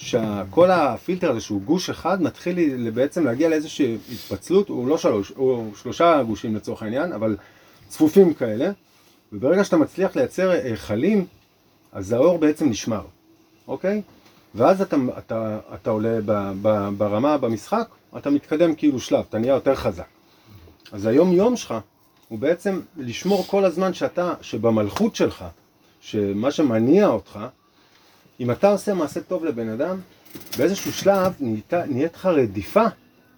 שכל 0.00 0.70
הפילטר 0.70 1.30
הזה 1.30 1.40
שהוא 1.40 1.62
גוש 1.62 1.90
אחד 1.90 2.22
מתחיל 2.22 2.90
בעצם 2.90 3.24
להגיע 3.24 3.48
לאיזושהי 3.48 3.96
התפצלות, 4.12 4.68
הוא 4.68 4.88
לא 4.88 4.98
שלוש, 4.98 5.32
הוא 5.36 5.74
שלושה 5.74 6.22
גושים 6.22 6.56
לצורך 6.56 6.82
העניין, 6.82 7.12
אבל 7.12 7.36
צפופים 7.88 8.34
כאלה, 8.34 8.70
וברגע 9.32 9.64
שאתה 9.64 9.76
מצליח 9.76 10.16
לייצר 10.16 10.50
היכלים, 10.50 11.26
אז 11.92 12.12
האור 12.12 12.38
בעצם 12.38 12.68
נשמר, 12.68 13.02
אוקיי? 13.68 14.02
ואז 14.54 14.82
אתה, 14.82 14.96
אתה, 15.18 15.58
אתה 15.74 15.90
עולה 15.90 16.18
ב, 16.26 16.52
ב, 16.62 16.88
ברמה 16.98 17.38
במשחק, 17.38 17.88
אתה 18.16 18.30
מתקדם 18.30 18.74
כאילו 18.74 19.00
שלב, 19.00 19.24
אתה 19.28 19.38
נהיה 19.38 19.54
יותר 19.54 19.74
חזק. 19.74 20.04
אז 20.92 21.06
היום 21.06 21.32
יום 21.32 21.56
שלך 21.56 21.74
הוא 22.28 22.38
בעצם 22.38 22.80
לשמור 22.96 23.46
כל 23.46 23.64
הזמן 23.64 23.94
שאתה, 23.94 24.34
שבמלכות 24.40 25.16
שלך, 25.16 25.44
שמה 26.00 26.50
שמניע 26.50 27.06
אותך, 27.08 27.38
אם 28.40 28.50
אתה 28.50 28.68
עושה 28.68 28.94
מעשה 28.94 29.20
טוב 29.20 29.44
לבן 29.44 29.68
אדם, 29.68 29.96
באיזשהו 30.58 30.92
שלב 30.92 31.32
נהייתה, 31.40 31.82
נהיית 31.86 32.14
לך 32.14 32.26
רדיפה. 32.26 32.84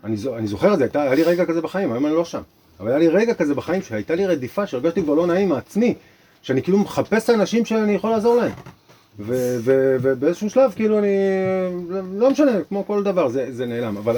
אני, 0.05 0.17
אני 0.37 0.47
זוכר 0.47 0.73
את 0.75 0.79
זה, 0.79 0.85
הייתה, 0.85 1.03
היה 1.03 1.15
לי 1.15 1.23
רגע 1.23 1.45
כזה 1.45 1.61
בחיים, 1.61 1.93
היום 1.93 2.07
אני 2.07 2.15
לא 2.15 2.25
שם. 2.25 2.43
אבל 2.81 2.89
היה 2.89 2.99
לי 2.99 3.09
רגע 3.09 3.35
כזה 3.35 3.55
בחיים 3.55 3.83
שהייתה 3.83 4.15
לי 4.15 4.27
רדיפה, 4.27 4.67
שהרגשתי 4.67 5.03
כבר 5.03 5.15
לא 5.15 5.27
נעים 5.27 5.49
מעצמי, 5.49 5.95
שאני 6.43 6.63
כאילו 6.63 6.79
מחפש 6.79 7.25
את 7.25 7.29
האנשים 7.29 7.65
שאני 7.65 7.93
יכול 7.93 8.11
לעזור 8.11 8.37
להם. 8.37 8.53
ובאיזשהו 9.19 10.51
שלב 10.51 10.73
כאילו 10.77 10.99
אני, 10.99 11.17
לא 12.19 12.31
משנה, 12.31 12.53
כמו 12.69 12.87
כל 12.87 13.03
דבר, 13.03 13.29
זה, 13.29 13.47
זה 13.51 13.67
נעלם. 13.67 13.97
אבל 13.97 14.17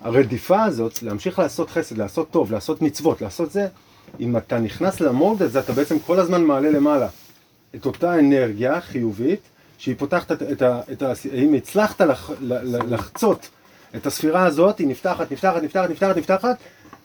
הרדיפה 0.00 0.62
הזאת, 0.64 1.02
להמשיך 1.02 1.38
לעשות 1.38 1.70
חסד, 1.70 1.98
לעשות 1.98 2.30
טוב, 2.30 2.52
לעשות 2.52 2.82
מצוות, 2.82 3.22
לעשות 3.22 3.52
זה, 3.52 3.66
אם 4.20 4.36
אתה 4.36 4.58
נכנס 4.58 5.00
למוד 5.00 5.42
הזה, 5.42 5.60
אתה 5.60 5.72
בעצם 5.72 5.98
כל 5.98 6.20
הזמן 6.20 6.44
מעלה 6.44 6.70
למעלה 6.70 7.08
את 7.74 7.86
אותה 7.86 8.18
אנרגיה 8.18 8.80
חיובית, 8.80 9.40
שהיא 9.82 9.94
פותחת 9.98 10.32
את, 10.32 10.42
את, 10.42 10.62
ה- 10.62 10.80
את 10.92 11.02
ה... 11.02 11.12
אם 11.34 11.54
הצלחת 11.54 12.00
לח, 12.00 12.30
לחצות 12.88 13.48
את 13.96 14.06
הספירה 14.06 14.46
הזאת, 14.46 14.78
היא 14.78 14.86
נפתחת, 14.86 15.32
נפתחת, 15.32 15.62
נפתחת, 15.62 15.90
נפתחת, 15.90 16.16
נפתחת, 16.16 16.56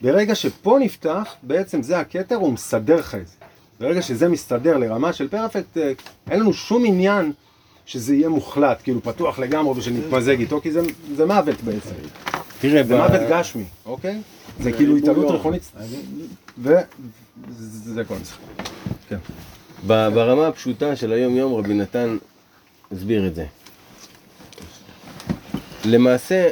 ברגע 0.01 0.35
שפה 0.35 0.77
נפתח, 0.81 1.35
בעצם 1.43 1.83
זה 1.83 1.99
הכתר, 1.99 2.35
הוא 2.35 2.53
מסדר 2.53 2.95
לך 2.95 3.15
את 3.15 3.27
זה. 3.27 3.33
ברגע 3.79 4.01
שזה 4.01 4.29
מסתדר 4.29 4.77
לרמה 4.77 5.13
של 5.13 5.27
פרפקט, 5.27 5.77
אה, 5.77 5.91
אין 6.31 6.39
לנו 6.39 6.53
שום 6.53 6.85
עניין 6.85 7.31
שזה 7.85 8.15
יהיה 8.15 8.29
מוחלט, 8.29 8.77
כאילו 8.83 9.03
פתוח 9.03 9.39
לגמרי 9.39 9.73
ושנתמזג 9.79 10.39
איתו, 10.39 10.61
כי 10.61 10.71
זה, 10.71 10.81
זה 11.15 11.25
מוות 11.25 11.61
בעצם. 11.61 11.89
תראה, 12.61 12.83
זה 12.83 12.93
ב- 12.93 12.97
מוות 12.97 13.21
גשמי, 13.29 13.63
אוקיי? 13.85 14.21
זה 14.59 14.71
כאילו 14.71 14.97
התעלות 14.97 15.31
ריחונית, 15.31 15.71
וזה 16.57 16.83
כל 18.07 18.13
המשחק. 18.15 18.39
ב- 19.87 20.07
ברמה 20.13 20.47
הפשוטה 20.47 20.95
של 20.95 21.11
היום-יום 21.13 21.53
רבי 21.55 21.73
נתן 21.73 22.17
הסביר 22.91 23.27
את 23.27 23.35
זה. 23.35 23.45
למעשה, 25.85 26.49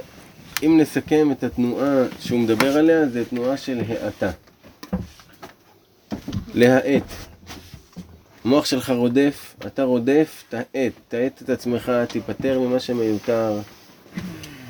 אם 0.64 0.78
נסכם 0.82 1.32
את 1.32 1.44
התנועה 1.44 2.03
שהוא 2.20 2.40
מדבר 2.40 2.78
עליה, 2.78 3.07
זה 3.07 3.26
תנועה 3.26 3.57
של 3.57 3.82
האטה. 3.90 4.32
להאט. 6.53 7.03
המוח 8.45 8.66
שלך 8.66 8.90
רודף, 8.90 9.56
אתה 9.66 9.84
רודף, 9.84 10.44
תאט, 10.49 10.91
תאט 11.07 11.41
את 11.41 11.49
עצמך, 11.49 11.91
תיפטר 12.10 12.60
ממה 12.60 12.80
שמיותר, 12.80 13.60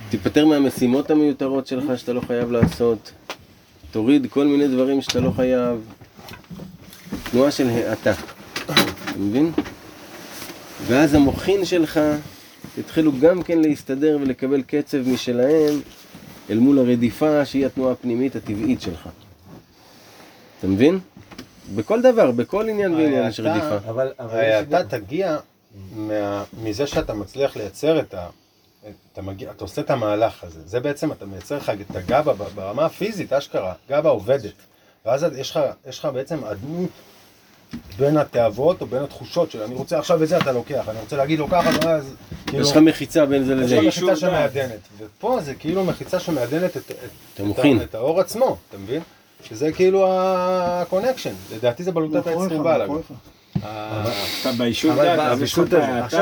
תיפטר 0.10 0.46
מהמשימות 0.46 1.12
המיותרות 1.12 1.68
שלך 1.68 2.00
שאתה 2.00 2.14
לא 2.14 2.22
חייב 2.22 2.52
לעשות, 2.52 3.12
תוריד 3.92 4.28
כל 4.30 4.46
מיני 4.46 4.68
דברים 4.68 5.02
שאתה 5.02 5.20
לא 5.20 5.32
חייב. 5.36 5.80
תנועה 7.32 7.52
של 7.52 7.70
האטה. 7.70 8.14
אתה 8.66 8.74
מבין? 9.18 9.52
ואז 10.84 11.14
המוחין 11.14 11.66
שלך 11.66 12.00
יתחילו 12.78 13.12
גם 13.22 13.44
כן 13.44 13.60
להסתדר 13.60 14.18
ולקבל 14.22 14.62
קצב 14.68 14.98
משלהם 15.08 15.82
אל 16.50 16.58
מול 16.60 16.80
הרדיפה 16.80 17.46
שהיא 17.46 17.66
התנועה 17.66 17.92
הפנימית 17.92 18.36
הטבעית 18.36 18.82
שלך. 18.82 19.10
אתה 20.60 20.68
מבין? 20.68 21.00
בכל 21.76 22.02
דבר, 22.02 22.32
בכל 22.32 22.70
עניין 22.70 22.94
ועניין 22.94 23.28
יש 23.30 23.40
רדיפה. 23.40 23.76
אבל, 23.78 24.12
אבל 24.20 24.30
הרי 24.38 24.60
אתה 24.60 24.84
תגיע 24.84 25.38
מה- 25.96 26.44
מזה 26.64 26.88
שאתה 26.88 27.14
מצליח 27.14 27.58
לייצר 27.58 28.00
את 28.00 28.14
ה... 28.14 28.28
אתה, 29.14 29.22
מגיע, 29.22 29.52
אתה 29.52 29.64
עושה 29.64 29.82
את 29.82 29.90
המהלך 29.90 30.44
הזה, 30.44 30.60
זה 30.66 30.80
בעצם, 30.80 31.12
אתה 31.12 31.26
מייצר 31.26 31.58
לך 31.58 31.72
את 31.90 31.96
הגבה 31.96 32.34
ברמה 32.34 32.86
הפיזית, 32.86 33.34
אשכרה, 33.34 33.74
גבה 33.90 34.10
עובדת. 34.10 34.54
ואז 35.06 35.26
יש 35.38 35.52
לך, 35.52 35.60
יש 35.90 36.00
לך 36.00 36.06
בעצם 36.14 36.46
אדנות 36.46 36.90
בין 38.00 38.18
התאוות 38.18 38.82
או 38.82 38.86
בין 38.88 39.04
התחושות 39.04 39.52
של 39.52 39.62
אני 39.64 39.76
רוצה 39.76 40.00
עכשיו 40.00 40.24
את 40.24 40.28
זה 40.28 40.38
אתה 40.38 40.52
לוקח, 40.52 40.90
אני 40.90 41.00
רוצה 41.00 41.18
להגיד 41.18 41.40
לו 41.40 41.48
ככה, 41.48 41.70
ואז 41.86 42.14
כאילו, 42.48 42.64
יש 42.64 42.72
לך 42.72 42.78
מחיצה 42.78 43.26
בין 43.26 43.44
זה 43.44 43.54
יש 43.54 43.60
לזה. 43.60 43.76
לך 43.82 43.88
מחיצה 43.88 44.16
שמעדנת. 44.16 44.80
ופה 45.00 45.38
זה 45.42 45.54
כאילו 45.54 45.84
מחיצה 45.86 46.20
שמעדנת 46.20 46.78
את, 46.78 46.92
את, 46.92 46.92
את. 46.92 47.10
את, 47.84 47.96
האור 47.96 48.20
עצמו, 48.20 48.58
אתה 48.70 48.78
מבין? 48.78 49.02
שזה 49.44 49.72
כאילו 49.72 50.06
הקונקשן, 50.10 51.34
לדעתי 51.56 51.84
זה 51.84 51.92
בלוטת 51.92 52.28
העצרים 52.28 52.64
בעל. 52.64 52.82
אתה 54.42 54.52
ביישוב 54.58 54.96
יש 55.02 56.14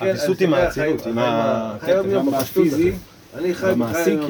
הוויסות 0.00 0.40
עם 0.40 0.54
האצילות, 0.54 1.06
עם 1.06 1.18
החיים- 1.18 1.18
ה- 1.18 1.76
החיים 1.76 1.96
היום-יום 1.96 2.26
גם 2.30 2.38
בפשטות 2.38 2.66
הפיזי. 2.66 2.92
אני 3.38 3.54
חי. 3.54 3.66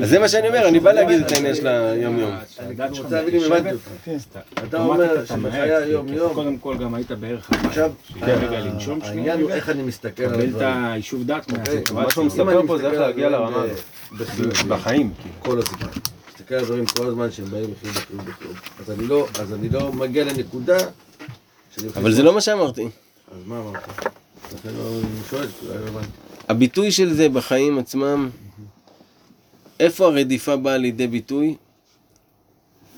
אז 0.02 0.09
זה 0.10 0.18
מה 0.18 0.28
שאני 0.28 0.48
אומר, 0.48 0.68
אני 0.68 0.81
בא 0.81 0.93
להגיד 0.93 1.20
את 1.20 1.32
העניין 1.32 1.55
של 1.55 1.66
היום-יום. 1.66 2.31
אני 2.59 2.74
שלך 2.94 3.05
רוצה 3.05 3.16
להבין 3.22 3.35
אם 3.40 3.52
הבנתי 3.52 3.70
אותך. 3.72 4.39
אתה 4.68 4.82
אומר 4.82 5.24
שבחיי 5.27 5.74
היום-יום- 5.74 6.35
קודם 6.35 6.59
כל 6.59 6.77
גם 6.78 6.94
היית 6.94 7.10
בערך 7.12 7.51
הבית. 7.52 7.64
עכשיו, 7.64 7.90
שיהיה 8.12 8.35
רגע 8.36 8.60
לנשום 8.60 8.98
שנייה, 9.01 9.12
העניין 9.14 9.40
הוא 9.40 9.51
איך 9.51 9.68
אני 9.68 9.82
מסתכל 9.82 10.22
על 10.22 10.31
קבל 10.31 10.40
את 10.40 10.48
הדברים. 10.48 10.85
היישוב 10.85 11.22
דת 11.27 11.36
אוקיי? 11.51 11.59
מהסיטואציה. 11.59 11.94
מה 12.05 12.10
שהוא 12.10 12.24
מספר 12.24 12.66
פה 12.66 12.78
זה 12.78 12.86
איך 12.90 13.01
להגיע 13.01 13.27
הדברים 13.27 13.52
לרמה 13.55 13.62
הזאת. 13.62 14.66
בחיים, 14.68 15.12
כאילו. 15.22 15.35
כל 15.39 15.59
הזמן. 15.59 15.89
מסתכל 16.35 16.55
על 16.55 16.60
הדברים 16.60 16.86
כל 16.86 17.06
הזמן 17.06 17.31
שהם 17.31 17.47
באים 17.51 17.64
בחיוב, 17.81 17.94
בחיוב, 17.94 18.20
בחיוב. 18.31 18.56
אז 18.81 18.90
אני 18.90 19.06
לא, 19.06 19.27
אז 19.40 19.52
אני 19.55 19.68
לא 19.68 19.93
מגיע 19.93 20.24
לנקודה 20.24 20.77
אבל 21.97 22.12
זה 22.12 22.22
לא 22.22 22.35
מה 22.35 22.40
שאמרתי. 22.40 22.82
אז 22.85 22.89
מה 23.47 23.59
אמרת? 23.60 23.77
לכן 24.55 24.68
לא- 24.78 24.98
אני 25.01 25.20
שואל, 25.31 25.47
כי 25.47 25.66
אולי 25.66 25.78
לא 25.78 25.89
הבנתי. 25.89 26.06
הביטוי 26.48 26.93
של 26.93 27.14
זה 27.14 27.28
בחיים 27.28 27.78
עצמם, 27.78 28.28
איפה 29.81 30.07
הרדיפה 30.07 30.57
באה 30.57 30.77
לידי 30.77 31.07
ביטוי? 31.07 31.55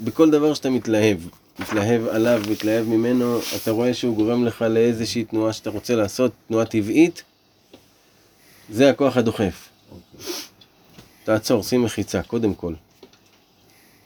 בכל 0.01 0.31
דבר 0.31 0.55
שאתה 0.55 0.71
מתלהב. 0.71 1.19
מתלהב 1.59 2.07
עליו, 2.09 2.43
מתלהב 2.51 2.87
ממנו, 2.89 3.39
אתה 3.57 3.71
רואה 3.71 3.95
שהוא 3.95 4.17
גורם 4.17 4.45
לך 4.45 4.63
לאיזושהי 4.63 5.25
תנועה 5.25 5.53
שאתה 5.53 5.71
רוצה 5.71 5.95
לעשות, 5.95 6.33
תנועה 6.49 6.65
טבעית, 6.65 7.23
זה 8.71 8.91
הכוח 8.91 9.17
הדוחף. 9.17 9.69
תעצור, 11.25 11.63
שים 11.63 11.83
מחיצה, 11.83 12.23
קודם 12.23 12.55
כל. 12.55 12.75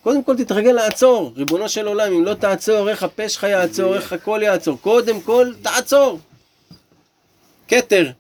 קודם 0.03 0.25
כל 0.25 0.37
תתרגל 0.37 0.73
לעצור, 0.73 1.33
ריבונו 1.37 1.69
של 1.69 1.87
עולם, 1.87 2.13
אם 2.13 2.25
לא 2.25 2.35
תעצור, 2.35 2.91
איך 2.91 3.03
הפה 3.03 3.29
שלך 3.29 3.43
יעצור, 3.43 3.95
איך 3.95 4.13
הכל 4.13 4.41
יעצור, 4.43 4.79
קודם 4.81 5.21
כל 5.21 5.53
תעצור. 5.63 6.19
כתר, 7.69 8.11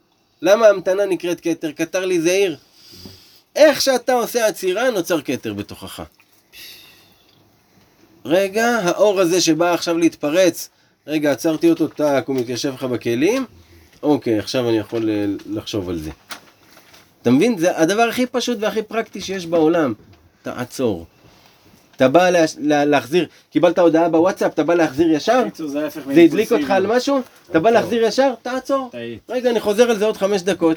למה 0.42 0.66
ההמתנה 0.66 1.06
נקראת 1.06 1.40
כתר? 1.40 1.72
קטר 1.72 2.06
לי 2.06 2.20
זעיר. 2.20 2.56
איך 3.56 3.80
שאתה 3.80 4.12
עושה 4.12 4.46
עצירה, 4.46 4.90
נוצר 4.90 5.22
כתר 5.22 5.54
בתוכך. 5.54 6.02
רגע, 8.24 8.66
האור 8.66 9.20
הזה 9.20 9.40
שבא 9.40 9.74
עכשיו 9.74 9.98
להתפרץ, 9.98 10.68
רגע, 11.06 11.32
עצרתי 11.32 11.70
אותו, 11.70 11.88
טאק, 11.88 12.28
הוא 12.28 12.36
מתיישב 12.36 12.74
לך 12.74 12.84
בכלים, 12.84 13.46
אוקיי, 14.02 14.38
עכשיו 14.38 14.68
אני 14.68 14.78
יכול 14.78 15.10
אה, 15.10 15.24
לחשוב 15.50 15.88
על 15.88 15.98
זה. 15.98 16.10
אתה 17.22 17.30
מבין? 17.30 17.58
זה 17.58 17.78
הדבר 17.78 18.02
הכי 18.02 18.26
פשוט 18.26 18.58
והכי 18.60 18.82
פרקטי 18.82 19.20
שיש 19.20 19.46
בעולם. 19.46 19.94
תעצור. 20.42 21.06
אתה 21.96 22.08
בא 22.08 22.30
לה, 22.30 22.44
לה, 22.58 22.84
להחזיר, 22.84 23.26
קיבלת 23.50 23.78
הודעה 23.78 24.08
בוואטסאפ, 24.08 24.52
אתה 24.52 24.64
בא 24.64 24.74
להחזיר 24.74 25.12
ישר? 25.12 25.42
זה 25.54 25.88
הדליק 26.22 26.52
אותך. 26.52 26.70
על 26.70 26.86
משהו? 26.86 27.20
אתה 27.50 27.60
בא 27.60 27.70
להחזיר 27.70 28.04
ישר? 28.04 28.32
תעצור. 28.42 28.90
רגע, 29.28 29.50
אני 29.50 29.60
חוזר 29.60 29.90
על 29.90 29.98
זה 29.98 30.04
עוד 30.04 30.16
חמש 30.16 30.42
דקות. 30.42 30.76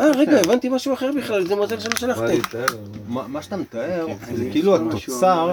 אה, 0.00 0.10
רגע. 0.16 0.40
הבנתי 0.40 0.68
משהו 0.68 0.94
אחר 0.94 1.10
בכלל, 1.16 1.46
זה 1.46 1.56
מזל 1.56 1.80
שלא 1.80 1.96
שלחתם. 1.96 2.24
להתאר? 2.24 2.66
מה 3.08 3.42
שאתה 3.42 3.56
מתאר 3.56 4.06
זה 4.34 4.44
כאילו 4.52 4.76
התוצר, 4.76 5.52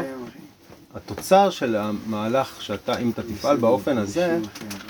התוצר 0.96 1.50
של 1.50 1.76
המהלך 1.76 2.62
שאתה, 2.62 2.98
אם 2.98 3.10
אתה 3.10 3.22
תפעל 3.24 3.58
באופן 3.58 3.98
הזה, 3.98 4.40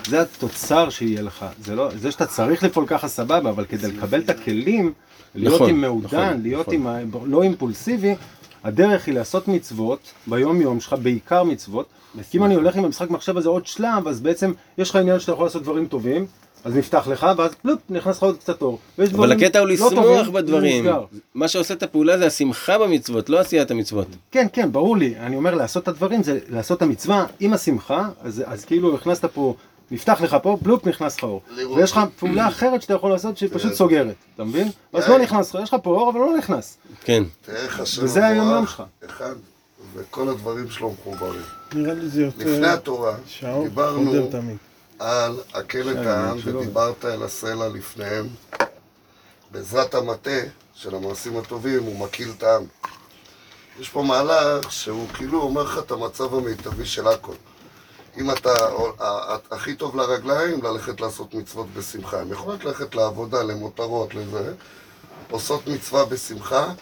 זה 0.08 0.22
התוצר 0.22 0.90
שיהיה 0.90 1.22
לך. 1.22 1.46
זה 1.66 1.76
לא, 1.76 1.90
זה 2.00 2.12
שאתה 2.12 2.26
צריך 2.26 2.64
לפעול 2.64 2.86
ככה 2.88 3.08
סבבה, 3.08 3.50
אבל 3.50 3.66
כדי 3.66 3.92
לקבל 3.92 4.20
את 4.20 4.30
הכלים, 4.30 4.94
להיות 5.36 5.56
נכון, 5.56 5.70
עם 5.70 5.82
מעודן, 5.82 6.08
נכון, 6.08 6.42
להיות 6.42 6.68
נכון. 6.68 6.88
עם. 6.88 7.12
לא 7.26 7.44
אימפולסיבי, 7.44 8.16
הדרך 8.64 9.08
היא 9.08 9.16
לעשות 9.16 9.48
מצוות, 9.48 10.00
ביום 10.28 10.62
יום 10.62 10.80
שלך 10.80 10.96
בעיקר 11.02 11.44
מצוות, 11.44 11.86
כי 12.32 12.38
אם 12.38 12.46
אני 12.46 12.56
הולך 12.56 12.76
עם 12.76 12.86
המשחק 12.86 13.10
מחשב 13.10 13.38
הזה 13.38 13.50
עוד 13.50 13.66
שלב, 13.66 14.08
אז 14.08 14.22
בעצם 14.22 14.52
יש 14.78 14.90
לך 14.90 14.96
עניין 14.96 15.20
שאתה 15.20 15.32
יכול 15.32 15.46
לעשות 15.46 15.64
דברים 15.64 15.86
טובים, 15.86 16.26
אז 16.64 16.76
נפתח 16.76 17.08
לך, 17.08 17.28
ואז 17.38 17.52
פלופ, 17.62 17.80
נכנס 17.90 18.18
לך 18.18 18.24
עוד 18.24 18.38
קצת 18.38 18.62
אור. 18.62 18.80
אבל 19.00 19.32
הקטע 19.32 19.60
הוא 19.60 19.68
לא 19.68 19.74
לשמוח 19.74 20.30
בדברים. 20.30 20.86
מה 21.36 21.48
שעושה 21.48 21.74
את 21.74 21.84
הפעולה 21.84 22.18
זה 22.18 22.28
השמחה 22.28 22.78
במצוות, 22.78 23.30
לא 23.30 23.40
עשיית 23.40 23.72
המצוות. 23.72 24.08
כן, 24.32 24.48
כן, 24.54 24.72
ברור 24.72 24.98
לי. 24.98 25.16
אני 25.20 25.36
אומר, 25.36 25.56
לעשות 25.56 25.84
את 25.84 25.88
הדברים 25.88 26.24
זה 26.24 26.40
לעשות 26.50 26.78
את 26.78 26.82
המצווה 26.82 27.26
עם 27.40 27.54
השמחה, 27.54 28.10
אז, 28.22 28.44
אז 28.46 28.66
כאילו 28.66 28.96
הכנסת 28.96 29.26
פה, 29.26 29.56
נפתח 29.92 30.22
לך 30.22 30.38
פה, 30.44 30.58
בלופ, 30.62 30.88
נכנס 30.88 31.18
לך 31.18 31.24
אור. 31.24 31.42
ויש 31.76 31.92
לך 31.92 32.00
פעולה 32.20 32.48
אחרת 32.48 32.82
שאתה 32.82 32.94
יכול 32.94 33.12
לעשות 33.12 33.38
שהיא 33.38 33.50
פשוט 33.54 33.72
כן. 33.72 33.76
סוגרת, 33.78 34.16
אתה 34.36 34.44
מבין? 34.44 34.68
אז 34.94 35.04
יאיר. 35.04 35.18
לא 35.18 35.24
נכנס 35.24 35.56
לך, 35.56 35.62
יש 35.64 35.74
לך 35.74 35.80
פה 35.84 35.90
אור, 35.90 36.10
אבל 36.10 36.20
לא 36.20 36.38
נכנס. 36.38 36.78
כן. 37.04 37.24
תראה 37.46 37.62
איך 37.62 37.80
השם 37.80 38.04
וזה 38.04 38.26
היום-יום 38.26 38.48
המבורך, 38.48 38.70
שלך. 38.72 38.84
אחד, 39.06 39.34
וכל 39.96 40.30
הדברים 40.30 40.70
שלו 40.70 40.92
מחוברים. 40.92 41.42
נראה 41.74 41.94
לי 41.94 42.08
זה 42.10 42.26
לפני 42.26 42.52
יותר 42.52 42.74
התורה, 42.74 43.16
שהאור 43.28 43.64
דיברנו. 43.64 44.30
על 45.00 45.40
הקל 45.54 45.92
את 45.92 46.06
העם 46.06 46.38
ודיברת 46.44 47.06
אל 47.06 47.24
הסלע 47.24 47.70
לפניהם. 47.70 48.28
בעזרת 49.52 49.96
המטה 49.96 50.40
של 50.74 50.96
המעשים 50.96 51.38
הטובים 51.38 51.84
הוא 51.84 52.00
מקיל 52.00 52.30
את 52.38 52.44
העם. 52.44 52.64
יש 53.80 53.90
פה 53.90 54.04
מהלך 54.04 54.72
שהוא 54.72 55.08
כאילו 55.14 55.42
אומר 55.42 55.64
לך 55.64 55.78
את 55.78 55.92
המצב 55.92 56.36
המיטבי 56.36 56.86
של 56.86 57.08
הכל. 57.08 57.34
אם 58.18 58.32
אתה, 58.32 58.54
הכי 59.52 59.76
טוב 59.76 59.96
לרגליים, 59.96 60.64
ללכת 60.64 61.02
לעשות 61.02 61.34
מצוות 61.34 61.68
בשמחה. 61.74 62.22
הן 62.22 62.32
יכולות 62.32 62.64
ללכת 62.64 62.96
לעבודה, 62.96 63.44
למותרות, 63.44 64.14
לזה. 64.14 64.54
עושות 65.30 65.68
מצווה 65.68 66.06
בשמחה, 66.06 66.74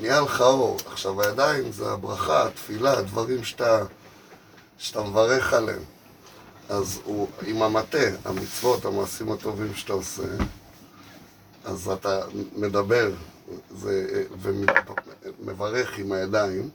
נהיה 0.00 0.20
לך 0.20 0.40
אור. 0.40 0.76
עכשיו 0.86 1.22
הידיים 1.22 1.72
זה 1.72 1.92
הברכה, 1.92 2.46
התפילה, 2.46 2.98
הדברים 2.98 3.44
שאתה, 3.44 3.84
שאתה 4.78 5.02
מברך 5.02 5.52
עליהם. 5.52 5.82
אז 6.68 7.00
הוא, 7.04 7.28
עם 7.46 7.62
המטה, 7.62 7.98
המצוות, 8.24 8.84
המעשים 8.84 9.32
הטובים 9.32 9.74
שאתה 9.74 9.92
עושה, 9.92 10.22
אז 11.64 11.88
אתה 11.88 12.20
מדבר 12.56 13.10
זה, 13.70 14.24
ומברך 15.40 15.98
עם 15.98 16.12
הידיים, 16.12 16.70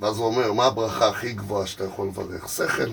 ואז 0.00 0.18
הוא 0.18 0.26
אומר, 0.26 0.52
מה 0.52 0.64
הברכה 0.66 1.08
הכי 1.08 1.32
גבוהה 1.32 1.66
שאתה 1.66 1.84
יכול 1.84 2.08
לברך? 2.08 2.48
שכל. 2.48 2.90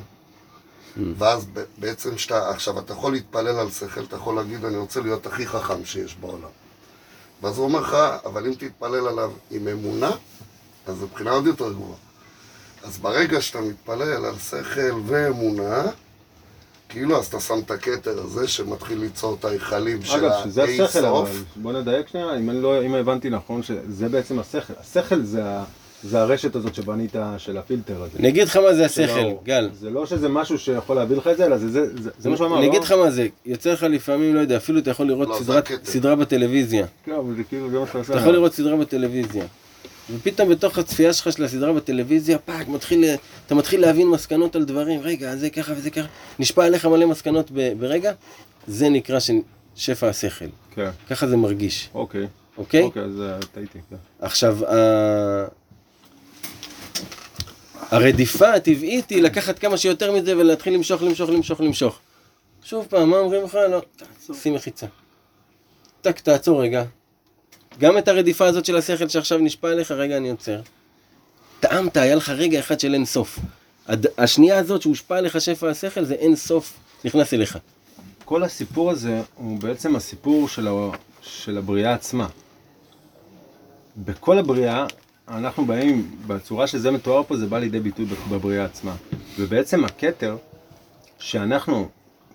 ואז 1.18 1.46
בעצם 1.78 2.18
שאתה, 2.18 2.50
עכשיו 2.50 2.80
אתה 2.80 2.94
יכול 2.94 3.12
להתפלל 3.12 3.48
על 3.60 3.72
שכל, 3.72 4.02
אתה 4.04 4.16
יכול 4.16 4.36
להגיד, 4.36 4.66
אני 4.66 4.78
רוצה 4.78 5.00
להיות 5.00 5.26
הכי 5.26 5.48
חכם 5.48 5.86
שיש 5.86 6.16
בעולם. 6.16 6.50
ואז 7.42 7.58
הוא 7.58 7.66
אומר 7.66 7.80
לך, 7.80 7.98
אבל 8.26 8.46
אם 8.46 8.54
תתפלל 8.54 9.08
עליו 9.08 9.32
עם 9.52 9.68
אמונה, 9.68 10.12
אז 10.88 10.96
זו 10.98 11.08
בחינה 11.14 11.32
עוד 11.32 11.46
יותר 11.48 11.70
גבוהה. 11.74 11.98
אז 12.84 12.98
ברגע 12.98 13.42
שאתה 13.42 13.62
מתפלל 13.62 14.26
על 14.26 14.40
שכל 14.50 15.00
ואמונה, 15.06 15.84
כאילו 16.90 17.20
אז 17.20 17.26
אתה 17.26 17.40
שם 17.40 17.60
את 17.66 17.72
הכתר 17.72 18.20
הזה 18.24 18.48
שמתחיל 18.48 19.00
ליצור 19.00 19.38
את 19.40 19.46
ההיכלים 19.46 20.04
של 20.06 20.26
אגב, 20.26 20.32
שזה 20.44 20.64
השכל, 20.64 21.06
אבל. 21.06 21.30
בוא 21.56 21.74
נדייק 21.74 22.08
שנייה, 22.08 22.36
אם 22.38 22.50
לא, 22.50 22.86
אם 22.86 22.94
הבנתי 22.96 23.30
נכון, 23.30 23.64
שזה 23.64 24.10
בעצם 24.10 24.40
השכל. 24.40 24.74
השכל 24.80 25.22
זה, 25.24 25.46
ה- 25.46 25.64
זה 26.04 26.22
הרשת 26.22 26.56
הזאת 26.56 26.76
שבנית 26.76 27.16
של 27.38 27.58
הפילטר 27.58 28.02
הזה. 28.04 28.20
אני 28.20 28.28
אגיד 28.30 28.44
לך 28.48 28.58
מה 28.58 28.74
זה 28.74 28.86
השכל. 28.86 29.30
גל. 29.44 29.70
זה 29.80 29.90
לא 29.90 30.06
שזה 30.06 30.30
משהו 30.30 30.60
שיכול 30.60 30.96
להביא 30.96 31.18
לך 31.18 31.28
את 31.28 31.38
זה, 31.38 31.46
אלא 31.46 31.58
זה, 31.58 31.70
זה, 31.70 31.98
זה, 32.04 32.10
זה 32.20 32.30
מה 32.30 32.38
שהוא 32.38 32.48
אמר, 32.48 32.58
אני 32.58 32.66
לא? 32.66 32.72
אגיד 32.72 32.82
לך 32.84 32.92
מה 32.92 33.12
זה, 33.12 33.28
יוצא 33.46 33.72
לך 33.74 33.84
לפעמים, 33.84 34.36
לא 34.36 34.40
יודע, 34.40 34.58
אפילו 34.58 34.80
אתה 34.80 34.92
יכול 34.92 35.08
לראות 35.08 35.28
לא. 35.28 35.62
סדרה 35.84 36.16
בטלוויזיה. 36.16 36.86
כן, 37.06 37.12
אבל 37.12 37.36
זה 37.36 37.44
כאילו, 37.44 37.70
זה 37.70 37.80
מה 37.80 37.88
שאתה 37.88 37.98
עושה. 37.98 38.14
אתה 38.14 38.22
יכול 38.22 38.34
לראות 38.34 38.54
סדרה 38.54 38.76
בטלוויזיה. 38.78 39.46
ופתאום 40.16 40.50
בתוך 40.50 40.78
הצפייה 40.78 41.14
שלך 41.14 41.32
של 41.32 41.44
הסדרה 41.44 41.74
בטלוויזיה, 41.74 42.38
fuck, 42.38 42.68
מתחיל, 42.68 43.06
אתה 43.46 43.56
מתחיל 43.56 43.82
להבין 43.82 44.08
מסקנות 44.08 44.56
על 44.56 44.64
דברים, 44.64 45.00
רגע, 45.04 45.36
זה 45.36 45.50
ככה 45.50 45.74
וזה 45.78 45.90
ככה, 45.90 46.08
נשפע 46.40 46.66
עליך 46.66 46.86
מלא 46.86 47.06
מסקנות 47.06 47.52
ב- 47.54 47.74
ברגע, 47.80 48.12
זה 48.68 48.90
נקרא 48.90 49.20
ש- 49.20 49.32
שפע 49.76 50.08
השכל. 50.10 50.46
כן, 50.76 50.90
ככה 51.10 51.28
זה 51.28 51.38
מרגיש, 51.38 51.90
אוקיי. 51.94 52.28
אוקיי? 52.58 52.82
אוקיי, 52.84 53.04
אז 53.04 53.22
אה, 53.22 53.38
טעיתי. 53.54 53.80
כן. 53.90 53.96
עכשיו, 54.22 54.58
ה- 54.66 55.46
הרדיפה 57.94 58.54
הטבעית 58.54 59.10
היא 59.10 59.22
לקחת 59.22 59.60
כמה 59.60 59.78
שיותר 59.78 60.12
מזה 60.12 60.38
ולהתחיל 60.38 60.74
למשוך, 60.74 61.02
למשוך, 61.02 61.30
למשוך, 61.30 61.62
למשוך. 61.62 62.00
שוב 62.64 62.86
פעם, 62.90 63.10
מה 63.10 63.18
אומרים 63.18 63.44
לך? 63.44 63.56
לא, 63.56 63.82
שים 64.34 64.54
מחיצה. 64.54 64.86
טק, 66.02 66.20
תעצור 66.20 66.62
רגע. 66.62 66.84
גם 67.80 67.98
את 67.98 68.08
הרדיפה 68.08 68.46
הזאת 68.46 68.66
של 68.66 68.78
השכל 68.78 69.10
שעכשיו 69.10 69.38
נשפע 69.38 69.70
עליך, 69.70 69.92
רגע, 69.92 70.18
אני 70.18 70.30
עוצר. 70.30 70.62
טעמת, 71.60 71.98
היה 71.98 72.16
לך 72.16 72.30
רגע 72.30 72.60
אחד 72.60 72.80
של 72.80 72.94
אין 72.94 73.06
סוף. 73.06 73.40
הד... 73.88 74.06
השנייה 74.18 74.60
הזאת 74.60 74.82
שהושפע 74.82 75.18
עליך 75.18 75.42
שפע 75.42 75.70
השכל, 75.70 76.04
זה 76.04 76.14
אין 76.14 76.36
סוף 76.36 76.74
נכנס 77.06 77.34
אליך. 77.34 77.58
כל 78.26 78.44
הסיפור 78.44 78.92
הזה 78.92 79.22
הוא 79.36 79.60
בעצם 79.60 79.96
הסיפור 79.96 80.48
של, 80.48 80.68
ה... 80.68 80.72
של 81.22 81.58
הבריאה 81.58 81.94
עצמה. 81.94 82.28
בכל 83.98 84.38
הבריאה, 84.38 84.86
אנחנו 85.28 85.66
באים, 85.66 86.12
בצורה 86.28 86.68
שזה 86.68 86.92
מתואר 86.92 87.24
פה, 87.24 87.38
זה 87.38 87.46
בא 87.46 87.60
לידי 87.60 87.80
ביטוי 87.80 88.06
בבריאה 88.32 88.66
עצמה. 88.66 88.96
ובעצם 89.40 89.86
הכתר, 89.86 90.38
שאנחנו 91.20 91.90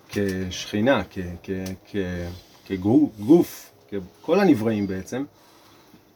כשכינה, 0.08 1.02
כ... 1.10 1.18
כ... 1.42 1.50
כ... 1.90 1.96
כגוף, 2.66 3.70
כל 4.22 4.40
הנבראים 4.40 4.86
בעצם, 4.86 5.24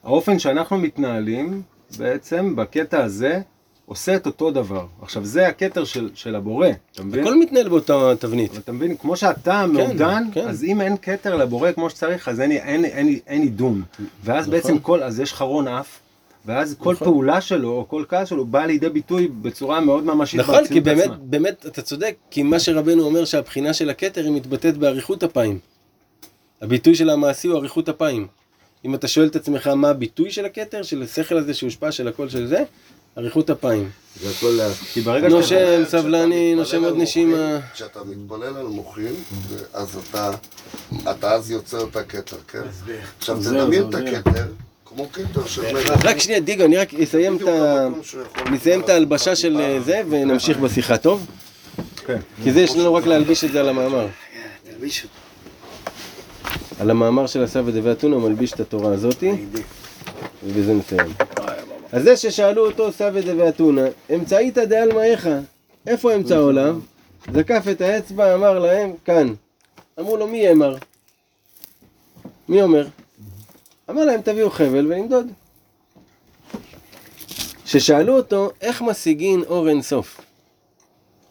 האופן 0.05 0.39
שאנחנו 0.39 0.79
מתנהלים 0.79 1.63
בעצם 1.99 2.57
בקטע 2.57 3.05
הזה 3.05 3.41
עושה 3.87 4.17
את 4.17 4.27
אותו 4.27 4.51
דבר. 4.51 4.87
עכשיו 5.03 5.25
זה 5.25 5.47
הכתר 5.49 5.85
של, 5.85 6.11
של 6.15 6.35
הבורא, 6.35 6.69
אתה 6.93 7.03
מבין? 7.03 7.21
הכל 7.21 7.39
מתנהל 7.39 7.69
באותה 7.69 8.13
תבנית. 8.19 8.59
אתה 8.59 8.73
מבין, 8.73 8.97
כמו 8.97 9.17
שאתה 9.17 9.67
מעודן, 9.67 10.25
כן. 10.33 10.49
אז 10.49 10.65
אם 10.65 10.81
אין 10.81 10.97
כתר 11.03 11.37
לבורא 11.37 11.73
כמו 11.73 11.91
שצריך, 11.91 12.29
אז 12.29 12.41
אין, 12.41 12.53
אין, 12.53 12.85
אין, 12.85 13.19
אין 13.27 13.43
עידון. 13.43 13.83
ואז 14.25 14.49
נכון. 14.49 14.61
בעצם 14.61 14.79
כל, 14.79 15.03
אז 15.03 15.21
יש 15.21 15.35
חרון 15.35 15.69
אף, 15.69 15.99
ואז 16.47 16.77
כל 16.79 16.93
נכון. 16.93 17.07
פעולה 17.07 17.41
שלו, 17.41 17.71
או 17.71 17.89
כל 17.89 18.05
כעס 18.09 18.29
שלו, 18.29 18.45
בא 18.45 18.67
לידי 18.67 18.89
ביטוי 18.89 19.29
בצורה 19.29 19.81
מאוד 19.81 20.05
ממשית 20.05 20.41
נכון, 20.41 20.67
כי 20.67 20.81
באמת, 20.81 21.05
עצמה. 21.05 21.17
באמת, 21.21 21.67
אתה 21.67 21.83
צודק, 21.83 22.15
כי 22.31 22.43
מה 22.43 22.59
שרבנו 22.59 23.03
אומר 23.03 23.25
שהבחינה 23.25 23.73
של 23.73 23.91
הכתר 23.91 24.25
היא 24.25 24.33
מתבטאת 24.33 24.77
באריכות 24.77 25.25
אפיים. 25.25 25.59
הביטוי 26.63 26.95
של 26.95 27.11
המעשי 27.11 27.49
הוא 27.49 27.59
אריכות 27.59 27.89
אפיים. 27.89 28.27
אם 28.85 28.95
אתה 28.95 29.09
שואל 29.09 29.27
את 29.27 29.37
עצמך 29.37 29.67
מה 29.67 29.89
הביטוי 29.89 30.31
של 30.31 30.45
הכתר, 30.45 30.83
של 30.83 31.03
השכל 31.03 31.37
הזה 31.37 31.55
שהושפע 31.55 31.93
של 31.93 32.09
הכל 32.09 32.29
של 32.29 32.47
זה, 32.47 32.65
אריכות 33.19 33.51
אפיים. 33.51 33.91
זה 34.21 34.31
הכל 34.31 34.47
לאט. 34.47 34.77
כי 34.93 35.01
ברגע 35.01 35.31
שאתה... 35.31 35.37
נושם, 35.37 35.85
סבלני, 35.89 36.55
נושם 36.55 36.85
עוד 36.85 36.97
נשימה. 36.97 37.59
כשאתה 37.73 38.01
מתפלל 38.05 38.57
על 38.57 38.67
מוחין, 38.67 39.15
אז 39.73 39.97
אתה, 39.97 40.31
אתה 41.11 41.33
אז 41.33 41.51
יוצר 41.51 41.85
את 41.85 41.97
הכתר, 41.97 42.37
כן? 42.49 42.63
עכשיו 43.19 43.41
תדמיין 43.41 43.89
את. 43.89 43.95
הכתר 43.95 44.47
כמו 44.95 45.13
כתר 45.13 45.47
של 45.47 45.73
מלך. 45.73 46.05
רק 46.05 46.19
שנייה, 46.19 46.41
דיגו, 46.41 46.65
אני 46.65 46.77
רק 46.77 46.95
אסיים 46.95 47.37
את 47.37 47.49
ה... 47.49 47.89
נסיים 48.51 48.81
את 48.81 48.89
ההלבשה 48.89 49.37
של 49.37 49.61
אה, 49.61 49.81
זה 49.81 50.03
ונמשיך 50.09 50.59
בשיחה, 50.59 50.99
טוב? 50.99 51.27
כן. 52.07 52.19
כי 52.43 52.53
זה 52.53 52.61
יש 52.61 52.77
לנו 52.77 52.95
רק 52.95 53.07
להלביש 53.07 53.45
את 53.45 53.53
זה 53.53 53.61
על 53.61 53.69
המאמר. 53.69 54.07
על 56.81 56.91
המאמר 56.91 57.27
של 57.27 57.43
הסבא 57.43 57.71
דבי 57.71 57.93
אתונה 57.93 58.17
הוא 58.17 58.23
מלביש 58.23 58.53
את 58.53 58.61
התורה 58.61 58.93
הזאתי, 58.93 59.33
ובזה 60.45 60.73
נסיים. 60.73 61.13
אז 61.93 62.03
זה 62.03 62.17
ששאלו 62.17 62.67
אותו 62.67 62.93
סבא 62.93 63.21
דבי 63.21 63.49
אתונה, 63.49 63.87
אמצעיתא 64.15 64.65
דעלמא 64.65 65.01
איכה, 65.01 65.39
איפה 65.87 66.15
אמצע 66.15 66.37
העולם? 66.37 66.81
זקף 67.35 67.65
את 67.71 67.81
האצבע, 67.81 68.35
אמר 68.35 68.59
להם, 68.59 68.93
כאן. 69.05 69.35
אמרו 70.01 70.17
לו, 70.17 70.27
מי 70.27 70.53
אמר? 70.53 70.77
מי 72.49 72.63
אומר? 72.63 72.87
אמר 73.93 74.05
להם, 74.05 74.21
תביאו 74.21 74.51
חבל 74.51 74.93
ונמדוד. 74.93 75.27
ששאלו 77.65 78.17
אותו, 78.17 78.51
איך 78.61 78.83
משיגין 78.83 79.43
אור 79.43 79.69
אין 79.69 79.83
סוף? 79.83 80.21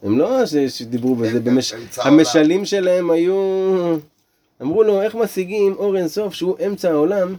הם 0.03 0.19
לא 0.19 0.45
שדיברו 0.67 1.15
בזה, 1.15 1.39
כן, 1.39 1.43
במש... 1.43 1.73
המשלים 1.97 2.65
שלהם 2.65 3.11
היו... 3.11 3.35
אמרו 4.61 4.83
לו, 4.83 5.01
איך 5.01 5.15
משיגים 5.15 5.73
אור 5.73 5.97
אין 5.97 6.07
סוף 6.07 6.33
שהוא 6.33 6.55
אמצע 6.65 6.91
העולם, 6.91 7.35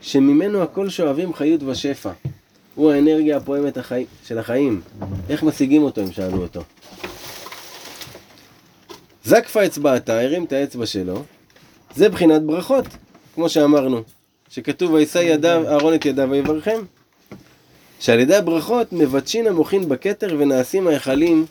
שממנו 0.00 0.62
הכל 0.62 0.88
שואבים 0.88 1.34
חיות 1.34 1.62
ושפע. 1.62 2.10
הוא 2.74 2.92
האנרגיה 2.92 3.36
הפועמת 3.36 3.76
החי... 3.76 4.04
של 4.24 4.38
החיים. 4.38 4.80
איך 5.28 5.42
משיגים 5.42 5.82
אותו, 5.82 6.00
הם 6.00 6.12
שאלו 6.12 6.42
אותו. 6.42 6.62
זקפה 9.24 9.66
אצבעתה, 9.66 10.20
הרים 10.20 10.44
את 10.44 10.52
האצבע 10.52 10.86
שלו, 10.86 11.22
זה 11.94 12.08
בחינת 12.08 12.42
ברכות, 12.42 12.84
כמו 13.34 13.48
שאמרנו, 13.48 14.02
שכתוב 14.54 14.92
וישא 14.92 15.18
ידיו, 15.18 15.68
אהרון 15.68 15.94
את 15.94 16.06
ידיו 16.06 16.30
ויברכם. 16.30 16.80
שעל 18.00 18.20
ידי 18.20 18.36
הברכות 18.36 18.92
מבטשין 18.92 19.46
המוחין 19.46 19.88
בכתר 19.88 20.36
ונעשים 20.38 20.86
ההיכלים 20.86 21.46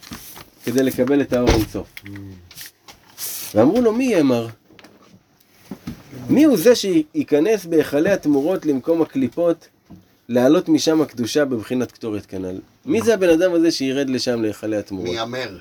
כדי 0.65 0.83
לקבל 0.83 1.21
את 1.21 1.33
האור 1.33 1.49
אינסוף. 1.49 1.87
ואמרו 3.55 3.81
לו, 3.81 3.93
מי 3.93 4.21
אמר? 4.21 4.47
מי 6.29 6.43
הוא 6.43 6.57
זה 6.57 6.75
שייכנס 6.75 7.65
בהיכלי 7.65 8.11
התמורות 8.11 8.65
למקום 8.65 9.01
הקליפות, 9.01 9.67
להעלות 10.29 10.69
משם 10.69 11.01
הקדושה 11.01 11.45
בבחינת 11.45 11.91
קטורת 11.91 12.25
כנ"ל? 12.25 12.59
מי 12.85 13.01
זה 13.01 13.13
הבן 13.13 13.29
אדם 13.29 13.53
הזה 13.53 13.71
שירד 13.71 14.09
לשם 14.09 14.41
להיכלי 14.41 14.77
התמורות? 14.77 15.09
מיאמר. 15.09 15.57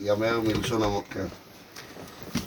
יאמר 0.00 0.40
מלשון 0.40 0.82
המ... 0.82 0.92
כן. 1.10 1.26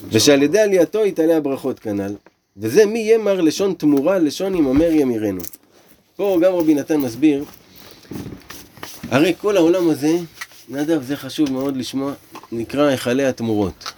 ושעל 0.09 0.43
ידי 0.43 0.59
עלייתו 0.59 1.05
יתעלה 1.05 1.37
הברכות 1.37 1.79
כנ"ל. 1.79 2.15
וזה 2.57 2.85
מי 2.85 2.99
ימר 2.99 3.41
לשון 3.41 3.73
תמורה, 3.73 4.19
לשון 4.19 4.55
יממר 4.55 4.91
ימירנו. 4.91 5.41
פה 6.15 6.37
גם 6.41 6.53
רבי 6.53 6.73
נתן 6.73 6.97
מסביר, 6.97 7.45
הרי 9.09 9.33
כל 9.37 9.57
העולם 9.57 9.89
הזה, 9.89 10.17
נדב, 10.69 11.01
זה 11.03 11.15
חשוב 11.15 11.51
מאוד 11.51 11.77
לשמוע, 11.77 12.13
נקרא 12.51 12.83
היכלי 12.87 13.25
התמורות. 13.25 13.91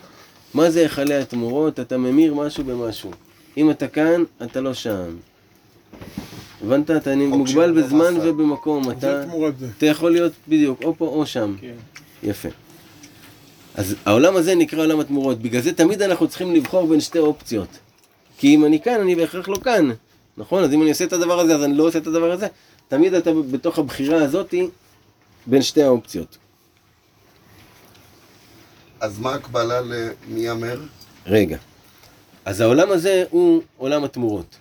מה 0.53 0.71
זה 0.71 0.79
היכלי 0.79 1.15
התמורות? 1.15 1.79
אתה 1.79 1.97
ממיר 1.97 2.33
משהו 2.33 2.63
במשהו. 2.63 3.11
אם 3.57 3.71
אתה 3.71 3.87
כאן, 3.87 4.23
אתה 4.43 4.61
לא 4.61 4.73
שם. 4.73 5.15
הבנת? 6.63 6.91
אתה 6.91 7.15
מוגבל 7.15 7.81
בזמן. 7.81 8.13
ובמקום. 8.21 8.91
אתה. 8.91 9.23
אתה 9.77 9.85
יכול 9.85 10.11
להיות 10.11 10.31
בדיוק 10.47 10.83
או 10.83 10.95
פה 10.97 11.07
או 11.07 11.25
שם. 11.25 11.55
כן. 11.61 11.73
יפה. 12.23 12.49
אז 13.75 13.95
העולם 14.05 14.35
הזה 14.35 14.55
נקרא 14.55 14.79
עולם 14.79 14.99
התמורות, 14.99 15.41
בגלל 15.41 15.61
זה 15.61 15.73
תמיד 15.73 16.01
אנחנו 16.01 16.27
צריכים 16.27 16.55
לבחור 16.55 16.87
בין 16.87 17.01
שתי 17.01 17.19
אופציות. 17.19 17.67
כי 18.37 18.55
אם 18.55 18.65
אני 18.65 18.81
כאן, 18.81 19.01
אני 19.01 19.15
בהכרח 19.15 19.47
לא 19.47 19.57
כאן. 19.63 19.89
נכון? 20.37 20.63
אז 20.63 20.73
אם 20.73 20.81
אני 20.81 20.89
עושה 20.89 21.03
את 21.03 21.13
הדבר 21.13 21.39
הזה, 21.39 21.55
אז 21.55 21.63
אני 21.63 21.77
לא 21.77 21.83
עושה 21.83 21.99
את 21.99 22.07
הדבר 22.07 22.31
הזה. 22.31 22.47
תמיד 22.87 23.13
אתה 23.13 23.31
בתוך 23.51 23.79
הבחירה 23.79 24.23
הזאתי 24.23 24.67
בין 25.45 25.61
שתי 25.61 25.83
האופציות. 25.83 26.37
אז 28.99 29.19
מה 29.19 29.33
הקבלה 29.33 29.81
למיאמר? 29.81 30.81
רגע. 31.27 31.57
אז 32.45 32.61
העולם 32.61 32.91
הזה 32.91 33.23
הוא 33.29 33.61
עולם 33.77 34.03
התמורות. 34.03 34.55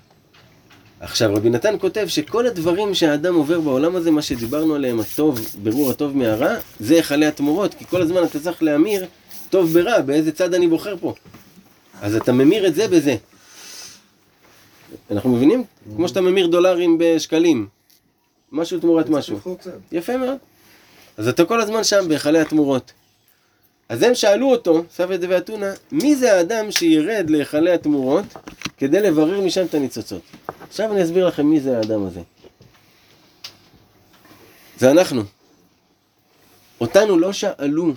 עכשיו, 1.00 1.34
רבי 1.34 1.50
נתן 1.50 1.74
כותב 1.80 2.04
שכל 2.08 2.46
הדברים 2.46 2.94
שהאדם 2.94 3.34
עובר 3.34 3.60
בעולם 3.60 3.96
הזה, 3.96 4.10
מה 4.10 4.22
שדיברנו 4.22 4.74
עליהם, 4.74 5.00
הטוב, 5.00 5.40
ברור 5.62 5.90
הטוב 5.90 6.16
מהרע, 6.16 6.54
זה 6.80 6.94
היכלי 6.94 7.26
התמורות, 7.26 7.74
כי 7.74 7.84
כל 7.84 8.02
הזמן 8.02 8.24
אתה 8.24 8.40
צריך 8.40 8.62
להמיר 8.62 9.06
טוב 9.50 9.72
ברע, 9.72 10.00
באיזה 10.00 10.32
צד 10.32 10.54
אני 10.54 10.68
בוחר 10.68 10.96
פה. 11.00 11.14
אז 12.02 12.16
אתה 12.16 12.32
ממיר 12.32 12.66
את 12.66 12.74
זה 12.74 12.88
בזה. 12.88 13.16
אנחנו 15.10 15.30
מבינים? 15.30 15.64
כמו 15.96 16.08
שאתה 16.08 16.20
ממיר 16.20 16.46
דולרים 16.46 16.98
בשקלים. 16.98 17.66
משהו 18.52 18.80
תמורת 18.80 19.08
משהו. 19.08 19.38
יפה 19.92 20.16
מאוד. 20.16 20.36
אז 21.16 21.28
אתה 21.28 21.44
כל 21.44 21.60
הזמן 21.60 21.84
שם 21.84 22.08
בהיכלי 22.08 22.38
התמורות. 22.38 22.92
אז 23.88 24.02
הם 24.02 24.14
שאלו 24.14 24.50
אותו, 24.50 24.84
סבא 24.90 25.16
דבי 25.16 25.36
אתונה, 25.36 25.72
מי 25.92 26.16
זה 26.16 26.34
האדם 26.34 26.70
שירד 26.70 27.30
להיכלי 27.30 27.72
התמורות 27.72 28.24
כדי 28.76 29.00
לברר 29.00 29.40
משם 29.40 29.64
את 29.64 29.74
הניצוצות? 29.74 30.22
עכשיו 30.68 30.92
אני 30.92 31.02
אסביר 31.02 31.26
לכם 31.26 31.46
מי 31.46 31.60
זה 31.60 31.78
האדם 31.78 32.06
הזה. 32.06 32.20
זה 34.78 34.90
אנחנו. 34.90 35.22
אותנו 36.80 37.18
לא 37.18 37.32
שאלו 37.32 37.92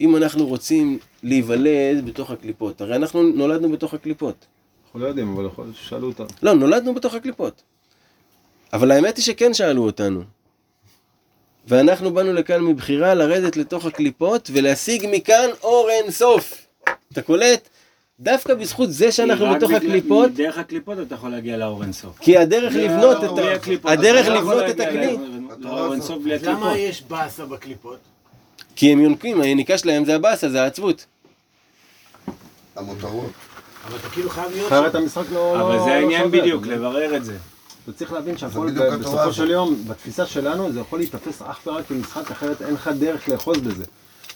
אם 0.00 0.16
אנחנו 0.16 0.46
רוצים 0.46 0.98
להיוולד 1.22 2.04
בתוך 2.06 2.30
הקליפות. 2.30 2.80
הרי 2.80 2.96
אנחנו 2.96 3.22
נולדנו 3.22 3.72
בתוך 3.72 3.94
הקליפות. 3.94 4.46
אנחנו 4.90 5.00
לא 5.00 5.06
יודעים, 5.06 5.34
אבל 5.34 5.46
יכול 5.46 5.64
להיות 5.64 5.76
ששאלו 5.76 6.06
אותם. 6.06 6.24
לא, 6.42 6.54
נולדנו 6.54 6.94
בתוך 6.94 7.14
הקליפות. 7.14 7.62
אבל 8.72 8.90
האמת 8.90 9.16
היא 9.16 9.24
שכן 9.24 9.54
שאלו 9.54 9.86
אותנו. 9.86 10.22
ואנחנו 11.68 12.14
באנו 12.14 12.32
לכאן 12.32 12.60
מבחירה 12.60 13.14
לרדת 13.14 13.56
לתוך 13.56 13.86
הקליפות 13.86 14.50
ולהשיג 14.52 15.06
מכאן 15.10 15.48
אור 15.62 15.88
אין 15.90 16.10
סוף. 16.10 16.66
אתה 17.12 17.22
קולט? 17.22 17.68
דווקא 18.20 18.54
בזכות 18.54 18.92
זה 18.92 19.12
שאנחנו 19.12 19.54
בתוך 19.54 19.70
הקליפות, 19.70 20.32
דרך 20.34 20.58
הקליפות 20.58 20.98
אתה 21.06 21.14
יכול 21.14 21.30
להגיע 21.30 21.56
לאור 21.56 21.82
אינסוף. 21.82 22.18
כי 22.18 22.36
הדרך 22.38 22.74
לבנות 22.74 23.24
את 23.24 23.38
ה... 23.38 23.54
הקליפות, 23.54 23.90
הדרך 23.90 24.28
לא 24.28 24.34
לבנות 24.34 24.64
את 24.70 24.80
הכלי. 24.80 25.16
הקליפות. 25.50 26.42
למה 26.42 26.78
יש 26.78 27.02
באסה 27.02 27.46
בקליפות? 27.46 27.98
כי 28.76 28.92
הם 28.92 29.00
יונקים, 29.00 29.40
היניקה 29.40 29.78
שלהם 29.78 30.04
זה 30.04 30.14
הבאסה, 30.14 30.48
זה 30.48 30.62
העצבות. 30.62 31.06
המותרות. 32.76 33.30
אבל 33.86 33.96
אתה 33.96 34.08
כאילו 34.08 34.30
חייב 34.30 34.52
להיות 34.52 34.66
אחרת. 34.66 34.94
המשחק 34.94 35.24
לא 35.32 35.60
אבל 35.60 35.78
זה 35.78 35.86
לא 35.86 35.90
העניין. 35.90 36.30
בדיוק, 36.30 36.66
לברר 36.66 37.16
את 37.16 37.24
זה. 37.24 37.36
אתה 37.84 37.92
צריך 37.92 38.12
להבין 38.12 38.38
שהכל 38.38 38.70
בסופו. 39.00 39.32
של 39.32 39.50
יום, 39.50 39.84
בתפיסה 39.88 40.26
שלנו, 40.26 40.72
זה 40.72 40.80
יכול 40.80 40.98
להיתפס 40.98 41.42
אך 41.42 41.60
ורק 41.66 41.86
כמשחק, 41.86 42.30
אחרת 42.30 42.62
אין 42.62 42.74
לך 42.74 42.90
דרך 42.98 43.28
לאחוז 43.28 43.58
בזה. 43.58 43.84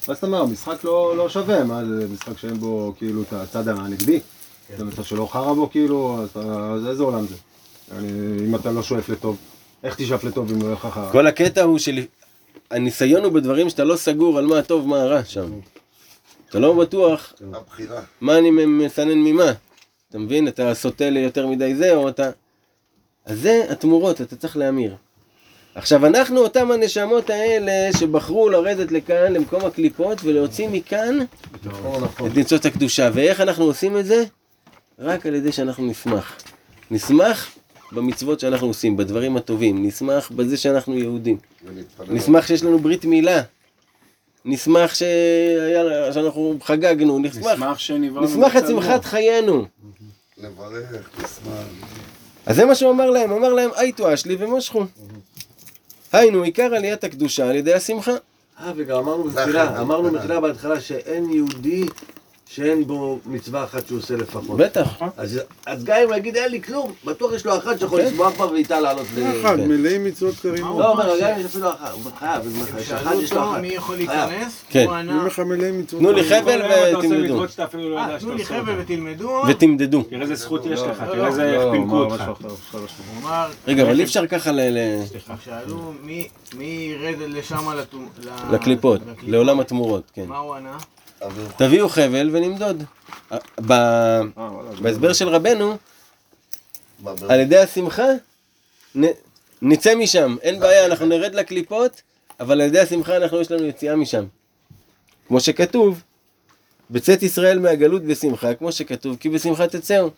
ואז 0.09 0.16
אתה 0.16 0.27
אומר, 0.27 0.41
המשחק 0.41 0.85
לא, 0.85 1.16
לא 1.16 1.29
שווה, 1.29 1.65
מה 1.65 1.85
זה 1.85 2.07
משחק 2.12 2.39
שאין 2.39 2.55
בו 2.55 2.95
כאילו 2.99 3.23
את 3.23 3.33
הצד 3.33 3.69
הנגדי? 3.69 4.21
זה 4.79 4.85
מצב 4.85 5.05
שלא 5.05 5.29
חרא 5.33 5.53
בו 5.53 5.71
כאילו, 5.71 6.19
אז 6.75 6.87
איזה 6.87 7.03
עולם 7.03 7.27
זה? 7.27 7.35
אני, 7.93 8.09
אם 8.47 8.55
אתה 8.55 8.73
לא 8.73 8.83
שואף 8.83 9.09
לטוב, 9.09 9.37
איך 9.85 9.95
תשאף 9.95 10.25
לטוב 10.25 10.51
אם 10.51 10.59
לא 10.59 10.65
יהיה 10.65 10.75
לך 10.75 10.87
חרא? 10.95 11.12
כל 11.12 11.27
הקטע 11.27 11.62
הוא 11.62 11.79
של... 11.79 12.01
הניסיון 12.71 13.25
הוא 13.25 13.33
בדברים 13.33 13.71
שאתה 13.71 13.85
לא 13.85 13.97
סגור 13.97 14.39
על 14.39 14.47
מה 14.47 14.59
הטוב 14.59 14.89
מה 14.89 15.03
הרע 15.03 15.25
שם. 15.25 15.47
אתה 16.55 16.62
לא 16.62 16.72
בטוח. 16.72 17.35
מה 18.20 18.39
אני 18.39 18.51
מסנן 18.51 19.18
ממה. 19.18 19.52
אתה 20.09 20.18
מבין? 20.18 20.48
אתה 20.48 20.74
סוטה 20.74 21.10
ליותר 21.10 21.47
מדי 21.47 21.74
זה, 21.74 21.94
או 21.94 22.09
אתה... 22.09 22.31
אז 23.26 23.40
זה 23.40 23.64
התמורות, 23.70 24.20
אתה 24.20 24.36
צריך 24.36 24.56
להמיר. 24.56 24.97
עכשיו, 25.74 26.06
אנחנו 26.06 26.40
אותם 26.40 26.70
הנשמות 26.70 27.31
האלה 27.31 27.93
שבחרו 27.98 28.48
לרדת 28.48 28.93
לכאן, 28.93 29.32
למקום 29.32 29.64
הקליפות, 29.64 30.18
ולהוציא 30.24 30.68
מכאן 30.68 31.18
את 32.26 32.36
ניצוץ 32.36 32.66
הקדושה. 32.66 33.10
ואיך 33.14 33.40
אנחנו 33.40 33.64
עושים 33.64 33.98
את 33.98 34.06
זה? 34.06 34.24
רק 34.98 35.26
על 35.26 35.35
ידי 35.35 35.52
שאנחנו 35.52 35.86
נשמח. 35.86 36.36
נשמח 36.90 37.51
במצוות 37.93 38.40
שאנחנו 38.40 38.66
עושים, 38.66 38.97
בדברים 38.97 39.36
הטובים. 39.36 39.86
נשמח 39.86 40.31
בזה 40.31 40.56
שאנחנו 40.56 40.98
יהודים. 40.98 41.36
נשמח 42.09 42.47
שיש 42.47 42.62
לנו 42.62 42.78
ברית 42.78 43.05
מילה. 43.05 43.43
נשמח 44.45 44.95
שהיה, 44.95 46.12
שאנחנו 46.12 46.59
חגגנו. 46.62 47.19
נשמח, 47.19 47.81
נשמח 48.23 48.57
את 48.57 48.66
שמחת 48.66 49.05
חיינו. 49.05 49.65
נברך, 50.39 51.09
נשמח. 51.19 51.65
אז 52.47 52.57
זה 52.57 52.65
מה 52.65 52.75
שהוא 52.75 52.91
אמר 52.91 53.11
להם, 53.11 53.33
אמר 53.33 53.53
להם, 53.53 53.71
הייתו 53.77 54.15
אשלי 54.15 54.37
ומשכו. 54.39 54.85
היינו, 56.12 56.43
עיקר 56.43 56.75
עליית 56.75 57.05
הקדושה 57.05 57.49
על 57.49 57.57
ידי 57.57 57.75
השמחה. 57.75 58.12
אה, 58.61 58.73
וגם 58.77 58.99
אמרנו 58.99 59.25
בתחילה, 59.25 59.81
אמרנו. 59.81 60.11
בתחילה 60.11 60.41
בהתחלה 60.41 60.81
שאין 60.81 61.31
יהודי 61.31 61.87
שאין 62.55 62.86
בו 62.86 63.18
מצווה 63.26 63.64
אחת 63.64 63.86
שהוא 63.86 63.98
עושה 63.98 64.16
לפחות. 64.16 64.56
בטח. 64.56 64.89
אז, 65.16 65.40
אז 65.66 65.85
גם 65.85 65.97
אם 66.02 66.09
הוא 66.09 66.16
יגיד 66.16 66.36
אין 66.36 66.51
לי 66.51 66.62
כלום, 66.62 66.93
בטוח 67.05 67.32
יש 67.32 67.47
לו 67.47 67.56
אחת 67.56 67.78
שיכול 67.78 68.01
כן. 68.01 68.06
לשמוח 68.06 68.32
בה 68.39 68.47
ואיתה 68.52 68.81
לעלות 68.81 69.06
ל... 69.16 69.22
אחד, 69.40 69.56
כן. 69.56 69.68
מלאים 69.68 70.05
מצוות 70.05 70.35
כרימות. 70.35 70.78
לא, 70.81 70.90
אומר, 70.90 71.20
גם 71.20 71.31
אם 71.31 71.40
יש 71.40 71.47
אפילו 71.47 71.70
אחת, 71.72 71.90
הוא 71.93 72.02
חייב, 72.18 72.43
יש 72.47 72.62
אחד, 72.68 72.81
שאלו 72.81 73.22
יש 73.22 73.32
לו 73.32 73.51
אחת. 73.51 73.60
מי 73.60 73.68
יכול. 73.68 73.97
להיכנס, 73.97 74.64
כן. 74.68 74.85
הוא 74.89 74.97
אני 74.97 75.12
אומר 75.12 75.26
לך 75.26 75.39
מלאים 75.39 75.81
מצוות 75.81 76.02
תנו 76.02 76.12
לי. 76.12 76.24
חבל 76.24 76.59
לא 76.59 76.64
אה, 76.64 77.48
שאתה 77.48 77.66
תנו 78.20 78.35
לי 78.35 78.44
חבל. 78.44 78.74
ותלמדו, 78.81 79.43
ותמדדו. 79.48 80.02
תראה 80.02 80.22
איזה 80.22 80.35
זכות 80.35 80.66
יש 80.66 80.81
לך, 80.81 81.01
לא, 81.01 81.12
תראה 81.12 81.28
איזה 81.28 81.56
לא, 81.56 81.72
פינקו 81.72 81.97
אותך. 81.97 82.24
רגע, 83.66 83.82
אבל 83.82 83.98
אי 83.98 84.05
אפשר 84.05 84.26
ככה 84.26 84.52
ל... 84.52 84.60
ל- 84.60 85.02
שאלו 85.44 85.93
מי- 86.02 86.28
מי 86.56 86.94
ירד 87.01 87.16
לשם 87.28 87.68
לקליפות, 88.52 89.01
לעולם 89.22 89.60
התמורות, 89.60 90.10
כן. 90.14 90.24
מה 90.26 90.39
הוא 90.39 90.55
ענה? 90.55 90.76
תביאו 91.56 91.88
חבל 91.88 92.30
ונמדוד. 92.32 92.82
ב- 93.66 93.72
אה, 93.72 94.20
בהסבר 94.82 95.12
של 95.12 95.28
רבנו, 95.28 95.76
על 97.28 97.40
ידי 97.40 97.59
השמחה, 97.59 98.06
נצא 99.62 99.94
משם, 99.94 100.36
אין 100.42 100.60
בעיה, 100.60 100.86
אנחנו 100.86 101.06
נרד 101.06 101.34
לקליפות, 101.34 102.02
אבל 102.40 102.60
על 102.60 102.66
ידי 102.66 102.80
השמחה 102.80 103.16
אנחנו, 103.16 103.40
יש 103.40 103.51
לנו 103.51 103.64
יציאה 103.64 103.96
משם. 103.96 104.24
כמו 105.28 105.40
שכתוב, 105.40 106.02
בצאת 106.90 107.22
ישראל 107.22 107.59
מהגלות 107.59 108.02
בשמחה, 108.02 108.55
כמו 108.55 108.72
שכתוב, 108.72 109.16
כי 109.20 109.28
בשמחה 109.28 109.66
תצאו. 109.66 110.10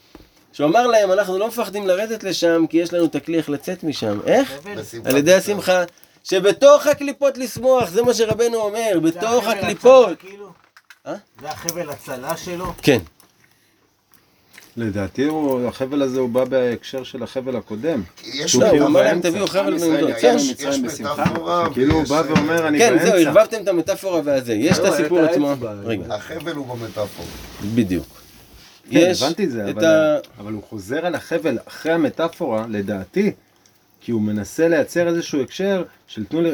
שהוא 0.52 0.66
אמר 0.66 0.86
להם, 0.86 1.12
אנחנו 1.12 1.38
לא 1.38 1.48
מפחדים 1.48 1.86
לרדת 1.86 2.24
לשם, 2.24 2.64
כי 2.70 2.76
יש 2.76 2.92
לנו 2.92 3.04
את 3.04 3.14
הכלי 3.14 3.38
איך 3.38 3.50
לצאת 3.50 3.84
משם. 3.84 4.20
איך? 4.26 4.52
בשמחה 4.76 5.10
על 5.10 5.16
ידי. 5.16 5.34
השמחה. 5.34 5.84
שבתוך 6.24 6.86
הקליפות 6.86 7.38
לשמוח, 7.38 7.90
זה 7.90 8.02
מה 8.02 8.14
שרבנו 8.14 8.56
אומר, 8.58 9.00
בתוך 9.02 9.46
הקליפות. 9.46 10.18
אה? 11.06 11.14
זה 11.40 11.50
החבל 11.50 11.90
הצלה 11.90 12.36
שלו? 12.36 12.72
כן. 12.82 12.98
לדעתי 14.76 15.24
הוא- 15.24 15.68
החבל 15.68 16.02
הזה 16.02 16.20
הוא 16.20 16.28
בא 16.28 16.44
בהקשר 16.44 17.04
של 17.04 17.22
החבל 17.22 17.56
הקודם. 17.56 18.02
יש 18.24 18.52
הוא 18.52 18.62
כאילו 18.70 18.86
אמר 18.86 19.02
להם. 19.02 19.20
תביאו 19.20 19.46
חבל 19.46 19.78
כן, 20.20 20.36
יש-. 20.38 20.80
מטאפורה 20.80 21.74
כאילו 21.74 21.94
הוא 21.94 22.04
בא 22.08 22.22
ואומר 22.28 22.68
אני 22.68 22.78
כן, 22.78 22.90
באמצע. 22.90 23.06
זהו, 23.06 23.16
ערבבתם 23.16 23.62
את 23.62 23.68
המטאפורה 23.68 24.20
והזה. 24.24 24.52
יש 24.54 24.78
את 24.78 24.82
לא, 24.82 24.88
הסיפור 24.94 25.18
עצמו. 25.18 25.54
רגע, 25.84 26.14
החבל 26.14 26.52
הוא 26.52 26.66
במטאפורה. 26.66 27.28
בדיוק. 27.74 28.06
כן, 28.90 28.96
יש 29.10 29.22
הבנתי 29.22 29.44
את 29.44 29.50
זה, 29.50 29.70
את 29.70 29.76
אבל, 29.76 29.84
ה... 29.84 30.18
אבל 30.38 30.52
הוא 30.52 30.62
חוזר 30.62 31.06
על 31.06 31.14
החבל 31.14 31.58
אחרי 31.68 31.92
המטאפורה, 31.92 32.66
לדעתי, 32.68 33.32
כי 34.00 34.12
הוא 34.12 34.22
מנסה 34.22 34.68
לייצר 34.68 35.08
איזשהו 35.08 35.40
הקשר 35.42 35.84
של 36.06 36.24
תנו 36.24 36.42
לי, 36.42 36.50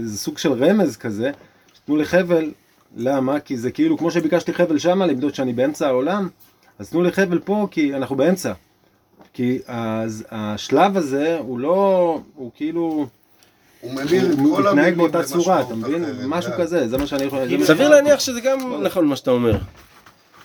איזה 0.00 0.18
סוג 0.18 0.38
של 0.38 0.52
רמז 0.64 0.96
כזה, 0.96 1.30
תנו 1.86 1.96
לי 1.96 2.04
חבל, 2.04 2.50
למה? 2.96 3.40
כי 3.40 3.56
זה 3.56 3.70
כאילו, 3.70 3.98
כמו 3.98 4.10
שביקשתי 4.10 4.54
חבל 4.54 4.78
שמה, 4.78 5.06
למדוד 5.06 5.34
שאני 5.34 5.52
באמצע 5.52 5.86
העולם, 5.86 6.28
אז 6.78 6.90
תנו 6.90 7.02
לי 7.02 7.12
חבל 7.12 7.38
פה, 7.38 7.68
כי 7.70 7.94
אנחנו 7.94 8.16
באמצע. 8.16 8.52
כי 9.32 9.58
אז, 9.66 10.24
השלב 10.30 10.96
הזה 10.96 11.38
הוא 11.38 11.58
לא, 11.58 12.20
הוא 12.34 12.50
כאילו, 12.54 13.06
הוא 13.80 13.92
את 14.02 14.08
כל 14.08 14.62
מתנהג 14.62 14.66
המילים 14.66 14.96
באותה 14.96 15.22
צורה, 15.22 15.62
אתה 15.62 15.74
מבין? 15.74 16.04
משהו. 16.26 16.52
כזה, 16.58 16.88
זה 16.88 16.98
מה 16.98 17.06
שאני 17.06 17.24
יכול... 17.24 17.64
סביר 17.64 17.88
להניח 17.88 18.20
שזה 18.20 18.40
גם 18.40 18.82
נכון 18.82 19.04
מה 19.06 19.16
שאתה 19.16 19.30
אומר. 19.30 19.58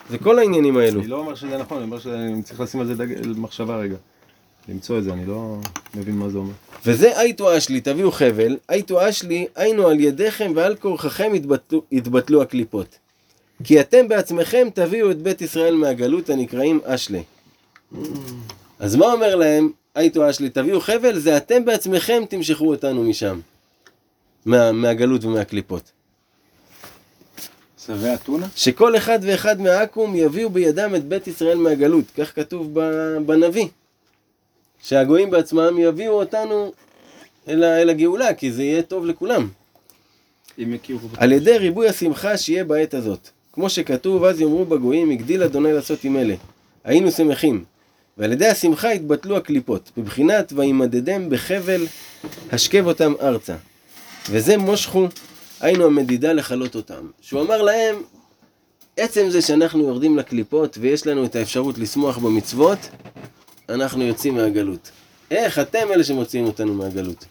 זה 0.09 0.17
כל 0.17 0.39
העניינים 0.39 0.77
האלו. 0.77 0.99
אני 0.99 1.07
לא 1.07 1.17
אומר 1.17 1.35
שזה 1.35 1.57
נכון, 1.57 1.77
אני 1.77 1.85
אומר 1.85 1.99
שאני 1.99 2.43
צריך 2.43 2.59
לשים 2.59 2.79
על 2.79 2.95
זה. 2.95 3.05
מחשבה 3.35 3.75
רגע. 3.77 3.95
למצוא 4.69 4.97
את 4.97 5.03
זה, 5.03 5.13
אני 5.13 5.25
לא 5.25 5.57
מבין 5.95 6.15
מה 6.15 6.29
זה 6.29 6.37
אומר. 6.37 6.51
וזה 6.85 7.19
הייתו 7.19 7.57
אשלי, 7.57 7.81
תביאו 7.81 8.11
חבל, 8.11 8.57
הייתו 8.67 9.09
אשלי, 9.09 9.47
היינו 9.55 9.87
על 9.87 9.99
ידיכם 9.99 10.51
ועל 10.55 10.75
כורחכם 10.75 11.35
יתבטלו, 11.35 11.83
יתבטלו 11.91 12.41
הקליפות. 12.41 12.95
כי 13.63 13.79
אתם 13.81 14.07
בעצמכם 14.07 14.67
תביאו 14.73 15.11
את 15.11 15.21
בית 15.21 15.41
ישראל 15.41 15.75
מהגלות 15.75 16.29
הנקראים 16.29 16.79
אשלי. 16.85 17.23
אז 18.79 18.95
מה 18.95 19.05
אומר 19.13 19.35
להם, 19.35 19.71
הייתו 19.95 20.29
אשלי, 20.29 20.49
תביאו 20.49 20.81
חבל, 20.81 21.19
זה 21.19 21.37
אתם 21.37 21.65
בעצמכם 21.65 22.23
תמשכו 22.29 22.67
אותנו 22.67 23.03
משם. 23.03 23.39
מה, 24.45 24.71
מהגלות 24.71 25.23
ומהקליפות. 25.23 25.91
שבע 27.85 28.13
אתונה? 28.13 28.47
שכל 28.55 28.97
אחד 28.97 29.19
ואחד 29.21 29.61
מהעכו"ם 29.61 30.15
יביאו 30.15 30.49
בידם 30.49 30.95
את 30.95 31.05
בית 31.05 31.27
ישראל 31.27 31.57
מהגלות, 31.57 32.05
כך 32.17 32.35
כתוב 32.35 32.69
ב- 32.73 33.17
בנביא. 33.25 33.67
שהגויים 34.83 35.29
בעצמם 35.29 35.77
יביאו 35.79 36.13
אותנו 36.13 36.71
אל, 37.47 37.63
אל 37.63 37.89
הגאולה, 37.89 38.33
כי 38.33 38.51
זה 38.51 38.63
יהיה 38.63 38.81
טוב 38.81 39.05
לכולם. 39.05 39.47
על 41.17 41.31
ידי 41.31 41.57
ריבוי 41.57 41.89
השמחה 41.89 42.37
שיהיה 42.37 42.63
בעת 42.63 42.93
הזאת. 42.93 43.29
כמו 43.53 43.69
שכתוב, 43.69 44.23
אז 44.23 44.41
יאמרו 44.41 44.65
בגויים, 44.65 45.09
הגדיל 45.09 45.43
אדוני 45.43 45.73
לעשות 45.73 46.03
עם 46.03 46.17
אלה. 46.17 46.35
היינו 46.83 47.11
שמחים. 47.11 47.63
ועל 48.17 48.31
ידי 48.31 48.47
השמחה 48.47 48.91
התבטלו 48.91 49.37
הקליפות, 49.37 49.91
בבחינת 49.97 50.53
וימדדם 50.55 51.29
בחבל, 51.29 51.85
השכב 52.51 52.85
אותם 52.85 53.13
ארצה. 53.21 53.55
וזה 54.29 54.57
מושכו, 54.57 55.07
היינו 55.61 55.85
המדידה 55.85 56.33
לכלות 56.33 56.75
אותם. 56.75 57.07
שהוא 57.21 57.41
אמר 57.41 57.61
להם, 57.61 57.95
עצם 58.97 59.29
זה 59.29 59.41
שאנחנו 59.41 59.87
יורדים 59.87 60.17
לקליפות 60.17 60.77
ויש 60.81 61.07
לנו 61.07 61.25
את 61.25 61.35
האפשרות 61.35 61.77
לשמוח 61.77 62.17
במצוות, 62.17 62.79
אנחנו 63.69 64.03
יוצאים 64.03 64.35
מהגלות. 64.35 64.91
איך 65.31 65.59
אתם 65.59 65.87
אלה 65.93 66.03
שמוציאים 66.03 66.45
אותנו 66.45 66.73
מהגלות? 66.73 67.25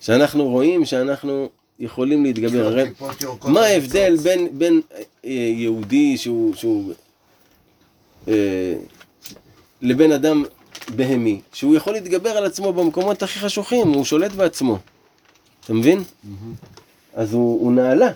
שאנחנו 0.00 0.48
רואים 0.48 0.84
שאנחנו 0.84 1.48
יכולים 1.78 2.24
להתגבר. 2.24 2.66
הרי 2.66 2.90
מה 3.44 3.60
ההבדל. 3.60 4.16
בין, 4.22 4.58
בין 4.58 4.80
אה, 5.24 5.30
יהודי 5.30 6.16
שהוא, 6.16 6.54
שהוא 6.54 6.92
אה, 8.28 8.74
לבין 9.82 10.12
אדם 10.12 10.44
בהמי? 10.96 11.40
שהוא 11.52 11.76
יכול 11.76 11.92
להתגבר 11.92 12.30
על 12.30 12.44
עצמו 12.46 12.72
במקומות 12.72 13.22
הכי 13.22 13.38
חשוכים, 13.38 13.88
הוא 13.88 14.04
שולט 14.04 14.32
בעצמו. 14.32 14.78
אתה 15.64 15.74
מבין? 15.74 16.02
אז 17.14 17.32
הוא, 17.32 17.60
הוא 17.60 17.72
נעלה. 17.72 18.10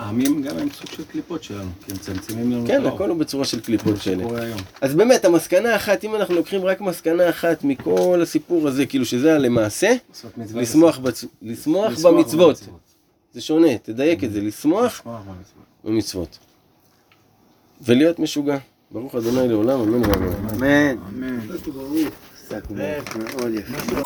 העמים 0.00 0.42
גם 0.42 0.58
הם 0.58 0.68
סוג 0.70 0.86
של 0.86 1.04
קליפות 1.04 1.42
שלנו, 1.42 1.70
כי 1.84 1.92
הם 1.92 1.96
מצמצמים 1.96 2.52
לנו 2.52 2.62
את 2.62 2.66
כן, 2.66 2.82
האור. 2.84 2.94
הכל 2.94 3.10
הוא 3.10 3.18
בצורה 3.18 3.44
של 3.44 3.60
קליפות 3.60 3.94
היום. 4.06 4.60
אז 4.80 4.94
באמת, 4.94 5.24
המסקנה 5.24 5.76
אחת, 5.76 6.04
אם 6.04 6.14
אנחנו 6.14 6.34
לוקחים 6.34 6.64
רק 6.64 6.80
מסקנה 6.80 7.28
אחת 7.28 7.64
מכל 7.64 8.20
הסיפור 8.22 8.68
הזה, 8.68 8.86
כאילו 8.86 9.04
שזה 9.04 9.34
הלמעשה, 9.34 9.92
לשמוח. 10.54 10.98
בצ... 10.98 11.24
לשמוח 11.42 11.92
לשמוח 11.92 12.12
במצוות. 12.12 12.60
זה 13.32 13.40
שונה, 13.40 13.78
תדייק 13.78 14.24
את 14.24 14.32
זה, 14.32 14.40
לשמוח 14.40 15.00
לשמוח 15.00 15.20
במצוות. 15.22 15.64
במצוות. 15.84 16.38
ולהיות 17.82 18.18
משוגע. 18.18 18.58
ברוך 18.90 19.14
אדוני 19.14 19.48
לעולם, 19.48 19.80
אמן 19.80 20.10
ואמן. 20.10 20.48
אמן. 20.54 20.96
אמן. 21.08 21.38
עסק 22.50 22.70
מאוד 22.70 23.54
יפה. 23.54 23.94